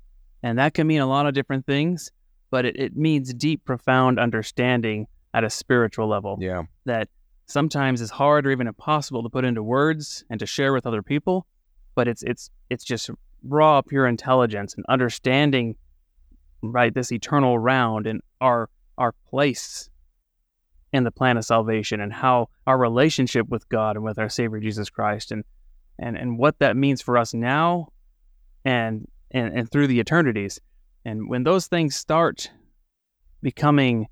And 0.42 0.58
that 0.58 0.74
can 0.74 0.86
mean 0.86 1.00
a 1.00 1.06
lot 1.06 1.26
of 1.26 1.34
different 1.34 1.66
things, 1.66 2.10
but 2.50 2.64
it, 2.64 2.76
it 2.76 2.96
means 2.96 3.34
deep, 3.34 3.64
profound 3.64 4.18
understanding 4.18 5.06
at 5.34 5.44
a 5.44 5.50
spiritual 5.50 6.08
level. 6.08 6.38
Yeah. 6.40 6.62
That 6.86 7.08
sometimes 7.48 8.00
is 8.00 8.10
hard 8.10 8.46
or 8.46 8.50
even 8.50 8.66
impossible 8.66 9.22
to 9.22 9.28
put 9.28 9.44
into 9.44 9.62
words 9.62 10.24
and 10.30 10.38
to 10.38 10.46
share 10.46 10.72
with 10.72 10.86
other 10.86 11.02
people, 11.02 11.46
but 11.94 12.06
it's 12.06 12.22
it's 12.22 12.50
it's 12.70 12.84
just 12.84 13.10
raw 13.42 13.82
pure 13.82 14.06
intelligence 14.06 14.74
and 14.74 14.84
understanding 14.88 15.74
right 16.62 16.94
this 16.94 17.10
eternal 17.10 17.58
round 17.58 18.06
and 18.06 18.20
our 18.40 18.68
our 18.98 19.12
place 19.30 19.88
in 20.92 21.04
the 21.04 21.10
plan 21.10 21.36
of 21.36 21.44
salvation 21.44 22.00
and 22.00 22.12
how 22.12 22.48
our 22.66 22.78
relationship 22.78 23.48
with 23.48 23.68
God 23.68 23.96
and 23.96 24.04
with 24.04 24.18
our 24.18 24.28
Savior 24.28 24.60
Jesus 24.60 24.90
Christ 24.90 25.32
and 25.32 25.44
and 25.98 26.16
and 26.16 26.38
what 26.38 26.58
that 26.58 26.76
means 26.76 27.02
for 27.02 27.16
us 27.16 27.34
now 27.34 27.88
and 28.64 29.08
and, 29.30 29.58
and 29.58 29.70
through 29.70 29.86
the 29.86 30.00
eternities. 30.00 30.60
And 31.04 31.28
when 31.28 31.44
those 31.44 31.66
things 31.66 31.96
start 31.96 32.50
becoming 33.42 34.08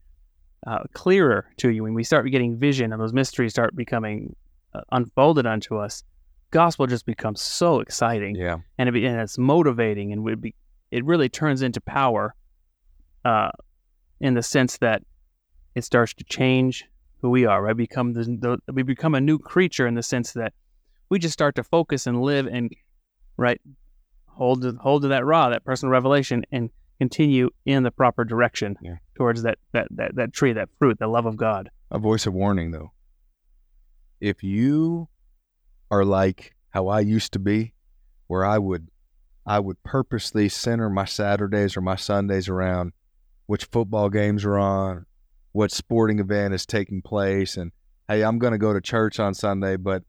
uh, 0.67 0.81
clearer 0.93 1.49
to 1.59 1.71
you, 1.71 1.83
when 1.85 1.95
we 1.95 2.05
start 2.05 2.29
getting 2.31 2.59
vision 2.59 2.93
and 2.93 3.01
those 3.01 3.13
mysteries 3.13 3.53
start 3.53 3.75
becoming 3.77 4.35
uh, 4.75 4.81
unfolded 4.93 5.47
unto 5.47 5.77
us, 5.77 6.03
gospel 6.51 6.87
just 6.87 7.07
becomes 7.07 7.41
so 7.41 7.81
exciting. 7.81 8.35
Yeah, 8.35 8.59
and, 8.79 8.89
it, 8.89 9.05
and 9.05 9.21
it's 9.21 9.39
motivating, 9.39 10.13
and 10.13 10.29
it, 10.29 10.41
be, 10.41 10.55
it 10.91 11.05
really 11.05 11.29
turns 11.29 11.63
into 11.63 11.81
power, 11.81 12.35
uh, 13.25 13.51
in 14.21 14.35
the 14.35 14.43
sense 14.43 14.79
that 14.79 15.03
it 15.75 15.85
starts 15.85 16.15
to 16.15 16.25
change 16.25 16.85
who 17.21 17.31
we 17.31 17.47
are. 17.47 17.63
Right, 17.63 17.77
become 17.77 18.13
the, 18.13 18.59
the, 18.67 18.73
we 18.73 18.83
become 18.83 19.15
a 19.15 19.21
new 19.21 19.39
creature 19.39 19.87
in 19.87 19.95
the 19.95 20.03
sense 20.03 20.33
that 20.33 20.53
we 21.09 21.19
just 21.19 21.33
start 21.33 21.55
to 21.55 21.63
focus 21.63 22.07
and 22.07 22.21
live 22.21 22.47
and 22.47 22.73
right 23.37 23.61
hold 24.27 24.63
to, 24.63 24.73
hold 24.73 25.03
to 25.03 25.09
that 25.09 25.25
raw, 25.25 25.49
that 25.49 25.65
personal 25.65 25.91
revelation, 25.91 26.45
and 26.53 26.71
continue 26.99 27.51
in 27.65 27.83
the 27.83 27.91
proper 27.91 28.25
direction 28.25 28.77
yeah. 28.83 28.97
towards 29.17 29.43
that, 29.43 29.59
that 29.73 29.89
that 29.91 30.15
that 30.17 30.33
tree, 30.33 30.53
that 30.53 30.69
fruit, 30.79 30.99
the 30.99 31.09
love 31.09 31.27
of 31.27 31.37
God. 31.37 31.71
A 31.91 31.99
voice 31.99 32.27
of 32.27 32.35
warning, 32.35 32.71
though. 32.71 32.93
If 34.21 34.43
you 34.43 35.09
are 35.91 36.05
like 36.05 36.55
how 36.71 36.89
I 36.89 37.01
used 37.01 37.33
to 37.35 37.39
be, 37.39 37.75
where 38.27 38.45
I 38.45 38.59
would 38.59 38.89
I 39.47 39.61
would 39.61 39.83
purposely 39.83 40.49
center 40.49 40.91
my 40.91 41.05
Saturdays 41.05 41.77
or 41.77 41.81
my 41.81 41.97
Sundays 41.97 42.49
around 42.49 42.93
which 43.47 43.67
football 43.67 44.11
games 44.11 44.45
are 44.45 44.59
on, 44.59 45.07
what 45.53 45.71
sporting 45.71 46.19
event 46.19 46.53
is 46.53 46.67
taking 46.67 47.01
place, 47.01 47.57
and 47.57 47.71
hey, 48.09 48.23
I'm 48.23 48.39
going 48.39 48.53
to 48.53 48.59
go 48.59 48.73
to 48.73 48.81
church 48.81 49.21
on 49.21 49.35
Sunday, 49.35 49.77
but 49.77 50.03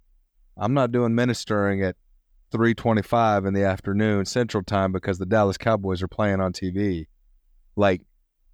I'm 0.58 0.74
not 0.74 0.92
doing 0.92 1.14
ministering 1.14 1.84
at 1.84 1.96
3:25 2.52 3.46
in 3.46 3.54
the 3.54 3.64
afternoon 3.64 4.26
Central 4.26 4.64
Time 4.64 4.92
because 4.92 5.18
the 5.18 5.26
Dallas 5.26 5.58
Cowboys 5.58 6.02
are 6.02 6.08
playing 6.08 6.40
on 6.40 6.54
TV. 6.54 7.08
Like 7.76 8.02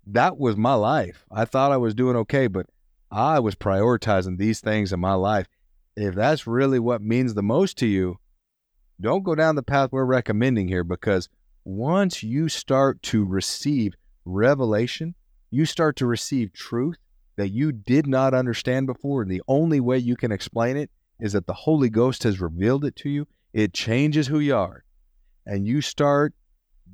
that 0.07 0.38
was 0.38 0.57
my 0.57 0.74
life. 0.74 1.26
I 1.32 1.45
thought 1.45 1.72
I 1.72 1.78
was 1.78 1.94
doing 1.94 2.15
okay, 2.18 2.48
but 2.48 2.68
I 3.11 3.40
was 3.40 3.56
prioritizing 3.56 4.38
these 4.38 4.60
things 4.60 4.91
in 4.91 4.99
my 4.99 5.14
life. 5.14 5.48
If 5.95 6.15
that's 6.15 6.48
really 6.48 6.80
what 6.80 7.02
means 7.02 7.34
the 7.34 7.44
most 7.44 7.78
to 7.78 7.88
you, 7.88 8.18
don't 8.99 9.24
go 9.24 9.36
down 9.36 9.56
the 9.56 9.64
path 9.64 9.91
we're 9.91 10.06
recommending 10.06 10.68
here 10.68 10.84
because 10.84 11.30
once 11.64 12.24
you 12.24 12.49
start 12.49 13.02
to 13.03 13.24
receive 13.24 13.94
revelation, 14.26 15.15
you 15.52 15.65
start 15.65 15.95
to 15.98 16.07
receive 16.07 16.52
truth 16.52 16.98
that 17.36 17.49
you 17.49 17.72
did 17.72 18.07
not 18.07 18.34
understand 18.34 18.88
before, 18.88 19.22
and 19.22 19.32
the 19.32 19.41
only 19.48 19.80
way 19.80 19.98
you 19.98 20.15
can 20.15 20.32
explain 20.32 20.78
it 20.78 20.90
is 21.20 21.34
that 21.34 21.48
the 21.48 21.53
Holy 21.53 21.90
Ghost 21.90 22.24
has 22.24 22.41
revealed 22.41 22.86
it 22.86 22.95
to 22.98 23.10
you 23.10 23.28
it 23.53 23.73
changes 23.73 24.27
who 24.27 24.39
you 24.39 24.55
are, 24.55 24.84
and 25.45 25.65
you 25.67 25.81
start 25.81 26.34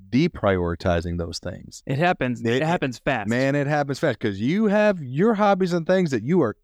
deprioritizing 0.10 1.18
those 1.18 1.40
things. 1.40 1.84
It 1.86 1.98
happens. 1.98 2.41
It, 2.41 2.56
it 2.56 2.64
happens 2.64 2.99
fast. 2.99 3.30
Man, 3.30 3.56
it 3.56 3.68
happens 3.68 3.99
fast 3.99 4.19
because 4.19 4.41
you 4.41 4.65
have 4.65 5.02
your 5.02 5.36
hobbies 5.36 5.73
and 5.73 5.86
things 5.86 6.11
that 6.11 6.23
you 6.23 6.41
are 6.41 6.56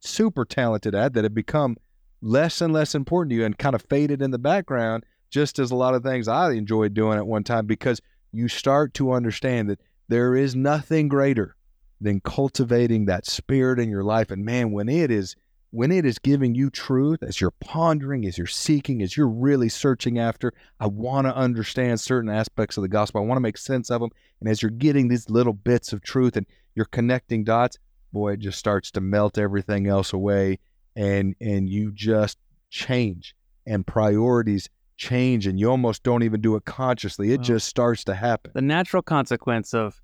super 0.00 0.44
talented 0.44 0.94
at 0.94 1.14
that 1.14 1.24
have 1.24 1.34
become 1.34 1.76
less 2.22 2.60
and 2.60 2.72
less 2.72 2.94
important 2.94 3.30
to 3.30 3.36
you 3.36 3.44
and 3.44 3.58
kind 3.58 3.74
of 3.74 3.82
faded 3.82 4.22
in 4.22 4.30
the 4.30 4.38
background, 4.38 5.04
just 5.30 5.58
as 5.58 5.70
a 5.70 5.76
lot 5.76 5.94
of 5.94 6.02
things 6.02 6.28
I 6.28 6.52
enjoyed 6.52 6.94
doing 6.94 7.18
at 7.18 7.26
one 7.26 7.44
time 7.44 7.66
because 7.66 8.00
you 8.32 8.48
start 8.48 8.94
to 8.94 9.12
understand 9.12 9.70
that 9.70 9.80
there 10.08 10.34
is 10.34 10.54
nothing 10.54 11.08
greater 11.08 11.56
than 12.00 12.20
cultivating 12.20 13.06
that 13.06 13.26
spirit 13.26 13.78
in 13.78 13.88
your 13.88 14.04
life. 14.04 14.30
And 14.30 14.44
man, 14.44 14.70
when 14.72 14.88
it 14.88 15.10
is 15.10 15.34
when 15.76 15.92
it 15.92 16.06
is 16.06 16.18
giving 16.18 16.54
you 16.54 16.70
truth, 16.70 17.22
as 17.22 17.38
you're 17.38 17.52
pondering, 17.60 18.24
as 18.24 18.38
you're 18.38 18.46
seeking, 18.46 19.02
as 19.02 19.14
you're 19.14 19.28
really 19.28 19.68
searching 19.68 20.18
after, 20.18 20.54
I 20.80 20.86
want 20.86 21.26
to 21.26 21.36
understand 21.36 22.00
certain 22.00 22.30
aspects 22.30 22.78
of 22.78 22.82
the 22.82 22.88
gospel. 22.88 23.20
I 23.20 23.26
want 23.26 23.36
to 23.36 23.42
make 23.42 23.58
sense 23.58 23.90
of 23.90 24.00
them. 24.00 24.08
And 24.40 24.48
as 24.48 24.62
you're 24.62 24.70
getting 24.70 25.08
these 25.08 25.28
little 25.28 25.52
bits 25.52 25.92
of 25.92 26.00
truth 26.00 26.34
and 26.34 26.46
you're 26.74 26.86
connecting 26.86 27.44
dots, 27.44 27.76
boy, 28.10 28.32
it 28.32 28.38
just 28.38 28.58
starts 28.58 28.90
to 28.92 29.02
melt 29.02 29.36
everything 29.36 29.86
else 29.86 30.14
away. 30.14 30.60
And, 30.96 31.34
and 31.42 31.68
you 31.68 31.92
just 31.92 32.38
change 32.70 33.36
and 33.66 33.86
priorities 33.86 34.70
change 34.96 35.46
and 35.46 35.60
you 35.60 35.70
almost 35.70 36.02
don't 36.02 36.22
even 36.22 36.40
do 36.40 36.56
it 36.56 36.64
consciously. 36.64 37.32
It 37.32 37.42
just 37.42 37.68
starts 37.68 38.02
to 38.04 38.14
happen. 38.14 38.52
The 38.54 38.62
natural 38.62 39.02
consequence 39.02 39.74
of 39.74 40.00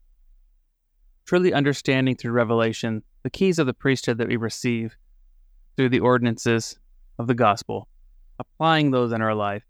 truly 1.24 1.54
understanding 1.54 2.14
through 2.14 2.32
revelation 2.32 3.04
the 3.22 3.30
keys 3.30 3.58
of 3.58 3.66
the 3.66 3.72
priesthood 3.72 4.18
that 4.18 4.28
we 4.28 4.36
receive 4.36 4.96
through 5.76 5.88
the 5.88 6.00
ordinances 6.00 6.78
of 7.18 7.26
the 7.26 7.34
gospel, 7.34 7.88
applying 8.38 8.90
those 8.90 9.12
in 9.12 9.22
our 9.22 9.34
life, 9.34 9.64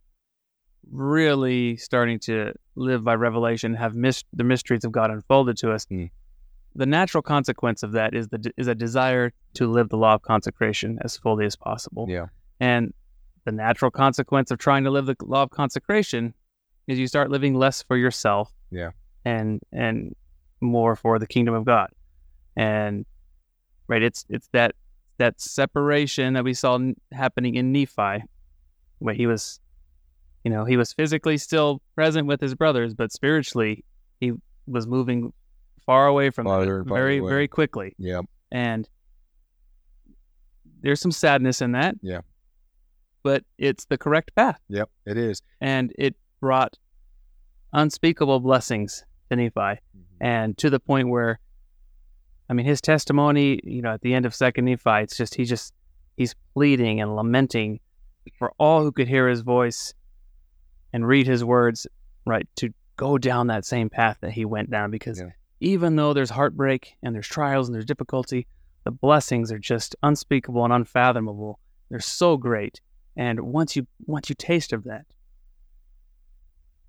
really 0.90 1.76
starting 1.76 2.18
to 2.20 2.52
live 2.74 3.04
by 3.04 3.14
revelation, 3.14 3.74
have 3.74 3.94
mis- 3.94 4.24
the 4.32 4.44
mysteries 4.44 4.84
of 4.84 4.92
God 4.92 5.10
unfolded 5.10 5.56
to 5.58 5.72
us. 5.72 5.86
Mm. 5.86 6.10
The 6.74 6.86
natural 6.86 7.22
consequence 7.22 7.82
of 7.82 7.92
that 7.92 8.14
is 8.14 8.28
the 8.28 8.50
is 8.56 8.66
a 8.66 8.74
desire 8.74 9.32
to 9.54 9.70
live 9.70 9.90
the 9.90 9.98
law 9.98 10.14
of 10.14 10.22
consecration 10.22 10.98
as 11.04 11.16
fully 11.16 11.44
as 11.44 11.54
possible. 11.54 12.06
Yeah. 12.08 12.26
And 12.60 12.94
the 13.44 13.52
natural 13.52 13.90
consequence 13.90 14.50
of 14.50 14.58
trying 14.58 14.84
to 14.84 14.90
live 14.90 15.06
the 15.06 15.16
law 15.22 15.42
of 15.42 15.50
consecration 15.50 16.32
is 16.86 16.98
you 16.98 17.06
start 17.06 17.30
living 17.30 17.54
less 17.54 17.82
for 17.82 17.96
yourself. 17.96 18.50
Yeah. 18.70 18.90
And 19.24 19.60
and 19.70 20.16
more 20.60 20.96
for 20.96 21.18
the 21.18 21.26
kingdom 21.26 21.54
of 21.54 21.64
God. 21.64 21.90
And 22.56 23.04
right, 23.88 24.02
it's 24.02 24.24
it's 24.30 24.48
that 24.52 24.74
that 25.22 25.40
separation 25.40 26.34
that 26.34 26.42
we 26.42 26.52
saw 26.52 26.78
happening 27.12 27.54
in 27.54 27.70
Nephi, 27.72 28.24
where 28.98 29.14
he 29.14 29.26
was 29.28 29.60
you 30.44 30.50
know, 30.50 30.64
he 30.64 30.76
was 30.76 30.92
physically 30.92 31.38
still 31.38 31.80
present 31.94 32.26
with 32.26 32.40
his 32.40 32.54
brothers, 32.54 32.94
but 32.94 33.12
spiritually 33.12 33.84
he 34.20 34.32
was 34.66 34.86
moving 34.86 35.32
far 35.86 36.06
away 36.06 36.30
from 36.30 36.46
Farther 36.46 36.78
them 36.78 36.88
very, 36.88 37.18
away. 37.18 37.28
very 37.28 37.48
quickly. 37.48 37.94
Yeah. 37.98 38.22
And 38.50 38.88
there's 40.80 41.00
some 41.00 41.12
sadness 41.12 41.62
in 41.62 41.72
that. 41.72 41.94
Yeah. 42.02 42.20
But 43.22 43.44
it's 43.56 43.84
the 43.84 43.98
correct 43.98 44.34
path. 44.34 44.58
Yep. 44.68 44.90
It 45.06 45.16
is. 45.16 45.42
And 45.60 45.92
it 45.96 46.16
brought 46.40 46.76
unspeakable 47.72 48.40
blessings 48.40 49.04
to 49.30 49.36
Nephi. 49.36 49.60
Mm-hmm. 49.60 50.00
And 50.20 50.58
to 50.58 50.70
the 50.70 50.80
point 50.80 51.08
where, 51.08 51.38
I 52.52 52.54
mean, 52.54 52.66
his 52.66 52.82
testimony, 52.82 53.60
you 53.64 53.80
know, 53.80 53.94
at 53.94 54.02
the 54.02 54.12
end 54.12 54.26
of 54.26 54.34
Second 54.34 54.66
Nephi, 54.66 55.00
it's 55.00 55.16
just, 55.16 55.34
he 55.34 55.46
just, 55.46 55.72
he's 56.18 56.34
pleading 56.52 57.00
and 57.00 57.16
lamenting 57.16 57.80
for 58.38 58.52
all 58.58 58.82
who 58.82 58.92
could 58.92 59.08
hear 59.08 59.26
his 59.26 59.40
voice 59.40 59.94
and 60.92 61.08
read 61.08 61.26
his 61.26 61.42
words, 61.42 61.86
right, 62.26 62.46
to 62.56 62.68
go 62.98 63.16
down 63.16 63.46
that 63.46 63.64
same 63.64 63.88
path 63.88 64.18
that 64.20 64.32
he 64.32 64.44
went 64.44 64.70
down. 64.70 64.90
Because 64.90 65.18
Yeah. 65.18 65.30
even 65.60 65.96
though 65.96 66.12
there's 66.12 66.28
heartbreak 66.28 66.94
and 67.02 67.14
there's 67.14 67.26
trials 67.26 67.68
and 67.68 67.74
there's 67.74 67.86
difficulty, 67.86 68.46
the 68.84 68.90
blessings 68.90 69.50
are 69.50 69.58
just 69.58 69.96
unspeakable 70.02 70.62
and 70.62 70.74
unfathomable. 70.74 71.58
They're 71.88 72.00
so 72.00 72.36
great. 72.36 72.82
And 73.16 73.40
once 73.40 73.76
you 73.76 73.86
once 74.04 74.28
you 74.28 74.34
taste 74.34 74.74
of 74.74 74.84
that, 74.84 75.06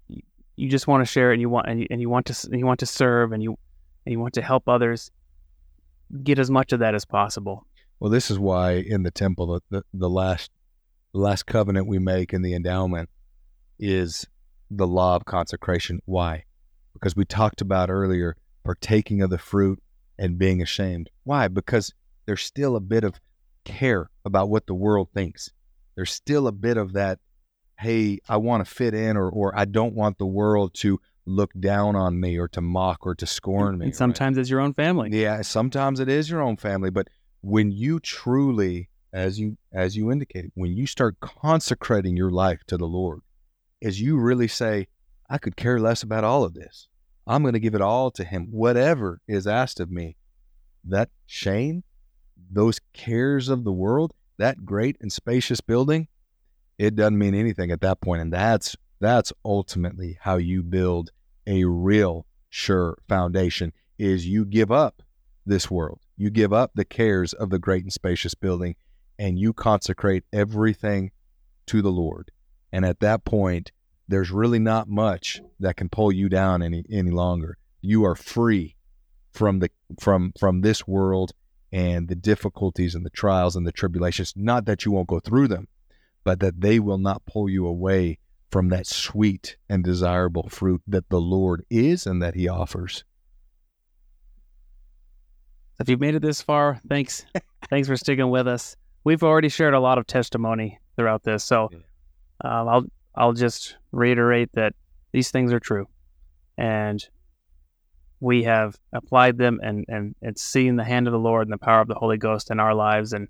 you, 0.10 0.23
you 0.57 0.68
just 0.69 0.88
want 0.88 1.07
to 1.07 1.10
share 1.10 1.31
it 1.31 1.35
and 1.35 1.41
you 1.41 1.48
want 1.48 1.69
and 1.69 1.80
you, 1.80 1.88
and 1.90 2.02
you 2.02 2.10
want 2.10 2.26
to 2.26 2.48
and 2.52 2.60
you 2.60 2.65
want 2.65 2.81
to 2.81 2.85
serve 2.85 3.31
and 3.31 3.41
you 3.41 3.57
and 4.06 4.11
you 4.11 4.19
want 4.19 4.34
to 4.34 4.41
help 4.41 4.68
others 4.68 5.10
get 6.23 6.40
as 6.40 6.49
much 6.49 6.72
of 6.73 6.80
that 6.80 6.95
as 6.95 7.06
possible. 7.06 7.65
Well, 7.99 8.11
this 8.11 8.30
is 8.30 8.38
why 8.38 8.73
in 8.73 9.03
the 9.03 9.11
temple, 9.11 9.48
the, 9.48 9.61
the, 9.69 9.84
the 9.94 10.10
last 10.10 10.52
the 11.14 11.19
last 11.19 11.45
covenant 11.45 11.88
we 11.88 11.99
make 11.99 12.34
in 12.34 12.41
the 12.41 12.56
endowment 12.56 13.10
is 13.80 14.26
the 14.72 14.88
law 14.88 15.15
of 15.15 15.26
consecration. 15.26 16.02
Why? 16.06 16.45
Because 16.94 17.15
we 17.15 17.23
talked 17.23 17.61
about 17.61 17.90
earlier 17.90 18.35
partaking 18.64 19.22
of 19.22 19.30
the 19.30 19.38
fruit 19.38 19.81
and 20.18 20.40
being 20.40 20.61
ashamed. 20.61 21.10
Why? 21.23 21.48
Because 21.48 21.94
there's 22.26 22.41
still 22.41 22.76
a 22.76 22.80
bit 22.81 23.03
of 23.03 23.19
care 23.64 24.10
about 24.26 24.49
what 24.49 24.65
the 24.65 24.73
world 24.73 25.10
thinks. 25.14 25.52
There's 25.95 26.11
still 26.11 26.48
a 26.48 26.52
bit 26.52 26.77
of 26.77 26.94
that, 26.94 27.19
hey, 27.80 28.19
I 28.27 28.38
want 28.38 28.65
to 28.65 28.72
fit 28.72 28.94
in 28.94 29.15
or 29.15 29.30
or 29.30 29.57
I 29.57 29.65
don't 29.65 29.94
want 29.94 30.18
the 30.18 30.26
world 30.26 30.73
to 30.76 30.99
look 31.26 31.52
down 31.60 31.95
on 31.95 32.20
me 32.20 32.38
or 32.38 32.48
to 32.50 32.62
mock 32.62 33.06
or 33.06 33.16
to 33.16 33.26
scorn 33.26 33.78
me. 33.78 33.86
And 33.86 33.91
right? 33.94 33.95
sometimes 33.95 34.38
it's 34.38 34.50
your 34.50 34.60
own 34.60 34.74
family. 34.74 35.10
Yeah, 35.12 35.41
sometimes 35.41 36.00
it 36.00 36.10
is 36.10 36.30
your 36.30 36.41
own 36.41 36.58
family, 36.58 36.90
but 36.90 37.08
when 37.41 37.72
you 37.72 38.00
truly, 38.00 38.90
as 39.12 39.40
you 39.40 39.58
as 39.72 39.95
you 39.95 40.12
indicated, 40.12 40.52
when 40.56 40.76
you 40.76 40.88
start 40.88 41.20
consecrating 41.20 42.18
your 42.18 42.32
life 42.32 42.62
to 42.68 42.78
the 42.78 42.88
Lord, 42.88 43.22
as 43.82 44.02
you 44.02 44.18
really 44.18 44.48
say, 44.48 44.88
I 45.30 45.38
could 45.38 45.56
care 45.56 45.80
less 45.80 46.04
about 46.04 46.24
all 46.24 46.44
of 46.44 46.54
this. 46.54 46.88
I'm 47.26 47.41
going 47.41 47.54
to 47.54 47.60
give 47.60 47.76
it 47.76 47.82
all 47.82 48.12
to 48.12 48.24
him, 48.24 48.48
whatever 48.52 49.22
is 49.28 49.48
asked 49.48 49.80
of 49.80 49.90
me. 49.90 50.18
That 50.84 51.10
shame, 51.26 51.84
those 52.52 52.80
cares 52.91 53.48
of 53.48 53.64
the 53.64 53.72
world, 53.72 54.14
that 54.38 54.66
great 54.66 54.98
and 55.00 55.12
spacious 55.12 55.62
building, 55.62 56.08
it 56.78 56.95
doesn't 56.95 57.18
mean 57.18 57.36
anything 57.36 57.72
at 57.72 57.82
that 57.82 58.02
point. 58.02 58.22
And 58.22 58.34
that's 58.34 58.76
that's 59.04 59.34
ultimately 59.44 60.18
how 60.22 60.38
you 60.38 60.64
build 60.64 61.12
a 61.46 61.66
real 61.66 62.26
sure 62.50 62.98
foundation 63.08 63.74
is 63.98 64.28
you 64.28 64.46
give 64.46 64.72
up 64.72 65.02
this 65.46 65.70
world. 65.70 66.00
You 66.16 66.30
give 66.30 66.54
up 66.54 66.72
the 66.74 66.86
cares 66.86 67.34
of 67.34 67.50
the 67.50 67.60
great 67.60 67.84
and 67.84 67.92
spacious 67.92 68.34
building 68.34 68.76
and 69.20 69.38
you 69.38 69.54
consecrate 69.54 70.24
everything 70.32 71.12
to 71.68 71.82
the 71.82 71.92
Lord. 71.92 72.32
And 72.72 72.86
at 72.86 73.00
that 73.02 73.26
point, 73.26 73.72
there's 74.08 74.32
really 74.32 74.60
not 74.60 74.90
much 74.90 75.42
that 75.60 75.78
can 75.78 75.90
pull 75.90 76.12
you 76.12 76.30
down 76.30 76.62
any 76.62 76.84
any 76.90 77.12
longer. 77.12 77.58
You 77.82 78.06
are 78.06 78.16
free 78.16 78.76
from 79.32 79.60
the 79.60 79.70
from 80.00 80.34
from 80.40 80.62
this 80.62 80.88
world 80.88 81.34
and 81.72 82.08
the 82.08 82.16
difficulties 82.16 82.96
and 82.96 83.06
the 83.06 83.10
trials 83.10 83.56
and 83.56 83.66
the 83.66 83.72
tribulations. 83.72 84.34
Not 84.36 84.66
that 84.66 84.86
you 84.86 84.92
won't 84.92 85.08
go 85.08 85.20
through 85.20 85.48
them, 85.48 85.68
but 86.24 86.40
that 86.40 86.62
they 86.62 86.80
will 86.80 86.98
not 86.98 87.26
pull 87.26 87.50
you 87.50 87.66
away 87.66 88.20
from 88.54 88.70
that 88.70 88.86
sweet 88.86 89.58
and 89.68 89.84
desirable 89.84 90.48
fruit 90.48 90.80
that 90.86 91.10
the 91.10 91.20
Lord 91.20 91.66
is 91.72 92.06
and 92.06 92.22
that 92.22 92.36
He 92.36 92.48
offers. 92.48 93.04
If 95.80 95.90
you've 95.90 96.00
made 96.00 96.14
it 96.14 96.22
this 96.22 96.40
far, 96.40 96.80
thanks. 96.88 97.26
thanks 97.72 97.88
for 97.88 97.98
sticking 97.98 98.30
with 98.30 98.48
us. 98.48 98.76
We've 99.06 99.24
already 99.24 99.50
shared 99.50 99.74
a 99.74 99.80
lot 99.80 99.98
of 99.98 100.06
testimony 100.06 100.80
throughout 100.96 101.24
this, 101.24 101.44
so 101.44 101.72
um, 102.42 102.70
I'll 102.70 102.86
I'll 103.16 103.34
just 103.34 103.76
reiterate 103.92 104.52
that 104.54 104.74
these 105.14 105.32
things 105.32 105.52
are 105.52 105.60
true, 105.60 105.88
and 106.56 107.04
we 108.20 108.44
have 108.44 108.78
applied 108.94 109.40
them 109.40 109.62
and 109.64 109.84
and 109.88 110.14
and 110.22 110.38
seen 110.38 110.76
the 110.76 110.84
hand 110.84 111.08
of 111.08 111.12
the 111.12 111.18
Lord 111.18 111.48
and 111.48 111.54
the 111.54 111.58
power 111.58 111.82
of 111.82 111.88
the 111.88 111.96
Holy 111.96 112.18
Ghost 112.18 112.52
in 112.52 112.60
our 112.60 112.76
lives, 112.76 113.14
and 113.14 113.28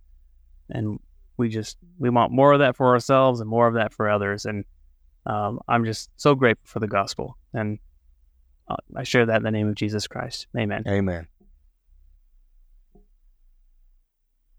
and 0.70 1.00
we 1.38 1.48
just 1.48 1.78
we 1.98 2.10
want 2.10 2.34
more 2.34 2.52
of 2.52 2.60
that 2.60 2.76
for 2.76 2.88
ourselves 2.88 3.40
and 3.40 3.50
more 3.50 3.68
of 3.70 3.76
that 3.76 3.94
for 3.94 4.10
others, 4.10 4.44
and 4.44 4.66
um, 5.26 5.60
I'm 5.68 5.86
just 5.86 6.10
so 6.18 6.36
grateful 6.36 6.68
for 6.68 6.80
the 6.80 6.88
gospel, 6.88 7.38
and 7.54 7.80
uh, 8.68 8.76
I 8.96 9.04
share 9.04 9.26
that 9.26 9.38
in 9.38 9.44
the 9.44 9.52
name 9.52 9.68
of 9.68 9.76
Jesus 9.76 10.08
Christ. 10.08 10.48
Amen. 10.58 10.84
Amen. 10.88 11.28